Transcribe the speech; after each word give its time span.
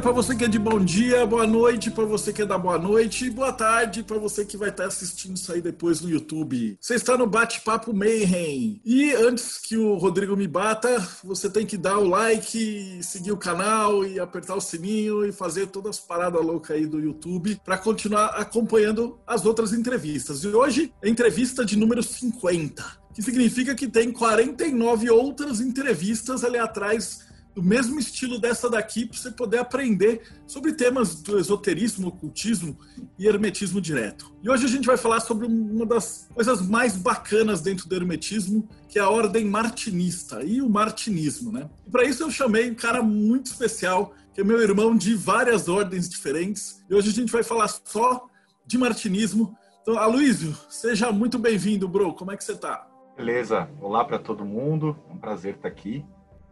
para 0.00 0.12
você 0.12 0.34
que 0.34 0.44
é 0.44 0.48
de 0.48 0.58
bom 0.58 0.82
dia, 0.82 1.26
boa 1.26 1.46
noite 1.46 1.90
para 1.90 2.06
você 2.06 2.32
que 2.32 2.40
é 2.40 2.46
da 2.46 2.56
boa 2.56 2.78
noite 2.78 3.26
e 3.26 3.30
boa 3.30 3.52
tarde 3.52 4.02
para 4.02 4.16
você 4.18 4.46
que 4.46 4.56
vai 4.56 4.70
estar 4.70 4.84
tá 4.84 4.88
assistindo 4.88 5.36
isso 5.36 5.52
aí 5.52 5.60
depois 5.60 6.00
no 6.00 6.08
YouTube. 6.08 6.78
Você 6.80 6.94
está 6.94 7.18
no 7.18 7.26
Bate-Papo 7.26 7.92
Mayhem. 7.92 8.80
E 8.82 9.12
antes 9.12 9.58
que 9.58 9.76
o 9.76 9.96
Rodrigo 9.96 10.34
me 10.34 10.48
bata, 10.48 11.06
você 11.22 11.50
tem 11.50 11.66
que 11.66 11.76
dar 11.76 11.98
o 11.98 12.08
like, 12.08 13.00
seguir 13.02 13.32
o 13.32 13.36
canal 13.36 14.02
e 14.02 14.18
apertar 14.18 14.54
o 14.54 14.60
sininho 14.60 15.26
e 15.26 15.32
fazer 15.32 15.66
todas 15.66 15.98
as 15.98 16.00
paradas 16.00 16.42
loucas 16.42 16.76
aí 16.76 16.86
do 16.86 16.98
YouTube 16.98 17.60
para 17.62 17.76
continuar 17.76 18.28
acompanhando 18.28 19.18
as 19.26 19.44
outras 19.44 19.72
entrevistas. 19.74 20.42
E 20.44 20.48
hoje 20.48 20.94
é 21.02 21.10
entrevista 21.10 21.62
de 21.62 21.76
número 21.76 22.02
50 22.02 23.00
que 23.12 23.22
significa 23.22 23.74
que 23.74 23.88
tem 23.88 24.12
49 24.12 25.10
outras 25.10 25.60
entrevistas 25.60 26.44
ali 26.44 26.58
atrás 26.58 27.28
do 27.54 27.62
mesmo 27.62 27.98
estilo 27.98 28.38
dessa 28.38 28.70
daqui 28.70 29.06
para 29.06 29.18
você 29.18 29.30
poder 29.30 29.58
aprender 29.58 30.22
sobre 30.46 30.72
temas 30.72 31.16
do 31.16 31.38
esoterismo, 31.38 32.08
ocultismo 32.08 32.78
e 33.18 33.26
hermetismo 33.26 33.80
direto. 33.80 34.32
E 34.42 34.48
hoje 34.48 34.64
a 34.64 34.68
gente 34.68 34.86
vai 34.86 34.96
falar 34.96 35.20
sobre 35.20 35.46
uma 35.46 35.84
das 35.84 36.28
coisas 36.32 36.66
mais 36.66 36.96
bacanas 36.96 37.60
dentro 37.60 37.88
do 37.88 37.94
hermetismo, 37.94 38.68
que 38.88 38.98
é 38.98 39.02
a 39.02 39.10
ordem 39.10 39.44
martinista 39.44 40.42
e 40.44 40.62
o 40.62 40.68
martinismo, 40.68 41.50
né? 41.50 41.68
E 41.86 41.90
para 41.90 42.04
isso 42.04 42.22
eu 42.22 42.30
chamei 42.30 42.70
um 42.70 42.74
cara 42.74 43.02
muito 43.02 43.46
especial, 43.46 44.14
que 44.32 44.40
é 44.40 44.44
meu 44.44 44.60
irmão 44.60 44.96
de 44.96 45.14
várias 45.14 45.68
ordens 45.68 46.08
diferentes. 46.08 46.84
E 46.88 46.94
hoje 46.94 47.10
a 47.10 47.12
gente 47.12 47.32
vai 47.32 47.42
falar 47.42 47.68
só 47.68 48.26
de 48.64 48.78
martinismo. 48.78 49.56
Então, 49.82 49.98
Aloysio, 49.98 50.56
seja 50.68 51.10
muito 51.10 51.38
bem-vindo, 51.38 51.88
bro. 51.88 52.14
Como 52.14 52.30
é 52.30 52.36
que 52.36 52.44
você 52.44 52.54
tá? 52.54 52.86
Beleza. 53.16 53.68
Olá 53.80 54.04
para 54.04 54.18
todo 54.18 54.44
mundo. 54.44 54.96
É 55.08 55.12
um 55.12 55.18
prazer 55.18 55.56
estar 55.56 55.68
aqui. 55.68 56.04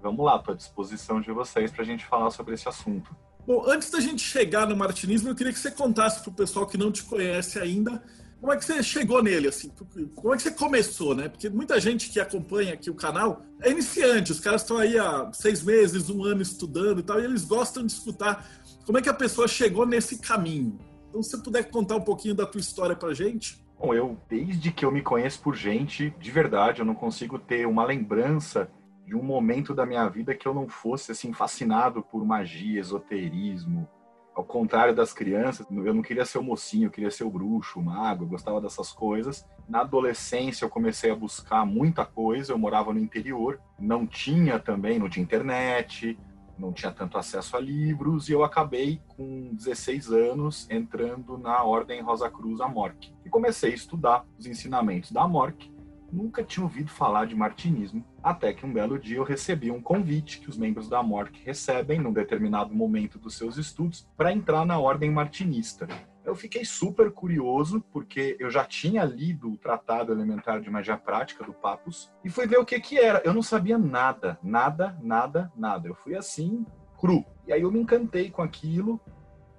Vamos 0.02 0.24
lá, 0.24 0.36
estou 0.36 0.54
à 0.54 0.56
disposição 0.56 1.20
de 1.20 1.32
vocês 1.32 1.70
para 1.70 1.82
a 1.82 1.86
gente 1.86 2.04
falar 2.04 2.30
sobre 2.30 2.54
esse 2.54 2.68
assunto. 2.68 3.14
Bom, 3.46 3.64
antes 3.66 3.90
da 3.90 4.00
gente 4.00 4.22
chegar 4.22 4.66
no 4.66 4.76
martinismo, 4.76 5.30
eu 5.30 5.34
queria 5.34 5.52
que 5.52 5.58
você 5.58 5.70
contasse 5.70 6.20
para 6.22 6.30
o 6.30 6.34
pessoal 6.34 6.66
que 6.66 6.76
não 6.76 6.92
te 6.92 7.02
conhece 7.02 7.58
ainda 7.58 8.02
como 8.40 8.52
é 8.52 8.56
que 8.56 8.64
você 8.64 8.82
chegou 8.82 9.20
nele, 9.20 9.48
assim? 9.48 9.70
Como 10.14 10.32
é 10.32 10.36
que 10.36 10.44
você 10.44 10.52
começou, 10.52 11.14
né? 11.14 11.28
Porque 11.28 11.48
muita 11.48 11.80
gente 11.80 12.08
que 12.08 12.20
acompanha 12.20 12.74
aqui 12.74 12.88
o 12.88 12.94
canal 12.94 13.42
é 13.60 13.70
iniciante, 13.70 14.30
os 14.30 14.38
caras 14.38 14.62
estão 14.62 14.78
aí 14.78 14.96
há 14.96 15.28
seis 15.32 15.62
meses, 15.62 16.08
um 16.08 16.22
ano 16.22 16.40
estudando 16.40 17.00
e 17.00 17.02
tal, 17.02 17.20
e 17.20 17.24
eles 17.24 17.44
gostam 17.44 17.84
de 17.84 17.92
escutar 17.92 18.48
como 18.86 18.96
é 18.96 19.02
que 19.02 19.08
a 19.08 19.14
pessoa 19.14 19.48
chegou 19.48 19.84
nesse 19.84 20.18
caminho. 20.18 20.78
Então, 21.08 21.20
se 21.20 21.30
você 21.30 21.38
puder 21.38 21.64
contar 21.64 21.96
um 21.96 22.00
pouquinho 22.00 22.34
da 22.34 22.46
tua 22.46 22.60
história 22.60 22.94
pra 22.94 23.12
gente. 23.12 23.60
Bom, 23.76 23.92
eu, 23.92 24.16
desde 24.28 24.70
que 24.70 24.84
eu 24.84 24.92
me 24.92 25.02
conheço 25.02 25.40
por 25.40 25.56
gente, 25.56 26.10
de 26.20 26.30
verdade, 26.30 26.80
eu 26.80 26.86
não 26.86 26.94
consigo 26.94 27.38
ter 27.40 27.66
uma 27.66 27.84
lembrança 27.84 28.70
de 29.08 29.16
um 29.16 29.22
momento 29.22 29.74
da 29.74 29.86
minha 29.86 30.06
vida 30.06 30.34
que 30.34 30.46
eu 30.46 30.52
não 30.52 30.68
fosse 30.68 31.12
assim 31.12 31.32
fascinado 31.32 32.02
por 32.02 32.22
magia, 32.26 32.78
esoterismo. 32.78 33.88
Ao 34.34 34.44
contrário 34.44 34.94
das 34.94 35.14
crianças, 35.14 35.66
eu 35.70 35.94
não 35.94 36.02
queria 36.02 36.26
ser 36.26 36.36
o 36.36 36.42
mocinho, 36.42 36.86
eu 36.86 36.90
queria 36.90 37.10
ser 37.10 37.24
o 37.24 37.30
bruxo, 37.30 37.80
o 37.80 37.82
mago, 37.82 38.24
eu 38.24 38.28
gostava 38.28 38.60
dessas 38.60 38.92
coisas. 38.92 39.48
Na 39.66 39.80
adolescência 39.80 40.66
eu 40.66 40.68
comecei 40.68 41.10
a 41.10 41.16
buscar 41.16 41.64
muita 41.64 42.04
coisa, 42.04 42.52
eu 42.52 42.58
morava 42.58 42.92
no 42.92 43.00
interior, 43.00 43.58
não 43.80 44.06
tinha 44.06 44.58
também, 44.58 44.98
não 44.98 45.08
tinha 45.08 45.24
internet, 45.24 46.18
não 46.58 46.70
tinha 46.70 46.92
tanto 46.92 47.16
acesso 47.16 47.56
a 47.56 47.60
livros 47.60 48.28
e 48.28 48.32
eu 48.32 48.44
acabei 48.44 49.00
com 49.16 49.54
16 49.54 50.12
anos 50.12 50.68
entrando 50.70 51.38
na 51.38 51.64
Ordem 51.64 52.02
Rosa 52.02 52.28
Cruz 52.28 52.60
Amorque 52.60 53.14
e 53.24 53.30
comecei 53.30 53.72
a 53.72 53.74
estudar 53.74 54.26
os 54.38 54.44
ensinamentos 54.44 55.10
da 55.10 55.22
Amorque 55.22 55.72
nunca 56.12 56.42
tinha 56.42 56.64
ouvido 56.64 56.90
falar 56.90 57.26
de 57.26 57.34
martinismo, 57.34 58.04
até 58.22 58.52
que 58.52 58.64
um 58.64 58.72
belo 58.72 58.98
dia 58.98 59.16
eu 59.16 59.24
recebi 59.24 59.70
um 59.70 59.80
convite 59.80 60.40
que 60.40 60.48
os 60.48 60.56
membros 60.56 60.88
da 60.88 61.02
MORC 61.02 61.42
recebem 61.44 62.00
num 62.00 62.12
determinado 62.12 62.74
momento 62.74 63.18
dos 63.18 63.36
seus 63.36 63.56
estudos 63.56 64.08
para 64.16 64.32
entrar 64.32 64.64
na 64.64 64.78
ordem 64.78 65.10
martinista. 65.10 65.86
Eu 66.24 66.34
fiquei 66.34 66.62
super 66.62 67.10
curioso, 67.10 67.82
porque 67.90 68.36
eu 68.38 68.50
já 68.50 68.62
tinha 68.62 69.02
lido 69.02 69.50
o 69.50 69.56
Tratado 69.56 70.12
Elementar 70.12 70.60
de 70.60 70.68
Magia 70.68 70.98
Prática 70.98 71.42
do 71.42 71.54
Papus 71.54 72.12
e 72.22 72.28
fui 72.28 72.46
ver 72.46 72.58
o 72.58 72.66
que 72.66 72.78
que 72.80 72.98
era. 72.98 73.22
Eu 73.24 73.32
não 73.32 73.42
sabia 73.42 73.78
nada, 73.78 74.38
nada, 74.42 74.98
nada, 75.02 75.50
nada. 75.56 75.88
Eu 75.88 75.94
fui 75.94 76.14
assim, 76.14 76.66
cru. 77.00 77.24
E 77.46 77.52
aí 77.52 77.62
eu 77.62 77.72
me 77.72 77.80
encantei 77.80 78.30
com 78.30 78.42
aquilo. 78.42 79.00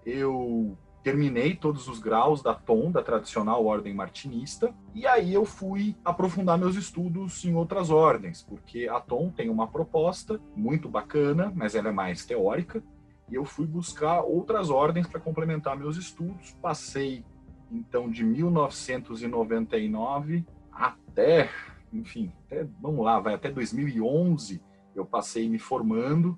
Eu 0.05 0.77
terminei 1.03 1.55
todos 1.55 1.87
os 1.87 1.99
graus 1.99 2.41
da 2.41 2.53
TOM, 2.53 2.91
da 2.91 3.01
tradicional 3.01 3.65
ordem 3.65 3.93
martinista, 3.93 4.75
e 4.93 5.07
aí 5.07 5.33
eu 5.33 5.45
fui 5.45 5.95
aprofundar 6.03 6.57
meus 6.57 6.75
estudos 6.75 7.45
em 7.45 7.55
outras 7.55 7.89
ordens, 7.89 8.41
porque 8.41 8.89
a 8.89 8.99
TOM 8.99 9.29
tem 9.29 9.49
uma 9.49 9.67
proposta 9.67 10.41
muito 10.55 10.89
bacana, 10.89 11.51
mas 11.55 11.75
ela 11.75 11.89
é 11.89 11.93
mais 11.93 12.25
teórica, 12.25 12.83
e 13.29 13.35
eu 13.35 13.45
fui 13.45 13.65
buscar 13.65 14.21
outras 14.21 14.69
ordens 14.69 15.07
para 15.07 15.19
complementar 15.19 15.77
meus 15.77 15.97
estudos. 15.97 16.51
Passei 16.61 17.23
então 17.71 18.09
de 18.09 18.23
1999 18.23 20.45
até, 20.71 21.49
enfim, 21.93 22.31
até, 22.45 22.67
vamos 22.81 23.05
lá, 23.05 23.19
vai 23.19 23.35
até 23.35 23.51
2011, 23.51 24.59
eu 24.95 25.05
passei 25.05 25.47
me 25.47 25.59
formando, 25.59 26.35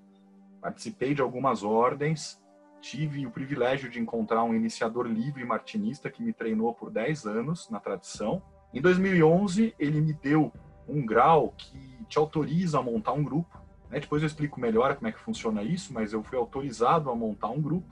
participei 0.62 1.14
de 1.14 1.22
algumas 1.22 1.64
ordens, 1.64 2.41
tive 2.82 3.26
o 3.26 3.32
privilégio 3.32 3.90
de 3.90 4.00
encontrar 4.00 4.44
um 4.44 4.54
iniciador 4.54 5.06
livre 5.06 5.46
martinista 5.46 6.10
que 6.10 6.24
me 6.24 6.34
treinou 6.34 6.74
por 6.74 6.90
10 6.90 7.26
anos 7.28 7.70
na 7.70 7.80
tradição. 7.80 8.42
Em 8.74 8.82
2011, 8.82 9.76
ele 9.80 10.02
me 10.02 10.14
deu 10.14 10.52
um 10.88 11.06
grau 11.06 11.54
que 11.56 11.78
te 12.10 12.18
autoriza 12.18 12.80
a 12.80 12.84
montar 12.84 13.14
um 13.14 13.24
grupo. 13.24 13.62
Né? 13.90 14.00
Depois 14.00 14.22
eu 14.22 14.28
explico 14.28 14.60
melhor 14.60 14.96
como 14.96 15.08
é 15.08 15.12
que 15.12 15.20
funciona 15.20 15.64
isso, 15.64 15.94
mas 15.94 16.12
eu 16.12 16.24
fui 16.24 16.38
autorizado 16.38 17.10
a 17.10 17.16
montar 17.16 17.50
um 17.50 17.62
grupo. 17.62 17.88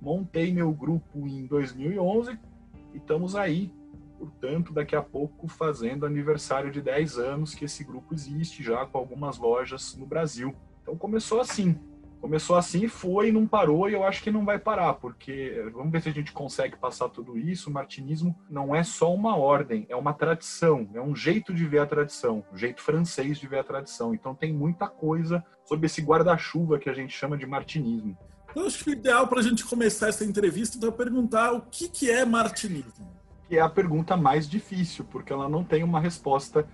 Montei 0.00 0.52
meu 0.52 0.70
grupo 0.72 1.26
em 1.26 1.46
2011 1.46 2.38
e 2.94 2.98
estamos 2.98 3.34
aí, 3.34 3.72
portanto, 4.18 4.72
daqui 4.72 4.94
a 4.94 5.02
pouco 5.02 5.48
fazendo 5.48 6.06
aniversário 6.06 6.70
de 6.70 6.80
10 6.80 7.18
anos 7.18 7.54
que 7.54 7.64
esse 7.64 7.84
grupo 7.84 8.14
existe 8.14 8.62
já 8.62 8.84
com 8.86 8.98
algumas 8.98 9.38
lojas 9.38 9.96
no 9.96 10.06
Brasil. 10.06 10.54
Então 10.82 10.96
começou 10.96 11.40
assim, 11.40 11.78
começou 12.20 12.56
assim, 12.56 12.86
foi 12.86 13.32
não 13.32 13.46
parou, 13.46 13.88
e 13.88 13.94
eu 13.94 14.04
acho 14.04 14.22
que 14.22 14.30
não 14.30 14.44
vai 14.44 14.58
parar, 14.58 14.94
porque 14.94 15.64
vamos 15.72 15.90
ver 15.90 16.02
se 16.02 16.08
a 16.08 16.12
gente 16.12 16.32
consegue 16.32 16.76
passar 16.76 17.08
tudo 17.08 17.38
isso. 17.38 17.70
O 17.70 17.72
martinismo 17.72 18.36
não 18.48 18.74
é 18.74 18.84
só 18.84 19.12
uma 19.12 19.36
ordem, 19.36 19.86
é 19.88 19.96
uma 19.96 20.12
tradição, 20.12 20.88
é 20.92 21.00
um 21.00 21.16
jeito 21.16 21.54
de 21.54 21.66
ver 21.66 21.78
a 21.78 21.86
tradição, 21.86 22.44
um 22.52 22.56
jeito 22.56 22.82
francês 22.82 23.38
de 23.38 23.46
ver 23.48 23.60
a 23.60 23.64
tradição. 23.64 24.14
Então 24.14 24.34
tem 24.34 24.52
muita 24.52 24.86
coisa 24.86 25.44
sobre 25.64 25.86
esse 25.86 26.02
guarda-chuva 26.02 26.78
que 26.78 26.90
a 26.90 26.92
gente 26.92 27.16
chama 27.16 27.38
de 27.38 27.46
martinismo. 27.46 28.16
Eu 28.54 28.66
acho 28.66 28.82
que 28.82 28.90
o 28.90 28.92
ideal 28.92 29.26
para 29.28 29.40
a 29.40 29.42
gente 29.42 29.64
começar 29.64 30.08
essa 30.08 30.24
entrevista 30.24 30.84
é 30.84 30.90
perguntar 30.90 31.52
o 31.52 31.62
que, 31.62 31.88
que 31.88 32.10
é 32.10 32.24
martinismo. 32.24 33.08
Que 33.48 33.56
é 33.56 33.60
a 33.60 33.68
pergunta 33.68 34.16
mais 34.16 34.48
difícil, 34.48 35.04
porque 35.04 35.32
ela 35.32 35.48
não 35.48 35.64
tem 35.64 35.82
uma 35.82 36.00
resposta 36.00 36.68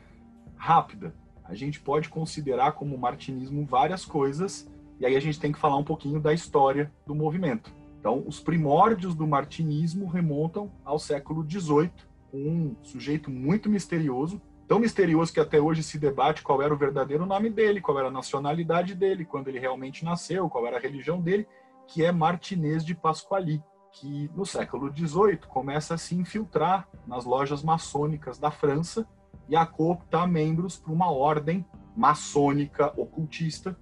rápida. 0.57 1.15
A 1.45 1.55
gente 1.55 1.79
pode 1.81 2.09
considerar 2.09 2.73
como 2.73 2.99
martinismo 2.99 3.65
várias 3.65 4.05
coisas, 4.05 4.69
e 4.99 5.07
aí 5.07 5.17
a 5.17 5.21
gente 5.21 5.39
tem 5.39 5.53
que 5.53 5.59
falar 5.59 5.77
um 5.77 5.85
pouquinho 5.85 6.21
da 6.21 6.33
história 6.33 6.93
do 7.07 7.15
movimento. 7.15 7.73
Então, 8.01 8.23
os 8.27 8.41
primórdios 8.41 9.15
do 9.15 9.27
martinismo 9.27 10.07
remontam 10.07 10.71
ao 10.85 10.99
século 10.99 11.45
XVIII, 11.49 11.91
com 12.31 12.39
um 12.39 12.77
sujeito 12.83 13.31
muito 13.31 13.69
misterioso, 13.69 14.41
tão 14.69 14.79
misterioso 14.79 15.33
que 15.33 15.41
até 15.41 15.61
hoje 15.61 15.83
se 15.83 15.99
debate 15.99 16.43
qual 16.43 16.63
era 16.63 16.73
o 16.73 16.77
verdadeiro 16.77 17.27
nome 17.27 17.51
dele, 17.51 17.81
qual 17.81 17.99
era 17.99 18.09
a 18.09 18.13
nacionalidade 18.13 18.95
dele, 18.95 19.25
quando 19.25 19.49
ele 19.49 19.59
realmente 19.59 20.05
nasceu, 20.05 20.49
qual 20.49 20.67
era 20.67 20.77
a 20.77 20.81
religião 20.81 21.21
dele, 21.21 21.47
que 21.87 22.05
é 22.05 22.13
Martinez 22.13 22.85
de 22.85 22.95
Pasquali, 22.95 23.63
que 23.93 24.31
no 24.35 24.45
século 24.45 24.93
XVIII 24.95 25.39
começa 25.49 25.95
a 25.95 25.99
se 25.99 26.15
infiltrar 26.15 26.89
nas 27.07 27.25
lojas 27.25 27.63
maçônicas 27.63 28.39
da 28.39 28.51
França 28.51 29.07
e 29.49 29.57
a 29.57 29.65
cooptar 29.65 30.29
membros 30.29 30.77
para 30.77 30.93
uma 30.93 31.11
ordem 31.11 31.65
maçônica 31.97 32.93
ocultista 33.01 33.77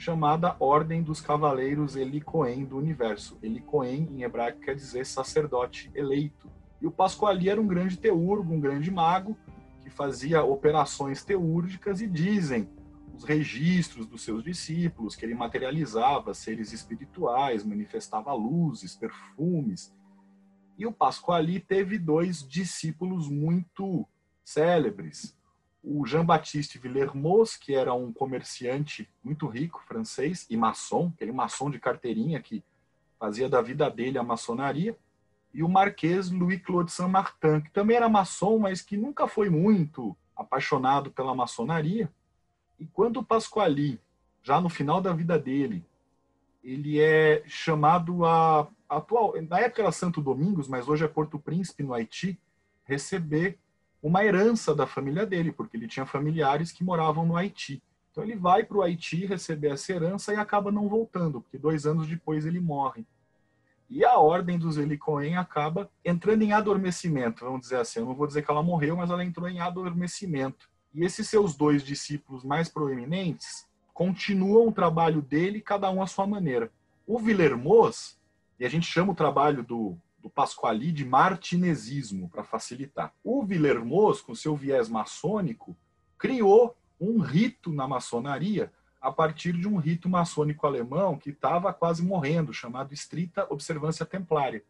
chamada 0.00 0.56
Ordem 0.58 1.02
dos 1.02 1.20
Cavaleiros 1.20 1.94
Elicoen 1.94 2.64
do 2.64 2.78
Universo. 2.78 3.38
Elicoen, 3.42 4.08
em 4.10 4.22
hebraico, 4.22 4.58
quer 4.60 4.74
dizer 4.74 5.04
sacerdote 5.04 5.90
eleito. 5.94 6.50
E 6.80 6.86
o 6.86 6.90
Pasquali 6.90 7.50
era 7.50 7.60
um 7.60 7.66
grande 7.66 7.98
teurgo, 7.98 8.54
um 8.54 8.58
grande 8.58 8.90
mago, 8.90 9.36
que 9.82 9.90
fazia 9.90 10.42
operações 10.42 11.22
teúrgicas 11.22 12.00
e 12.00 12.06
dizem 12.06 12.66
os 13.14 13.24
registros 13.24 14.06
dos 14.06 14.22
seus 14.22 14.42
discípulos 14.42 15.14
que 15.14 15.26
ele 15.26 15.34
materializava 15.34 16.32
seres 16.32 16.72
espirituais, 16.72 17.62
manifestava 17.62 18.32
luzes, 18.32 18.96
perfumes. 18.96 19.94
E 20.78 20.86
o 20.86 20.92
Pasquali 20.92 21.60
teve 21.60 21.98
dois 21.98 22.42
discípulos 22.42 23.28
muito 23.28 24.08
célebres. 24.42 25.38
O 25.82 26.04
Jean-Baptiste 26.04 26.78
Villermoz, 26.78 27.56
que 27.56 27.74
era 27.74 27.94
um 27.94 28.12
comerciante 28.12 29.08
muito 29.24 29.46
rico, 29.46 29.82
francês, 29.86 30.46
e 30.50 30.56
maçom, 30.56 31.10
aquele 31.14 31.32
maçom 31.32 31.70
de 31.70 31.78
carteirinha 31.78 32.40
que 32.40 32.62
fazia 33.18 33.48
da 33.48 33.62
vida 33.62 33.90
dele 33.90 34.18
a 34.18 34.22
maçonaria. 34.22 34.96
E 35.52 35.62
o 35.62 35.68
Marquês 35.68 36.30
Louis-Claude 36.30 36.92
Saint-Martin, 36.92 37.60
que 37.62 37.70
também 37.70 37.96
era 37.96 38.08
maçom, 38.08 38.58
mas 38.58 38.82
que 38.82 38.96
nunca 38.96 39.26
foi 39.26 39.48
muito 39.48 40.16
apaixonado 40.36 41.10
pela 41.10 41.34
maçonaria. 41.34 42.10
E 42.78 42.86
quando 42.86 43.24
Pasquali, 43.24 44.00
já 44.42 44.60
no 44.60 44.68
final 44.68 45.00
da 45.00 45.12
vida 45.12 45.38
dele, 45.38 45.84
ele 46.62 47.00
é 47.00 47.42
chamado 47.46 48.24
a 48.24 48.68
atual, 48.88 49.34
na 49.48 49.60
época 49.60 49.82
era 49.82 49.92
Santo 49.92 50.20
Domingos, 50.20 50.68
mas 50.68 50.88
hoje 50.88 51.04
é 51.04 51.08
Porto 51.08 51.38
Príncipe 51.38 51.82
no 51.82 51.94
Haiti, 51.94 52.38
receber 52.84 53.58
uma 54.02 54.24
herança 54.24 54.74
da 54.74 54.86
família 54.86 55.26
dele, 55.26 55.52
porque 55.52 55.76
ele 55.76 55.88
tinha 55.88 56.06
familiares 56.06 56.72
que 56.72 56.84
moravam 56.84 57.26
no 57.26 57.36
Haiti. 57.36 57.82
Então 58.10 58.24
ele 58.24 58.34
vai 58.34 58.64
para 58.64 58.78
o 58.78 58.82
Haiti 58.82 59.26
receber 59.26 59.72
essa 59.72 59.92
herança 59.92 60.32
e 60.32 60.36
acaba 60.36 60.72
não 60.72 60.88
voltando, 60.88 61.40
porque 61.40 61.58
dois 61.58 61.86
anos 61.86 62.06
depois 62.06 62.46
ele 62.46 62.60
morre. 62.60 63.06
E 63.88 64.04
a 64.04 64.16
ordem 64.18 64.56
dos 64.58 64.78
Elicoen 64.78 65.36
acaba 65.36 65.90
entrando 66.04 66.42
em 66.42 66.52
adormecimento, 66.52 67.44
vamos 67.44 67.62
dizer 67.62 67.76
assim. 67.76 67.98
Eu 67.98 68.06
não 68.06 68.14
vou 68.14 68.26
dizer 68.26 68.42
que 68.42 68.50
ela 68.50 68.62
morreu, 68.62 68.96
mas 68.96 69.10
ela 69.10 69.24
entrou 69.24 69.48
em 69.48 69.60
adormecimento. 69.60 70.70
E 70.94 71.04
esses 71.04 71.28
seus 71.28 71.56
dois 71.56 71.82
discípulos 71.82 72.44
mais 72.44 72.68
proeminentes 72.68 73.66
continuam 73.92 74.68
o 74.68 74.72
trabalho 74.72 75.20
dele, 75.20 75.60
cada 75.60 75.90
um 75.90 76.00
à 76.00 76.06
sua 76.06 76.26
maneira. 76.26 76.70
O 77.06 77.18
Villermoz, 77.18 78.18
e 78.58 78.64
a 78.64 78.68
gente 78.68 78.86
chama 78.86 79.12
o 79.12 79.16
trabalho 79.16 79.62
do, 79.62 79.96
do 80.22 80.28
Pasquali 80.28 80.92
de 80.92 81.04
martinesismo, 81.04 82.28
para 82.28 82.44
facilitar. 82.44 83.12
O 83.24 83.42
Villermoz, 83.44 84.20
com 84.20 84.34
seu 84.34 84.54
viés 84.54 84.88
maçônico, 84.88 85.76
criou 86.18 86.76
um 87.00 87.18
rito 87.20 87.72
na 87.72 87.88
maçonaria 87.88 88.70
a 89.00 89.10
partir 89.10 89.54
de 89.54 89.66
um 89.66 89.78
rito 89.78 90.08
maçônico 90.08 90.66
alemão 90.66 91.16
que 91.16 91.30
estava 91.30 91.72
quase 91.72 92.02
morrendo, 92.02 92.52
chamado 92.52 92.92
estrita 92.92 93.46
observância 93.48 94.04
templária. 94.04 94.62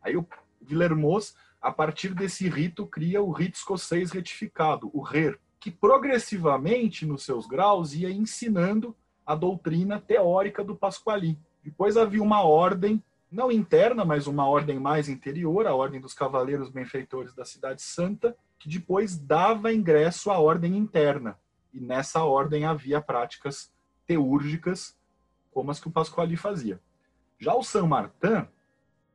Aí 0.00 0.16
o 0.16 0.26
Villermoz, 0.60 1.34
a 1.60 1.72
partir 1.72 2.14
desse 2.14 2.48
rito, 2.48 2.86
cria 2.86 3.20
o 3.20 3.32
rito 3.32 3.56
escocês 3.56 4.12
retificado, 4.12 4.88
o 4.92 5.02
RER, 5.02 5.38
que 5.58 5.70
progressivamente, 5.70 7.04
nos 7.04 7.24
seus 7.24 7.46
graus, 7.46 7.92
ia 7.92 8.10
ensinando 8.10 8.96
a 9.26 9.34
doutrina 9.34 10.00
teórica 10.00 10.62
do 10.62 10.76
Pasquali. 10.76 11.38
Depois 11.62 11.96
havia 11.96 12.22
uma 12.22 12.42
ordem, 12.42 13.02
não 13.32 13.50
interna, 13.50 14.04
mas 14.04 14.26
uma 14.26 14.46
ordem 14.46 14.78
mais 14.78 15.08
interior, 15.08 15.66
a 15.66 15.74
Ordem 15.74 16.00
dos 16.00 16.12
Cavaleiros 16.12 16.68
Benfeitores 16.68 17.32
da 17.34 17.46
Cidade 17.46 17.80
Santa, 17.80 18.36
que 18.58 18.68
depois 18.68 19.16
dava 19.16 19.72
ingresso 19.72 20.30
à 20.30 20.38
ordem 20.38 20.76
interna. 20.76 21.38
E 21.72 21.80
nessa 21.80 22.22
ordem 22.22 22.66
havia 22.66 23.00
práticas 23.00 23.72
teúrgicas, 24.06 24.94
como 25.50 25.70
as 25.70 25.80
que 25.80 25.88
o 25.88 25.90
Pasquali 25.90 26.36
fazia. 26.36 26.78
Já 27.38 27.54
o 27.54 27.62
Saint 27.62 27.88
Martin, 27.88 28.46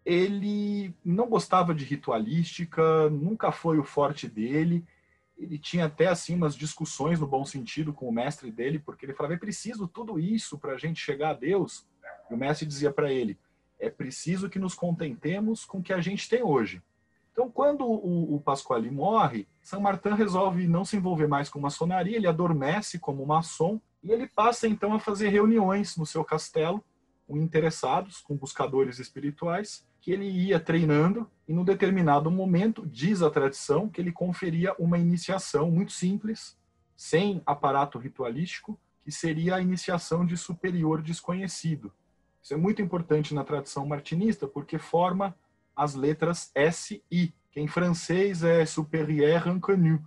ele 0.03 0.93
não 1.05 1.29
gostava 1.29 1.75
de 1.75 1.85
ritualística, 1.85 3.09
nunca 3.09 3.51
foi 3.51 3.77
o 3.77 3.83
forte 3.83 4.27
dele, 4.27 4.83
ele 5.37 5.59
tinha 5.59 5.85
até 5.85 6.07
assim 6.07 6.35
umas 6.35 6.55
discussões 6.55 7.19
no 7.19 7.27
bom 7.27 7.45
sentido 7.45 7.93
com 7.93 8.09
o 8.09 8.11
mestre 8.11 8.51
dele, 8.51 8.79
porque 8.79 9.05
ele 9.05 9.13
falava: 9.13 9.35
é 9.35 9.37
preciso 9.37 9.87
tudo 9.87 10.19
isso 10.19 10.57
para 10.57 10.73
a 10.73 10.77
gente 10.77 10.99
chegar 10.99 11.29
a 11.29 11.33
Deus. 11.33 11.85
E 12.29 12.33
o 12.33 12.37
mestre 12.37 12.65
dizia 12.65 12.91
para 12.91 13.13
ele: 13.13 13.37
é 13.79 13.89
preciso 13.89 14.49
que 14.49 14.59
nos 14.59 14.73
contentemos 14.73 15.65
com 15.65 15.79
o 15.79 15.83
que 15.83 15.93
a 15.93 16.01
gente 16.01 16.27
tem 16.29 16.43
hoje. 16.43 16.81
Então, 17.31 17.51
quando 17.51 17.85
o, 17.85 18.35
o 18.35 18.41
Pasquale 18.41 18.89
morre, 18.89 19.47
São 19.61 19.79
Martin 19.79 20.09
resolve 20.09 20.67
não 20.67 20.83
se 20.83 20.97
envolver 20.97 21.27
mais 21.27 21.49
com 21.49 21.59
maçonaria, 21.59 22.17
ele 22.17 22.27
adormece 22.27 22.97
como 22.97 23.25
maçom 23.25 23.79
e 24.03 24.11
ele 24.11 24.27
passa 24.27 24.67
então 24.67 24.93
a 24.93 24.99
fazer 24.99 25.29
reuniões 25.29 25.97
no 25.97 26.05
seu 26.05 26.23
castelo 26.23 26.83
com 27.27 27.37
interessados, 27.37 28.21
com 28.21 28.35
buscadores 28.35 28.99
espirituais, 28.99 29.85
que 29.99 30.11
ele 30.11 30.25
ia 30.25 30.59
treinando 30.59 31.29
e, 31.47 31.53
num 31.53 31.65
determinado 31.65 32.31
momento, 32.31 32.87
diz 32.87 33.21
a 33.21 33.29
tradição 33.29 33.89
que 33.89 33.99
ele 33.99 34.11
conferia 34.11 34.73
uma 34.79 34.97
iniciação 34.97 35.69
muito 35.69 35.91
simples, 35.91 36.57
sem 36.95 37.41
aparato 37.45 37.99
ritualístico, 37.99 38.79
que 39.03 39.11
seria 39.11 39.55
a 39.55 39.61
iniciação 39.61 40.25
de 40.25 40.37
superior 40.37 41.01
desconhecido. 41.01 41.91
Isso 42.47 42.53
é 42.53 42.57
muito 42.57 42.81
importante 42.81 43.35
na 43.35 43.43
tradição 43.43 43.85
martinista, 43.85 44.47
porque 44.47 44.77
forma 44.77 45.35
as 45.75 45.95
letras 45.95 46.49
S 46.55 47.03
I, 47.11 47.33
que 47.51 47.59
em 47.59 47.67
francês 47.67 48.41
é 48.41 48.65
supérieur 48.65 49.49
inconnu. 49.49 50.01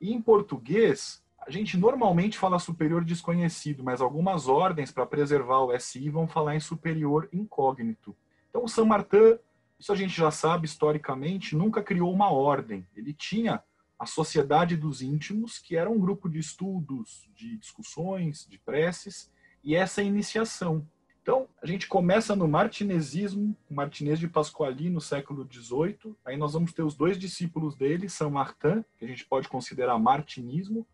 E 0.00 0.12
em 0.12 0.20
português, 0.20 1.22
a 1.40 1.48
gente 1.48 1.76
normalmente 1.76 2.38
fala 2.38 2.58
superior 2.58 3.04
desconhecido, 3.04 3.84
mas 3.84 4.00
algumas 4.00 4.48
ordens 4.48 4.90
para 4.90 5.06
preservar 5.06 5.60
o 5.60 5.78
SI 5.78 6.10
vão 6.10 6.26
falar 6.26 6.56
em 6.56 6.60
superior 6.60 7.28
incógnito. 7.32 8.16
Então, 8.50 8.64
o 8.64 8.68
Saint 8.68 8.88
Martin, 8.88 9.38
isso 9.78 9.92
a 9.92 9.96
gente 9.96 10.12
já 10.12 10.32
sabe 10.32 10.66
historicamente, 10.66 11.54
nunca 11.54 11.84
criou 11.84 12.12
uma 12.12 12.32
ordem. 12.32 12.84
Ele 12.96 13.12
tinha 13.12 13.62
a 13.96 14.06
Sociedade 14.06 14.76
dos 14.76 15.02
Íntimos, 15.02 15.60
que 15.60 15.76
era 15.76 15.88
um 15.88 16.00
grupo 16.00 16.28
de 16.28 16.40
estudos, 16.40 17.30
de 17.32 17.56
discussões, 17.58 18.44
de 18.50 18.58
preces, 18.58 19.30
e 19.62 19.76
essa 19.76 20.02
iniciação. 20.02 20.84
Então, 21.26 21.48
a 21.60 21.66
gente 21.66 21.88
começa 21.88 22.36
no 22.36 22.46
martinesismo, 22.46 23.56
Martinez 23.68 24.20
de 24.20 24.28
Pasquali, 24.28 24.88
no 24.88 25.00
século 25.00 25.44
XVIII. 25.52 26.14
Aí 26.24 26.36
nós 26.36 26.52
vamos 26.52 26.72
ter 26.72 26.84
os 26.84 26.94
dois 26.94 27.18
discípulos 27.18 27.74
dele, 27.74 28.08
Saint 28.08 28.30
Martin, 28.30 28.84
que 28.96 29.04
a 29.04 29.08
gente 29.08 29.26
pode 29.26 29.48
considerar 29.48 29.98
martinismo, 29.98 30.86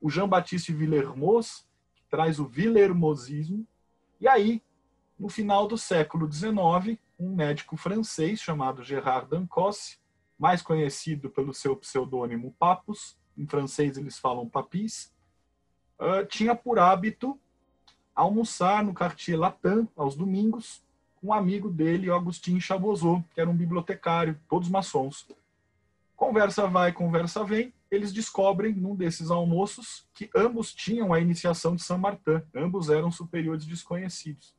o 0.00 0.08
Jean-Baptiste 0.08 0.72
Villermoz, 0.72 1.66
que 1.96 2.04
traz 2.08 2.38
o 2.38 2.46
Villermozismo, 2.46 3.66
e 4.20 4.28
aí 4.28 4.62
no 5.18 5.28
final 5.28 5.66
do 5.66 5.76
século 5.76 6.30
XIX, 6.30 6.96
um 7.18 7.34
médico 7.34 7.76
francês 7.76 8.40
chamado 8.40 8.84
Gerard 8.84 9.28
Dancosse, 9.28 9.98
mais 10.38 10.62
conhecido 10.62 11.28
pelo 11.28 11.52
seu 11.52 11.74
pseudônimo 11.74 12.54
Papus, 12.56 13.18
em 13.36 13.48
francês 13.48 13.98
eles 13.98 14.16
falam 14.16 14.48
Papis, 14.48 15.12
uh, 15.98 16.24
tinha 16.24 16.54
por 16.54 16.78
hábito 16.78 17.36
almoçar 18.16 18.82
no 18.82 18.94
Quartier 18.94 19.38
Latin 19.38 19.86
aos 19.94 20.16
domingos 20.16 20.82
com 21.16 21.28
um 21.28 21.32
amigo 21.34 21.70
dele, 21.70 22.10
Augustin 22.10 22.58
Chabozot, 22.58 23.22
que 23.34 23.40
era 23.40 23.48
um 23.48 23.56
bibliotecário, 23.56 24.40
todos 24.48 24.68
maçons. 24.68 25.28
Conversa 26.16 26.66
vai, 26.66 26.92
conversa 26.92 27.44
vem, 27.44 27.74
eles 27.90 28.12
descobrem 28.12 28.72
num 28.72 28.94
desses 28.94 29.30
almoços 29.30 30.06
que 30.14 30.30
ambos 30.34 30.72
tinham 30.72 31.12
a 31.12 31.20
iniciação 31.20 31.76
de 31.76 31.82
São 31.82 31.98
Martin, 31.98 32.42
ambos 32.54 32.88
eram 32.88 33.10
superiores 33.10 33.66
desconhecidos. 33.66 34.54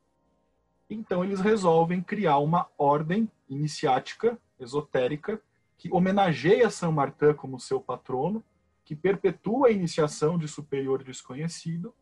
Então 0.89 1.23
eles 1.23 1.39
resolvem 1.39 2.01
criar 2.01 2.37
uma 2.37 2.67
ordem 2.77 3.29
iniciática, 3.49 4.37
esotérica, 4.59 5.41
que 5.77 5.91
homenageia 5.91 6.69
São 6.69 6.91
Martin 6.91 7.33
como 7.33 7.59
seu 7.59 7.79
patrono, 7.79 8.43
que 8.85 8.95
perpetua 8.95 9.67
a 9.67 9.71
iniciação 9.71 10.37
de 10.37 10.47
superior 10.47 11.03
desconhecido, 11.03 11.93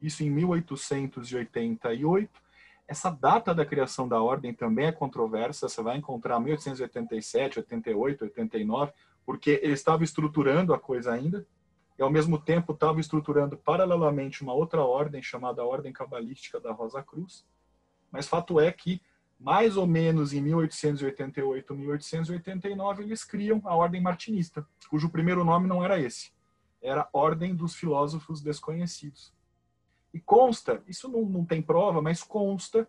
isso 0.00 0.22
em 0.22 0.30
1888. 0.30 2.30
Essa 2.86 3.10
data 3.10 3.54
da 3.54 3.66
criação 3.66 4.08
da 4.08 4.22
ordem 4.22 4.54
também 4.54 4.86
é 4.86 4.92
controversa, 4.92 5.68
você 5.68 5.82
vai 5.82 5.98
encontrar 5.98 6.40
1887, 6.40 7.58
88, 7.58 8.24
89, 8.24 8.92
porque 9.26 9.60
ele 9.62 9.74
estava 9.74 10.02
estruturando 10.02 10.72
a 10.72 10.78
coisa 10.78 11.12
ainda, 11.12 11.46
e 11.98 12.02
ao 12.02 12.10
mesmo 12.10 12.38
tempo 12.38 12.72
estava 12.72 12.98
estruturando 12.98 13.58
paralelamente 13.58 14.42
uma 14.42 14.54
outra 14.54 14.82
ordem 14.82 15.22
chamada 15.22 15.64
Ordem 15.64 15.92
Cabalística 15.92 16.58
da 16.58 16.72
Rosa 16.72 17.02
Cruz, 17.02 17.44
mas 18.10 18.26
fato 18.26 18.58
é 18.58 18.72
que, 18.72 19.02
mais 19.38 19.76
ou 19.76 19.86
menos 19.86 20.32
em 20.32 20.40
1888, 20.40 21.74
1889, 21.74 23.02
eles 23.02 23.22
criam 23.22 23.60
a 23.64 23.74
Ordem 23.74 24.00
Martinista, 24.00 24.66
cujo 24.88 25.10
primeiro 25.10 25.44
nome 25.44 25.68
não 25.68 25.84
era 25.84 26.00
esse. 26.00 26.32
Era 26.80 27.06
Ordem 27.12 27.54
dos 27.54 27.74
Filósofos 27.74 28.40
Desconhecidos. 28.40 29.36
E 30.12 30.20
consta, 30.20 30.82
isso 30.86 31.08
não, 31.08 31.22
não 31.22 31.44
tem 31.44 31.60
prova, 31.60 32.00
mas 32.00 32.22
consta 32.22 32.88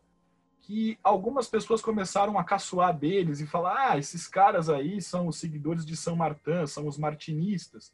que 0.62 0.98
algumas 1.04 1.48
pessoas 1.48 1.82
começaram 1.82 2.38
a 2.38 2.44
caçoar 2.44 2.98
deles 2.98 3.40
e 3.40 3.48
falar: 3.48 3.92
ah, 3.92 3.98
esses 3.98 4.28
caras 4.28 4.70
aí 4.70 5.02
são 5.02 5.28
os 5.28 5.38
seguidores 5.38 5.86
de 5.86 5.98
São 5.98 6.16
Martin, 6.16 6.66
são 6.68 6.88
os 6.88 6.98
martinistas. 6.98 7.94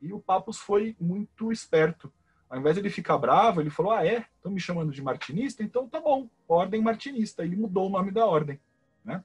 E 0.00 0.12
o 0.12 0.20
Papus 0.20 0.58
foi 0.58 0.96
muito 1.00 1.52
esperto 1.52 2.12
ao 2.54 2.60
invés 2.60 2.76
de 2.76 2.82
ele 2.82 2.90
ficar 2.90 3.18
bravo, 3.18 3.60
ele 3.60 3.68
falou: 3.68 3.90
Ah, 3.90 4.06
é? 4.06 4.26
Estão 4.36 4.52
me 4.52 4.60
chamando 4.60 4.92
de 4.92 5.02
martinista? 5.02 5.62
Então 5.62 5.88
tá 5.88 6.00
bom, 6.00 6.28
ordem 6.46 6.80
martinista. 6.80 7.44
Ele 7.44 7.56
mudou 7.56 7.88
o 7.88 7.90
nome 7.90 8.12
da 8.12 8.26
ordem. 8.26 8.60
Né? 9.04 9.24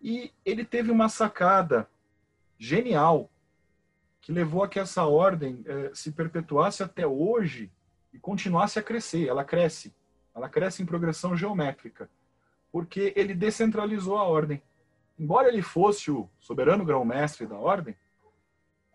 E 0.00 0.32
ele 0.44 0.64
teve 0.64 0.92
uma 0.92 1.08
sacada 1.08 1.88
genial 2.56 3.28
que 4.20 4.30
levou 4.30 4.62
a 4.62 4.68
que 4.68 4.78
essa 4.78 5.04
ordem 5.06 5.60
eh, 5.66 5.90
se 5.92 6.12
perpetuasse 6.12 6.84
até 6.84 7.04
hoje 7.04 7.68
e 8.12 8.18
continuasse 8.18 8.78
a 8.78 8.82
crescer. 8.82 9.28
Ela 9.28 9.44
cresce. 9.44 9.94
Ela 10.34 10.48
cresce 10.48 10.82
em 10.82 10.86
progressão 10.86 11.36
geométrica. 11.36 12.10
Porque 12.72 13.12
ele 13.16 13.34
descentralizou 13.34 14.16
a 14.16 14.24
ordem. 14.24 14.62
Embora 15.18 15.48
ele 15.48 15.62
fosse 15.62 16.10
o 16.10 16.28
soberano 16.38 16.84
grão-mestre 16.84 17.46
da 17.46 17.56
ordem, 17.56 17.96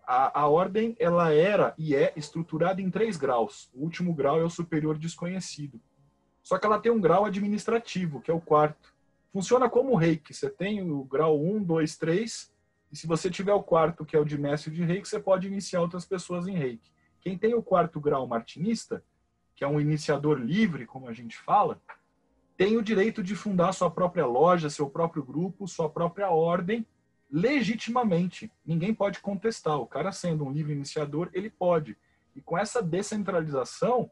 A, 0.07 0.41
a 0.41 0.47
ordem 0.47 0.95
ela 0.99 1.33
era 1.33 1.73
e 1.77 1.95
é 1.95 2.13
estruturada 2.15 2.79
em 2.81 2.91
três 2.91 3.17
graus. 3.17 3.69
O 3.73 3.81
último 3.81 4.13
grau 4.13 4.39
é 4.39 4.43
o 4.43 4.49
superior 4.49 4.97
desconhecido. 4.97 5.79
Só 6.43 6.59
que 6.59 6.65
ela 6.65 6.79
tem 6.79 6.91
um 6.91 7.01
grau 7.01 7.25
administrativo, 7.25 8.21
que 8.21 8.29
é 8.29 8.33
o 8.33 8.39
quarto. 8.39 8.93
Funciona 9.33 9.67
como 9.67 9.93
o 9.93 9.95
reiki. 9.95 10.31
Você 10.33 10.49
tem 10.49 10.81
o 10.81 11.03
grau 11.03 11.43
1, 11.43 11.63
2, 11.63 11.97
3, 11.97 12.53
e 12.91 12.95
se 12.95 13.07
você 13.07 13.29
tiver 13.29 13.53
o 13.53 13.63
quarto, 13.63 14.05
que 14.05 14.15
é 14.15 14.19
o 14.19 14.23
de 14.23 14.37
mestre 14.37 14.71
de 14.71 14.83
reiki, 14.83 15.07
você 15.07 15.19
pode 15.19 15.47
iniciar 15.47 15.81
outras 15.81 16.05
pessoas 16.05 16.47
em 16.47 16.55
reiki. 16.55 16.89
Quem 17.25 17.35
tem 17.35 17.55
o 17.55 17.63
quarto 17.63 17.99
grau 17.99 18.27
martinista, 18.27 19.03
que 19.55 19.63
é 19.63 19.67
um 19.67 19.81
iniciador 19.81 20.37
livre, 20.37 20.85
como 20.85 21.07
a 21.07 21.11
gente 21.11 21.35
fala, 21.35 21.81
tem 22.55 22.77
o 22.77 22.83
direito 22.83 23.23
de 23.23 23.35
fundar 23.35 23.73
sua 23.73 23.89
própria 23.89 24.27
loja, 24.27 24.69
seu 24.69 24.87
próprio 24.87 25.23
grupo, 25.23 25.67
sua 25.67 25.89
própria 25.89 26.29
ordem, 26.29 26.85
legitimamente. 27.31 28.51
Ninguém 28.63 28.93
pode 28.93 29.21
contestar. 29.21 29.79
O 29.79 29.87
cara 29.87 30.11
sendo 30.11 30.45
um 30.45 30.51
livre 30.51 30.73
iniciador, 30.73 31.31
ele 31.33 31.49
pode. 31.49 31.97
E 32.35 32.41
com 32.41 32.55
essa 32.55 32.79
descentralização, 32.79 34.11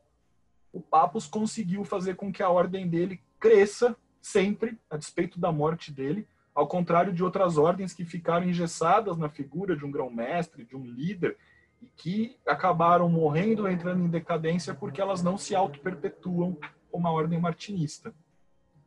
o 0.71 0.81
Papos 0.81 1.27
conseguiu 1.27 1.85
fazer 1.85 2.15
com 2.15 2.33
que 2.33 2.41
a 2.41 2.49
ordem 2.49 2.89
dele 2.89 3.21
cresça 3.39 3.95
sempre, 4.23 4.75
a 4.89 4.97
despeito 4.97 5.39
da 5.39 5.51
morte 5.51 5.91
dele, 5.91 6.27
ao 6.55 6.67
contrário 6.67 7.13
de 7.13 7.23
outras 7.23 7.59
ordens 7.59 7.93
que 7.93 8.05
ficaram 8.05 8.49
engessadas 8.49 9.19
na 9.19 9.29
figura 9.29 9.77
de 9.77 9.85
um 9.85 9.91
grão-mestre, 9.91 10.65
de 10.65 10.75
um 10.75 10.83
líder, 10.83 11.37
e 11.83 11.89
que 11.97 12.37
acabaram 12.47 13.09
morrendo, 13.09 13.67
entrando 13.67 14.03
em 14.03 14.09
decadência 14.09 14.73
porque 14.73 15.01
elas 15.01 15.21
não 15.21 15.37
se 15.37 15.53
auto-perpetuam 15.53 16.57
como 16.89 17.07
a 17.07 17.11
ordem 17.11 17.39
martinista. 17.39 18.13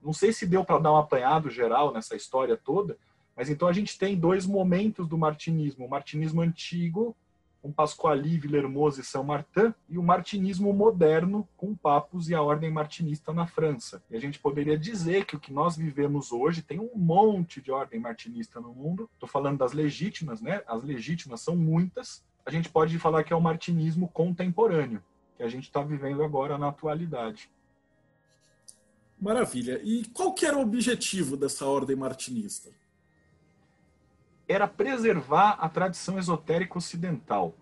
Não 0.02 0.12
sei 0.12 0.32
se 0.32 0.46
deu 0.46 0.64
para 0.64 0.78
dar 0.78 0.92
um 0.92 0.96
apanhado 0.96 1.50
geral 1.50 1.92
nessa 1.92 2.14
história 2.14 2.56
toda, 2.56 2.96
mas 3.36 3.50
então 3.50 3.68
a 3.68 3.72
gente 3.72 3.98
tem 3.98 4.16
dois 4.16 4.46
momentos 4.46 5.06
do 5.08 5.18
martinismo: 5.18 5.84
o 5.84 5.90
martinismo 5.90 6.40
antigo, 6.40 7.14
com 7.60 7.72
Pasquali, 7.72 8.38
Villermoz 8.38 8.96
e 8.98 9.04
São 9.04 9.24
Martin, 9.24 9.74
e 9.88 9.98
o 9.98 10.02
martinismo 10.02 10.72
moderno, 10.72 11.48
com 11.56 11.74
Papos 11.74 12.28
e 12.28 12.34
a 12.34 12.40
ordem 12.40 12.70
martinista 12.70 13.32
na 13.32 13.46
França. 13.46 14.02
E 14.08 14.16
a 14.16 14.20
gente 14.20 14.38
poderia 14.38 14.78
dizer 14.78 15.24
que 15.24 15.34
o 15.34 15.40
que 15.40 15.52
nós 15.52 15.76
vivemos 15.76 16.30
hoje 16.30 16.62
tem 16.62 16.78
um 16.78 16.94
monte 16.94 17.60
de 17.60 17.72
ordem 17.72 17.98
martinista 17.98 18.60
no 18.60 18.72
mundo. 18.72 19.10
Estou 19.14 19.28
falando 19.28 19.58
das 19.58 19.72
legítimas, 19.72 20.40
né? 20.40 20.62
As 20.68 20.82
legítimas 20.84 21.40
são 21.40 21.56
muitas. 21.56 22.24
A 22.46 22.50
gente 22.50 22.70
pode 22.70 22.98
falar 22.98 23.24
que 23.24 23.32
é 23.32 23.36
o 23.36 23.40
martinismo 23.40 24.08
contemporâneo, 24.08 25.02
que 25.36 25.42
a 25.42 25.48
gente 25.48 25.64
está 25.64 25.82
vivendo 25.82 26.22
agora 26.22 26.56
na 26.56 26.68
atualidade. 26.68 27.50
Maravilha. 29.20 29.80
E 29.82 30.04
qual 30.06 30.32
que 30.32 30.46
era 30.46 30.56
o 30.56 30.62
objetivo 30.62 31.36
dessa 31.36 31.66
ordem 31.66 31.96
martinista? 31.96 32.70
era 34.48 34.68
preservar 34.68 35.58
a 35.60 35.68
tradição 35.68 36.18
esotérica 36.18 36.78
ocidental. 36.78 37.54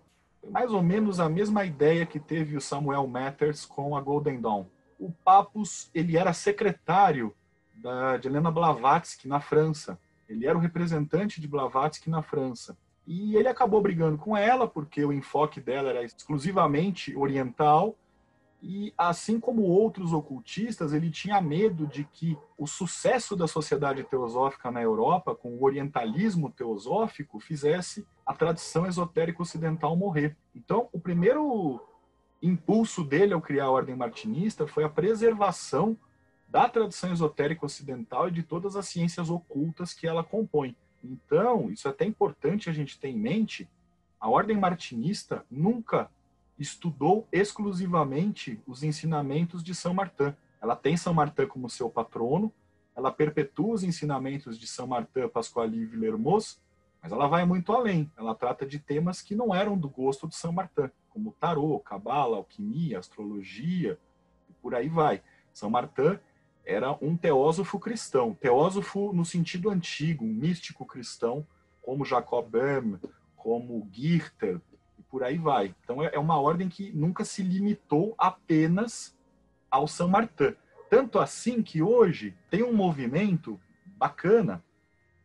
Mais 0.47 0.71
ou 0.71 0.83
menos 0.83 1.19
a 1.19 1.27
mesma 1.27 1.65
ideia 1.65 2.05
que 2.05 2.19
teve 2.19 2.55
o 2.55 2.61
Samuel 2.61 3.07
Matters 3.07 3.65
com 3.65 3.97
a 3.97 4.01
Golden 4.01 4.39
Dawn. 4.39 4.65
O 4.99 5.11
Papus 5.11 5.89
ele 5.93 6.15
era 6.15 6.31
secretário 6.33 7.35
da, 7.73 8.17
de 8.17 8.27
Helena 8.27 8.51
Blavatsky 8.51 9.27
na 9.27 9.39
França. 9.39 9.99
Ele 10.29 10.45
era 10.45 10.57
o 10.57 10.61
representante 10.61 11.41
de 11.41 11.47
Blavatsky 11.47 12.09
na 12.09 12.21
França. 12.21 12.77
E 13.07 13.35
ele 13.35 13.47
acabou 13.47 13.81
brigando 13.81 14.17
com 14.17 14.35
ela, 14.35 14.67
porque 14.67 15.03
o 15.05 15.13
enfoque 15.13 15.61
dela 15.61 15.89
era 15.89 16.03
exclusivamente 16.03 17.15
oriental, 17.15 17.95
e 18.67 18.91
assim 18.97 19.39
como 19.39 19.61
outros 19.61 20.11
ocultistas, 20.11 20.91
ele 20.91 21.11
tinha 21.11 21.39
medo 21.39 21.85
de 21.85 22.03
que 22.03 22.35
o 22.57 22.65
sucesso 22.65 23.35
da 23.35 23.47
sociedade 23.47 24.03
teosófica 24.03 24.71
na 24.71 24.81
Europa, 24.81 25.35
com 25.35 25.49
o 25.49 25.63
orientalismo 25.63 26.49
teosófico, 26.49 27.39
fizesse 27.39 28.07
a 28.25 28.33
tradição 28.33 28.87
esotérica 28.87 29.43
ocidental 29.43 29.95
morrer. 29.95 30.35
Então, 30.55 30.89
o 30.91 30.99
primeiro 30.99 31.79
impulso 32.41 33.03
dele 33.03 33.35
ao 33.35 33.41
criar 33.41 33.65
a 33.65 33.71
ordem 33.71 33.95
martinista 33.95 34.65
foi 34.65 34.83
a 34.83 34.89
preservação 34.89 35.95
da 36.47 36.67
tradição 36.67 37.11
esotérica 37.11 37.67
ocidental 37.67 38.29
e 38.29 38.31
de 38.31 38.41
todas 38.41 38.75
as 38.75 38.87
ciências 38.87 39.29
ocultas 39.29 39.93
que 39.93 40.07
ela 40.07 40.23
compõe. 40.23 40.75
Então, 41.11 41.69
isso 41.69 41.87
é 41.87 41.91
até 41.91 42.05
importante 42.05 42.69
a 42.69 42.73
gente 42.73 42.99
ter 42.99 43.09
em 43.09 43.17
mente, 43.17 43.69
a 44.19 44.29
ordem 44.29 44.57
martinista 44.57 45.45
nunca 45.49 46.09
estudou 46.57 47.27
exclusivamente 47.31 48.59
os 48.65 48.83
ensinamentos 48.83 49.63
de 49.63 49.75
São 49.75 49.93
Martin. 49.93 50.33
Ela 50.61 50.75
tem 50.75 50.95
São 50.97 51.13
Martin 51.13 51.45
como 51.47 51.69
seu 51.69 51.89
patrono, 51.89 52.51
ela 52.95 53.11
perpetua 53.11 53.73
os 53.73 53.83
ensinamentos 53.83 54.57
de 54.57 54.67
São 54.67 54.87
Martin, 54.87 55.27
Pasquale 55.27 55.77
e 55.77 55.85
Villermoz, 55.85 56.61
mas 57.01 57.11
ela 57.11 57.27
vai 57.27 57.45
muito 57.45 57.71
além. 57.73 58.09
Ela 58.17 58.33
trata 58.33 58.65
de 58.65 58.79
temas 58.79 59.21
que 59.21 59.35
não 59.35 59.53
eram 59.53 59.77
do 59.77 59.89
gosto 59.89 60.27
de 60.27 60.35
São 60.35 60.51
Martin, 60.51 60.89
como 61.09 61.35
tarô, 61.39 61.79
cabala, 61.79 62.37
alquimia, 62.37 62.97
astrologia, 62.99 63.99
e 64.49 64.53
por 64.53 64.73
aí 64.73 64.87
vai. 64.87 65.21
São 65.53 65.69
Martin 65.69 66.17
era 66.65 66.97
um 67.01 67.15
teósofo 67.15 67.79
cristão, 67.79 68.33
teósofo 68.33 69.13
no 69.13 69.23
sentido 69.23 69.69
antigo, 69.69 70.25
um 70.25 70.33
místico 70.33 70.85
cristão, 70.85 71.45
como 71.81 72.05
Jacob 72.05 72.49
Böhm, 72.49 72.97
como 73.35 73.87
Girter, 73.91 74.59
por 75.09 75.23
aí 75.23 75.37
vai. 75.37 75.75
Então 75.83 76.03
é, 76.03 76.11
é 76.13 76.19
uma 76.19 76.39
ordem 76.39 76.67
que 76.67 76.91
nunca 76.91 77.23
se 77.23 77.43
limitou 77.43 78.15
apenas 78.17 79.15
ao 79.69 79.87
São 79.87 80.07
Martin. 80.07 80.55
Tanto 80.89 81.19
assim 81.19 81.61
que 81.61 81.81
hoje 81.81 82.35
tem 82.49 82.63
um 82.63 82.73
movimento 82.73 83.59
bacana 83.85 84.63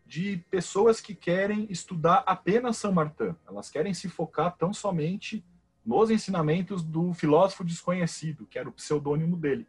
de 0.06 0.44
pessoas 0.50 1.00
que 1.00 1.14
querem 1.14 1.66
estudar 1.70 2.22
apenas 2.26 2.76
São 2.76 2.92
Martin. 2.92 3.34
Elas 3.48 3.70
querem 3.70 3.94
se 3.94 4.08
focar 4.08 4.56
tão 4.56 4.72
somente 4.72 5.44
nos 5.84 6.10
ensinamentos 6.10 6.82
do 6.82 7.14
filósofo 7.14 7.64
desconhecido, 7.64 8.46
que 8.46 8.58
era 8.58 8.68
o 8.68 8.72
pseudônimo 8.72 9.36
dele. 9.36 9.66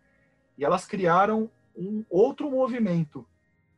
E 0.57 0.65
elas 0.65 0.85
criaram 0.85 1.49
um 1.75 2.03
outro 2.09 2.49
movimento 2.49 3.25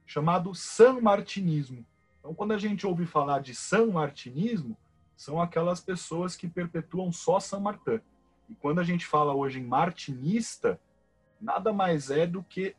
chamado 0.06 0.54
San 0.54 1.00
Martinismo. 1.00 1.86
Então, 2.20 2.34
quando 2.34 2.54
a 2.54 2.58
gente 2.58 2.86
ouve 2.86 3.06
falar 3.06 3.40
de 3.40 3.54
San 3.54 3.88
Martinismo, 3.88 4.78
são 5.16 5.42
aquelas 5.42 5.80
pessoas 5.80 6.36
que 6.36 6.48
perpetuam 6.48 7.12
só 7.12 7.40
São 7.40 7.60
Martin. 7.60 8.02
E 8.50 8.56
quando 8.56 8.80
a 8.80 8.84
gente 8.84 9.06
fala 9.06 9.34
hoje 9.34 9.60
em 9.60 9.64
martinista, 9.64 10.80
nada 11.40 11.72
mais 11.72 12.10
é 12.10 12.26
do 12.28 12.44
que 12.44 12.76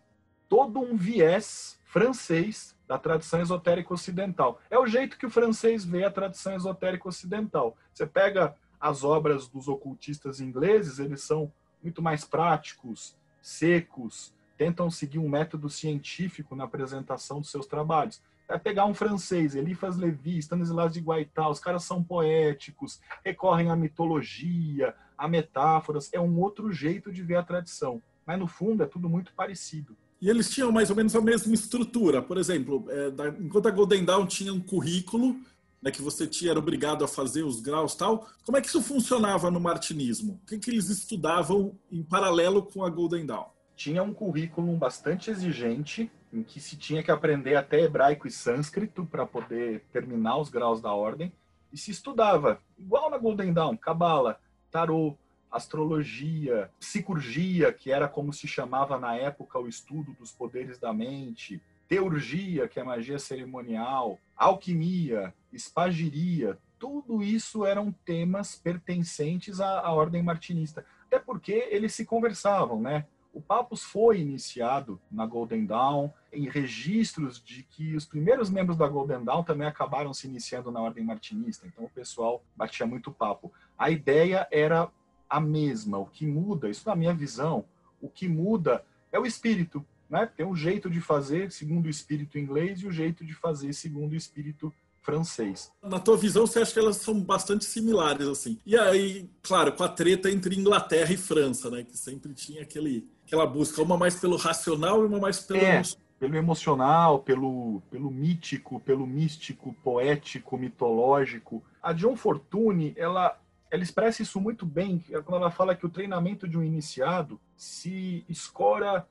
todo 0.49 0.80
um 0.80 0.97
viés 0.97 1.80
francês 1.85 2.76
da 2.87 2.99
tradição 2.99 3.40
esotérica 3.40 3.94
ocidental. 3.94 4.61
É 4.68 4.78
o 4.78 4.87
jeito 4.87 5.16
que 5.16 5.26
o 5.26 5.30
francês 5.30 5.85
vê 5.85 6.04
a 6.04 6.11
tradição 6.11 6.54
esotérica 6.54 7.09
ocidental. 7.09 7.76
Você 7.92 8.06
pega 8.06 8.54
as 8.78 9.02
obras 9.02 9.49
dos 9.49 9.68
ocultistas 9.68 10.40
ingleses, 10.40 10.99
eles 10.99 11.23
são 11.23 11.50
muito 11.83 12.02
mais 12.02 12.25
práticos, 12.25 13.16
secos, 13.40 14.34
tentam 14.57 14.91
seguir 14.91 15.19
um 15.19 15.29
método 15.29 15.69
científico 15.69 16.55
na 16.55 16.65
apresentação 16.65 17.41
dos 17.41 17.51
seus 17.51 17.67
trabalhos 17.67 18.21
é 18.49 18.59
pegar 18.59 18.85
um 18.85 18.95
francês, 18.95 19.55
Eliphas 19.55 19.97
Levi, 19.97 20.39
Stanislas 20.39 20.93
de 20.93 21.01
Guaitá, 21.01 21.49
os 21.49 21.59
caras 21.59 21.85
são 21.85 22.03
poéticos, 22.03 23.01
recorrem 23.25 23.71
à 23.71 23.77
mitologia, 23.77 24.95
a 25.17 25.27
metáforas, 25.27 26.11
é 26.13 26.21
um 26.21 26.39
outro 26.41 26.71
jeito 26.73 27.11
de 27.11 27.23
ver 27.23 27.37
a 27.37 27.43
tradição. 27.43 28.03
Mas 28.27 28.39
no 28.39 28.47
fundo 28.47 28.83
é 28.83 28.87
tudo 28.87 29.09
muito 29.09 29.33
parecido. 29.35 29.97
E 30.21 30.29
eles 30.29 30.51
tinham 30.51 30.73
mais 30.73 30.91
ou 30.91 30.97
menos 30.97 31.15
a 31.15 31.21
mesma 31.21 31.55
estrutura. 31.55 32.23
Por 32.23 32.39
exemplo, 32.39 32.85
é, 32.89 33.11
da, 33.11 33.29
enquanto 33.29 33.69
a 33.69 33.71
Golden 33.71 34.05
Dawn 34.05 34.27
tinha 34.27 34.53
um 34.53 34.61
currículo 34.61 35.37
né, 35.83 35.91
que 35.91 36.01
você 36.01 36.27
tinha, 36.27 36.51
era 36.51 36.59
obrigado 36.59 37.05
a 37.05 37.09
fazer 37.09 37.43
os 37.43 37.61
graus 37.61 37.95
tal, 37.95 38.27
como 38.45 38.57
é 38.57 38.61
que 38.61 38.69
isso 38.69 38.83
funcionava 38.83 39.51
no 39.51 39.61
martinismo? 39.61 40.41
O 40.43 40.47
que, 40.47 40.59
que 40.59 40.71
eles 40.71 40.89
estudavam 40.89 41.79
em 41.93 42.03
paralelo 42.03 42.63
com 42.63 42.85
a 42.85 42.91
Golden 42.91 43.27
Dawn? 43.27 43.54
Tinha 43.76 44.02
um 44.02 44.14
currículo 44.14 44.75
bastante 44.76 45.31
exigente, 45.31 46.11
em 46.33 46.43
que 46.43 46.61
se 46.61 46.76
tinha 46.76 47.02
que 47.02 47.11
aprender 47.11 47.57
até 47.57 47.81
hebraico 47.81 48.26
e 48.26 48.31
sânscrito 48.31 49.04
para 49.04 49.26
poder 49.26 49.85
terminar 49.93 50.37
os 50.38 50.49
graus 50.49 50.81
da 50.81 50.93
ordem, 50.93 51.33
e 51.73 51.76
se 51.76 51.90
estudava, 51.90 52.61
igual 52.78 53.11
na 53.11 53.19
Golden 53.19 53.52
Dawn, 53.52 53.76
cabala, 53.76 54.38
tarô, 54.71 55.16
astrologia, 55.50 56.71
psicurgia, 56.78 57.73
que 57.73 57.90
era 57.90 58.09
como 58.09 58.33
se 58.33 58.47
chamava 58.47 58.99
na 58.99 59.14
época 59.16 59.59
o 59.59 59.69
estudo 59.69 60.12
dos 60.14 60.33
poderes 60.33 60.78
da 60.78 60.93
mente, 60.93 61.61
teurgia, 61.88 62.66
que 62.66 62.81
é 62.81 62.85
magia 62.85 63.19
cerimonial, 63.19 64.19
alquimia, 64.37 65.35
espagiria, 65.52 66.59
tudo 66.78 67.23
isso 67.23 67.64
eram 67.64 67.93
temas 68.04 68.57
pertencentes 68.57 69.61
à, 69.61 69.81
à 69.81 69.93
ordem 69.93 70.23
martinista. 70.23 70.85
Até 71.07 71.19
porque 71.19 71.69
eles 71.71 71.95
se 71.95 72.04
conversavam, 72.04 72.81
né? 72.81 73.07
O 73.35 73.43
Papus 73.43 73.83
foi 73.83 74.21
iniciado 74.21 75.00
na 75.11 75.26
Golden 75.26 75.67
Dawn, 75.67 76.09
em 76.33 76.49
registros 76.49 77.43
de 77.43 77.64
que 77.64 77.97
os 77.97 78.05
primeiros 78.05 78.49
membros 78.49 78.76
da 78.79 78.87
Golden 78.87 79.25
Dawn 79.25 79.43
também 79.43 79.67
acabaram 79.67 80.14
se 80.14 80.29
iniciando 80.29 80.71
na 80.71 80.81
Ordem 80.81 81.05
Martinista, 81.05 81.67
então 81.67 81.85
o 81.85 81.91
pessoal 81.91 82.45
batia 82.55 82.87
muito 82.87 83.11
papo. 83.11 83.53
A 83.76 83.91
ideia 83.91 84.47
era 84.53 84.88
a 85.29 85.41
mesma, 85.41 85.99
o 85.99 86.07
que 86.07 86.25
muda, 86.25 86.71
isso 86.71 86.88
na 86.88 86.95
minha 86.95 87.12
visão, 87.12 87.64
o 88.00 88.09
que 88.09 88.29
muda 88.29 88.85
é 89.11 89.19
o 89.19 89.26
espírito, 89.26 89.85
né? 90.09 90.26
Tem 90.26 90.47
um 90.47 90.55
jeito 90.55 90.88
de 90.88 91.00
fazer 91.00 91.50
segundo 91.50 91.87
o 91.87 91.91
espírito 91.91 92.38
inglês 92.38 92.83
e 92.83 92.87
o 92.87 92.93
jeito 92.93 93.25
de 93.25 93.35
fazer 93.35 93.73
segundo 93.73 94.12
o 94.12 94.17
espírito 94.17 94.73
francês. 95.05 95.71
Na 95.83 96.01
tua 96.01 96.17
visão, 96.17 96.47
você 96.47 96.61
acha 96.61 96.73
que 96.73 96.79
elas 96.79 96.97
são 96.97 97.21
bastante 97.21 97.65
similares, 97.67 98.27
assim? 98.27 98.59
E 98.65 98.77
aí, 98.77 99.31
claro, 99.43 99.73
com 99.73 99.85
a 99.85 99.89
treta 99.89 100.31
entre 100.31 100.57
Inglaterra 100.57 101.13
e 101.13 101.17
França, 101.17 101.71
né? 101.71 101.85
Que 101.85 101.97
sempre 101.97 102.33
tinha 102.33 102.63
aquele, 102.63 103.07
aquela 103.27 103.47
busca, 103.47 103.83
uma 103.83 103.99
mais 103.99 104.17
pelo 104.17 104.37
racional 104.37 105.03
e 105.03 105.07
uma 105.07 105.21
mais 105.21 105.39
pelo... 105.41 105.61
É, 105.61 105.83
pelo 106.19 106.37
emocional, 106.37 107.19
pelo, 107.19 107.83
pelo 107.91 108.11
mítico, 108.11 108.81
pelo 108.81 109.07
místico, 109.07 109.77
poético, 109.85 110.57
mitológico. 110.57 111.63
A 111.83 111.93
John 111.93 112.17
Fortune, 112.17 112.95
ela, 112.97 113.39
ela 113.71 113.83
expressa 113.83 114.23
isso 114.23 114.41
muito 114.41 114.65
bem 114.65 115.05
quando 115.27 115.43
ela 115.43 115.51
fala 115.51 115.75
que 115.75 115.85
o 115.85 115.91
treinamento 115.91 116.49
de 116.49 116.57
um 116.57 116.63
iniciado 116.63 117.39
se 117.57 118.25
escora 118.27 119.07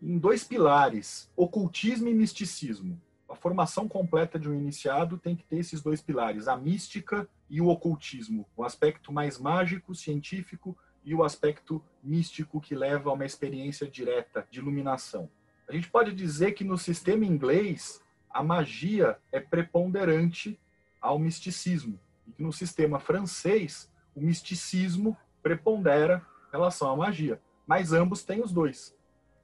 em 0.00 0.16
dois 0.16 0.44
pilares, 0.44 1.28
ocultismo 1.36 2.08
e 2.08 2.14
misticismo 2.14 2.98
a 3.36 3.38
formação 3.38 3.86
completa 3.86 4.38
de 4.38 4.48
um 4.48 4.54
iniciado 4.54 5.18
tem 5.18 5.36
que 5.36 5.44
ter 5.44 5.58
esses 5.58 5.82
dois 5.82 6.00
pilares, 6.00 6.48
a 6.48 6.56
mística 6.56 7.28
e 7.50 7.60
o 7.60 7.68
ocultismo, 7.68 8.48
o 8.56 8.64
aspecto 8.64 9.12
mais 9.12 9.38
mágico, 9.38 9.94
científico 9.94 10.76
e 11.04 11.14
o 11.14 11.22
aspecto 11.22 11.84
místico 12.02 12.60
que 12.60 12.74
leva 12.74 13.10
a 13.10 13.12
uma 13.12 13.26
experiência 13.26 13.86
direta 13.86 14.48
de 14.50 14.58
iluminação. 14.58 15.28
A 15.68 15.72
gente 15.72 15.90
pode 15.90 16.14
dizer 16.14 16.52
que 16.52 16.64
no 16.64 16.78
sistema 16.78 17.26
inglês 17.26 18.02
a 18.30 18.42
magia 18.42 19.18
é 19.30 19.38
preponderante 19.38 20.58
ao 20.98 21.18
misticismo 21.18 22.00
e 22.26 22.32
que 22.32 22.42
no 22.42 22.52
sistema 22.52 22.98
francês 22.98 23.92
o 24.14 24.20
misticismo 24.20 25.14
prepondera 25.42 26.24
em 26.48 26.52
relação 26.52 26.90
à 26.90 26.96
magia, 26.96 27.38
mas 27.66 27.92
ambos 27.92 28.24
têm 28.24 28.42
os 28.42 28.50
dois. 28.50 28.96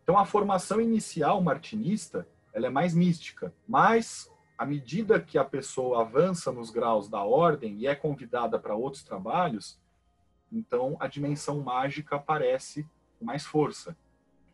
Então 0.02 0.18
a 0.18 0.24
formação 0.24 0.80
inicial 0.80 1.42
martinista 1.42 2.26
ela 2.52 2.66
é 2.66 2.70
mais 2.70 2.94
mística. 2.94 3.52
Mas, 3.66 4.30
à 4.56 4.66
medida 4.66 5.20
que 5.20 5.38
a 5.38 5.44
pessoa 5.44 6.02
avança 6.02 6.52
nos 6.52 6.70
graus 6.70 7.08
da 7.08 7.22
ordem 7.22 7.76
e 7.78 7.86
é 7.86 7.94
convidada 7.94 8.58
para 8.58 8.74
outros 8.74 9.02
trabalhos, 9.02 9.80
então 10.50 10.96
a 11.00 11.06
dimensão 11.06 11.60
mágica 11.60 12.16
aparece 12.16 12.86
com 13.18 13.24
mais 13.24 13.46
força. 13.46 13.96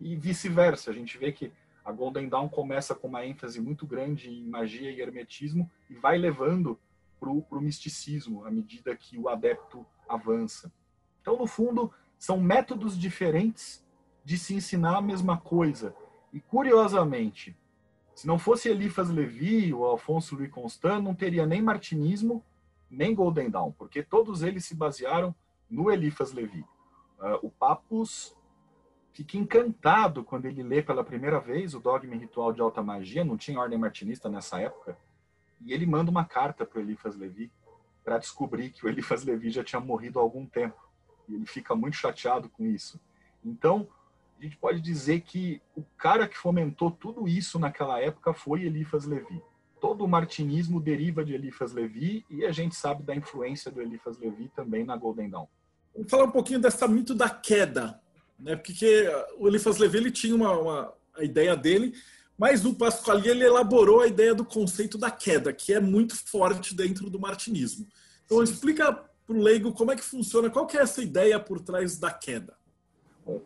E 0.00 0.14
vice-versa, 0.14 0.90
a 0.90 0.94
gente 0.94 1.18
vê 1.18 1.32
que 1.32 1.52
a 1.84 1.90
Golden 1.90 2.28
Dawn 2.28 2.48
começa 2.48 2.94
com 2.94 3.08
uma 3.08 3.24
ênfase 3.24 3.60
muito 3.60 3.86
grande 3.86 4.30
em 4.30 4.44
magia 4.44 4.90
e 4.90 5.00
hermetismo 5.00 5.70
e 5.88 5.94
vai 5.94 6.18
levando 6.18 6.78
para 7.18 7.30
o 7.30 7.60
misticismo 7.60 8.44
à 8.44 8.50
medida 8.50 8.94
que 8.94 9.18
o 9.18 9.28
adepto 9.28 9.84
avança. 10.08 10.72
Então, 11.20 11.36
no 11.36 11.46
fundo, 11.46 11.92
são 12.18 12.38
métodos 12.38 12.96
diferentes 12.96 13.84
de 14.24 14.38
se 14.38 14.54
ensinar 14.54 14.98
a 14.98 15.02
mesma 15.02 15.38
coisa. 15.38 15.94
E, 16.32 16.40
curiosamente, 16.40 17.56
se 18.18 18.26
não 18.26 18.36
fosse 18.36 18.68
Eliphas 18.68 19.10
Levi 19.10 19.72
ou 19.72 19.84
Alfonso 19.84 20.34
Louis 20.34 20.50
Constant, 20.50 21.00
não 21.00 21.14
teria 21.14 21.46
nem 21.46 21.62
martinismo, 21.62 22.44
nem 22.90 23.14
Golden 23.14 23.48
Dawn, 23.48 23.70
porque 23.70 24.02
todos 24.02 24.42
eles 24.42 24.64
se 24.64 24.74
basearam 24.74 25.32
no 25.70 25.88
Eliphas 25.88 26.32
Levi. 26.32 26.62
Uh, 27.20 27.46
o 27.46 27.48
Papus 27.48 28.36
fica 29.12 29.38
encantado 29.38 30.24
quando 30.24 30.46
ele 30.46 30.64
lê 30.64 30.82
pela 30.82 31.04
primeira 31.04 31.38
vez 31.38 31.74
o 31.74 31.78
Dogma 31.78 32.16
Ritual 32.16 32.52
de 32.52 32.60
Alta 32.60 32.82
Magia, 32.82 33.24
não 33.24 33.36
tinha 33.36 33.60
ordem 33.60 33.78
martinista 33.78 34.28
nessa 34.28 34.60
época, 34.60 34.98
e 35.64 35.72
ele 35.72 35.86
manda 35.86 36.10
uma 36.10 36.24
carta 36.24 36.66
para 36.66 36.80
o 36.80 36.82
Eliphas 36.82 37.14
Levi 37.14 37.52
para 38.02 38.18
descobrir 38.18 38.70
que 38.70 38.84
o 38.84 38.88
Eliphas 38.88 39.22
Levi 39.22 39.48
já 39.48 39.62
tinha 39.62 39.78
morrido 39.78 40.18
há 40.18 40.22
algum 40.22 40.44
tempo. 40.44 40.90
E 41.28 41.36
ele 41.36 41.46
fica 41.46 41.72
muito 41.72 41.94
chateado 41.94 42.48
com 42.48 42.66
isso. 42.66 43.00
Então, 43.44 43.86
a 44.38 44.42
gente 44.42 44.56
pode 44.56 44.80
dizer 44.80 45.20
que 45.22 45.60
o 45.76 45.82
cara 45.96 46.28
que 46.28 46.38
fomentou 46.38 46.90
tudo 46.90 47.26
isso 47.26 47.58
naquela 47.58 48.00
época 48.00 48.32
foi 48.32 48.62
Eliphas 48.62 49.04
Levi. 49.04 49.42
Todo 49.80 50.04
o 50.04 50.08
martinismo 50.08 50.80
deriva 50.80 51.24
de 51.24 51.34
Eliphas 51.34 51.72
Levi 51.72 52.24
e 52.30 52.44
a 52.44 52.52
gente 52.52 52.76
sabe 52.76 53.02
da 53.02 53.14
influência 53.14 53.70
do 53.70 53.82
Eliphas 53.82 54.18
Levi 54.18 54.48
também 54.54 54.84
na 54.84 54.96
Golden 54.96 55.28
Dawn. 55.28 55.46
Vamos 55.94 56.10
falar 56.10 56.24
um 56.24 56.30
pouquinho 56.30 56.60
dessa 56.60 56.86
mito 56.86 57.14
da 57.14 57.28
queda, 57.28 58.00
né? 58.38 58.54
Porque 58.54 59.08
o 59.38 59.48
Eliphas 59.48 59.78
Levi 59.78 59.98
ele 59.98 60.10
tinha 60.12 60.34
uma, 60.34 60.52
uma 60.52 60.94
a 61.16 61.24
ideia 61.24 61.56
dele, 61.56 61.92
mas 62.38 62.64
o 62.64 62.74
Pasquali 62.74 63.28
ele 63.28 63.44
elaborou 63.44 64.02
a 64.02 64.06
ideia 64.06 64.34
do 64.34 64.44
conceito 64.44 64.96
da 64.96 65.10
queda, 65.10 65.52
que 65.52 65.72
é 65.72 65.80
muito 65.80 66.14
forte 66.14 66.74
dentro 66.74 67.10
do 67.10 67.18
martinismo. 67.18 67.86
Então 68.24 68.44
Sim. 68.44 68.52
explica 68.52 68.92
para 68.92 69.36
o 69.36 69.42
leigo 69.42 69.72
como 69.72 69.90
é 69.90 69.96
que 69.96 70.04
funciona, 70.04 70.48
qual 70.48 70.66
que 70.66 70.78
é 70.78 70.82
essa 70.82 71.02
ideia 71.02 71.40
por 71.40 71.60
trás 71.60 71.98
da 71.98 72.12
queda. 72.12 72.56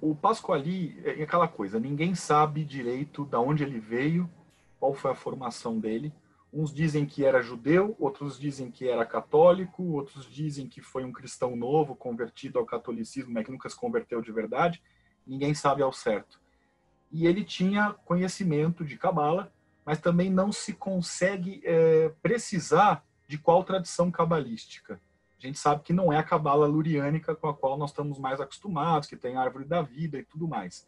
O 0.01 0.15
Pasquali 0.15 0.97
é 1.05 1.25
aquela 1.25 1.49
coisa, 1.49 1.81
ninguém 1.81 2.15
sabe 2.15 2.65
direito 2.65 3.25
de 3.25 3.35
onde 3.35 3.65
ele 3.65 3.81
veio, 3.81 4.31
qual 4.79 4.95
foi 4.95 5.11
a 5.11 5.17
formação 5.17 5.81
dele. 5.81 6.13
Uns 6.53 6.73
dizem 6.73 7.05
que 7.05 7.25
era 7.25 7.43
judeu, 7.43 7.97
outros 7.99 8.39
dizem 8.39 8.71
que 8.71 8.89
era 8.89 9.05
católico, 9.05 9.83
outros 9.83 10.31
dizem 10.31 10.69
que 10.69 10.81
foi 10.81 11.05
um 11.05 11.11
cristão 11.11 11.57
novo, 11.57 11.97
convertido 11.97 12.61
ao 12.61 12.65
catolicismo, 12.65 13.33
mas 13.33 13.45
que 13.45 13.51
nunca 13.51 13.69
se 13.69 13.75
converteu 13.75 14.23
de 14.23 14.31
verdade. 14.31 14.81
Ninguém 15.27 15.53
sabe 15.53 15.83
ao 15.83 15.93
certo. 15.93 16.41
E 17.11 17.27
ele 17.27 17.43
tinha 17.43 17.93
conhecimento 18.05 18.85
de 18.85 18.97
Cabala, 18.97 19.53
mas 19.85 20.01
também 20.01 20.31
não 20.31 20.53
se 20.53 20.75
consegue 20.75 21.61
é, 21.65 22.13
precisar 22.23 23.05
de 23.27 23.37
qual 23.37 23.65
tradição 23.65 24.13
cabalística 24.13 25.01
a 25.43 25.47
gente 25.47 25.59
sabe 25.59 25.83
que 25.83 25.93
não 25.93 26.13
é 26.13 26.19
a 26.19 26.23
cabala 26.23 26.67
luriânica 26.67 27.35
com 27.35 27.49
a 27.49 27.55
qual 27.55 27.77
nós 27.77 27.91
estamos 27.91 28.19
mais 28.19 28.41
acostumados, 28.41 29.09
que 29.09 29.17
tem 29.17 29.37
a 29.37 29.41
árvore 29.41 29.65
da 29.65 29.83
vida 29.83 30.19
e 30.19 30.25
tudo 30.25 30.47
mais. 30.47 30.87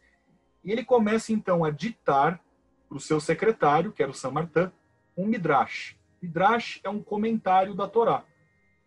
E 0.63 0.71
ele 0.71 0.83
começa 0.83 1.33
então 1.33 1.65
a 1.65 1.69
ditar 1.69 2.41
para 2.87 2.97
o 2.97 3.01
seu 3.01 3.19
secretário, 3.19 3.91
que 3.91 4.01
era 4.01 4.11
o 4.11 4.15
Samartã, 4.15 4.71
um 5.17 5.25
midrash. 5.25 5.97
Midrash 6.21 6.79
é 6.83 6.89
um 6.89 7.03
comentário 7.03 7.75
da 7.75 7.87
Torá. 7.87 8.23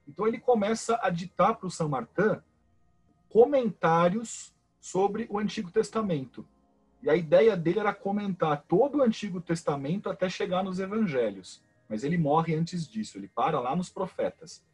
Então 0.07 0.27
ele 0.27 0.39
começa 0.39 0.99
a 1.03 1.11
ditar 1.11 1.55
para 1.55 1.67
o 1.67 1.71
Samartã 1.71 2.43
comentários 3.29 4.55
sobre 4.81 5.27
o 5.29 5.39
Antigo 5.39 5.71
Testamento. 5.71 6.47
E 7.03 7.11
a 7.11 7.15
ideia 7.15 7.57
dele 7.57 7.81
era 7.81 7.93
comentar 7.93 8.65
todo 8.67 8.99
o 8.99 9.03
Antigo 9.03 9.41
Testamento 9.41 10.09
até 10.09 10.29
chegar 10.31 10.65
nos 10.65 10.81
Evangelhos. 10.81 11.63
Mas 11.89 12.05
ele 12.05 12.17
morre 12.17 12.55
antes 12.55 12.89
disso, 12.89 13.19
ele 13.19 13.29
para 13.29 13.61
lá 13.61 13.77
nos 13.77 13.91
profetas. 13.91 14.67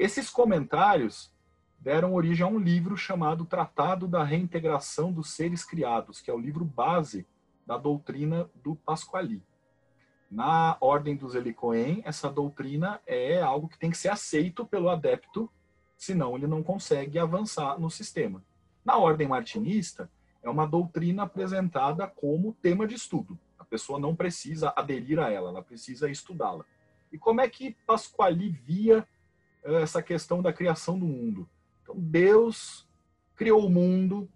Esses 0.00 0.30
comentários 0.30 1.30
deram 1.78 2.14
origem 2.14 2.42
a 2.42 2.48
um 2.48 2.58
livro 2.58 2.96
chamado 2.96 3.44
Tratado 3.44 4.08
da 4.08 4.24
Reintegração 4.24 5.12
dos 5.12 5.28
Seres 5.28 5.62
Criados, 5.62 6.22
que 6.22 6.30
é 6.30 6.34
o 6.34 6.38
livro 6.38 6.64
base 6.64 7.26
da 7.66 7.76
doutrina 7.76 8.48
do 8.54 8.74
Pasquali. 8.74 9.44
Na 10.30 10.78
ordem 10.80 11.14
dos 11.14 11.34
Helicoen, 11.34 12.00
essa 12.02 12.30
doutrina 12.30 12.98
é 13.06 13.42
algo 13.42 13.68
que 13.68 13.78
tem 13.78 13.90
que 13.90 13.98
ser 13.98 14.08
aceito 14.08 14.64
pelo 14.64 14.88
adepto, 14.88 15.52
senão 15.98 16.34
ele 16.34 16.46
não 16.46 16.62
consegue 16.62 17.18
avançar 17.18 17.78
no 17.78 17.90
sistema. 17.90 18.42
Na 18.82 18.96
ordem 18.96 19.28
martinista, 19.28 20.10
é 20.42 20.48
uma 20.48 20.66
doutrina 20.66 21.24
apresentada 21.24 22.06
como 22.06 22.56
tema 22.62 22.86
de 22.86 22.94
estudo. 22.94 23.38
A 23.58 23.66
pessoa 23.66 24.00
não 24.00 24.16
precisa 24.16 24.72
aderir 24.74 25.18
a 25.18 25.30
ela, 25.30 25.50
ela 25.50 25.62
precisa 25.62 26.08
estudá-la. 26.08 26.64
E 27.12 27.18
como 27.18 27.42
é 27.42 27.48
que 27.50 27.76
Pasquali 27.86 28.48
via 28.48 29.06
essa 29.62 30.02
questão 30.02 30.42
da 30.42 30.52
criação 30.52 30.98
do 30.98 31.06
mundo. 31.06 31.48
Então, 31.82 31.94
Deus 31.98 32.88
criou 33.36 33.66
o 33.66 33.70
mundo 33.70 34.28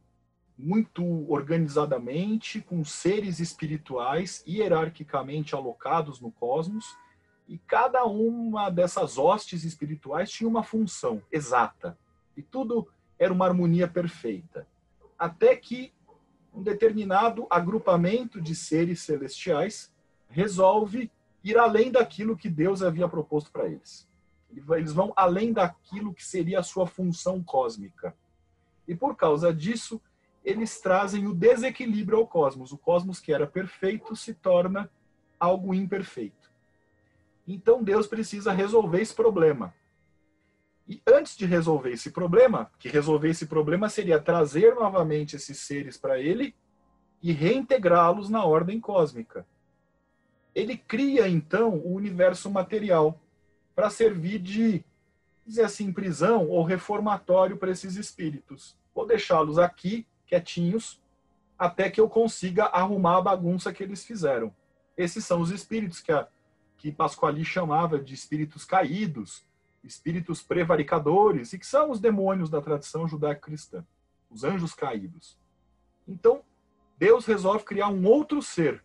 muito 0.57 1.05
organizadamente, 1.31 2.61
com 2.61 2.85
seres 2.85 3.41
espirituais 3.41 4.43
hierarquicamente 4.47 5.55
alocados 5.55 6.21
no 6.21 6.31
cosmos, 6.31 6.97
e 7.47 7.59
cada 7.59 8.05
uma 8.05 8.71
dessas 8.71 9.19
hostes 9.19 9.65
espirituais 9.65 10.31
tinha 10.31 10.49
uma 10.49 10.63
função 10.63 11.21
exata. 11.31 11.99
E 12.37 12.43
tudo 12.43 12.89
era 13.19 13.33
uma 13.33 13.47
harmonia 13.47 13.87
perfeita. 13.89 14.67
Até 15.19 15.57
que 15.57 15.93
um 16.53 16.63
determinado 16.63 17.47
agrupamento 17.51 18.41
de 18.41 18.55
seres 18.55 19.03
celestiais 19.03 19.93
resolve 20.29 21.11
ir 21.43 21.59
além 21.59 21.91
daquilo 21.91 22.37
que 22.37 22.49
Deus 22.49 22.83
havia 22.83 23.09
proposto 23.09 23.51
para 23.51 23.67
eles. 23.67 24.09
Eles 24.71 24.93
vão 24.93 25.13
além 25.17 25.53
daquilo 25.53 26.15
que 26.15 26.25
seria 26.25 26.61
a 26.61 26.63
sua 26.63 26.87
função 26.87 27.43
cósmica. 27.43 28.15
E 28.87 28.95
por 28.95 29.17
causa 29.17 29.53
disso, 29.53 30.01
eles 30.45 30.81
trazem 30.81 31.27
o 31.27 31.35
desequilíbrio 31.35 32.19
ao 32.19 32.27
cosmos. 32.27 32.73
O 32.73 32.79
cosmos 32.79 33.19
que 33.19 33.33
era 33.33 33.47
perfeito 33.47 34.15
se 34.15 34.35
torna 34.35 34.91
algo 35.41 35.75
imperfeito. 35.75 36.51
Então 37.47 37.83
Deus 37.83 38.07
precisa 38.07 38.53
resolver 38.53 39.01
esse 39.01 39.15
problema. 39.15 39.75
E 40.87 41.01
antes 41.07 41.37
de 41.37 41.47
resolver 41.47 41.91
esse 41.91 42.11
problema, 42.11 42.71
que 42.79 42.89
resolver 42.89 43.31
esse 43.31 43.47
problema 43.47 43.89
seria 43.89 44.21
trazer 44.21 44.75
novamente 44.75 45.37
esses 45.37 45.59
seres 45.59 45.97
para 45.97 46.19
ele 46.19 46.55
e 47.23 47.33
reintegrá-los 47.33 48.29
na 48.29 48.45
ordem 48.45 48.79
cósmica. 48.79 49.47
Ele 50.55 50.77
cria 50.77 51.27
então 51.27 51.71
o 51.71 51.95
universo 51.95 52.51
material 52.51 53.19
para 53.75 53.91
servir 53.91 54.39
de, 54.39 54.85
dizer 55.47 55.65
assim, 55.65 55.93
prisão 55.93 56.49
ou 56.49 56.63
reformatório 56.63 57.57
para 57.57 57.71
esses 57.71 57.97
espíritos. 57.97 58.77
Vou 58.95 59.07
deixá-los 59.07 59.59
aqui, 59.59 60.07
quietinhos, 60.27 61.03
até 61.59 61.91
que 61.91 62.01
eu 62.01 62.09
consiga 62.09 62.65
arrumar 62.67 63.19
a 63.19 63.23
bagunça 63.23 63.73
que 63.73 63.83
eles 63.83 64.05
fizeram. 64.05 64.55
Esses 64.97 65.25
são 65.25 65.41
os 65.41 65.51
espíritos 65.51 66.01
que, 66.01 66.13
a, 66.13 66.29
que 66.77 66.93
Pasquali 66.93 67.45
chamava 67.45 67.99
de 67.99 68.15
espíritos 68.15 68.65
caídos, 68.65 69.45
espíritos 69.83 70.43
prevaricadores, 70.43 71.53
e 71.53 71.59
que 71.59 71.67
são 71.67 71.91
os 71.91 72.01
demônios 72.01 72.49
da 72.49 72.61
tradição 72.61 73.07
judaico-cristã, 73.09 73.85
os 74.31 74.45
anjos 74.45 74.75
caídos. 74.75 75.39
Então, 76.07 76.43
Deus 76.99 77.27
resolve 77.27 77.65
criar 77.65 77.89
um 77.89 78.07
outro 78.07 78.41
ser, 78.41 78.83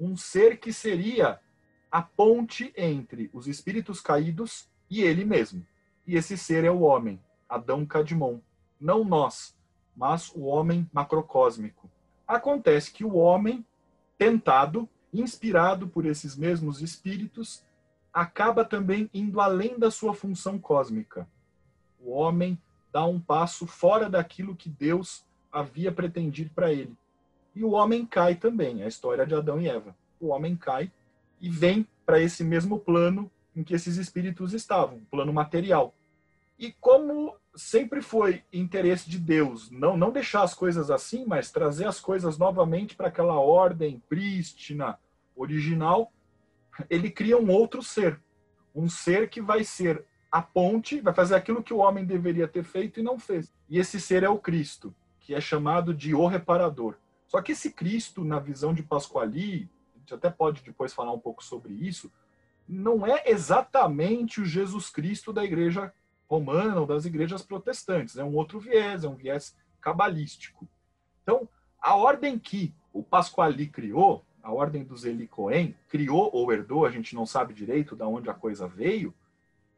um 0.00 0.16
ser 0.16 0.58
que 0.58 0.72
seria 0.72 1.40
a 1.94 2.02
ponte 2.02 2.74
entre 2.76 3.30
os 3.32 3.46
espíritos 3.46 4.00
caídos 4.00 4.68
e 4.90 5.00
ele 5.00 5.24
mesmo. 5.24 5.64
E 6.04 6.16
esse 6.16 6.36
ser 6.36 6.64
é 6.64 6.70
o 6.70 6.80
homem, 6.80 7.20
Adão 7.48 7.86
Cadmon. 7.86 8.40
Não 8.80 9.04
nós, 9.04 9.56
mas 9.94 10.28
o 10.34 10.40
homem 10.40 10.90
macrocósmico. 10.92 11.88
Acontece 12.26 12.92
que 12.92 13.04
o 13.04 13.14
homem, 13.14 13.64
tentado, 14.18 14.88
inspirado 15.12 15.86
por 15.86 16.04
esses 16.04 16.34
mesmos 16.34 16.82
espíritos, 16.82 17.64
acaba 18.12 18.64
também 18.64 19.08
indo 19.14 19.40
além 19.40 19.78
da 19.78 19.88
sua 19.88 20.12
função 20.12 20.58
cósmica. 20.58 21.28
O 22.00 22.10
homem 22.10 22.60
dá 22.92 23.06
um 23.06 23.20
passo 23.20 23.68
fora 23.68 24.10
daquilo 24.10 24.56
que 24.56 24.68
Deus 24.68 25.24
havia 25.52 25.92
pretendido 25.92 26.50
para 26.56 26.72
ele. 26.72 26.96
E 27.54 27.62
o 27.62 27.70
homem 27.70 28.04
cai 28.04 28.34
também, 28.34 28.82
é 28.82 28.86
a 28.86 28.88
história 28.88 29.24
de 29.24 29.32
Adão 29.32 29.60
e 29.60 29.68
Eva. 29.68 29.94
O 30.18 30.30
homem 30.30 30.56
cai 30.56 30.90
e 31.40 31.48
vem 31.48 31.86
para 32.04 32.20
esse 32.20 32.42
mesmo 32.44 32.78
plano 32.78 33.30
em 33.54 33.62
que 33.62 33.74
esses 33.74 33.96
espíritos 33.96 34.52
estavam, 34.52 35.00
plano 35.10 35.32
material. 35.32 35.94
E 36.58 36.72
como 36.80 37.36
sempre 37.54 38.02
foi 38.02 38.42
interesse 38.52 39.08
de 39.08 39.18
Deus 39.18 39.70
não 39.70 39.96
não 39.96 40.10
deixar 40.10 40.42
as 40.42 40.54
coisas 40.54 40.90
assim, 40.90 41.24
mas 41.26 41.50
trazer 41.50 41.86
as 41.86 42.00
coisas 42.00 42.36
novamente 42.36 42.96
para 42.96 43.08
aquela 43.08 43.38
ordem 43.38 44.02
prístina, 44.08 44.98
original, 45.36 46.12
ele 46.88 47.10
cria 47.10 47.38
um 47.38 47.50
outro 47.50 47.82
ser, 47.82 48.20
um 48.74 48.88
ser 48.88 49.28
que 49.28 49.40
vai 49.40 49.64
ser 49.64 50.04
a 50.30 50.42
ponte, 50.42 51.00
vai 51.00 51.14
fazer 51.14 51.36
aquilo 51.36 51.62
que 51.62 51.72
o 51.72 51.78
homem 51.78 52.04
deveria 52.04 52.48
ter 52.48 52.64
feito 52.64 52.98
e 52.98 53.02
não 53.02 53.18
fez. 53.18 53.52
E 53.68 53.78
esse 53.78 54.00
ser 54.00 54.24
é 54.24 54.28
o 54.28 54.38
Cristo, 54.38 54.94
que 55.20 55.34
é 55.34 55.40
chamado 55.40 55.94
de 55.94 56.14
o 56.14 56.26
reparador. 56.26 56.96
Só 57.28 57.40
que 57.40 57.52
esse 57.52 57.70
Cristo, 57.70 58.24
na 58.24 58.40
visão 58.40 58.74
de 58.74 58.82
Pasquali, 58.82 59.70
gente 60.04 60.14
até 60.14 60.28
pode 60.28 60.62
depois 60.62 60.92
falar 60.92 61.12
um 61.12 61.18
pouco 61.18 61.42
sobre 61.42 61.72
isso, 61.72 62.12
não 62.68 63.06
é 63.06 63.24
exatamente 63.26 64.40
o 64.40 64.44
Jesus 64.44 64.90
Cristo 64.90 65.32
da 65.32 65.42
igreja 65.42 65.92
romana 66.28 66.80
ou 66.80 66.86
das 66.86 67.06
igrejas 67.06 67.42
protestantes. 67.42 68.16
É 68.16 68.24
um 68.24 68.34
outro 68.34 68.60
viés, 68.60 69.04
é 69.04 69.08
um 69.08 69.14
viés 69.14 69.56
cabalístico. 69.80 70.68
Então, 71.22 71.48
a 71.80 71.96
ordem 71.96 72.38
que 72.38 72.74
o 72.92 73.02
Pasquali 73.02 73.66
criou, 73.66 74.24
a 74.42 74.52
ordem 74.52 74.84
dos 74.84 75.04
Eli 75.04 75.26
Cohen, 75.26 75.74
criou 75.88 76.30
ou 76.32 76.52
herdou, 76.52 76.84
a 76.84 76.90
gente 76.90 77.14
não 77.14 77.24
sabe 77.26 77.54
direito 77.54 77.96
de 77.96 78.02
onde 78.02 78.28
a 78.28 78.34
coisa 78.34 78.68
veio, 78.68 79.14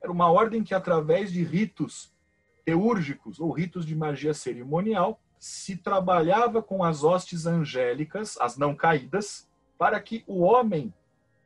era 0.03 0.12
uma 0.12 0.31
ordem 0.31 0.62
que, 0.62 0.75
através 0.75 1.33
de 1.33 1.43
ritos 1.43 2.12
teúrgicos 2.65 3.41
ou 3.41 3.51
ritos 3.53 3.87
de 3.87 3.95
magia 3.95 4.35
cerimonial, 4.35 5.21
se 5.39 5.77
trabalhava 5.77 6.62
com 6.62 6.83
as 6.83 7.05
hostes 7.05 7.47
angélicas, 7.47 8.37
as 8.39 8.57
não 8.57 8.75
caídas, 8.75 9.49
para 9.79 10.01
que 10.01 10.25
o 10.27 10.43
homem 10.43 10.93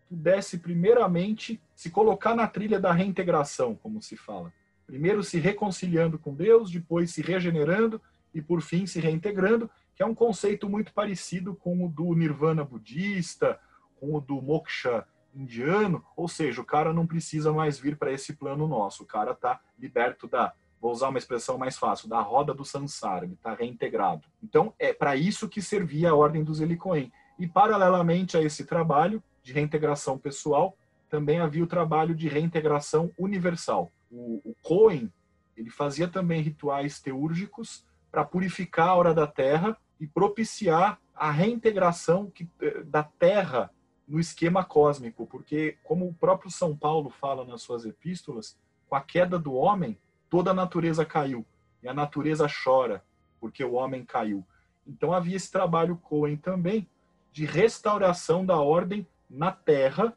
pudesse, 0.09 0.59
primeiramente, 0.59 1.61
se 1.75 1.91
colocar 1.91 2.35
na 2.35 2.47
trilha 2.47 2.81
da 2.81 2.93
reintegração, 2.93 3.75
como 3.77 4.03
se 4.03 4.17
fala. 4.17 4.53
Primeiro 4.87 5.23
se 5.23 5.39
reconciliando 5.39 6.19
com 6.19 6.35
Deus, 6.35 6.71
depois 6.71 7.13
se 7.13 7.23
regenerando 7.23 8.01
e 8.35 8.43
por 8.43 8.61
fim 8.61 8.87
se 8.87 9.01
reintegrando, 9.01 9.71
que 9.95 10.03
é 10.03 10.07
um 10.07 10.15
conceito 10.15 10.69
muito 10.69 10.93
parecido 10.93 11.55
com 11.55 11.85
o 11.85 11.89
do 11.89 12.15
nirvana 12.15 12.65
budista, 12.65 13.59
com 14.01 14.15
o 14.15 14.21
do 14.21 14.41
moksha 14.41 15.07
indiano, 15.35 16.05
ou 16.17 16.27
seja, 16.27 16.61
o 16.61 16.65
cara 16.65 16.93
não 16.93 17.07
precisa 17.07 17.53
mais 17.53 17.79
vir 17.79 17.97
para 17.97 18.13
esse 18.13 18.33
plano 18.33 18.67
nosso, 18.67 19.05
o 19.05 19.07
cara 19.07 19.33
está 19.33 19.61
liberto 19.79 20.27
da, 20.27 20.53
vou 20.81 20.91
usar 20.91 21.09
uma 21.09 21.19
expressão 21.19 21.57
mais 21.59 21.79
fácil, 21.79 22.09
da 22.09 22.21
roda 22.21 22.53
do 22.53 22.65
samsara, 22.65 23.25
ele 23.25 23.35
está 23.35 23.55
reintegrado. 23.55 24.27
Então, 24.43 24.75
é 24.79 24.93
para 24.93 25.15
isso 25.15 25.49
que 25.49 25.63
servia 25.63 26.11
a 26.11 26.15
ordem 26.15 26.43
dos 26.43 26.61
Elicoen. 26.61 27.13
E, 27.41 27.49
paralelamente 27.49 28.37
a 28.37 28.43
esse 28.43 28.65
trabalho 28.65 29.21
de 29.43 29.53
reintegração 29.53 30.17
pessoal, 30.17 30.77
também 31.09 31.41
havia 31.41 31.65
o 31.65 31.67
trabalho 31.67 32.15
de 32.15 32.29
reintegração 32.29 33.11
universal 33.19 33.91
o, 34.11 34.41
o 34.45 34.55
Cohen, 34.63 35.13
ele 35.57 35.71
fazia 35.71 36.09
também 36.09 36.43
rituais 36.43 37.01
teúrgicos 37.01 37.87
para 38.11 38.25
purificar 38.25 38.89
a 38.89 38.91
aura 38.91 39.15
da 39.15 39.27
terra 39.27 39.77
e 40.01 40.07
propiciar 40.07 40.99
a 41.15 41.31
reintegração 41.31 42.31
que, 42.31 42.49
eh, 42.61 42.83
da 42.83 43.03
terra 43.03 43.71
no 44.09 44.19
esquema 44.19 44.65
cósmico, 44.65 45.27
porque, 45.27 45.77
como 45.85 46.09
o 46.09 46.15
próprio 46.15 46.51
São 46.51 46.77
Paulo 46.77 47.11
fala 47.11 47.45
nas 47.45 47.63
suas 47.63 47.85
epístolas, 47.85 48.59
com 48.89 48.97
a 48.97 49.01
queda 49.01 49.39
do 49.39 49.55
homem, 49.55 49.97
toda 50.29 50.51
a 50.51 50.55
natureza 50.55 51.05
caiu 51.05 51.47
e 51.83 51.89
a 51.89 51.95
natureza 51.95 52.49
chora 52.65 53.05
porque 53.39 53.63
o 53.65 53.75
homem 53.75 54.05
caiu. 54.05 54.45
Então 54.87 55.13
havia 55.13 55.37
esse 55.37 55.51
trabalho 55.51 55.97
Cohen 55.97 56.37
também 56.37 56.87
de 57.33 57.45
restauração 57.45 58.45
da 58.45 58.59
ordem 58.59 59.07
na 59.29 59.53
terra 59.53 60.17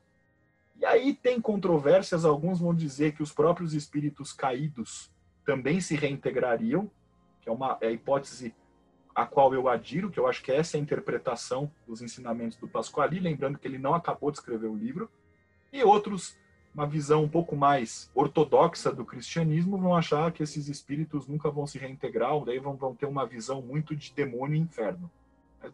e 0.84 0.86
aí 0.86 1.14
tem 1.14 1.40
controvérsias, 1.40 2.26
alguns 2.26 2.60
vão 2.60 2.76
dizer 2.76 3.14
que 3.14 3.24
os 3.24 3.32
próprios 3.32 3.74
espíritos 3.74 4.34
caídos 4.34 5.10
também 5.46 5.80
se 5.80 5.96
reintegrariam, 5.96 6.92
que 7.42 7.48
é 7.48 7.52
uma 7.52 7.78
é 7.80 7.88
a 7.88 7.92
hipótese 7.92 8.54
a 9.16 9.26
qual 9.26 9.54
eu 9.54 9.70
adiro, 9.70 10.10
que 10.10 10.20
eu 10.20 10.28
acho 10.28 10.44
que 10.44 10.52
essa 10.52 10.76
é 10.76 10.80
a 10.80 10.84
interpretação 10.84 11.72
dos 11.88 12.02
ensinamentos 12.02 12.58
do 12.58 12.68
Pasquali, 12.68 13.20
lembrando 13.20 13.58
que 13.58 13.66
ele 13.66 13.78
não 13.78 13.94
acabou 13.94 14.30
de 14.30 14.40
escrever 14.40 14.68
o 14.68 14.76
livro. 14.76 15.10
E 15.72 15.82
outros, 15.84 16.38
uma 16.74 16.86
visão 16.86 17.24
um 17.24 17.30
pouco 17.30 17.56
mais 17.56 18.12
ortodoxa 18.14 18.92
do 18.92 19.06
cristianismo, 19.06 19.78
vão 19.78 19.96
achar 19.96 20.34
que 20.34 20.44
esses 20.44 20.68
espíritos 20.68 21.28
nunca 21.28 21.50
vão 21.50 21.66
se 21.66 21.78
reintegrar, 21.78 22.34
ou 22.34 22.44
daí 22.44 22.60
vão, 22.60 22.76
vão 22.76 22.94
ter 22.94 23.06
uma 23.06 23.26
visão 23.26 23.62
muito 23.62 23.96
de 23.96 24.12
demônio 24.14 24.56
e 24.56 24.60
inferno. 24.60 25.10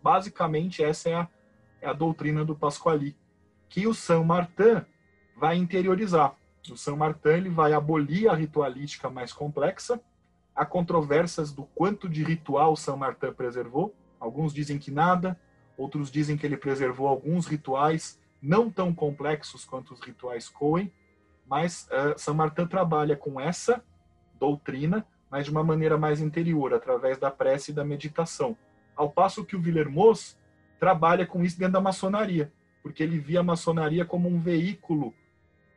Basicamente, 0.01 0.83
essa 0.83 1.09
é 1.09 1.15
a, 1.15 1.27
é 1.81 1.87
a 1.87 1.93
doutrina 1.93 2.45
do 2.45 2.55
Pasquali, 2.55 3.15
que 3.67 3.87
o 3.87 3.93
São 3.93 4.23
Martin 4.23 4.83
vai 5.35 5.57
interiorizar. 5.57 6.35
O 6.69 6.77
São 6.77 6.97
Martin 6.97 7.29
ele 7.29 7.49
vai 7.49 7.73
abolir 7.73 8.29
a 8.29 8.35
ritualística 8.35 9.09
mais 9.09 9.31
complexa. 9.31 9.99
Há 10.55 10.65
controvérsias 10.65 11.51
do 11.51 11.63
quanto 11.63 12.09
de 12.09 12.23
ritual 12.23 12.75
São 12.75 12.97
Martin 12.97 13.31
preservou. 13.31 13.95
Alguns 14.19 14.53
dizem 14.53 14.77
que 14.77 14.91
nada, 14.91 15.39
outros 15.77 16.11
dizem 16.11 16.37
que 16.37 16.45
ele 16.45 16.57
preservou 16.57 17.07
alguns 17.07 17.47
rituais 17.47 18.19
não 18.41 18.69
tão 18.69 18.93
complexos 18.93 19.65
quanto 19.65 19.93
os 19.93 20.01
rituais 20.01 20.49
Cohen, 20.49 20.91
mas 21.47 21.87
uh, 21.87 22.17
São 22.17 22.33
Martin 22.33 22.67
trabalha 22.67 23.15
com 23.15 23.39
essa 23.39 23.83
doutrina, 24.39 25.05
mas 25.29 25.45
de 25.45 25.51
uma 25.51 25.63
maneira 25.63 25.97
mais 25.97 26.21
interior, 26.21 26.73
através 26.73 27.17
da 27.17 27.31
prece 27.31 27.71
e 27.71 27.73
da 27.73 27.83
meditação. 27.83 28.57
Ao 28.99 29.09
passo 29.09 29.45
que 29.45 29.55
o 29.55 29.61
Villermoz 29.61 30.37
trabalha 30.77 31.25
com 31.25 31.41
isso 31.41 31.57
dentro 31.57 31.75
da 31.75 31.79
maçonaria, 31.79 32.51
porque 32.83 33.01
ele 33.01 33.17
via 33.17 33.39
a 33.39 33.43
maçonaria 33.43 34.03
como 34.03 34.27
um 34.27 34.41
veículo 34.41 35.13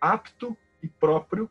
apto 0.01 0.57
e 0.83 0.89
próprio 0.89 1.49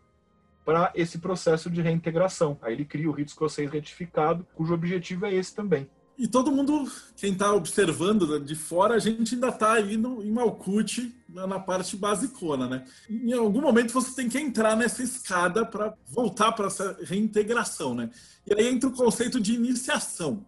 para 0.66 0.92
esse 0.94 1.18
processo 1.20 1.70
de 1.70 1.82
reintegração. 1.82 2.60
Aí 2.62 2.74
ele 2.74 2.84
cria 2.84 3.10
o 3.10 3.14
rito 3.14 3.30
escocês 3.30 3.72
retificado, 3.72 4.46
cujo 4.54 4.74
objetivo 4.74 5.26
é 5.26 5.34
esse 5.34 5.56
também. 5.56 5.90
E 6.18 6.28
todo 6.28 6.52
mundo, 6.52 6.92
quem 7.16 7.32
está 7.32 7.54
observando 7.54 8.38
de 8.42 8.54
fora, 8.54 8.96
a 8.96 9.00
gente 9.00 9.36
ainda 9.36 9.48
está 9.48 9.72
aí 9.72 9.96
no, 9.96 10.22
em 10.22 10.30
Malkuth, 10.30 11.10
na 11.30 11.58
parte 11.58 11.96
basicona, 11.96 12.68
né? 12.68 12.86
Em 13.10 13.32
algum 13.32 13.62
momento 13.62 13.94
você 13.94 14.14
tem 14.14 14.28
que 14.28 14.38
entrar 14.38 14.76
nessa 14.76 15.02
escada 15.02 15.66
para 15.66 15.94
voltar 16.10 16.52
para 16.52 16.68
essa 16.68 16.98
reintegração, 17.02 17.96
né? 17.96 18.10
E 18.46 18.54
aí 18.54 18.68
entra 18.68 18.90
o 18.90 18.94
conceito 18.94 19.40
de 19.40 19.54
iniciação. 19.54 20.46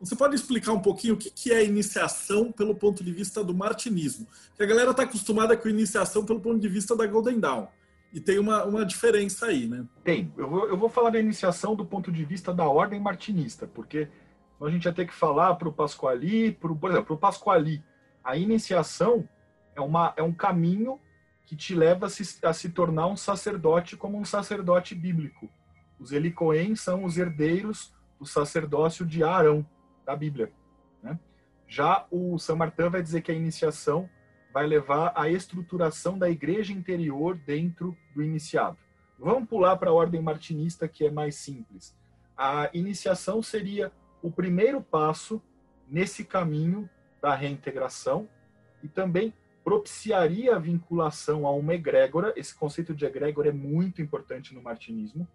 Você 0.00 0.14
pode 0.14 0.34
explicar 0.34 0.72
um 0.72 0.80
pouquinho 0.80 1.14
o 1.14 1.16
que 1.16 1.52
é 1.52 1.64
iniciação 1.64 2.52
pelo 2.52 2.74
ponto 2.74 3.02
de 3.02 3.12
vista 3.12 3.42
do 3.42 3.54
martinismo? 3.54 4.26
Porque 4.48 4.62
a 4.62 4.66
galera 4.66 4.90
está 4.90 5.04
acostumada 5.04 5.56
com 5.56 5.68
iniciação 5.68 6.24
pelo 6.24 6.40
ponto 6.40 6.58
de 6.58 6.68
vista 6.68 6.94
da 6.94 7.06
Golden 7.06 7.40
Dawn. 7.40 7.66
E 8.12 8.20
tem 8.20 8.38
uma, 8.38 8.64
uma 8.64 8.84
diferença 8.84 9.46
aí, 9.46 9.66
né? 9.66 9.84
Tem. 10.04 10.32
Eu 10.36 10.48
vou, 10.48 10.68
eu 10.68 10.76
vou 10.76 10.88
falar 10.88 11.10
da 11.10 11.18
iniciação 11.18 11.74
do 11.74 11.84
ponto 11.84 12.12
de 12.12 12.24
vista 12.24 12.52
da 12.52 12.66
ordem 12.66 13.00
martinista, 13.00 13.66
porque 13.66 14.08
a 14.60 14.70
gente 14.70 14.84
ia 14.84 14.92
ter 14.92 15.06
que 15.06 15.14
falar 15.14 15.54
para 15.56 15.68
o 15.68 15.72
Pasquali, 15.72 16.52
pro, 16.52 16.76
por 16.76 16.90
exemplo, 16.90 17.06
para 17.06 17.14
o 17.14 17.18
Pasquali, 17.18 17.82
a 18.22 18.36
iniciação 18.36 19.28
é, 19.74 19.80
uma, 19.80 20.12
é 20.16 20.22
um 20.22 20.32
caminho 20.32 21.00
que 21.46 21.54
te 21.54 21.74
leva 21.74 22.06
a 22.06 22.10
se, 22.10 22.38
a 22.44 22.52
se 22.52 22.70
tornar 22.70 23.06
um 23.06 23.16
sacerdote 23.16 23.96
como 23.96 24.18
um 24.18 24.24
sacerdote 24.24 24.94
bíblico. 24.94 25.48
Os 25.98 26.12
Elicoen 26.12 26.74
são 26.74 27.04
os 27.04 27.16
herdeiros 27.16 27.94
do 28.18 28.26
sacerdócio 28.26 29.06
de 29.06 29.22
Arão 29.22 29.64
da 30.06 30.16
Bíblia. 30.16 30.50
Né? 31.02 31.18
Já 31.66 32.06
o 32.10 32.38
São 32.38 32.56
Martin 32.56 32.88
vai 32.88 33.02
dizer 33.02 33.20
que 33.20 33.32
a 33.32 33.34
iniciação 33.34 34.08
vai 34.54 34.66
levar 34.66 35.12
à 35.14 35.28
estruturação 35.28 36.16
da 36.18 36.30
igreja 36.30 36.72
interior 36.72 37.36
dentro 37.36 37.94
do 38.14 38.22
iniciado. 38.22 38.78
Vamos 39.18 39.48
pular 39.48 39.76
para 39.76 39.90
a 39.90 39.92
ordem 39.92 40.22
martinista, 40.22 40.88
que 40.88 41.04
é 41.04 41.10
mais 41.10 41.34
simples. 41.34 41.94
A 42.36 42.70
iniciação 42.72 43.42
seria 43.42 43.92
o 44.22 44.30
primeiro 44.30 44.80
passo 44.80 45.42
nesse 45.88 46.24
caminho 46.24 46.88
da 47.20 47.34
reintegração 47.34 48.28
e 48.82 48.88
também 48.88 49.34
propiciaria 49.64 50.54
a 50.54 50.58
vinculação 50.58 51.46
a 51.46 51.50
uma 51.50 51.74
egrégora. 51.74 52.32
Esse 52.36 52.54
conceito 52.54 52.94
de 52.94 53.04
egrégora 53.04 53.48
é 53.48 53.52
muito 53.52 54.00
importante 54.00 54.54
no 54.54 54.62
martinismo, 54.62 55.26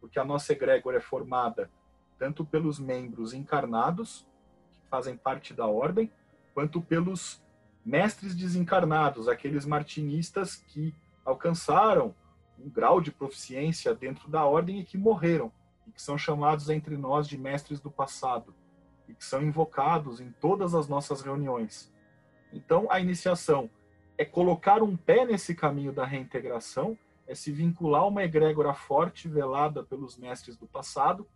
porque 0.00 0.18
a 0.18 0.24
nossa 0.24 0.52
egrégora 0.52 0.96
é 0.96 1.00
formada 1.00 1.70
tanto 2.18 2.44
pelos 2.44 2.78
membros 2.78 3.32
encarnados, 3.32 4.26
que 4.72 4.88
fazem 4.88 5.16
parte 5.16 5.52
da 5.52 5.66
ordem, 5.66 6.10
quanto 6.52 6.80
pelos 6.80 7.42
mestres 7.84 8.34
desencarnados, 8.34 9.28
aqueles 9.28 9.66
martinistas 9.66 10.56
que 10.56 10.94
alcançaram 11.24 12.14
um 12.58 12.70
grau 12.70 13.00
de 13.00 13.10
proficiência 13.10 13.94
dentro 13.94 14.28
da 14.28 14.44
ordem 14.44 14.78
e 14.78 14.84
que 14.84 14.96
morreram, 14.96 15.52
e 15.86 15.90
que 15.90 16.00
são 16.00 16.16
chamados 16.16 16.70
entre 16.70 16.96
nós 16.96 17.26
de 17.26 17.36
mestres 17.36 17.80
do 17.80 17.90
passado, 17.90 18.54
e 19.08 19.14
que 19.14 19.24
são 19.24 19.42
invocados 19.42 20.20
em 20.20 20.30
todas 20.40 20.74
as 20.74 20.88
nossas 20.88 21.20
reuniões. 21.20 21.92
Então, 22.52 22.86
a 22.90 23.00
iniciação 23.00 23.68
é 24.16 24.24
colocar 24.24 24.82
um 24.82 24.96
pé 24.96 25.26
nesse 25.26 25.54
caminho 25.54 25.92
da 25.92 26.06
reintegração, 26.06 26.96
é 27.26 27.34
se 27.34 27.50
vincular 27.50 28.02
a 28.02 28.06
uma 28.06 28.22
egrégora 28.22 28.72
forte 28.72 29.28
velada 29.28 29.82
pelos 29.82 30.16
mestres 30.16 30.56
do 30.56 30.66
passado 30.66 31.26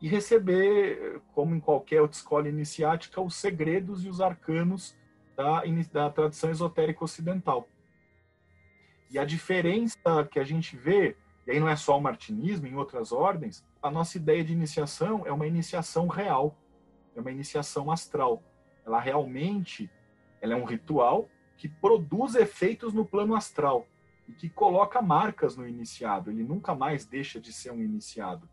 e 0.00 0.08
receber, 0.08 1.20
como 1.34 1.54
em 1.54 1.60
qualquer 1.60 2.00
outra 2.00 2.16
escola 2.16 2.48
iniciática, 2.48 3.20
os 3.20 3.34
segredos 3.34 4.04
e 4.04 4.08
os 4.08 4.20
arcanos 4.20 4.96
da, 5.36 5.62
da 5.92 6.10
tradição 6.10 6.50
esotérica 6.50 7.04
ocidental. 7.04 7.68
E 9.10 9.18
a 9.18 9.24
diferença 9.24 9.98
que 10.30 10.38
a 10.38 10.44
gente 10.44 10.76
vê, 10.76 11.16
e 11.46 11.50
aí 11.50 11.60
não 11.60 11.68
é 11.68 11.76
só 11.76 11.96
o 11.96 12.00
martinismo, 12.00 12.66
em 12.66 12.76
outras 12.76 13.10
ordens, 13.10 13.64
a 13.82 13.90
nossa 13.90 14.16
ideia 14.16 14.44
de 14.44 14.52
iniciação 14.52 15.26
é 15.26 15.32
uma 15.32 15.46
iniciação 15.46 16.06
real, 16.06 16.56
é 17.16 17.20
uma 17.20 17.32
iniciação 17.32 17.90
astral. 17.90 18.42
Ela 18.84 19.00
realmente 19.00 19.90
ela 20.40 20.54
é 20.54 20.56
um 20.56 20.64
ritual 20.64 21.28
que 21.56 21.68
produz 21.68 22.34
efeitos 22.34 22.92
no 22.92 23.04
plano 23.04 23.34
astral 23.34 23.86
e 24.28 24.32
que 24.32 24.48
coloca 24.48 25.02
marcas 25.02 25.56
no 25.56 25.66
iniciado. 25.66 26.30
Ele 26.30 26.44
nunca 26.44 26.74
mais 26.74 27.04
deixa 27.04 27.40
de 27.40 27.52
ser 27.52 27.72
um 27.72 27.82
iniciado. 27.82 28.48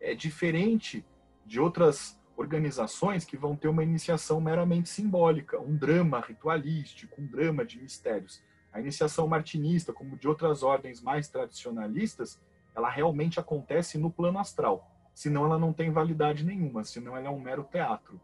É 0.00 0.14
diferente 0.14 1.04
de 1.44 1.60
outras 1.60 2.18
organizações 2.36 3.24
que 3.24 3.36
vão 3.36 3.54
ter 3.54 3.68
uma 3.68 3.82
iniciação 3.82 4.40
meramente 4.40 4.88
simbólica, 4.88 5.60
um 5.60 5.76
drama 5.76 6.20
ritualístico, 6.20 7.20
um 7.20 7.26
drama 7.26 7.64
de 7.64 7.78
mistérios. 7.78 8.42
A 8.72 8.80
iniciação 8.80 9.26
martinista, 9.28 9.92
como 9.92 10.16
de 10.16 10.26
outras 10.26 10.62
ordens 10.62 11.02
mais 11.02 11.28
tradicionalistas, 11.28 12.40
ela 12.74 12.88
realmente 12.88 13.38
acontece 13.38 13.98
no 13.98 14.10
plano 14.10 14.38
astral. 14.38 14.88
Senão 15.12 15.44
ela 15.44 15.58
não 15.58 15.72
tem 15.72 15.90
validade 15.90 16.44
nenhuma, 16.44 16.84
senão 16.84 17.16
ela 17.16 17.26
é 17.26 17.30
um 17.30 17.40
mero 17.40 17.64
teatro. 17.64 18.20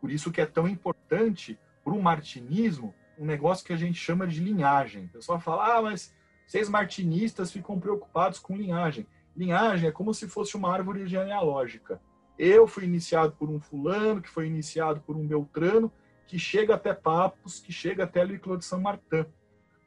Por 0.00 0.10
isso 0.10 0.32
que 0.32 0.40
é 0.40 0.46
tão 0.46 0.66
importante 0.66 1.58
para 1.84 1.92
o 1.92 2.02
martinismo 2.02 2.94
um 3.18 3.24
negócio 3.24 3.64
que 3.64 3.72
a 3.72 3.76
gente 3.76 3.98
chama 3.98 4.26
de 4.26 4.40
linhagem. 4.40 5.04
O 5.06 5.08
pessoal 5.08 5.40
fala, 5.40 5.76
ah, 5.76 5.82
mas 5.82 6.14
vocês 6.46 6.68
martinistas 6.68 7.50
ficam 7.50 7.78
preocupados 7.78 8.38
com 8.38 8.56
linhagem. 8.56 9.06
Linhagem 9.36 9.88
é 9.88 9.92
como 9.92 10.14
se 10.14 10.26
fosse 10.26 10.56
uma 10.56 10.72
árvore 10.72 11.06
genealógica. 11.06 12.00
Eu 12.38 12.66
fui 12.66 12.84
iniciado 12.84 13.32
por 13.32 13.50
um 13.50 13.60
fulano, 13.60 14.22
que 14.22 14.30
foi 14.30 14.46
iniciado 14.46 15.00
por 15.02 15.14
um 15.14 15.26
beltrano, 15.26 15.92
que 16.26 16.38
chega 16.38 16.74
até 16.74 16.94
Papos, 16.94 17.60
que 17.60 17.70
chega 17.70 18.04
até 18.04 18.24
Liclô 18.24 18.56
de 18.56 18.64
São 18.64 18.80
Martin. 18.80 19.26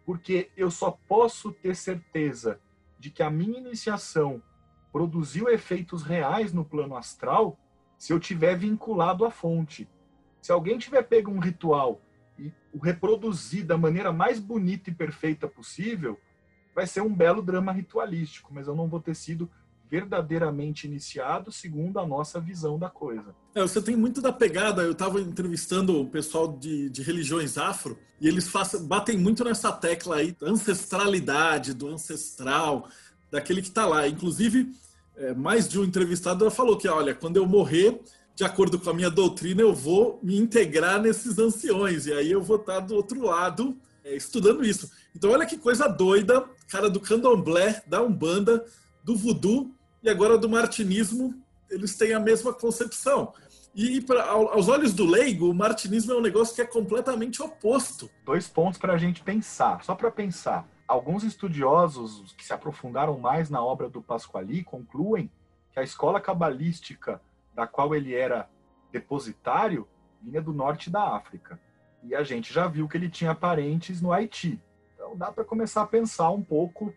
Porque 0.05 0.51
eu 0.55 0.69
só 0.69 0.91
posso 1.07 1.51
ter 1.51 1.75
certeza 1.75 2.59
de 2.99 3.09
que 3.09 3.23
a 3.23 3.29
minha 3.29 3.59
iniciação 3.59 4.41
produziu 4.91 5.49
efeitos 5.49 6.03
reais 6.03 6.53
no 6.53 6.63
plano 6.63 6.95
astral 6.95 7.57
se 7.97 8.13
eu 8.13 8.19
tiver 8.19 8.55
vinculado 8.55 9.25
à 9.25 9.31
fonte. 9.31 9.89
Se 10.41 10.51
alguém 10.51 10.77
tiver 10.77 11.03
pego 11.03 11.31
um 11.31 11.39
ritual 11.39 12.01
e 12.37 12.53
o 12.71 12.79
reproduzir 12.79 13.65
da 13.65 13.77
maneira 13.77 14.13
mais 14.13 14.39
bonita 14.39 14.89
e 14.89 14.95
perfeita 14.95 15.47
possível, 15.47 16.19
vai 16.75 16.87
ser 16.87 17.01
um 17.01 17.13
belo 17.13 17.41
drama 17.41 17.71
ritualístico, 17.71 18.53
mas 18.53 18.67
eu 18.67 18.75
não 18.75 18.87
vou 18.87 18.99
ter 18.99 19.15
sido 19.15 19.49
verdadeiramente 19.89 20.85
iniciado 20.85 21.51
segundo 21.51 21.99
a 21.99 22.05
nossa 22.05 22.39
visão 22.39 22.77
da 22.77 22.89
coisa. 22.89 23.35
É, 23.55 23.61
você 23.61 23.81
tem 23.81 23.95
muito 23.95 24.21
da 24.21 24.31
pegada. 24.31 24.83
Eu 24.83 24.91
estava 24.91 25.19
entrevistando 25.19 25.99
o 25.99 26.07
pessoal 26.07 26.47
de, 26.47 26.89
de 26.89 27.01
religiões 27.01 27.57
afro 27.57 27.97
e 28.21 28.27
eles 28.27 28.47
façam, 28.47 28.85
batem 28.85 29.17
muito 29.17 29.43
nessa 29.43 29.71
tecla 29.71 30.17
aí 30.17 30.31
da 30.39 30.47
ancestralidade, 30.47 31.73
do 31.73 31.87
ancestral, 31.87 32.87
daquele 33.31 33.61
que 33.61 33.69
está 33.69 33.85
lá. 33.87 34.07
Inclusive, 34.07 34.71
é, 35.17 35.33
mais 35.33 35.67
de 35.67 35.79
um 35.79 35.83
entrevistado 35.83 36.49
falou 36.51 36.77
que, 36.77 36.87
olha, 36.87 37.15
quando 37.15 37.37
eu 37.37 37.47
morrer, 37.47 37.99
de 38.35 38.43
acordo 38.43 38.79
com 38.79 38.89
a 38.89 38.93
minha 38.93 39.09
doutrina, 39.09 39.61
eu 39.61 39.73
vou 39.73 40.19
me 40.23 40.37
integrar 40.37 41.01
nesses 41.01 41.37
anciões, 41.39 42.05
e 42.05 42.13
aí 42.13 42.31
eu 42.31 42.41
vou 42.41 42.55
estar 42.55 42.79
do 42.79 42.95
outro 42.95 43.21
lado 43.21 43.75
é, 44.03 44.15
estudando 44.15 44.63
isso. 44.63 44.89
Então, 45.15 45.31
olha 45.31 45.45
que 45.45 45.57
coisa 45.57 45.87
doida, 45.87 46.47
cara 46.69 46.89
do 46.89 46.99
candomblé, 46.99 47.81
da 47.87 48.01
umbanda, 48.01 48.65
do 49.03 49.15
voodoo 49.15 49.71
e 50.03 50.09
agora 50.09 50.37
do 50.37 50.47
martinismo, 50.47 51.35
eles 51.69 51.95
têm 51.97 52.13
a 52.13 52.19
mesma 52.19 52.53
concepção. 52.53 53.33
E 53.75 54.01
pra, 54.01 54.23
aos 54.29 54.67
olhos 54.67 54.93
do 54.93 55.05
leigo, 55.05 55.49
o 55.49 55.53
martinismo 55.53 56.11
é 56.13 56.17
um 56.17 56.21
negócio 56.21 56.55
que 56.55 56.61
é 56.61 56.65
completamente 56.65 57.41
oposto. 57.41 58.09
Dois 58.25 58.47
pontos 58.47 58.79
para 58.79 58.93
a 58.93 58.97
gente 58.97 59.21
pensar, 59.21 59.83
só 59.83 59.95
para 59.95 60.11
pensar. 60.11 60.67
Alguns 60.87 61.23
estudiosos 61.23 62.33
que 62.35 62.45
se 62.45 62.51
aprofundaram 62.51 63.17
mais 63.19 63.49
na 63.49 63.63
obra 63.63 63.87
do 63.87 64.01
Pasquali 64.01 64.63
concluem 64.63 65.29
que 65.71 65.79
a 65.79 65.83
escola 65.83 66.19
cabalística 66.19 67.21
da 67.53 67.67
qual 67.67 67.93
ele 67.93 68.15
era 68.15 68.49
depositário, 68.91 69.87
vinha 70.21 70.41
do 70.41 70.51
norte 70.51 70.89
da 70.89 71.15
África. 71.15 71.59
E 72.03 72.15
a 72.15 72.23
gente 72.23 72.51
já 72.51 72.67
viu 72.67 72.87
que 72.87 72.97
ele 72.97 73.09
tinha 73.09 73.35
parentes 73.35 74.01
no 74.01 74.11
Haiti. 74.11 74.59
Então 75.09 75.17
dá 75.17 75.31
para 75.31 75.43
começar 75.43 75.81
a 75.81 75.87
pensar 75.87 76.29
um 76.29 76.43
pouco 76.43 76.93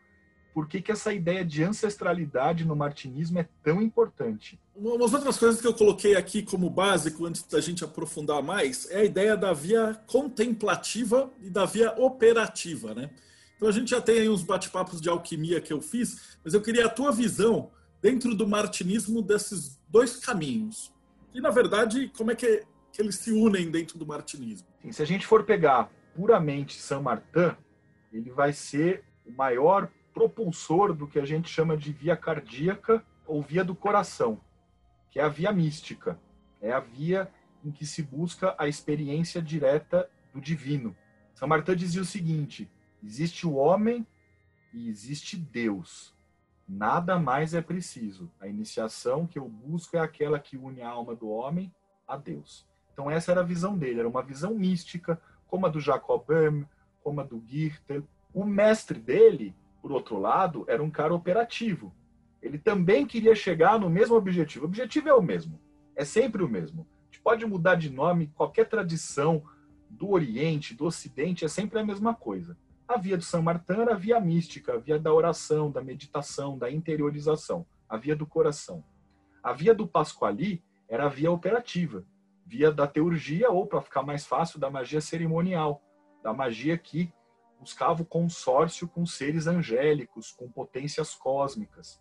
por 0.53 0.69
que, 0.69 0.83
que 0.83 0.93
essa 0.93 1.15
ideia 1.15 1.43
de 1.43 1.65
ancestralidade 1.65 2.63
no 2.63 2.77
martinismo 2.77 3.39
é 3.39 3.49
tão 3.63 3.81
importante. 3.81 4.61
Umas 4.77 5.15
outras 5.15 5.39
coisas 5.39 5.63
que 5.63 5.67
eu 5.67 5.73
coloquei 5.73 6.15
aqui 6.15 6.43
como 6.43 6.69
básico, 6.69 7.25
antes 7.25 7.43
da 7.45 7.59
gente 7.59 7.83
aprofundar 7.83 8.43
mais, 8.43 8.91
é 8.91 8.99
a 8.99 9.05
ideia 9.05 9.35
da 9.35 9.55
via 9.55 9.99
contemplativa 10.07 11.33
e 11.41 11.49
da 11.49 11.65
via 11.65 11.93
operativa. 11.93 12.95
Né? 12.95 13.09
Então 13.57 13.67
a 13.67 13.73
gente 13.73 13.93
já 13.93 14.01
tem 14.01 14.19
aí 14.19 14.29
uns 14.29 14.43
bate-papos 14.43 15.01
de 15.01 15.09
alquimia 15.09 15.59
que 15.59 15.73
eu 15.73 15.81
fiz, 15.81 16.37
mas 16.45 16.53
eu 16.53 16.61
queria 16.61 16.85
a 16.85 16.91
tua 16.91 17.13
visão 17.13 17.71
dentro 18.03 18.35
do 18.35 18.47
martinismo 18.47 19.23
desses 19.23 19.81
dois 19.89 20.17
caminhos. 20.17 20.93
E, 21.33 21.41
na 21.41 21.49
verdade, 21.49 22.13
como 22.15 22.31
é 22.31 22.35
que, 22.35 22.63
que 22.93 23.01
eles 23.01 23.15
se 23.15 23.33
unem 23.33 23.71
dentro 23.71 23.99
do 23.99 24.07
martinismo? 24.07 24.69
Sim, 24.83 24.93
se 24.93 25.01
a 25.01 25.07
gente 25.07 25.27
for 25.27 25.45
pegar 25.45 25.91
puramente 26.15 26.79
Saint 26.79 27.03
Martin, 27.03 27.57
ele 28.13 28.31
vai 28.31 28.53
ser 28.53 29.05
o 29.27 29.33
maior 29.33 29.89
propulsor 30.13 30.93
do 30.93 31.07
que 31.07 31.19
a 31.19 31.25
gente 31.25 31.49
chama 31.49 31.77
de 31.77 31.93
via 31.93 32.17
cardíaca 32.17 33.05
ou 33.27 33.43
via 33.43 33.65
do 33.65 33.75
coração, 33.75 34.41
que 35.11 35.19
é 35.19 35.23
a 35.23 35.29
via 35.29 35.53
mística. 35.53 36.19
É 36.61 36.73
a 36.73 36.81
via 36.81 37.31
em 37.65 37.71
que 37.71 37.87
se 37.87 38.03
busca 38.03 38.55
a 38.59 38.69
experiência 38.69 39.41
direta 39.41 40.09
do 40.33 40.41
divino. 40.41 40.97
São 41.35 41.49
Martin 41.49 41.75
dizia 41.75 42.03
o 42.03 42.05
seguinte: 42.05 42.71
existe 43.03 43.47
o 43.47 43.55
homem 43.55 44.07
e 44.73 44.89
existe 44.89 45.37
Deus. 45.37 46.15
Nada 46.69 47.19
mais 47.19 47.55
é 47.55 47.61
preciso. 47.61 48.31
A 48.41 48.47
iniciação 48.47 49.27
que 49.27 49.39
eu 49.39 49.49
busco 49.49 49.97
é 49.97 50.01
aquela 50.01 50.39
que 50.39 50.57
une 50.57 50.83
a 50.83 50.89
alma 50.89 51.15
do 51.15 51.29
homem 51.29 51.73
a 52.07 52.17
Deus. 52.17 52.67
Então 52.93 53.11
essa 53.11 53.33
era 53.33 53.41
a 53.41 53.45
visão 53.45 53.77
dele, 53.77 54.01
era 54.01 54.09
uma 54.09 54.23
visão 54.23 54.55
mística, 54.55 55.21
como 55.49 55.67
a 55.67 55.69
do 55.69 55.81
Jacob 55.81 56.25
Böhm, 56.27 56.65
como 57.03 57.21
a 57.21 57.25
do 57.25 57.39
Goethe. 57.39 58.05
O 58.33 58.45
mestre 58.45 58.99
dele, 58.99 59.55
por 59.81 59.93
outro 59.93 60.19
lado, 60.19 60.65
era 60.69 60.83
um 60.83 60.91
cara 60.91 61.15
operativo. 61.15 61.93
Ele 62.41 62.59
também 62.59 63.07
queria 63.07 63.35
chegar 63.35 63.79
no 63.79 63.89
mesmo 63.89 64.17
objetivo. 64.17 64.65
O 64.65 64.69
objetivo 64.69 65.09
é 65.09 65.15
o 65.15 65.23
mesmo, 65.23 65.61
é 65.95 66.05
sempre 66.05 66.43
o 66.43 66.49
mesmo. 66.49 66.87
A 67.03 67.05
gente 67.07 67.23
pode 67.23 67.47
mudar 67.47 67.75
de 67.77 67.91
nome, 67.91 68.33
qualquer 68.35 68.69
tradição 68.69 69.43
do 69.89 70.11
Oriente, 70.11 70.75
do 70.75 70.87
Ocidente, 70.87 71.45
é 71.45 71.49
sempre 71.49 71.79
a 71.79 71.85
mesma 71.85 72.15
coisa. 72.15 72.57
A 72.89 72.97
via 72.97 73.17
do 73.17 73.23
São 73.23 73.43
Martin 73.43 73.73
era 73.73 73.93
a 73.93 73.97
via 73.97 74.21
mística, 74.21 74.75
a 74.75 74.79
via 74.79 74.99
da 74.99 75.13
oração, 75.13 75.71
da 75.71 75.83
meditação, 75.83 76.59
da 76.59 76.71
interiorização, 76.71 77.65
a 77.89 77.97
via 77.97 78.17
do 78.17 78.27
coração. 78.27 78.83
A 79.43 79.53
via 79.53 79.75
do 79.75 79.87
Pasquali 79.87 80.63
era 80.89 81.07
a 81.07 81.09
via 81.09 81.31
operativa, 81.31 82.05
via 82.47 82.71
da 82.73 82.87
teurgia, 82.87 83.51
ou, 83.51 83.67
para 83.67 83.81
ficar 83.81 84.03
mais 84.03 84.27
fácil, 84.27 84.59
da 84.59 84.71
magia 84.71 85.01
cerimonial, 85.01 85.83
da 86.23 86.33
magia 86.33 86.77
que 86.79 87.13
buscava 87.59 88.03
o 88.03 88.07
consórcio 88.07 88.89
com 88.89 89.07
seres 89.07 89.47
angélicos, 89.47 90.33
com 90.33 90.49
potências 90.49 91.15
cósmicas. 91.15 92.01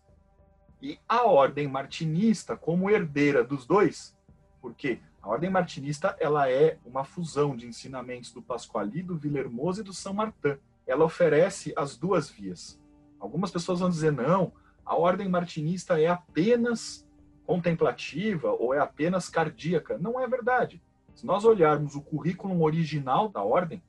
E 0.80 0.98
a 1.08 1.24
ordem 1.24 1.68
martinista, 1.68 2.56
como 2.56 2.90
herdeira 2.90 3.44
dos 3.44 3.64
dois, 3.64 4.16
porque 4.60 5.00
a 5.20 5.28
ordem 5.28 5.50
martinista 5.50 6.16
ela 6.18 6.50
é 6.50 6.78
uma 6.84 7.04
fusão 7.04 7.56
de 7.56 7.66
ensinamentos 7.66 8.32
do 8.32 8.42
Pasquali, 8.42 9.02
do 9.02 9.16
Villermoz 9.16 9.78
e 9.78 9.82
do 9.82 9.92
São 9.92 10.14
Martin 10.14 10.58
ela 10.86 11.04
oferece 11.04 11.72
as 11.76 11.96
duas 11.96 12.30
vias. 12.30 12.80
Algumas 13.20 13.50
pessoas 13.50 13.80
vão 13.80 13.90
dizer, 13.90 14.12
não, 14.12 14.52
a 14.84 14.96
ordem 14.96 15.28
martinista 15.28 16.00
é 16.00 16.08
apenas 16.08 17.08
contemplativa 17.46 18.50
ou 18.52 18.74
é 18.74 18.78
apenas 18.78 19.28
cardíaca. 19.28 19.98
Não 19.98 20.20
é 20.20 20.26
verdade. 20.26 20.82
Se 21.14 21.26
nós 21.26 21.44
olharmos 21.44 21.94
o 21.94 22.02
currículo 22.02 22.60
original 22.62 23.28
da 23.28 23.42
ordem, 23.42 23.82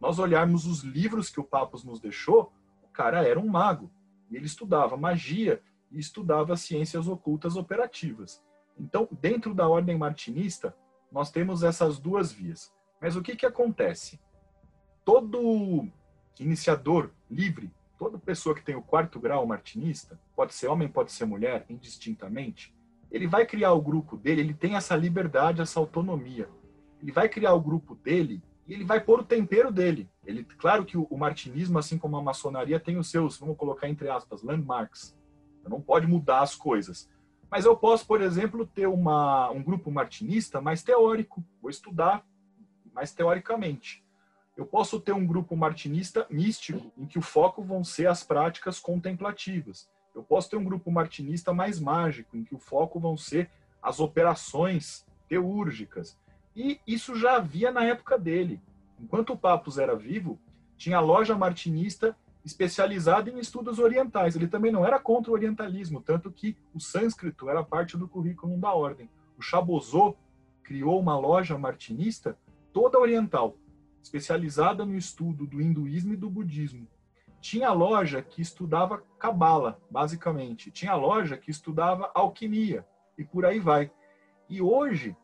nós 0.00 0.18
olharmos 0.18 0.66
os 0.66 0.82
livros 0.82 1.30
que 1.30 1.40
o 1.40 1.44
Papos 1.44 1.84
nos 1.84 2.00
deixou, 2.00 2.52
o 2.82 2.88
cara 2.88 3.26
era 3.26 3.38
um 3.38 3.48
mago. 3.48 3.90
E 4.30 4.36
ele 4.36 4.46
estudava 4.46 4.96
magia 4.96 5.62
e 5.90 5.98
estudava 5.98 6.56
ciências 6.56 7.08
ocultas 7.08 7.56
operativas. 7.56 8.42
Então, 8.78 9.08
dentro 9.10 9.54
da 9.54 9.68
ordem 9.68 9.96
martinista, 9.96 10.76
nós 11.10 11.30
temos 11.30 11.62
essas 11.62 11.98
duas 11.98 12.30
vias. 12.30 12.72
Mas 13.00 13.16
o 13.16 13.22
que, 13.22 13.34
que 13.34 13.46
acontece? 13.46 14.20
Todo 15.04 15.88
iniciador 16.38 17.10
livre, 17.30 17.72
toda 17.98 18.18
pessoa 18.18 18.54
que 18.54 18.62
tem 18.62 18.76
o 18.76 18.82
quarto 18.82 19.18
grau 19.18 19.44
martinista, 19.46 20.20
pode 20.36 20.54
ser 20.54 20.68
homem, 20.68 20.88
pode 20.88 21.10
ser 21.10 21.24
mulher, 21.24 21.66
indistintamente, 21.68 22.74
ele 23.10 23.26
vai 23.26 23.46
criar 23.46 23.72
o 23.72 23.80
grupo 23.80 24.16
dele, 24.16 24.42
ele 24.42 24.54
tem 24.54 24.76
essa 24.76 24.94
liberdade, 24.94 25.62
essa 25.62 25.80
autonomia. 25.80 26.48
Ele 27.00 27.10
vai 27.10 27.28
criar 27.28 27.54
o 27.54 27.60
grupo 27.60 27.94
dele 27.94 28.42
e 28.68 28.74
ele 28.74 28.84
vai 28.84 29.00
pôr 29.00 29.20
o 29.20 29.24
tempero 29.24 29.72
dele. 29.72 30.08
Ele, 30.24 30.44
claro 30.44 30.84
que 30.84 30.96
o, 30.96 31.06
o 31.10 31.16
martinismo, 31.16 31.78
assim 31.78 31.96
como 31.96 32.18
a 32.18 32.22
maçonaria, 32.22 32.78
tem 32.78 32.98
os 32.98 33.10
seus, 33.10 33.38
vamos 33.38 33.56
colocar 33.56 33.88
entre 33.88 34.10
aspas, 34.10 34.42
landmarks. 34.42 35.16
Não 35.66 35.80
pode 35.80 36.06
mudar 36.06 36.40
as 36.40 36.54
coisas. 36.54 37.10
Mas 37.50 37.64
eu 37.64 37.74
posso, 37.76 38.06
por 38.06 38.20
exemplo, 38.20 38.66
ter 38.66 38.86
uma, 38.86 39.50
um 39.50 39.62
grupo 39.62 39.90
martinista 39.90 40.60
mais 40.60 40.82
teórico, 40.82 41.42
vou 41.62 41.70
estudar 41.70 42.24
mais 42.92 43.12
teoricamente. 43.12 44.04
Eu 44.54 44.66
posso 44.66 45.00
ter 45.00 45.12
um 45.12 45.26
grupo 45.26 45.56
martinista 45.56 46.26
místico, 46.28 46.92
em 46.96 47.06
que 47.06 47.18
o 47.18 47.22
foco 47.22 47.62
vão 47.62 47.82
ser 47.82 48.06
as 48.06 48.22
práticas 48.22 48.78
contemplativas. 48.78 49.88
Eu 50.14 50.22
posso 50.22 50.50
ter 50.50 50.56
um 50.56 50.64
grupo 50.64 50.90
martinista 50.90 51.54
mais 51.54 51.80
mágico, 51.80 52.36
em 52.36 52.44
que 52.44 52.54
o 52.54 52.58
foco 52.58 52.98
vão 53.00 53.16
ser 53.16 53.50
as 53.80 54.00
operações 54.00 55.06
teúrgicas. 55.28 56.18
E 56.58 56.80
isso 56.84 57.14
já 57.14 57.36
havia 57.36 57.70
na 57.70 57.84
época 57.84 58.18
dele. 58.18 58.60
Enquanto 58.98 59.32
o 59.32 59.38
Papus 59.38 59.78
era 59.78 59.94
vivo, 59.94 60.40
tinha 60.76 60.98
loja 60.98 61.38
martinista 61.38 62.16
especializada 62.44 63.30
em 63.30 63.38
estudos 63.38 63.78
orientais. 63.78 64.34
Ele 64.34 64.48
também 64.48 64.72
não 64.72 64.84
era 64.84 64.98
contra 64.98 65.30
o 65.30 65.34
orientalismo, 65.34 66.00
tanto 66.00 66.32
que 66.32 66.56
o 66.74 66.80
sânscrito 66.80 67.48
era 67.48 67.62
parte 67.62 67.96
do 67.96 68.08
currículo 68.08 68.58
da 68.58 68.72
ordem. 68.72 69.08
O 69.38 69.42
Chabozô 69.42 70.16
criou 70.64 70.98
uma 70.98 71.16
loja 71.16 71.56
martinista 71.56 72.36
toda 72.72 72.98
oriental, 72.98 73.54
especializada 74.02 74.84
no 74.84 74.96
estudo 74.96 75.46
do 75.46 75.60
hinduísmo 75.60 76.14
e 76.14 76.16
do 76.16 76.28
budismo. 76.28 76.88
Tinha 77.40 77.70
loja 77.70 78.20
que 78.20 78.42
estudava 78.42 79.00
cabala, 79.16 79.80
basicamente. 79.88 80.72
Tinha 80.72 80.96
loja 80.96 81.36
que 81.36 81.52
estudava 81.52 82.10
alquimia 82.12 82.84
e 83.16 83.22
por 83.22 83.46
aí 83.46 83.60
vai. 83.60 83.92
E 84.48 84.60
hoje 84.60 85.14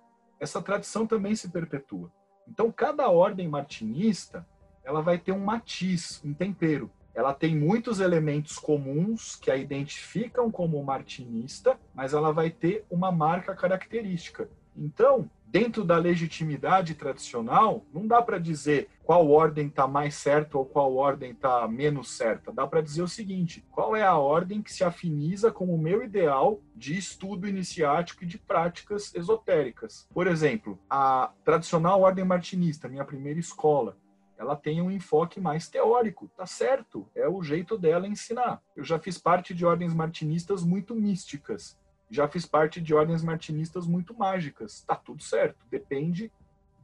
essa 0.41 0.61
tradição 0.61 1.07
também 1.07 1.35
se 1.35 1.49
perpetua. 1.51 2.11
Então 2.49 2.71
cada 2.71 3.09
ordem 3.09 3.49
martinista, 3.49 4.47
ela 4.83 5.01
vai 5.01 5.19
ter 5.19 5.33
um 5.33 5.45
matiz, 5.45 6.23
um 6.25 6.35
tempero 6.35 6.91
ela 7.15 7.33
tem 7.33 7.57
muitos 7.57 8.01
elementos 8.01 8.59
comuns 8.59 9.37
que 9.37 9.51
a 9.51 9.57
identificam 9.57 10.51
como 10.51 10.83
martinista, 10.83 11.79
mas 11.95 12.13
ela 12.13 12.33
vai 12.33 12.51
ter 12.51 12.85
uma 12.91 13.13
marca 13.13 13.55
característica. 13.55 14.51
Então, 14.77 15.31
dentro 15.55 15.85
da 15.85 15.97
legitimidade 15.97 16.97
tradicional, 16.97 17.87
não 17.95 18.09
dá 18.09 18.21
para 18.21 18.41
dizer 18.41 18.89
qual 19.05 19.31
ordem 19.31 19.69
está 19.69 19.87
mais 19.87 20.17
certa 20.17 20.59
ou 20.59 20.67
qual 20.67 20.97
ordem 20.97 21.31
está 21.31 21.69
menos 21.69 22.11
certa. 22.11 22.53
Dá 22.53 22.67
para 22.67 22.81
dizer 22.81 23.03
o 23.03 23.09
seguinte: 23.09 23.65
qual 23.71 23.95
é 23.95 24.03
a 24.03 24.19
ordem 24.19 24.61
que 24.61 24.73
se 24.73 24.83
afiniza 24.83 25.53
com 25.53 25.73
o 25.73 25.79
meu 25.79 26.03
ideal 26.03 26.61
de 26.75 26.99
estudo 26.99 27.47
iniciático 27.47 28.25
e 28.25 28.27
de 28.27 28.37
práticas 28.37 29.15
esotéricas? 29.15 30.09
Por 30.13 30.27
exemplo, 30.27 30.77
a 30.91 31.31
tradicional 31.45 32.01
ordem 32.01 32.25
martinista, 32.25 32.89
minha 32.89 33.05
primeira 33.05 33.39
escola, 33.39 33.97
ela 34.37 34.57
tem 34.57 34.83
um 34.83 34.91
enfoque 34.91 35.41
mais 35.41 35.69
teórico, 35.69 36.29
tá 36.37 36.47
certo, 36.47 37.09
é 37.15 37.29
o 37.29 37.45
jeito 37.45 37.79
dela 37.79 38.09
ensinar. 38.09 38.61
Eu 38.75 38.83
já 38.83 38.99
fiz 38.99 39.19
parte 39.19 39.55
de 39.55 39.65
ordens 39.65 39.95
martinistas 39.95 40.65
muito 40.65 40.97
místicas, 40.97 41.79
já 42.11 42.29
fiz 42.29 42.47
parte 42.47 42.81
de 42.81 42.95
ordens 42.95 43.23
martinistas 43.23 43.87
muito 43.87 44.15
mágicas, 44.15 44.83
tá 44.87 44.95
tudo 44.95 45.23
certo, 45.23 45.65
depende 45.71 46.31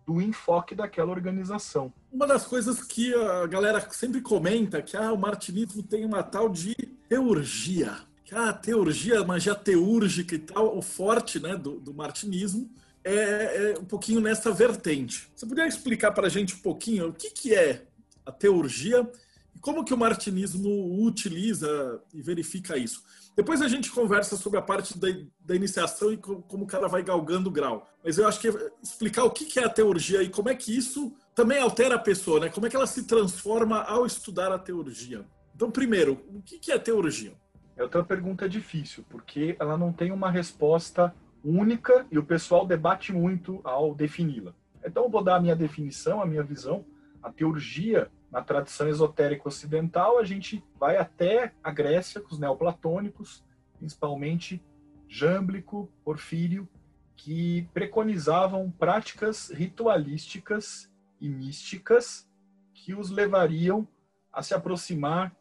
do 0.06 0.20
enfoque 0.20 0.74
daquela 0.74 1.10
organização. 1.10 1.92
Uma 2.10 2.26
das 2.26 2.46
coisas 2.46 2.82
que 2.82 3.14
a 3.14 3.46
galera 3.46 3.80
sempre 3.90 4.20
comenta 4.20 4.78
é 4.78 4.82
que 4.82 4.96
ah, 4.96 5.12
o 5.12 5.18
martinismo 5.18 5.82
tem 5.82 6.04
uma 6.04 6.22
tal 6.22 6.48
de 6.48 6.74
teurgia. 7.08 7.96
Ah, 8.32 8.52
teurgia, 8.52 9.24
magia 9.24 9.54
teúrgica 9.54 10.34
e 10.34 10.38
tal, 10.38 10.76
o 10.76 10.82
forte 10.82 11.40
né, 11.40 11.56
do, 11.56 11.80
do 11.80 11.92
martinismo 11.92 12.70
é, 13.04 13.72
é 13.72 13.78
um 13.78 13.84
pouquinho 13.84 14.20
nessa 14.20 14.52
vertente. 14.52 15.28
Você 15.34 15.46
poderia 15.46 15.68
explicar 15.68 16.12
para 16.12 16.26
a 16.26 16.30
gente 16.30 16.54
um 16.54 16.58
pouquinho 16.58 17.08
o 17.08 17.12
que, 17.12 17.30
que 17.30 17.54
é 17.54 17.84
a 18.24 18.30
teurgia 18.30 19.08
e 19.54 19.58
como 19.60 19.84
que 19.84 19.94
o 19.94 19.98
martinismo 19.98 21.04
utiliza 21.04 22.00
e 22.12 22.22
verifica 22.22 22.76
isso? 22.76 23.02
Depois 23.36 23.62
a 23.62 23.68
gente 23.68 23.90
conversa 23.90 24.36
sobre 24.36 24.58
a 24.58 24.62
parte 24.62 24.98
da, 24.98 25.08
da 25.40 25.54
iniciação 25.54 26.12
e 26.12 26.16
como 26.16 26.64
o 26.64 26.66
cara 26.66 26.88
vai 26.88 27.02
galgando 27.02 27.48
o 27.48 27.52
grau. 27.52 27.88
Mas 28.04 28.18
eu 28.18 28.26
acho 28.26 28.40
que 28.40 28.48
explicar 28.82 29.24
o 29.24 29.30
que, 29.30 29.58
é 29.58 29.64
a 29.64 29.68
teurgia 29.68 30.22
e 30.22 30.28
como 30.28 30.48
é 30.48 30.54
que 30.54 30.76
isso 30.76 31.12
também 31.34 31.58
altera 31.58 31.94
a 31.94 31.98
pessoa, 31.98 32.40
né? 32.40 32.48
Como 32.48 32.66
é 32.66 32.70
que 32.70 32.76
ela 32.76 32.86
se 32.86 33.04
transforma 33.04 33.82
ao 33.82 34.04
estudar 34.04 34.52
a 34.52 34.58
teurgia. 34.58 35.24
Então, 35.54 35.70
primeiro, 35.70 36.20
o 36.34 36.42
que, 36.42 36.58
que 36.58 36.72
é 36.72 36.78
teurgia? 36.78 37.32
É 37.76 37.82
outra 37.82 38.04
pergunta 38.04 38.48
difícil, 38.48 39.04
porque 39.08 39.56
ela 39.58 39.76
não 39.76 39.92
tem 39.92 40.10
uma 40.12 40.30
resposta 40.30 41.14
única 41.42 42.06
e 42.10 42.18
o 42.18 42.22
pessoal 42.22 42.66
debate 42.66 43.12
muito 43.12 43.60
ao 43.64 43.94
defini-la. 43.94 44.52
Então, 44.84 45.04
eu 45.04 45.10
vou 45.10 45.22
dar 45.22 45.36
a 45.36 45.40
minha 45.40 45.56
definição, 45.56 46.20
a 46.20 46.26
minha 46.26 46.42
visão. 46.42 46.84
A 47.22 47.30
teurgia, 47.30 48.10
na 48.30 48.42
tradição 48.42 48.88
esotérica 48.88 49.48
ocidental, 49.48 50.18
a 50.18 50.24
gente 50.24 50.64
vai 50.78 50.96
até 50.96 51.52
a 51.62 51.70
Grécia, 51.70 52.20
com 52.20 52.32
os 52.32 52.38
neoplatônicos, 52.38 53.44
principalmente 53.78 54.62
Jâmblico, 55.08 55.90
Porfírio, 56.04 56.68
que 57.16 57.68
preconizavam 57.74 58.70
práticas 58.70 59.50
ritualísticas 59.50 60.90
e 61.20 61.28
místicas 61.28 62.28
que 62.72 62.94
os 62.94 63.10
levariam 63.10 63.86
a 64.32 64.42
se 64.42 64.54
aproximar 64.54 65.34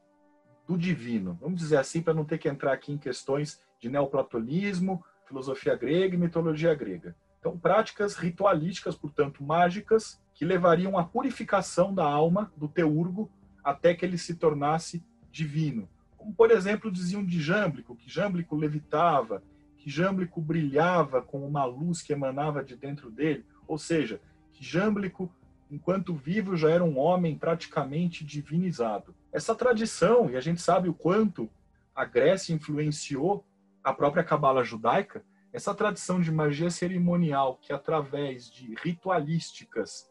do 0.67 0.77
divino. 0.77 1.37
Vamos 1.39 1.59
dizer 1.59 1.77
assim, 1.77 2.01
para 2.01 2.13
não 2.13 2.25
ter 2.25 2.37
que 2.37 2.49
entrar 2.49 2.73
aqui 2.73 2.91
em 2.91 2.97
questões 2.97 3.61
de 3.79 3.87
neoplatonismo, 3.87 5.03
filosofia 5.25 5.75
grega 5.75 6.15
e 6.15 6.17
mitologia 6.17 6.73
grega. 6.73 7.15
Então, 7.39 7.57
práticas 7.57 8.15
ritualísticas, 8.15 8.95
portanto, 8.95 9.43
mágicas, 9.43 10.21
que 10.39 10.45
levariam 10.45 10.97
à 10.97 11.03
purificação 11.03 11.93
da 11.93 12.05
alma 12.05 12.49
do 12.55 12.69
teurgo 12.69 13.29
até 13.61 13.93
que 13.93 14.05
ele 14.05 14.17
se 14.17 14.35
tornasse 14.35 15.03
divino. 15.29 15.89
Como, 16.15 16.33
por 16.33 16.49
exemplo, 16.49 16.89
diziam 16.89 17.25
de 17.25 17.41
Jâmblico, 17.41 17.93
que 17.93 18.09
Jâmblico 18.09 18.55
levitava, 18.55 19.43
que 19.75 19.89
Jâmblico 19.89 20.39
brilhava 20.39 21.21
com 21.21 21.45
uma 21.45 21.65
luz 21.65 22.01
que 22.01 22.13
emanava 22.13 22.63
de 22.63 22.77
dentro 22.77 23.11
dele, 23.11 23.45
ou 23.67 23.77
seja, 23.77 24.21
que 24.53 24.63
Jâmblico, 24.63 25.29
enquanto 25.69 26.15
vivo, 26.15 26.55
já 26.55 26.69
era 26.69 26.85
um 26.85 26.97
homem 26.97 27.37
praticamente 27.37 28.23
divinizado. 28.23 29.13
Essa 29.33 29.53
tradição, 29.53 30.29
e 30.29 30.37
a 30.37 30.41
gente 30.41 30.61
sabe 30.61 30.87
o 30.87 30.93
quanto 30.93 31.49
a 31.93 32.05
Grécia 32.05 32.53
influenciou 32.53 33.43
a 33.83 33.91
própria 33.91 34.23
cabala 34.23 34.63
judaica, 34.63 35.21
essa 35.51 35.75
tradição 35.75 36.21
de 36.21 36.31
magia 36.31 36.69
cerimonial 36.69 37.57
que 37.61 37.73
através 37.73 38.49
de 38.49 38.73
ritualísticas 38.81 40.08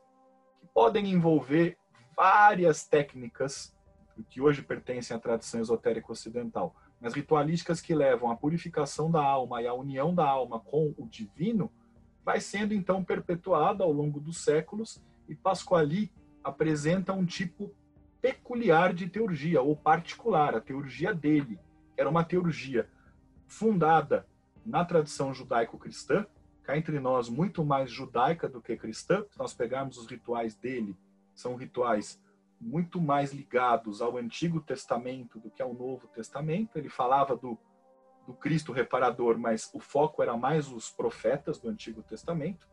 podem 0.79 1.11
envolver 1.11 1.77
várias 2.15 2.87
técnicas 2.87 3.77
que 4.31 4.41
hoje 4.41 4.63
pertencem 4.63 5.17
à 5.17 5.19
tradição 5.19 5.61
esotérica 5.61 6.13
ocidental, 6.13 6.73
mas 7.01 7.15
ritualísticas 7.15 7.81
que 7.81 7.93
levam 7.93 8.31
à 8.31 8.37
purificação 8.37 9.11
da 9.11 9.21
alma 9.21 9.61
e 9.61 9.67
à 9.67 9.75
união 9.75 10.15
da 10.15 10.25
alma 10.25 10.61
com 10.61 10.95
o 10.97 11.05
divino, 11.09 11.69
vai 12.25 12.41
sendo 12.41 12.73
então 12.73 13.03
perpetuada 13.03 13.83
ao 13.83 13.91
longo 13.91 14.21
dos 14.21 14.39
séculos 14.39 15.03
e 15.29 15.35
Pasquali 15.35 16.13
apresenta 16.45 17.13
um 17.13 17.27
tipo 17.27 17.75
peculiar 18.21 18.95
de 18.95 19.09
teurgia 19.09 19.61
ou 19.61 19.75
particular, 19.75 20.55
a 20.55 20.61
teurgia 20.61 21.13
dele. 21.13 21.59
Era 21.97 22.09
uma 22.09 22.23
teurgia 22.23 22.89
fundada 23.49 24.29
na 24.65 24.85
tradição 24.85 25.35
judaico-cristã, 25.35 26.25
cá 26.69 26.77
entre 26.77 27.01
nós 27.01 27.31
muito 27.31 27.65
mais 27.65 27.91
judaica 27.91 28.47
do 28.47 28.61
que 28.61 28.77
cristã. 28.77 29.25
Se 29.31 29.39
nós 29.39 29.55
pegarmos 29.55 29.97
os 29.97 30.07
rituais 30.07 30.55
dele, 30.55 30.95
são 31.35 31.55
rituais 31.55 32.23
muito 32.61 33.01
mais 33.01 33.33
ligados 33.33 34.03
ao 34.03 34.19
Antigo 34.19 34.61
Testamento 34.61 35.39
do 35.39 35.49
que 35.49 35.63
ao 35.63 35.73
Novo 35.73 36.07
Testamento. 36.09 36.77
Ele 36.77 36.91
falava 36.91 37.35
do, 37.35 37.57
do 38.27 38.35
Cristo 38.35 38.71
reparador, 38.71 39.39
mas 39.39 39.71
o 39.73 39.81
foco 39.81 40.23
era 40.23 40.37
mais 40.37 40.71
os 40.71 40.91
profetas 40.91 41.59
do 41.59 41.71
Antigo 41.71 42.03
Testamento. 42.03 42.69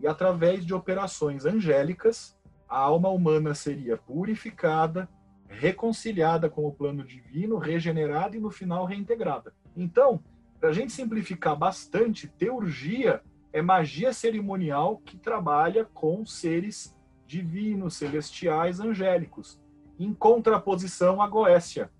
E 0.00 0.08
através 0.08 0.66
de 0.66 0.74
operações 0.74 1.44
angélicas, 1.44 2.36
a 2.68 2.78
alma 2.78 3.10
humana 3.10 3.54
seria 3.54 3.96
purificada, 3.96 5.08
reconciliada 5.46 6.50
com 6.50 6.66
o 6.66 6.72
plano 6.72 7.04
divino, 7.04 7.58
regenerada 7.58 8.36
e 8.36 8.40
no 8.40 8.50
final 8.50 8.84
reintegrada. 8.86 9.54
Então, 9.76 10.20
para 10.60 10.68
a 10.68 10.72
gente 10.72 10.92
simplificar 10.92 11.56
bastante, 11.56 12.28
teurgia 12.28 13.22
é 13.50 13.62
magia 13.62 14.12
cerimonial 14.12 14.98
que 14.98 15.16
trabalha 15.16 15.86
com 15.86 16.24
seres 16.26 16.94
divinos, 17.26 17.96
celestiais, 17.96 18.78
angélicos, 18.78 19.58
em 19.98 20.12
contraposição 20.12 21.22
à 21.22 21.26
Goécia, 21.26 21.90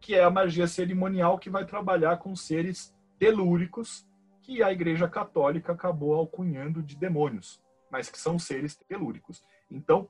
que 0.00 0.14
é 0.14 0.24
a 0.24 0.30
magia 0.30 0.66
cerimonial 0.66 1.38
que 1.38 1.50
vai 1.50 1.66
trabalhar 1.66 2.16
com 2.16 2.34
seres 2.34 2.94
telúricos, 3.18 4.06
que 4.42 4.62
a 4.62 4.72
Igreja 4.72 5.08
Católica 5.08 5.72
acabou 5.72 6.14
alcunhando 6.14 6.82
de 6.82 6.96
demônios, 6.96 7.60
mas 7.90 8.08
que 8.08 8.18
são 8.18 8.38
seres 8.38 8.76
telúricos. 8.76 9.44
Então, 9.70 10.08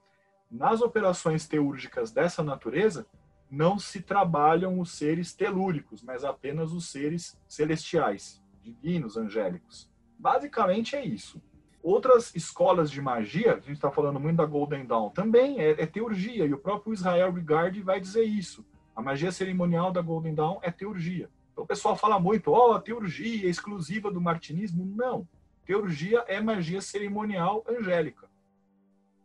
nas 0.50 0.80
operações 0.80 1.48
teúrgicas 1.48 2.12
dessa 2.12 2.42
natureza, 2.42 3.06
não 3.50 3.78
se 3.78 4.00
trabalham 4.00 4.80
os 4.80 4.92
seres 4.92 5.32
telúricos, 5.32 6.02
mas 6.02 6.24
apenas 6.24 6.72
os 6.72 6.88
seres 6.88 7.38
celestiais, 7.48 8.42
divinos, 8.62 9.16
angélicos. 9.16 9.90
Basicamente 10.18 10.96
é 10.96 11.04
isso. 11.04 11.40
Outras 11.82 12.34
escolas 12.34 12.90
de 12.90 13.00
magia, 13.00 13.52
a 13.52 13.60
gente 13.60 13.74
está 13.74 13.90
falando 13.90 14.18
muito 14.18 14.38
da 14.38 14.44
Golden 14.44 14.84
Dawn, 14.84 15.10
também 15.10 15.60
é, 15.60 15.70
é, 15.70 15.86
teurgia, 15.86 16.44
e 16.44 16.52
o 16.52 16.58
próprio 16.58 16.92
Israel 16.92 17.32
Regard 17.32 17.80
vai 17.80 18.00
dizer 18.00 18.24
isso. 18.24 18.66
A 18.94 19.00
magia 19.00 19.30
cerimonial 19.30 19.92
da 19.92 20.00
Golden 20.02 20.34
Dawn 20.34 20.58
é 20.62 20.70
teurgia. 20.70 21.30
Então 21.52 21.62
o 21.64 21.66
pessoal 21.66 21.94
fala 21.94 22.18
muito, 22.18 22.50
ó, 22.50 22.70
oh, 22.70 22.72
a 22.72 22.80
teurgia 22.80 23.46
é 23.46 23.50
exclusiva 23.50 24.10
do 24.10 24.20
martinismo. 24.20 24.84
Não. 24.84 25.28
Teurgia 25.64 26.24
é 26.26 26.40
magia 26.40 26.80
cerimonial 26.80 27.64
angélica. 27.68 28.28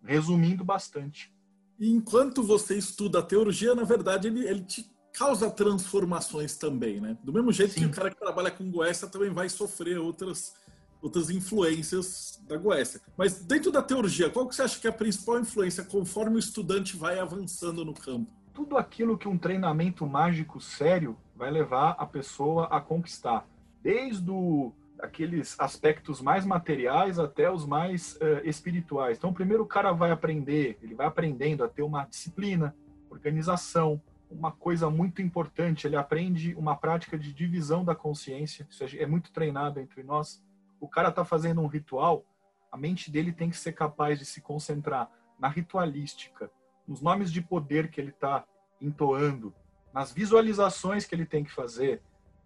Resumindo 0.03 0.63
bastante. 0.63 1.33
E 1.81 1.91
enquanto 1.91 2.43
você 2.43 2.77
estuda 2.77 3.17
a 3.17 3.23
teurgia, 3.23 3.73
na 3.73 3.83
verdade, 3.83 4.27
ele, 4.27 4.47
ele 4.47 4.61
te 4.61 4.87
causa 5.11 5.49
transformações 5.49 6.55
também, 6.55 7.01
né? 7.01 7.17
Do 7.23 7.33
mesmo 7.33 7.51
jeito 7.51 7.73
Sim. 7.73 7.79
que 7.79 7.85
o 7.87 7.89
cara 7.89 8.11
que 8.11 8.19
trabalha 8.19 8.51
com 8.51 8.69
Goécia 8.69 9.07
também 9.07 9.31
vai 9.31 9.49
sofrer 9.49 9.97
outras 9.97 10.53
outras 11.01 11.31
influências 11.31 12.39
da 12.47 12.55
Goécia. 12.55 13.01
Mas 13.17 13.39
dentro 13.39 13.71
da 13.71 13.81
teurgia, 13.81 14.29
qual 14.29 14.47
que 14.47 14.55
você 14.55 14.61
acha 14.61 14.79
que 14.79 14.85
é 14.85 14.91
a 14.91 14.93
principal 14.93 15.39
influência 15.39 15.83
conforme 15.83 16.35
o 16.35 16.39
estudante 16.39 16.95
vai 16.95 17.17
avançando 17.17 17.83
no 17.83 17.95
campo? 17.95 18.31
Tudo 18.53 18.77
aquilo 18.77 19.17
que 19.17 19.27
um 19.27 19.35
treinamento 19.35 20.05
mágico 20.05 20.61
sério 20.61 21.17
vai 21.35 21.49
levar 21.49 21.95
a 21.97 22.05
pessoa 22.05 22.67
a 22.67 22.79
conquistar, 22.79 23.47
desde 23.81 24.29
o, 24.29 24.71
aqueles 25.01 25.59
aspectos 25.59 26.21
mais 26.21 26.45
materiais 26.45 27.19
até 27.19 27.49
os 27.51 27.65
mais 27.65 28.15
uh, 28.17 28.41
espirituais. 28.43 29.17
Então, 29.17 29.33
primeiro 29.33 29.63
o 29.63 29.67
cara 29.67 29.91
vai 29.91 30.11
aprender, 30.11 30.77
ele 30.81 30.95
vai 30.95 31.07
aprendendo 31.07 31.63
a 31.63 31.67
ter 31.67 31.81
uma 31.81 32.05
disciplina, 32.05 32.75
organização, 33.09 34.01
uma 34.29 34.51
coisa 34.51 34.89
muito 34.89 35.21
importante, 35.21 35.85
ele 35.85 35.97
aprende 35.97 36.53
uma 36.55 36.75
prática 36.75 37.17
de 37.17 37.33
divisão 37.33 37.83
da 37.83 37.93
consciência, 37.93 38.65
isso 38.69 38.85
é 38.97 39.05
muito 39.05 39.31
treinado 39.31 39.79
entre 39.79 40.03
nós 40.03 40.41
o 40.81 40.87
cara 40.87 41.09
está 41.09 41.23
fazendo 41.23 41.61
um 41.61 41.67
ritual, 41.67 42.25
a 42.71 42.75
mente 42.75 43.11
dele 43.11 43.31
tem 43.31 43.51
que 43.51 43.57
ser 43.57 43.73
capaz 43.73 44.17
de 44.17 44.25
se 44.25 44.41
concentrar 44.41 45.09
na 45.39 45.47
ritualística, 45.47 46.51
nos 46.87 47.01
nomes 47.01 47.31
de 47.31 47.39
poder 47.39 47.91
que 47.91 48.01
ele 48.01 48.09
está 48.09 48.43
entoando, 48.81 49.53
nas 49.93 50.11
visualizações 50.11 51.05
que 51.05 51.13
ele 51.13 51.25
tem 51.25 51.43
que 51.43 51.51
fazer, 51.51 52.01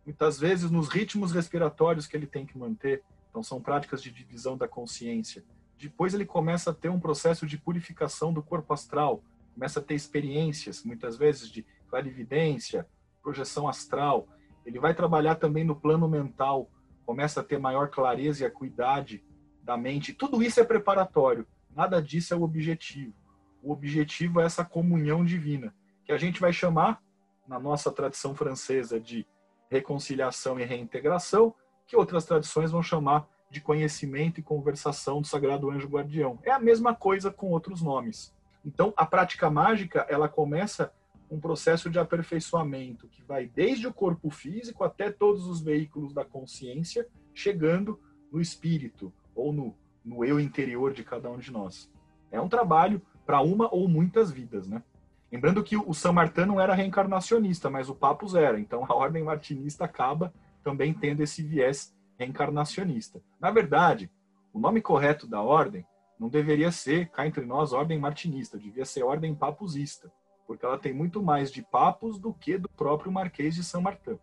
muitas 0.05 0.39
vezes 0.39 0.69
nos 0.69 0.87
ritmos 0.87 1.31
respiratórios 1.31 2.05
que 2.05 2.15
ele 2.15 2.27
tem 2.27 2.45
que 2.45 2.57
manter. 2.57 3.03
Então, 3.29 3.41
são 3.41 3.59
práticas 3.59 4.01
de 4.01 4.11
divisão 4.11 4.55
da 4.55 4.67
consciência. 4.67 5.43
Depois, 5.77 6.13
ele 6.13 6.25
começa 6.25 6.71
a 6.71 6.73
ter 6.73 6.89
um 6.89 6.99
processo 6.99 7.45
de 7.45 7.57
purificação 7.57 8.31
do 8.31 8.41
corpo 8.41 8.73
astral, 8.73 9.23
começa 9.53 9.79
a 9.79 9.83
ter 9.83 9.95
experiências, 9.95 10.83
muitas 10.83 11.17
vezes, 11.17 11.49
de 11.49 11.65
clarividência, 11.89 12.87
projeção 13.21 13.67
astral. 13.67 14.27
Ele 14.65 14.79
vai 14.79 14.93
trabalhar 14.93 15.35
também 15.35 15.63
no 15.63 15.75
plano 15.75 16.07
mental, 16.07 16.69
começa 17.05 17.41
a 17.41 17.43
ter 17.43 17.57
maior 17.57 17.89
clareza 17.89 18.43
e 18.43 18.45
acuidade 18.45 19.23
da 19.63 19.75
mente. 19.75 20.13
Tudo 20.13 20.41
isso 20.41 20.59
é 20.59 20.63
preparatório, 20.63 21.45
nada 21.75 22.01
disso 22.01 22.33
é 22.33 22.37
o 22.37 22.43
objetivo. 22.43 23.13
O 23.61 23.71
objetivo 23.71 24.39
é 24.39 24.45
essa 24.45 24.63
comunhão 24.63 25.25
divina, 25.25 25.73
que 26.05 26.11
a 26.11 26.17
gente 26.17 26.39
vai 26.39 26.53
chamar, 26.53 27.01
na 27.47 27.59
nossa 27.59 27.91
tradição 27.91 28.33
francesa, 28.33 28.99
de 28.99 29.25
reconciliação 29.69 30.59
e 30.59 30.65
reintegração, 30.65 31.53
que 31.87 31.95
outras 31.95 32.25
tradições 32.25 32.71
vão 32.71 32.81
chamar 32.81 33.27
de 33.49 33.61
conhecimento 33.61 34.39
e 34.39 34.43
conversação 34.43 35.21
do 35.21 35.27
Sagrado 35.27 35.69
Anjo 35.69 35.87
Guardião. 35.87 36.39
É 36.43 36.51
a 36.51 36.59
mesma 36.59 36.93
coisa 36.93 37.31
com 37.31 37.51
outros 37.51 37.81
nomes. 37.81 38.33
Então, 38.65 38.93
a 38.97 39.05
prática 39.05 39.49
mágica, 39.49 40.05
ela 40.09 40.27
começa 40.27 40.91
um 41.29 41.39
processo 41.39 41.89
de 41.89 41.99
aperfeiçoamento 41.99 43.07
que 43.07 43.23
vai 43.23 43.47
desde 43.47 43.87
o 43.87 43.93
corpo 43.93 44.29
físico 44.29 44.83
até 44.83 45.11
todos 45.11 45.47
os 45.47 45.61
veículos 45.61 46.13
da 46.13 46.25
consciência, 46.25 47.07
chegando 47.33 47.99
no 48.31 48.41
espírito 48.41 49.13
ou 49.33 49.51
no, 49.53 49.75
no 50.03 50.23
eu 50.23 50.39
interior 50.39 50.93
de 50.93 51.03
cada 51.03 51.29
um 51.29 51.37
de 51.37 51.51
nós. 51.51 51.91
É 52.31 52.39
um 52.39 52.49
trabalho 52.49 53.01
para 53.25 53.41
uma 53.41 53.73
ou 53.73 53.87
muitas 53.87 54.31
vidas, 54.31 54.67
né? 54.67 54.83
Lembrando 55.31 55.63
que 55.63 55.75
o 55.75 55.93
São 55.93 56.13
Martin 56.13 56.45
não 56.45 56.59
era 56.59 56.73
reencarnacionista, 56.73 57.69
mas 57.69 57.89
o 57.89 57.95
Papus 57.95 58.35
era. 58.35 58.59
Então 58.59 58.85
a 58.87 58.93
ordem 58.93 59.23
martinista 59.23 59.85
acaba 59.85 60.33
também 60.63 60.93
tendo 60.93 61.21
esse 61.21 61.43
viés 61.43 61.93
reencarnacionista. 62.17 63.21
Na 63.39 63.51
verdade, 63.51 64.09
o 64.53 64.59
nome 64.59 64.81
correto 64.81 65.27
da 65.27 65.41
ordem 65.41 65.85
não 66.19 66.29
deveria 66.29 66.71
ser, 66.71 67.09
cá 67.09 67.27
entre 67.27 67.45
nós, 67.45 67.73
ordem 67.73 67.99
martinista, 67.99 68.57
devia 68.57 68.85
ser 68.85 69.03
ordem 69.03 69.35
papusista 69.35 70.11
porque 70.45 70.65
ela 70.65 70.77
tem 70.77 70.93
muito 70.93 71.21
mais 71.21 71.51
de 71.51 71.61
papos 71.61 72.19
do 72.19 72.33
que 72.33 72.57
do 72.57 72.69
próprio 72.69 73.11
Marquês 73.11 73.55
de 73.55 73.63
São 73.63 73.81
Martin. 73.81 74.17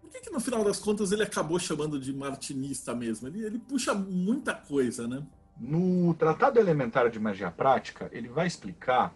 Por 0.00 0.10
que, 0.10 0.20
que 0.20 0.30
no 0.30 0.40
final 0.40 0.62
das 0.64 0.78
contas 0.78 1.12
ele 1.12 1.22
acabou 1.22 1.58
chamando 1.58 1.98
de 1.98 2.14
martinista 2.14 2.94
mesmo? 2.94 3.28
Ele, 3.28 3.44
ele 3.44 3.58
puxa 3.58 3.92
muita 3.92 4.54
coisa, 4.54 5.06
né? 5.08 5.24
No 5.58 6.14
Tratado 6.14 6.58
Elementar 6.58 7.10
de 7.10 7.18
Magia 7.18 7.50
Prática, 7.50 8.08
ele 8.12 8.28
vai 8.28 8.46
explicar, 8.46 9.14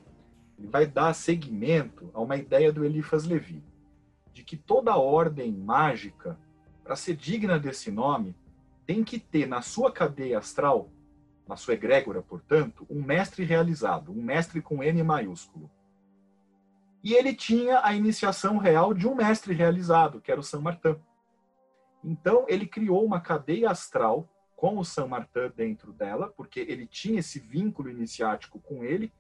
ele 0.61 0.68
vai 0.68 0.86
dar 0.86 1.14
seguimento 1.14 2.11
a 2.12 2.20
uma 2.20 2.36
ideia 2.36 2.70
do 2.70 2.84
Eliphas 2.84 3.24
Levi, 3.24 3.64
de 4.30 4.44
que 4.44 4.58
toda 4.58 4.94
ordem 4.94 5.50
mágica, 5.50 6.38
para 6.84 6.94
ser 6.94 7.16
digna 7.16 7.58
desse 7.58 7.90
nome, 7.90 8.36
tem 8.86 9.02
que 9.02 9.18
ter 9.18 9.46
na 9.46 9.62
sua 9.62 9.90
cadeia 9.90 10.38
astral, 10.38 10.90
na 11.48 11.56
sua 11.56 11.74
egrégora, 11.74 12.20
portanto, 12.20 12.86
um 12.90 13.02
mestre 13.02 13.42
realizado, 13.42 14.12
um 14.12 14.22
mestre 14.22 14.61
com 14.61 14.84
N 14.84 15.02
maiúsculo. 15.02 15.70
E 17.02 17.14
ele 17.14 17.34
tinha 17.34 17.80
a 17.82 17.94
iniciação 17.94 18.58
real 18.58 18.92
de 18.92 19.08
um 19.08 19.14
mestre 19.14 19.54
realizado, 19.54 20.20
que 20.20 20.30
era 20.30 20.40
o 20.40 20.44
Saint 20.44 20.62
Martin. 20.62 20.96
Então, 22.04 22.44
ele 22.48 22.66
criou 22.66 23.02
uma 23.02 23.20
cadeia 23.20 23.70
astral 23.70 24.28
com 24.54 24.76
o 24.78 24.84
Saint 24.84 25.08
Martin 25.08 25.50
dentro 25.56 25.90
dela, 25.90 26.28
porque 26.36 26.61
ele 26.61 26.86
tinha 26.86 27.20
esse 27.20 27.40
vínculo 27.40 27.88
iniciático 27.88 28.61
com 28.61 28.84
ele, 28.84 29.11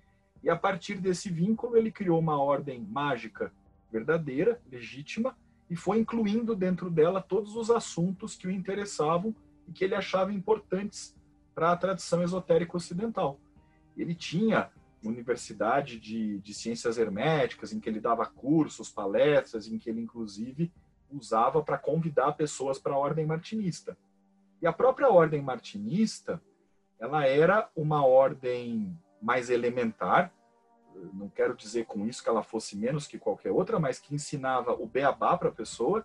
e 0.42 0.50
a 0.50 0.56
partir 0.56 0.96
desse 0.96 1.30
vínculo 1.30 1.76
ele 1.76 1.90
criou 1.90 2.18
uma 2.18 2.40
ordem 2.40 2.80
mágica 2.80 3.52
verdadeira, 3.90 4.60
legítima, 4.70 5.36
e 5.68 5.76
foi 5.76 5.98
incluindo 5.98 6.54
dentro 6.56 6.90
dela 6.90 7.20
todos 7.20 7.54
os 7.56 7.70
assuntos 7.70 8.36
que 8.36 8.46
o 8.46 8.50
interessavam 8.50 9.34
e 9.68 9.72
que 9.72 9.84
ele 9.84 9.94
achava 9.94 10.32
importantes 10.32 11.14
para 11.54 11.72
a 11.72 11.76
tradição 11.76 12.22
esotérica 12.22 12.76
ocidental. 12.76 13.38
Ele 13.96 14.14
tinha 14.14 14.70
universidade 15.02 15.98
de, 15.98 16.38
de 16.40 16.54
ciências 16.54 16.98
herméticas, 16.98 17.72
em 17.72 17.80
que 17.80 17.88
ele 17.88 18.00
dava 18.00 18.26
cursos, 18.26 18.90
palestras, 18.90 19.66
em 19.66 19.78
que 19.78 19.88
ele, 19.88 20.00
inclusive, 20.00 20.72
usava 21.10 21.62
para 21.62 21.78
convidar 21.78 22.32
pessoas 22.32 22.78
para 22.78 22.94
a 22.94 22.98
ordem 22.98 23.26
martinista. 23.26 23.96
E 24.60 24.66
a 24.66 24.72
própria 24.72 25.08
ordem 25.08 25.40
martinista, 25.40 26.40
ela 26.98 27.26
era 27.26 27.70
uma 27.74 28.04
ordem 28.04 28.96
mais 29.20 29.50
elementar, 29.50 30.32
não 31.12 31.28
quero 31.28 31.56
dizer 31.56 31.86
com 31.86 32.06
isso 32.06 32.22
que 32.22 32.28
ela 32.28 32.42
fosse 32.42 32.76
menos 32.76 33.06
que 33.06 33.18
qualquer 33.18 33.50
outra, 33.50 33.78
mas 33.78 33.98
que 33.98 34.14
ensinava 34.14 34.72
o 34.72 34.86
beabá 34.86 35.36
para 35.36 35.48
a 35.48 35.52
pessoa. 35.52 36.04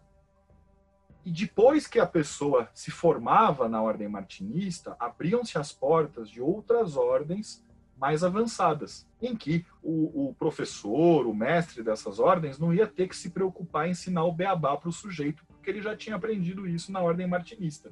E 1.25 1.31
depois 1.31 1.87
que 1.87 1.99
a 1.99 2.05
pessoa 2.05 2.69
se 2.73 2.91
formava 2.91 3.67
na 3.67 3.81
ordem 3.81 4.07
martinista, 4.07 4.95
abriam-se 4.99 5.57
as 5.57 5.71
portas 5.71 6.29
de 6.29 6.39
outras 6.39 6.95
ordens 6.95 7.65
mais 7.97 8.23
avançadas, 8.23 9.07
em 9.21 9.35
que 9.35 9.65
o, 9.81 10.27
o, 10.27 10.35
professor, 10.35 11.25
o 11.25 11.33
mestre 11.33 11.81
dessas 11.81 12.19
ordens, 12.19 12.59
não 12.59 12.73
ia 12.73 12.85
ter 12.85 13.07
que 13.07 13.15
se 13.15 13.29
preocupar 13.29 13.87
em 13.87 13.91
ensinar 13.91 14.25
o 14.25 14.31
beabá 14.31 14.75
para 14.77 14.89
o 14.89 14.93
sujeito, 14.93 15.45
porque 15.47 15.69
ele 15.69 15.81
já 15.81 15.95
tinha 15.95 16.15
aprendido 16.15 16.67
isso 16.67 16.91
na 16.91 17.01
ordem 17.01 17.25
martinista. 17.25 17.91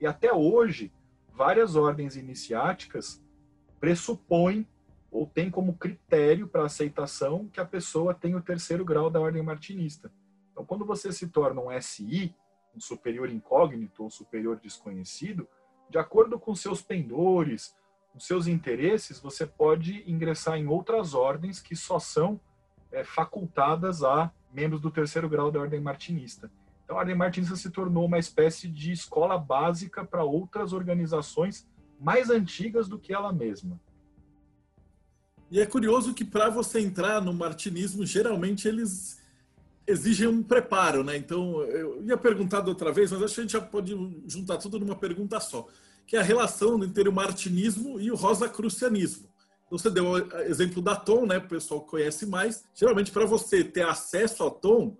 E 0.00 0.06
até 0.06 0.32
hoje, 0.32 0.92
várias 1.32 1.76
ordens 1.76 2.16
iniciáticas 2.16 3.23
pressupõem 3.84 4.66
ou 5.10 5.26
têm 5.26 5.50
como 5.50 5.76
critério 5.76 6.48
para 6.48 6.64
aceitação 6.64 7.50
que 7.52 7.60
a 7.60 7.66
pessoa 7.66 8.14
tem 8.14 8.34
o 8.34 8.40
terceiro 8.40 8.82
grau 8.82 9.10
da 9.10 9.20
ordem 9.20 9.42
martinista. 9.42 10.10
Então, 10.50 10.64
quando 10.64 10.86
você 10.86 11.12
se 11.12 11.28
torna 11.28 11.60
um 11.60 11.82
SI, 11.82 12.34
um 12.74 12.80
superior 12.80 13.28
incógnito 13.28 14.02
ou 14.02 14.10
superior 14.10 14.58
desconhecido, 14.58 15.46
de 15.90 15.98
acordo 15.98 16.38
com 16.38 16.54
seus 16.54 16.80
pendores, 16.80 17.76
os 18.14 18.26
seus 18.26 18.46
interesses, 18.46 19.20
você 19.20 19.46
pode 19.46 20.02
ingressar 20.10 20.56
em 20.56 20.66
outras 20.66 21.12
ordens 21.12 21.60
que 21.60 21.76
só 21.76 21.98
são 21.98 22.40
é, 22.90 23.04
facultadas 23.04 24.02
a 24.02 24.32
membros 24.50 24.80
do 24.80 24.90
terceiro 24.90 25.28
grau 25.28 25.52
da 25.52 25.60
ordem 25.60 25.78
martinista. 25.78 26.50
Então, 26.84 26.96
a 26.96 27.00
ordem 27.00 27.14
martinista 27.14 27.54
se 27.54 27.68
tornou 27.68 28.06
uma 28.06 28.18
espécie 28.18 28.66
de 28.66 28.92
escola 28.92 29.36
básica 29.36 30.06
para 30.06 30.24
outras 30.24 30.72
organizações 30.72 31.68
mais 32.00 32.30
antigas 32.30 32.88
do 32.88 32.98
que 32.98 33.12
ela 33.12 33.32
mesma. 33.32 33.80
E 35.50 35.60
é 35.60 35.66
curioso 35.66 36.14
que 36.14 36.24
para 36.24 36.50
você 36.50 36.80
entrar 36.80 37.20
no 37.20 37.32
martinismo, 37.32 38.04
geralmente 38.04 38.66
eles 38.66 39.22
exigem 39.86 40.26
um 40.26 40.42
preparo, 40.42 41.04
né? 41.04 41.16
Então, 41.16 41.60
eu 41.62 42.02
ia 42.04 42.16
perguntar 42.16 42.60
da 42.60 42.70
outra 42.70 42.90
vez, 42.90 43.12
mas 43.12 43.22
acho 43.22 43.34
que 43.34 43.40
a 43.40 43.44
gente 43.44 43.52
já 43.52 43.60
pode 43.60 43.94
juntar 44.26 44.56
tudo 44.56 44.78
numa 44.78 44.96
pergunta 44.96 45.38
só, 45.40 45.68
que 46.06 46.16
é 46.16 46.20
a 46.20 46.22
relação 46.22 46.82
entre 46.82 47.08
o 47.08 47.12
martinismo 47.12 48.00
e 48.00 48.10
o 48.10 48.16
rosacrucianismo. 48.16 49.28
Então, 49.66 49.78
você 49.78 49.90
deu 49.90 50.06
o 50.06 50.18
exemplo 50.42 50.82
da 50.82 50.96
Tom, 50.96 51.26
né? 51.26 51.38
O 51.38 51.48
pessoal 51.48 51.80
conhece 51.82 52.26
mais. 52.26 52.64
Geralmente, 52.74 53.10
para 53.10 53.26
você 53.26 53.62
ter 53.62 53.86
acesso 53.86 54.42
ao 54.42 54.50
Tom, 54.50 54.96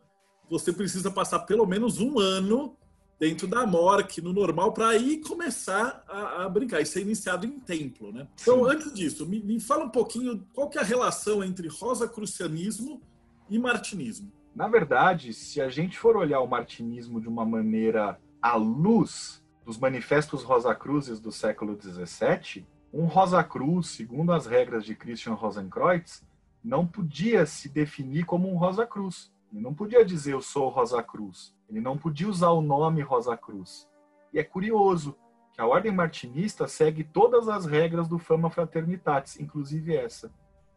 você 0.48 0.72
precisa 0.72 1.10
passar 1.10 1.40
pelo 1.40 1.66
menos 1.66 2.00
um 2.00 2.18
ano 2.18 2.76
dentro 3.18 3.46
da 3.46 3.66
MORC, 3.66 4.20
no 4.20 4.32
normal, 4.32 4.72
para 4.72 4.88
aí 4.88 5.18
começar 5.18 6.04
a, 6.08 6.44
a, 6.44 6.48
brincar 6.48 6.80
e 6.80 6.86
ser 6.86 7.02
iniciado 7.02 7.46
em 7.46 7.58
templo, 7.58 8.12
né? 8.12 8.26
Então, 8.40 8.64
antes 8.64 8.92
disso, 8.92 9.26
me, 9.26 9.40
me, 9.40 9.60
fala 9.60 9.84
um 9.84 9.90
pouquinho 9.90 10.46
qual 10.52 10.68
que 10.68 10.78
é 10.78 10.80
a 10.80 10.84
relação 10.84 11.42
entre 11.42 11.68
rosacrucianismo 11.68 13.00
e 13.48 13.58
martinismo. 13.58 14.32
Na 14.54 14.68
verdade, 14.68 15.32
se 15.32 15.60
a 15.60 15.68
gente 15.68 15.98
for 15.98 16.16
olhar 16.16 16.40
o 16.40 16.46
martinismo 16.46 17.20
de 17.20 17.28
uma 17.28 17.44
maneira 17.44 18.20
à 18.40 18.56
luz 18.56 19.42
dos 19.64 19.78
manifestos 19.78 20.42
Rosacruzes 20.42 21.18
do 21.18 21.32
século 21.32 21.78
XVII, 21.80 22.64
um 22.92 23.06
Rosacruz, 23.06 23.88
segundo 23.88 24.32
as 24.32 24.46
regras 24.46 24.84
de 24.84 24.94
Christian 24.94 25.34
Rosenkreuz, 25.34 26.22
não 26.62 26.86
podia 26.86 27.44
se 27.44 27.68
definir 27.68 28.24
como 28.24 28.48
um 28.50 28.56
Rosacruz. 28.56 29.32
Ele 29.54 29.62
não 29.62 29.72
podia 29.72 30.04
dizer 30.04 30.32
eu 30.32 30.42
sou 30.42 30.68
Rosa 30.68 31.00
Cruz. 31.00 31.54
Ele 31.74 31.80
não 31.80 31.98
podia 31.98 32.28
usar 32.28 32.50
o 32.50 32.60
nome 32.60 33.02
Rosa 33.02 33.36
Cruz. 33.36 33.88
E 34.32 34.38
é 34.38 34.44
curioso 34.44 35.16
que 35.52 35.60
a 35.60 35.66
ordem 35.66 35.90
martinista 35.90 36.68
segue 36.68 37.02
todas 37.02 37.48
as 37.48 37.66
regras 37.66 38.06
do 38.06 38.16
Fama 38.16 38.48
Fraternitatis, 38.48 39.40
inclusive 39.40 39.96
essa, 39.96 40.32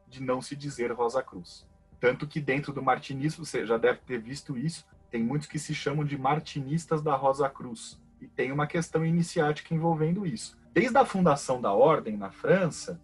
de 0.08 0.24
não 0.24 0.41
se 0.41 0.56
dizer 0.56 0.91
Rosa 0.91 1.22
Cruz. 1.22 1.68
Tanto 2.00 2.26
que 2.26 2.41
dentro 2.41 2.74
do 2.74 2.82
martinismo, 2.82 3.45
você 3.45 3.64
já 3.64 3.78
deve 3.78 4.00
ter 4.00 4.20
visto 4.20 4.58
isso, 4.58 4.88
tem 5.12 5.22
muitos 5.22 5.48
que 5.48 5.60
se 5.60 5.76
chamam 5.76 6.04
de 6.04 6.18
martinistas 6.18 7.04
da 7.04 7.16
Rosa 7.16 7.48
Cruz. 7.48 8.02
E 8.20 8.28
tem 8.28 8.52
uma 8.52 8.66
questão 8.66 9.06
iniciática 9.06 9.76
envolvendo 9.76 10.26
isso. 10.26 10.58
Desde 10.74 10.98
a 10.98 11.06
fundação 11.06 11.62
da 11.62 11.74
ordem 11.74 12.18
na 12.18 12.32
França, 12.32 13.00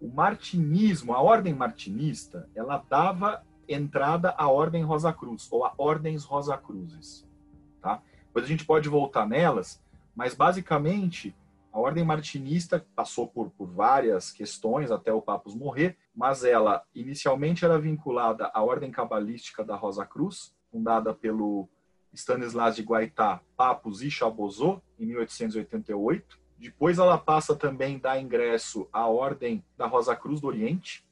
o 0.00 0.08
martinismo, 0.08 1.14
a 1.14 1.22
ordem 1.22 1.54
martinista, 1.54 2.50
ela 2.52 2.84
dava 2.90 3.46
entrada 3.68 4.34
à 4.36 4.48
Ordem 4.48 4.82
Rosa 4.82 5.12
Cruz, 5.12 5.46
ou 5.52 5.64
a 5.64 5.72
Ordens 5.78 6.24
Rosa 6.24 6.56
Cruzes. 6.56 7.27
Tá? 7.80 8.02
Depois 8.26 8.44
a 8.44 8.48
gente 8.48 8.64
pode 8.64 8.88
voltar 8.88 9.26
nelas, 9.26 9.82
mas 10.14 10.34
basicamente 10.34 11.34
a 11.72 11.78
Ordem 11.78 12.04
Martinista 12.04 12.84
passou 12.94 13.26
por, 13.26 13.50
por 13.50 13.68
várias 13.68 14.30
questões 14.30 14.90
até 14.90 15.12
o 15.12 15.22
Papus 15.22 15.54
morrer, 15.54 15.96
mas 16.14 16.44
ela 16.44 16.82
inicialmente 16.94 17.64
era 17.64 17.78
vinculada 17.78 18.50
à 18.52 18.62
Ordem 18.62 18.90
Cabalística 18.90 19.62
da 19.64 19.76
Rosa 19.76 20.04
Cruz, 20.04 20.54
fundada 20.70 21.14
pelo 21.14 21.68
Stanislas 22.12 22.74
de 22.74 22.82
Guaitá, 22.82 23.40
Papus 23.56 24.02
e 24.02 24.10
Chabozot, 24.10 24.82
em 24.98 25.06
1888. 25.06 26.38
Depois 26.58 26.98
ela 26.98 27.16
passa 27.16 27.54
também 27.54 27.98
dar 27.98 28.20
ingresso 28.20 28.88
à 28.92 29.06
Ordem 29.06 29.62
da 29.76 29.86
Rosa 29.86 30.16
Cruz 30.16 30.40
do 30.40 30.48
Oriente, 30.48 31.06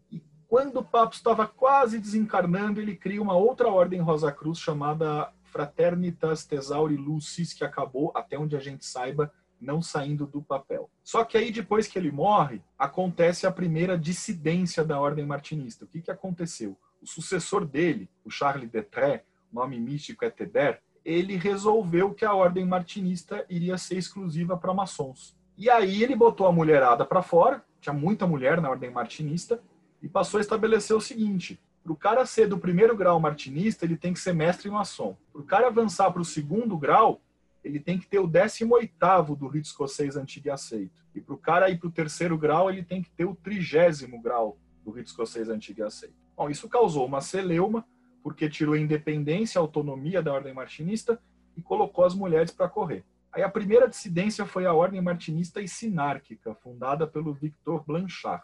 quando 0.48 0.78
o 0.78 0.84
Papa 0.84 1.14
estava 1.14 1.46
quase 1.46 1.98
desencarnando, 1.98 2.80
ele 2.80 2.94
cria 2.94 3.20
uma 3.20 3.34
outra 3.34 3.68
ordem 3.68 4.00
Rosa 4.00 4.30
Cruz 4.30 4.58
chamada 4.58 5.32
Fraternitas 5.56 6.44
Thesauri 6.44 6.98
Lucis, 6.98 7.54
que 7.54 7.64
acabou, 7.64 8.12
até 8.14 8.38
onde 8.38 8.54
a 8.54 8.60
gente 8.60 8.84
saiba, 8.84 9.32
não 9.58 9.80
saindo 9.80 10.26
do 10.26 10.42
papel. 10.42 10.90
Só 11.02 11.24
que 11.24 11.38
aí, 11.38 11.50
depois 11.50 11.88
que 11.88 11.98
ele 11.98 12.12
morre, 12.12 12.60
acontece 12.78 13.46
a 13.46 13.50
primeira 13.50 13.96
dissidência 13.96 14.84
da 14.84 15.00
ordem 15.00 15.24
martinista. 15.24 15.86
O 15.86 15.88
que, 15.88 16.02
que 16.02 16.10
aconteceu? 16.10 16.76
O 17.00 17.06
sucessor 17.06 17.64
dele, 17.64 18.06
o 18.22 18.30
Charles 18.30 18.68
Detré, 18.68 19.24
nome 19.50 19.80
místico 19.80 20.26
é 20.26 20.30
Teber, 20.30 20.82
ele 21.02 21.36
resolveu 21.36 22.12
que 22.12 22.26
a 22.26 22.34
ordem 22.34 22.66
martinista 22.66 23.46
iria 23.48 23.78
ser 23.78 23.96
exclusiva 23.96 24.58
para 24.58 24.74
maçons. 24.74 25.34
E 25.56 25.70
aí 25.70 26.02
ele 26.02 26.14
botou 26.14 26.46
a 26.46 26.52
mulherada 26.52 27.06
para 27.06 27.22
fora, 27.22 27.64
tinha 27.80 27.94
muita 27.94 28.26
mulher 28.26 28.60
na 28.60 28.68
ordem 28.68 28.90
martinista, 28.90 29.62
e 30.02 30.08
passou 30.08 30.36
a 30.36 30.42
estabelecer 30.42 30.94
o 30.94 31.00
seguinte: 31.00 31.58
para 31.86 31.92
o 31.92 31.96
cara 31.96 32.26
ser 32.26 32.48
do 32.48 32.58
primeiro 32.58 32.96
grau 32.96 33.20
martinista, 33.20 33.84
ele 33.84 33.96
tem 33.96 34.12
que 34.12 34.18
ser 34.18 34.34
mestre 34.34 34.68
maçom. 34.68 35.16
Para 35.32 35.40
o 35.40 35.44
cara 35.44 35.66
avançar 35.68 36.10
para 36.10 36.20
o 36.20 36.24
segundo 36.24 36.76
grau, 36.76 37.20
ele 37.62 37.78
tem 37.78 37.96
que 37.96 38.08
ter 38.08 38.18
o 38.18 38.26
18 38.26 39.36
do 39.36 39.46
rito 39.46 39.66
escocês 39.66 40.16
antigo 40.16 40.48
e 40.48 40.50
aceito. 40.50 41.00
E 41.14 41.20
para 41.20 41.34
o 41.34 41.38
cara 41.38 41.70
ir 41.70 41.78
para 41.78 41.86
o 41.86 41.92
terceiro 41.92 42.36
grau, 42.36 42.68
ele 42.68 42.82
tem 42.82 43.00
que 43.00 43.10
ter 43.10 43.24
o 43.24 43.36
trigésimo 43.36 44.20
grau 44.20 44.58
do 44.84 44.90
rito 44.90 45.10
escocês 45.10 45.48
antigo 45.48 45.78
e 45.78 45.82
aceito. 45.84 46.16
Bom, 46.36 46.50
isso 46.50 46.68
causou 46.68 47.06
uma 47.06 47.20
celeuma, 47.20 47.86
porque 48.20 48.50
tirou 48.50 48.74
a 48.74 48.80
independência, 48.80 49.60
a 49.60 49.62
autonomia 49.62 50.20
da 50.20 50.32
ordem 50.32 50.52
martinista 50.52 51.20
e 51.56 51.62
colocou 51.62 52.04
as 52.04 52.16
mulheres 52.16 52.50
para 52.50 52.68
correr. 52.68 53.04
Aí 53.32 53.44
a 53.44 53.48
primeira 53.48 53.88
dissidência 53.88 54.44
foi 54.44 54.66
a 54.66 54.74
ordem 54.74 55.00
martinista 55.00 55.60
e 55.62 55.68
sinárquica, 55.68 56.52
fundada 56.52 57.06
pelo 57.06 57.32
Victor 57.32 57.84
Blanchard. 57.86 58.42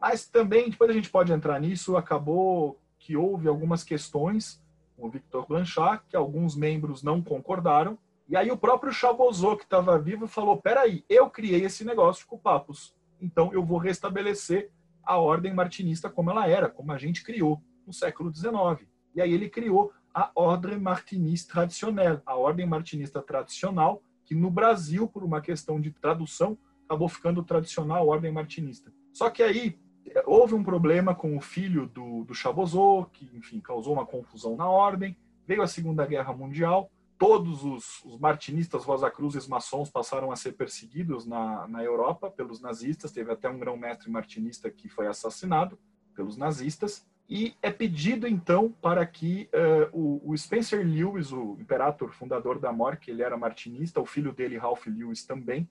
Mas 0.00 0.28
também, 0.28 0.70
depois 0.70 0.90
a 0.90 0.94
gente 0.94 1.10
pode 1.10 1.32
entrar 1.32 1.60
nisso, 1.60 1.96
acabou 1.96 2.78
que 3.04 3.18
houve 3.18 3.46
algumas 3.48 3.84
questões 3.84 4.62
com 4.96 5.06
o 5.06 5.10
Victor 5.10 5.46
Blanchard, 5.46 6.02
que 6.08 6.16
alguns 6.16 6.56
membros 6.56 7.02
não 7.02 7.20
concordaram. 7.20 7.98
E 8.26 8.34
aí 8.34 8.50
o 8.50 8.56
próprio 8.56 8.94
Chabozot, 8.94 9.58
que 9.58 9.64
estava 9.64 9.98
vivo, 9.98 10.26
falou, 10.26 10.56
peraí, 10.56 11.04
eu 11.06 11.28
criei 11.28 11.66
esse 11.66 11.84
negócio 11.84 12.26
com 12.26 12.36
o 12.36 12.38
Papos, 12.38 12.96
então 13.20 13.52
eu 13.52 13.62
vou 13.62 13.76
restabelecer 13.76 14.70
a 15.02 15.18
ordem 15.18 15.52
martinista 15.52 16.08
como 16.08 16.30
ela 16.30 16.48
era, 16.48 16.70
como 16.70 16.92
a 16.92 16.96
gente 16.96 17.22
criou 17.22 17.60
no 17.86 17.92
século 17.92 18.34
XIX. 18.34 18.88
E 19.14 19.20
aí 19.20 19.34
ele 19.34 19.50
criou 19.50 19.92
a 20.14 20.30
Ordem 20.34 20.78
Martiniste 20.78 21.48
Traditionnelle, 21.48 22.22
a 22.24 22.36
ordem 22.36 22.64
martinista 22.64 23.20
tradicional, 23.20 24.02
que 24.24 24.34
no 24.34 24.50
Brasil, 24.50 25.06
por 25.06 25.22
uma 25.22 25.42
questão 25.42 25.78
de 25.78 25.90
tradução, 25.90 26.56
acabou 26.86 27.08
ficando 27.08 27.42
tradicional 27.42 28.08
Ordem 28.08 28.32
Martinista. 28.32 28.90
Só 29.12 29.28
que 29.28 29.42
aí 29.42 29.78
houve 30.26 30.54
um 30.54 30.62
problema 30.62 31.14
com 31.14 31.36
o 31.36 31.40
filho 31.40 31.86
do, 31.86 32.24
do 32.24 32.34
Chabozot, 32.34 33.10
que, 33.12 33.30
enfim, 33.34 33.60
causou 33.60 33.94
uma 33.94 34.06
confusão 34.06 34.56
na 34.56 34.68
ordem. 34.68 35.16
Veio 35.46 35.62
a 35.62 35.66
Segunda 35.66 36.06
Guerra 36.06 36.32
Mundial, 36.32 36.90
todos 37.18 37.64
os, 37.64 38.04
os 38.04 38.18
martinistas 38.18 38.84
Rosacruzes 38.84 39.46
maçons 39.46 39.90
passaram 39.90 40.30
a 40.30 40.36
ser 40.36 40.52
perseguidos 40.52 41.26
na, 41.26 41.66
na 41.68 41.82
Europa 41.82 42.30
pelos 42.30 42.60
nazistas. 42.60 43.12
Teve 43.12 43.32
até 43.32 43.48
um 43.48 43.58
grão-mestre 43.58 44.10
martinista 44.10 44.70
que 44.70 44.88
foi 44.88 45.06
assassinado 45.06 45.78
pelos 46.14 46.36
nazistas. 46.36 47.06
E 47.28 47.54
é 47.62 47.70
pedido, 47.70 48.28
então, 48.28 48.70
para 48.82 49.06
que 49.06 49.48
uh, 49.92 50.28
o, 50.30 50.36
Spencer 50.36 50.86
Lewis, 50.86 51.32
o 51.32 51.56
imperator 51.58 52.12
fundador 52.12 52.58
da 52.58 52.70
MOR, 52.70 52.98
que 52.98 53.10
ele 53.10 53.22
era 53.22 53.36
martinista, 53.36 54.00
o 54.00 54.04
filho 54.04 54.32
dele, 54.32 54.58
Ralph 54.58 54.86
Lewis, 54.86 55.24
também, 55.24 55.66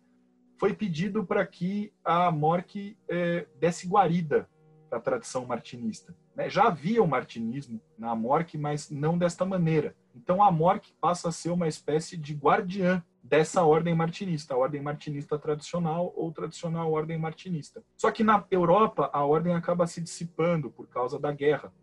foi 0.58 0.74
pedido 0.74 1.26
para 1.26 1.46
que 1.46 1.92
a 2.04 2.32
Morque 2.32 2.98
é, 3.10 3.46
desse 3.60 3.88
guarida 3.88 4.50
para 4.90 5.00
a 5.00 5.02
tradição 5.02 5.46
martinista. 5.46 6.16
Né? 6.36 6.50
Já 6.50 6.68
havia 6.68 7.02
o 7.02 7.08
martinismo 7.08 7.82
na 7.98 8.16
Morque, 8.16 8.58
mas 8.58 8.90
não 8.90 9.18
desta 9.18 9.46
maneira. 9.46 9.96
Então 10.16 10.44
a 10.44 10.52
Morque 10.52 10.94
passa 11.02 11.30
a 11.30 11.32
ser 11.32 11.50
uma 11.50 11.68
espécie 11.68 12.16
de 12.16 12.34
guardiã 12.34 13.04
dessa 13.24 13.64
ordem 13.64 13.96
martinista, 13.96 14.54
a 14.54 14.58
ordem 14.58 14.82
martinista 14.82 15.40
tradicional 15.40 16.14
ou 16.16 16.32
tradicional 16.32 16.92
ordem 16.92 17.18
martinista. 17.18 17.82
Só 17.98 18.12
que 18.12 18.24
na 18.24 18.46
Europa 18.52 19.10
a 19.14 19.26
ordem 19.26 19.56
acaba 19.56 19.88
se 19.88 20.02
dissipando 20.02 20.70
por 20.70 20.88
causa 20.88 21.18
da 21.18 21.32
guerra 21.32 21.74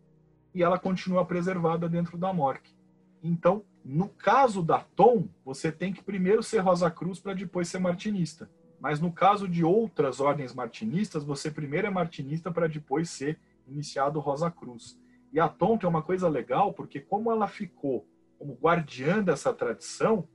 e 0.53 0.61
ela 0.61 0.77
continua 0.77 1.25
preservada 1.25 1.89
dentro 1.89 2.17
da 2.17 2.31
Morque. 2.31 2.75
Então, 3.23 3.63
no 3.83 4.07
caso 4.07 4.61
da 4.61 4.79
Tom, 4.79 5.27
você 5.43 5.71
tem 5.71 5.91
que 5.91 6.03
primeiro 6.03 6.43
ser 6.43 6.59
Rosa 6.59 6.89
Cruz 6.91 7.19
para 7.19 7.33
depois 7.33 7.67
ser 7.67 7.79
martinista. 7.79 8.49
Mas 8.81 8.99
no 8.99 9.13
caso 9.13 9.47
de 9.47 9.63
outras 9.63 10.19
ordens 10.19 10.55
martinistas, 10.55 11.23
você 11.23 11.51
primeiro 11.51 11.85
é 11.85 11.89
martinista 11.91 12.51
para 12.51 12.67
depois 12.67 13.11
ser 13.11 13.39
iniciado 13.67 14.19
Rosa 14.19 14.49
Cruz. 14.49 14.99
E 15.31 15.39
a 15.39 15.47
Tonto 15.47 15.85
é 15.85 15.89
uma 15.89 16.01
coisa 16.01 16.27
legal, 16.27 16.73
porque 16.73 16.99
como 16.99 17.31
ela 17.31 17.47
ficou 17.47 18.07
como 18.39 18.57
guardiã 18.59 19.21
dessa 19.21 19.53
tradição, 19.53 20.27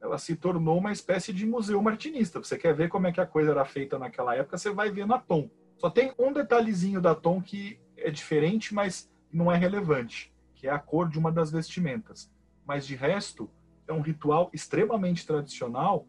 ela 0.00 0.16
se 0.16 0.34
tornou 0.34 0.78
uma 0.78 0.90
espécie 0.90 1.30
de 1.30 1.44
museu 1.44 1.80
martinista. 1.82 2.38
Você 2.38 2.56
quer 2.56 2.74
ver 2.74 2.88
como 2.88 3.06
é 3.06 3.12
que 3.12 3.20
a 3.20 3.26
coisa 3.26 3.50
era 3.50 3.66
feita 3.66 3.98
naquela 3.98 4.34
época, 4.34 4.56
você 4.56 4.70
vai 4.70 4.90
ver 4.90 5.06
na 5.06 5.18
Tom. 5.18 5.50
Só 5.76 5.90
tem 5.90 6.14
um 6.18 6.32
detalhezinho 6.32 7.02
da 7.02 7.14
Tom 7.14 7.42
que 7.42 7.78
é 7.98 8.10
diferente, 8.10 8.74
mas 8.74 9.12
não 9.30 9.52
é 9.52 9.58
relevante, 9.58 10.32
que 10.54 10.66
é 10.66 10.70
a 10.70 10.78
cor 10.78 11.06
de 11.06 11.18
uma 11.18 11.30
das 11.30 11.50
vestimentas. 11.50 12.32
Mas 12.66 12.86
de 12.86 12.96
resto, 12.96 13.50
é 13.86 13.92
um 13.92 14.00
ritual 14.00 14.48
extremamente 14.54 15.26
tradicional 15.26 16.06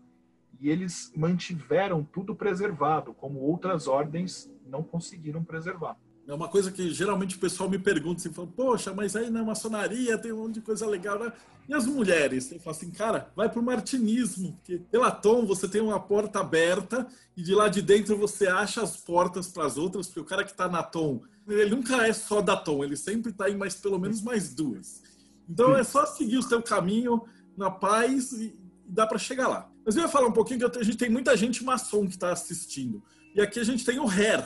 e 0.62 0.70
eles 0.70 1.12
mantiveram 1.16 2.04
tudo 2.04 2.36
preservado, 2.36 3.14
como 3.14 3.40
outras 3.40 3.88
ordens 3.88 4.50
não 4.68 4.84
conseguiram 4.84 5.44
preservar. 5.44 5.98
É 6.28 6.34
uma 6.34 6.48
coisa 6.48 6.72
que 6.72 6.94
geralmente 6.94 7.36
o 7.36 7.40
pessoal 7.40 7.68
me 7.68 7.80
pergunta, 7.80 8.22
assim, 8.22 8.32
fala, 8.32 8.48
poxa, 8.48 8.94
mas 8.94 9.16
aí 9.16 9.30
na 9.32 9.44
maçonaria 9.44 10.18
tem 10.20 10.32
um 10.32 10.44
monte 10.44 10.56
de 10.56 10.62
coisa 10.62 10.86
legal, 10.86 11.20
né? 11.20 11.34
E 11.68 11.74
as 11.74 11.88
mulheres? 11.88 12.52
Eu 12.52 12.60
falo 12.60 12.76
assim, 12.76 12.92
cara, 12.92 13.32
vai 13.36 13.50
pro 13.50 13.64
martinismo, 13.64 14.54
porque 14.54 14.78
pela 14.92 15.10
Tom 15.10 15.46
você 15.48 15.68
tem 15.68 15.82
uma 15.82 16.00
porta 16.00 16.40
aberta 16.40 17.08
e 17.36 17.42
de 17.42 17.56
lá 17.56 17.68
de 17.68 17.82
dentro 17.82 18.16
você 18.16 18.48
acha 18.48 18.84
as 18.84 18.96
portas 18.96 19.48
para 19.48 19.66
as 19.66 19.78
outras, 19.78 20.08
porque 20.08 20.20
o 20.20 20.26
cara 20.26 20.44
que 20.44 20.52
está 20.52 20.70
na 20.70 20.84
Tom, 20.84 21.22
ele 21.48 21.72
nunca 21.72 22.08
é 22.08 22.14
só 22.14 22.40
da 22.40 22.56
Tom, 22.56 22.84
ele 22.84 22.96
sempre 22.96 23.32
está 23.32 23.50
em 23.50 23.58
mais 23.58 23.76
pelo 23.76 24.00
menos 24.00 24.22
mais 24.22 24.54
duas. 24.54 25.02
Então 25.50 25.76
é 25.76 25.84
só 25.84 26.06
seguir 26.06 26.38
o 26.38 26.44
seu 26.44 26.62
caminho 26.62 27.24
na 27.58 27.72
paz 27.72 28.32
e 28.32 28.56
dá 28.86 29.08
para 29.08 29.18
chegar 29.18 29.48
lá. 29.48 29.71
Mas 29.86 29.96
eu 29.96 30.04
ia 30.04 30.10
falar 30.10 30.28
um 30.28 30.34
pouquinho 30.34 30.60
que 30.60 30.80
a 30.80 30.84
gente 30.84 30.98
tem 30.98 31.10
muita 31.10 31.36
gente 31.36 31.64
maçom 31.64 32.06
que 32.06 32.14
está 32.14 32.32
assistindo. 32.32 33.04
E 33.34 33.42
aqui 33.42 33.60
a 33.60 33.64
gente 33.64 33.86
tem 33.86 34.00
o 34.00 34.06
Her, 34.06 34.46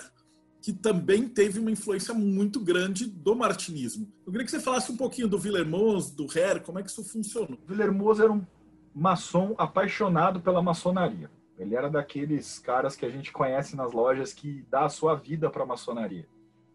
que 0.61 0.71
também 0.71 1.27
teve 1.27 1.59
uma 1.59 1.71
influência 1.71 2.13
muito 2.13 2.59
grande 2.59 3.05
do 3.05 3.35
martinismo. 3.35 4.11
Eu 4.25 4.31
queria 4.31 4.45
que 4.45 4.51
você 4.51 4.59
falasse 4.59 4.91
um 4.91 4.97
pouquinho 4.97 5.27
do 5.27 5.37
Villermoz, 5.37 6.09
do 6.09 6.25
Her, 6.25 6.61
como 6.61 6.79
é 6.79 6.83
que 6.83 6.89
isso 6.89 7.03
funcionou. 7.03 7.59
Villermoz 7.67 8.19
era 8.19 8.31
um 8.31 8.45
maçom 8.93 9.53
apaixonado 9.57 10.39
pela 10.39 10.61
maçonaria. 10.61 11.29
Ele 11.57 11.75
era 11.75 11.89
daqueles 11.89 12.59
caras 12.59 12.95
que 12.95 13.05
a 13.05 13.09
gente 13.09 13.31
conhece 13.31 13.75
nas 13.75 13.91
lojas 13.91 14.33
que 14.33 14.65
dá 14.69 14.85
a 14.85 14.89
sua 14.89 15.15
vida 15.15 15.49
para 15.49 15.63
a 15.63 15.67
maçonaria. 15.67 16.27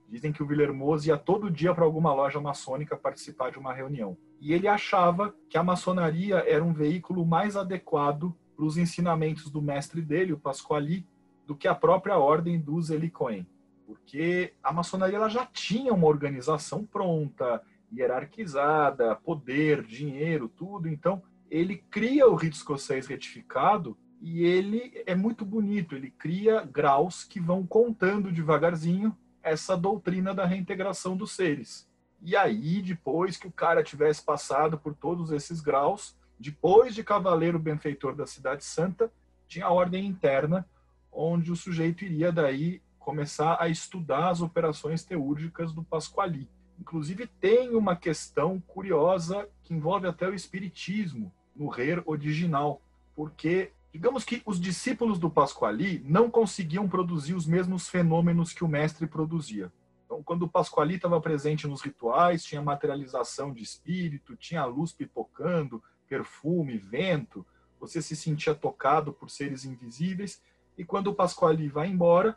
Dizem 0.09 0.33
que 0.33 0.43
o 0.43 0.47
Villermoz 0.47 1.07
ia 1.07 1.17
todo 1.17 1.51
dia 1.51 1.75
para 1.75 1.85
alguma 1.85 2.13
loja 2.13 2.41
maçônica 2.41 2.97
participar 2.97 3.51
de 3.51 3.59
uma 3.59 3.73
reunião. 3.73 4.17
E 4.41 4.53
ele 4.53 4.67
achava 4.67 5.35
que 5.49 5.57
a 5.57 5.63
maçonaria 5.63 6.37
era 6.47 6.65
um 6.65 6.73
veículo 6.73 7.25
mais 7.25 7.57
adequado 7.57 8.35
para 8.61 8.67
os 8.67 8.77
ensinamentos 8.77 9.51
do 9.51 9.63
mestre 9.63 10.03
dele, 10.03 10.35
o 10.35 10.39
Pasquali, 10.39 11.07
do 11.47 11.57
que 11.57 11.67
a 11.67 11.75
própria 11.75 12.19
ordem 12.19 12.61
dos 12.61 12.91
Helicoen 12.91 13.47
porque 13.91 14.53
a 14.63 14.73
maçonaria 14.73 15.17
ela 15.17 15.29
já 15.29 15.45
tinha 15.45 15.93
uma 15.93 16.07
organização 16.07 16.87
pronta, 16.87 17.61
hierarquizada, 17.93 19.17
poder, 19.17 19.83
dinheiro, 19.83 20.49
tudo. 20.49 20.89
Então, 20.89 21.21
ele 21.51 21.77
cria 21.91 22.29
o 22.29 22.37
rito 22.37 22.55
escocês 22.55 23.09
retificado 23.09 23.99
e 24.21 24.45
ele 24.45 25.03
é 25.05 25.17
muito 25.17 25.45
bonito. 25.45 25.97
Ele 25.97 26.09
cria 26.09 26.65
graus 26.65 27.25
que 27.25 27.41
vão 27.41 27.67
contando 27.67 28.31
devagarzinho 28.31 29.17
essa 29.43 29.77
doutrina 29.77 30.33
da 30.33 30.47
reintegração 30.47 31.17
dos 31.17 31.33
seres. 31.33 31.91
E 32.23 32.37
aí, 32.37 32.81
depois 32.81 33.37
que 33.37 33.49
o 33.49 33.53
cara 33.53 33.83
tivesse 33.83 34.25
passado 34.25 34.79
por 34.79 34.95
todos 34.95 35.33
esses 35.33 35.61
graus, 35.61 36.17
depois 36.41 36.95
de 36.95 37.05
cavaleiro 37.05 37.59
benfeitor 37.59 38.17
da 38.17 38.27
cidade 38.27 38.65
santa, 38.65 39.13
tinha 39.47 39.67
a 39.67 39.71
ordem 39.71 40.07
interna, 40.07 40.67
onde 41.13 41.53
o 41.53 41.57
sujeito 41.57 42.03
iria 42.03 42.33
daí 42.33 42.81
começar 42.99 43.59
a 43.61 43.69
estudar 43.69 44.31
as 44.31 44.41
operações 44.41 45.05
teúrgicas 45.05 45.71
do 45.75 45.83
Pasquali. 45.83 46.49
Inclusive, 46.79 47.27
tem 47.27 47.77
uma 47.77 47.95
questão 47.95 48.59
curiosa 48.59 49.47
que 49.63 49.75
envolve 49.75 50.07
até 50.07 50.27
o 50.27 50.35
espiritismo 50.35 51.31
no 51.55 51.69
Rer 51.69 52.03
original, 52.07 52.81
porque 53.15 53.73
digamos 53.93 54.25
que 54.25 54.41
os 54.47 54.59
discípulos 54.59 55.19
do 55.19 55.29
Pasquali 55.29 56.03
não 56.07 56.31
conseguiam 56.31 56.89
produzir 56.89 57.35
os 57.35 57.47
mesmos 57.47 57.87
fenômenos 57.87 58.55
que 58.55 58.65
o 58.65 58.69
mestre 58.69 59.07
produzia. 59.07 59.71
Então, 60.07 60.23
quando 60.23 60.45
o 60.45 60.49
Pasquali 60.49 60.95
estava 60.95 61.21
presente 61.21 61.69
nos 61.69 61.83
rituais, 61.83 62.43
tinha 62.43 62.63
materialização 62.63 63.53
de 63.53 63.63
espírito, 63.63 64.37
tinha 64.37 64.65
luz 64.65 64.91
pipocando, 64.91 65.83
perfume, 66.11 66.77
vento, 66.77 67.47
você 67.79 68.03
se 68.03 68.17
sentia 68.17 68.55
tocado 68.55 69.13
por 69.13 69.31
seres 69.31 69.65
invisíveis, 69.65 70.43
e 70.77 70.85
quando 70.85 71.07
o 71.07 71.15
Pasquali 71.15 71.69
vai 71.69 71.89
embora, 71.89 72.37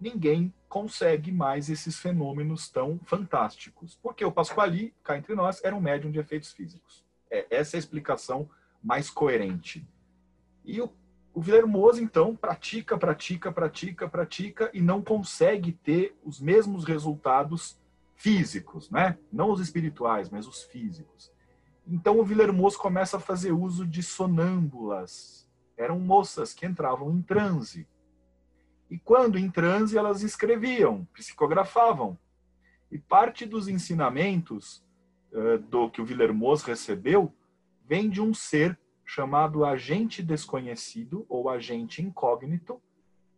ninguém 0.00 0.52
consegue 0.68 1.30
mais 1.30 1.70
esses 1.70 1.98
fenômenos 1.98 2.68
tão 2.68 2.98
fantásticos. 3.04 3.98
Porque 4.02 4.24
o 4.24 4.32
Pasquali, 4.32 4.92
cá 5.02 5.16
entre 5.16 5.34
nós, 5.34 5.62
era 5.62 5.76
um 5.76 5.80
médium 5.80 6.10
de 6.10 6.18
efeitos 6.18 6.52
físicos. 6.52 7.04
É, 7.30 7.46
essa 7.50 7.76
é 7.76 7.78
a 7.78 7.80
explicação 7.80 8.50
mais 8.82 9.08
coerente. 9.08 9.86
E 10.64 10.80
o, 10.80 10.92
o 11.32 11.42
então, 12.00 12.34
pratica, 12.34 12.98
pratica, 12.98 13.52
pratica, 13.52 14.08
pratica 14.08 14.70
e 14.74 14.80
não 14.80 15.00
consegue 15.00 15.72
ter 15.72 16.16
os 16.24 16.40
mesmos 16.40 16.84
resultados 16.84 17.78
físicos, 18.16 18.90
né? 18.90 19.18
Não 19.32 19.50
os 19.50 19.60
espirituais, 19.60 20.30
mas 20.30 20.46
os 20.46 20.62
físicos. 20.64 21.33
Então 21.86 22.18
o 22.18 22.24
Villermoz 22.24 22.76
começa 22.76 23.18
a 23.18 23.20
fazer 23.20 23.52
uso 23.52 23.86
de 23.86 24.02
sonâmbulas. 24.02 25.48
Eram 25.76 25.98
moças 25.98 26.52
que 26.52 26.64
entravam 26.64 27.10
em 27.10 27.20
transe 27.20 27.86
e 28.90 28.98
quando 28.98 29.38
em 29.38 29.50
transe, 29.50 29.96
elas 29.96 30.22
escreviam, 30.22 31.04
psicografavam. 31.12 32.18
E 32.90 32.98
parte 32.98 33.46
dos 33.46 33.66
ensinamentos 33.66 34.84
uh, 35.32 35.58
do 35.58 35.90
que 35.90 36.00
o 36.00 36.04
Villermoz 36.04 36.62
recebeu 36.62 37.34
vem 37.84 38.08
de 38.08 38.20
um 38.20 38.32
ser 38.32 38.78
chamado 39.04 39.64
agente 39.64 40.22
desconhecido 40.22 41.26
ou 41.28 41.50
agente 41.50 42.00
incógnito, 42.00 42.80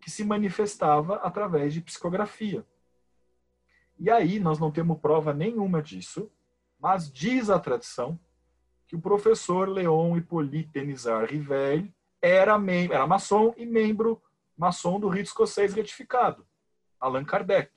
que 0.01 0.11
se 0.11 0.25
manifestava 0.25 1.17
através 1.17 1.73
de 1.73 1.81
psicografia. 1.81 2.65
E 3.99 4.11
aí 4.11 4.39
nós 4.39 4.59
não 4.59 4.71
temos 4.71 4.99
prova 4.99 5.33
nenhuma 5.33 5.83
disso, 5.83 6.31
mas 6.79 7.11
diz 7.11 7.49
a 7.49 7.59
tradição 7.59 8.21
que 8.87 8.97
o 8.97 9.01
professor 9.01 9.69
Leon 9.69 10.17
Hippolyte 10.17 10.71
Denisard 10.71 11.33
Rivel 11.33 11.89
era, 12.23 12.57
era 12.91 13.07
maçom 13.07 13.55
e 13.57 13.67
membro 13.67 14.23
maçom 14.57 14.99
do 14.99 15.09
rito 15.09 15.27
escocês 15.27 15.75
retificado, 15.75 16.47
Allan 16.99 17.25
Kardec. 17.25 17.71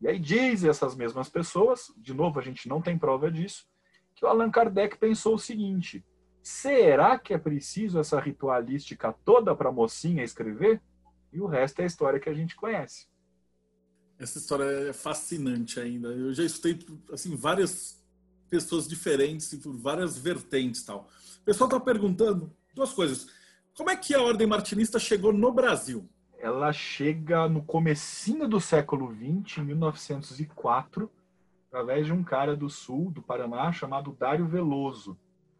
E 0.00 0.08
aí 0.08 0.18
dizem 0.18 0.68
essas 0.68 0.94
mesmas 0.94 1.28
pessoas, 1.28 1.92
de 1.96 2.12
novo 2.12 2.38
a 2.38 2.42
gente 2.42 2.68
não 2.68 2.82
tem 2.82 2.98
prova 2.98 3.30
disso, 3.30 3.66
que 4.14 4.24
o 4.24 4.28
Allan 4.28 4.50
Kardec 4.50 4.98
pensou 4.98 5.34
o 5.34 5.38
seguinte: 5.38 6.04
será 6.42 7.18
que 7.18 7.32
é 7.32 7.38
preciso 7.38 7.98
essa 7.98 8.20
ritualística 8.20 9.12
toda 9.24 9.54
para 9.54 9.68
a 9.68 9.72
mocinha 9.72 10.24
escrever? 10.24 10.82
E 11.32 11.40
o 11.40 11.46
resto 11.46 11.80
é 11.80 11.84
a 11.84 11.86
história 11.86 12.20
que 12.20 12.28
a 12.28 12.34
gente 12.34 12.54
conhece. 12.54 13.08
Essa 14.18 14.38
história 14.38 14.88
é 14.88 14.92
fascinante 14.92 15.80
ainda. 15.80 16.08
Eu 16.08 16.32
já 16.32 16.44
estudei 16.44 16.78
assim 17.12 17.34
várias 17.34 18.03
pessoas 18.54 18.86
diferentes 18.86 19.52
e 19.52 19.58
por 19.58 19.76
várias 19.76 20.16
vertentes 20.16 20.84
tal. 20.84 21.08
O 21.40 21.44
pessoal 21.44 21.66
está 21.66 21.80
perguntando 21.80 22.52
duas 22.72 22.92
coisas. 22.92 23.26
Como 23.76 23.90
é 23.90 23.96
que 23.96 24.14
a 24.14 24.22
ordem 24.22 24.46
martinista 24.46 24.96
chegou 24.96 25.32
no 25.32 25.52
Brasil? 25.52 26.08
Ela 26.38 26.72
chega 26.72 27.48
no 27.48 27.64
comecinho 27.64 28.46
do 28.46 28.60
século 28.60 29.12
XX, 29.12 29.58
em 29.58 29.64
1904, 29.64 31.10
através 31.66 32.06
de 32.06 32.12
um 32.12 32.22
cara 32.22 32.54
do 32.54 32.70
sul, 32.70 33.10
do 33.10 33.20
Paraná, 33.20 33.72
chamado 33.72 34.16
Dário 34.16 34.46
Veloso. 34.46 35.18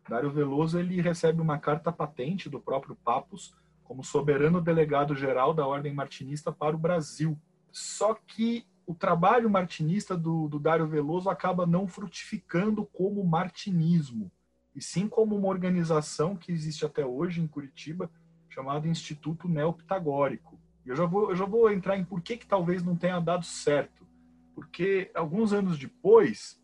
Dário 0.08 0.30
Veloso 0.30 0.78
ele 0.78 1.00
recebe 1.00 1.40
uma 1.40 1.58
carta 1.58 1.90
patente 1.90 2.48
do 2.48 2.60
próprio 2.60 2.94
Papus 2.94 3.52
como 3.82 4.04
soberano 4.04 4.60
delegado 4.60 5.16
geral 5.16 5.52
da 5.52 5.66
ordem 5.66 5.92
martinista 5.92 6.52
para 6.52 6.76
o 6.76 6.78
Brasil. 6.78 7.36
Só 7.72 8.14
que 8.14 8.64
o 8.86 8.94
trabalho 8.94 9.48
martinista 9.48 10.16
do, 10.16 10.48
do 10.48 10.58
Dário 10.58 10.86
Veloso 10.86 11.30
acaba 11.30 11.66
não 11.66 11.86
frutificando 11.86 12.84
como 12.86 13.24
martinismo 13.24 14.30
e 14.74 14.82
sim 14.82 15.08
como 15.08 15.36
uma 15.36 15.48
organização 15.48 16.36
que 16.36 16.50
existe 16.50 16.84
até 16.84 17.06
hoje 17.06 17.40
em 17.40 17.46
Curitiba, 17.46 18.10
chamada 18.48 18.88
Instituto 18.88 19.48
Neopitagórico. 19.48 20.58
E 20.84 20.88
eu 20.88 20.96
já 20.96 21.06
vou, 21.06 21.30
eu 21.30 21.36
já 21.36 21.44
vou 21.44 21.70
entrar 21.70 21.96
em 21.96 22.04
por 22.04 22.20
que, 22.20 22.36
que 22.36 22.46
talvez 22.46 22.82
não 22.82 22.96
tenha 22.96 23.20
dado 23.20 23.44
certo. 23.44 24.06
Porque 24.54 25.10
alguns 25.14 25.52
anos 25.52 25.78
depois, 25.78 26.60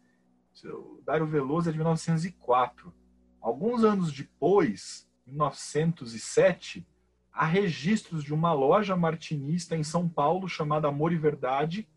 o 0.64 1.00
Dário 1.04 1.26
Veloso 1.26 1.68
é 1.68 1.72
de 1.72 1.78
1904. 1.78 2.92
Alguns 3.40 3.84
anos 3.84 4.12
depois, 4.12 5.08
1907, 5.26 6.86
há 7.32 7.46
registros 7.46 8.22
de 8.22 8.34
uma 8.34 8.52
loja 8.52 8.96
martinista 8.96 9.76
em 9.76 9.82
São 9.82 10.08
Paulo 10.08 10.48
chamada 10.48 10.88
Amor 10.88 11.12
e 11.12 11.16
Verdade, 11.16 11.88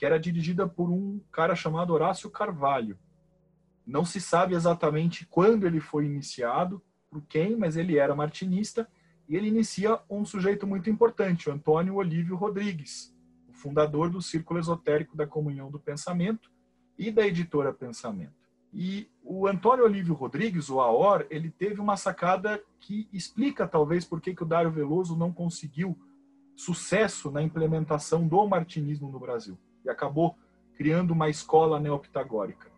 que 0.00 0.06
era 0.06 0.18
dirigida 0.18 0.66
por 0.66 0.88
um 0.88 1.20
cara 1.30 1.54
chamado 1.54 1.92
Horácio 1.92 2.30
Carvalho. 2.30 2.98
Não 3.86 4.02
se 4.02 4.18
sabe 4.18 4.54
exatamente 4.54 5.26
quando 5.26 5.66
ele 5.66 5.78
foi 5.78 6.06
iniciado, 6.06 6.82
por 7.10 7.20
quem, 7.26 7.54
mas 7.54 7.76
ele 7.76 7.98
era 7.98 8.14
martinista 8.14 8.88
e 9.28 9.36
ele 9.36 9.48
inicia 9.48 10.00
um 10.08 10.24
sujeito 10.24 10.66
muito 10.66 10.88
importante, 10.88 11.50
o 11.50 11.52
Antônio 11.52 11.96
Olívio 11.96 12.34
Rodrigues, 12.34 13.14
o 13.46 13.52
fundador 13.52 14.08
do 14.08 14.22
Círculo 14.22 14.58
Esotérico 14.58 15.14
da 15.14 15.26
Comunhão 15.26 15.70
do 15.70 15.78
Pensamento 15.78 16.50
e 16.96 17.10
da 17.10 17.26
editora 17.26 17.70
Pensamento. 17.70 18.48
E 18.72 19.06
o 19.22 19.46
Antônio 19.46 19.84
Olívio 19.84 20.14
Rodrigues, 20.14 20.70
o 20.70 20.80
AOR, 20.80 21.26
ele 21.28 21.50
teve 21.50 21.78
uma 21.78 21.98
sacada 21.98 22.58
que 22.80 23.06
explica 23.12 23.68
talvez 23.68 24.06
por 24.06 24.18
que, 24.18 24.34
que 24.34 24.44
o 24.44 24.46
Dário 24.46 24.70
Veloso 24.70 25.14
não 25.14 25.30
conseguiu 25.30 25.94
sucesso 26.56 27.30
na 27.30 27.42
implementação 27.42 28.26
do 28.26 28.48
martinismo 28.48 29.12
no 29.12 29.20
Brasil 29.20 29.58
e 29.84 29.90
acabou 29.90 30.36
criando 30.76 31.12
uma 31.12 31.28
escola 31.28 31.78
neopitagórica 31.78 32.70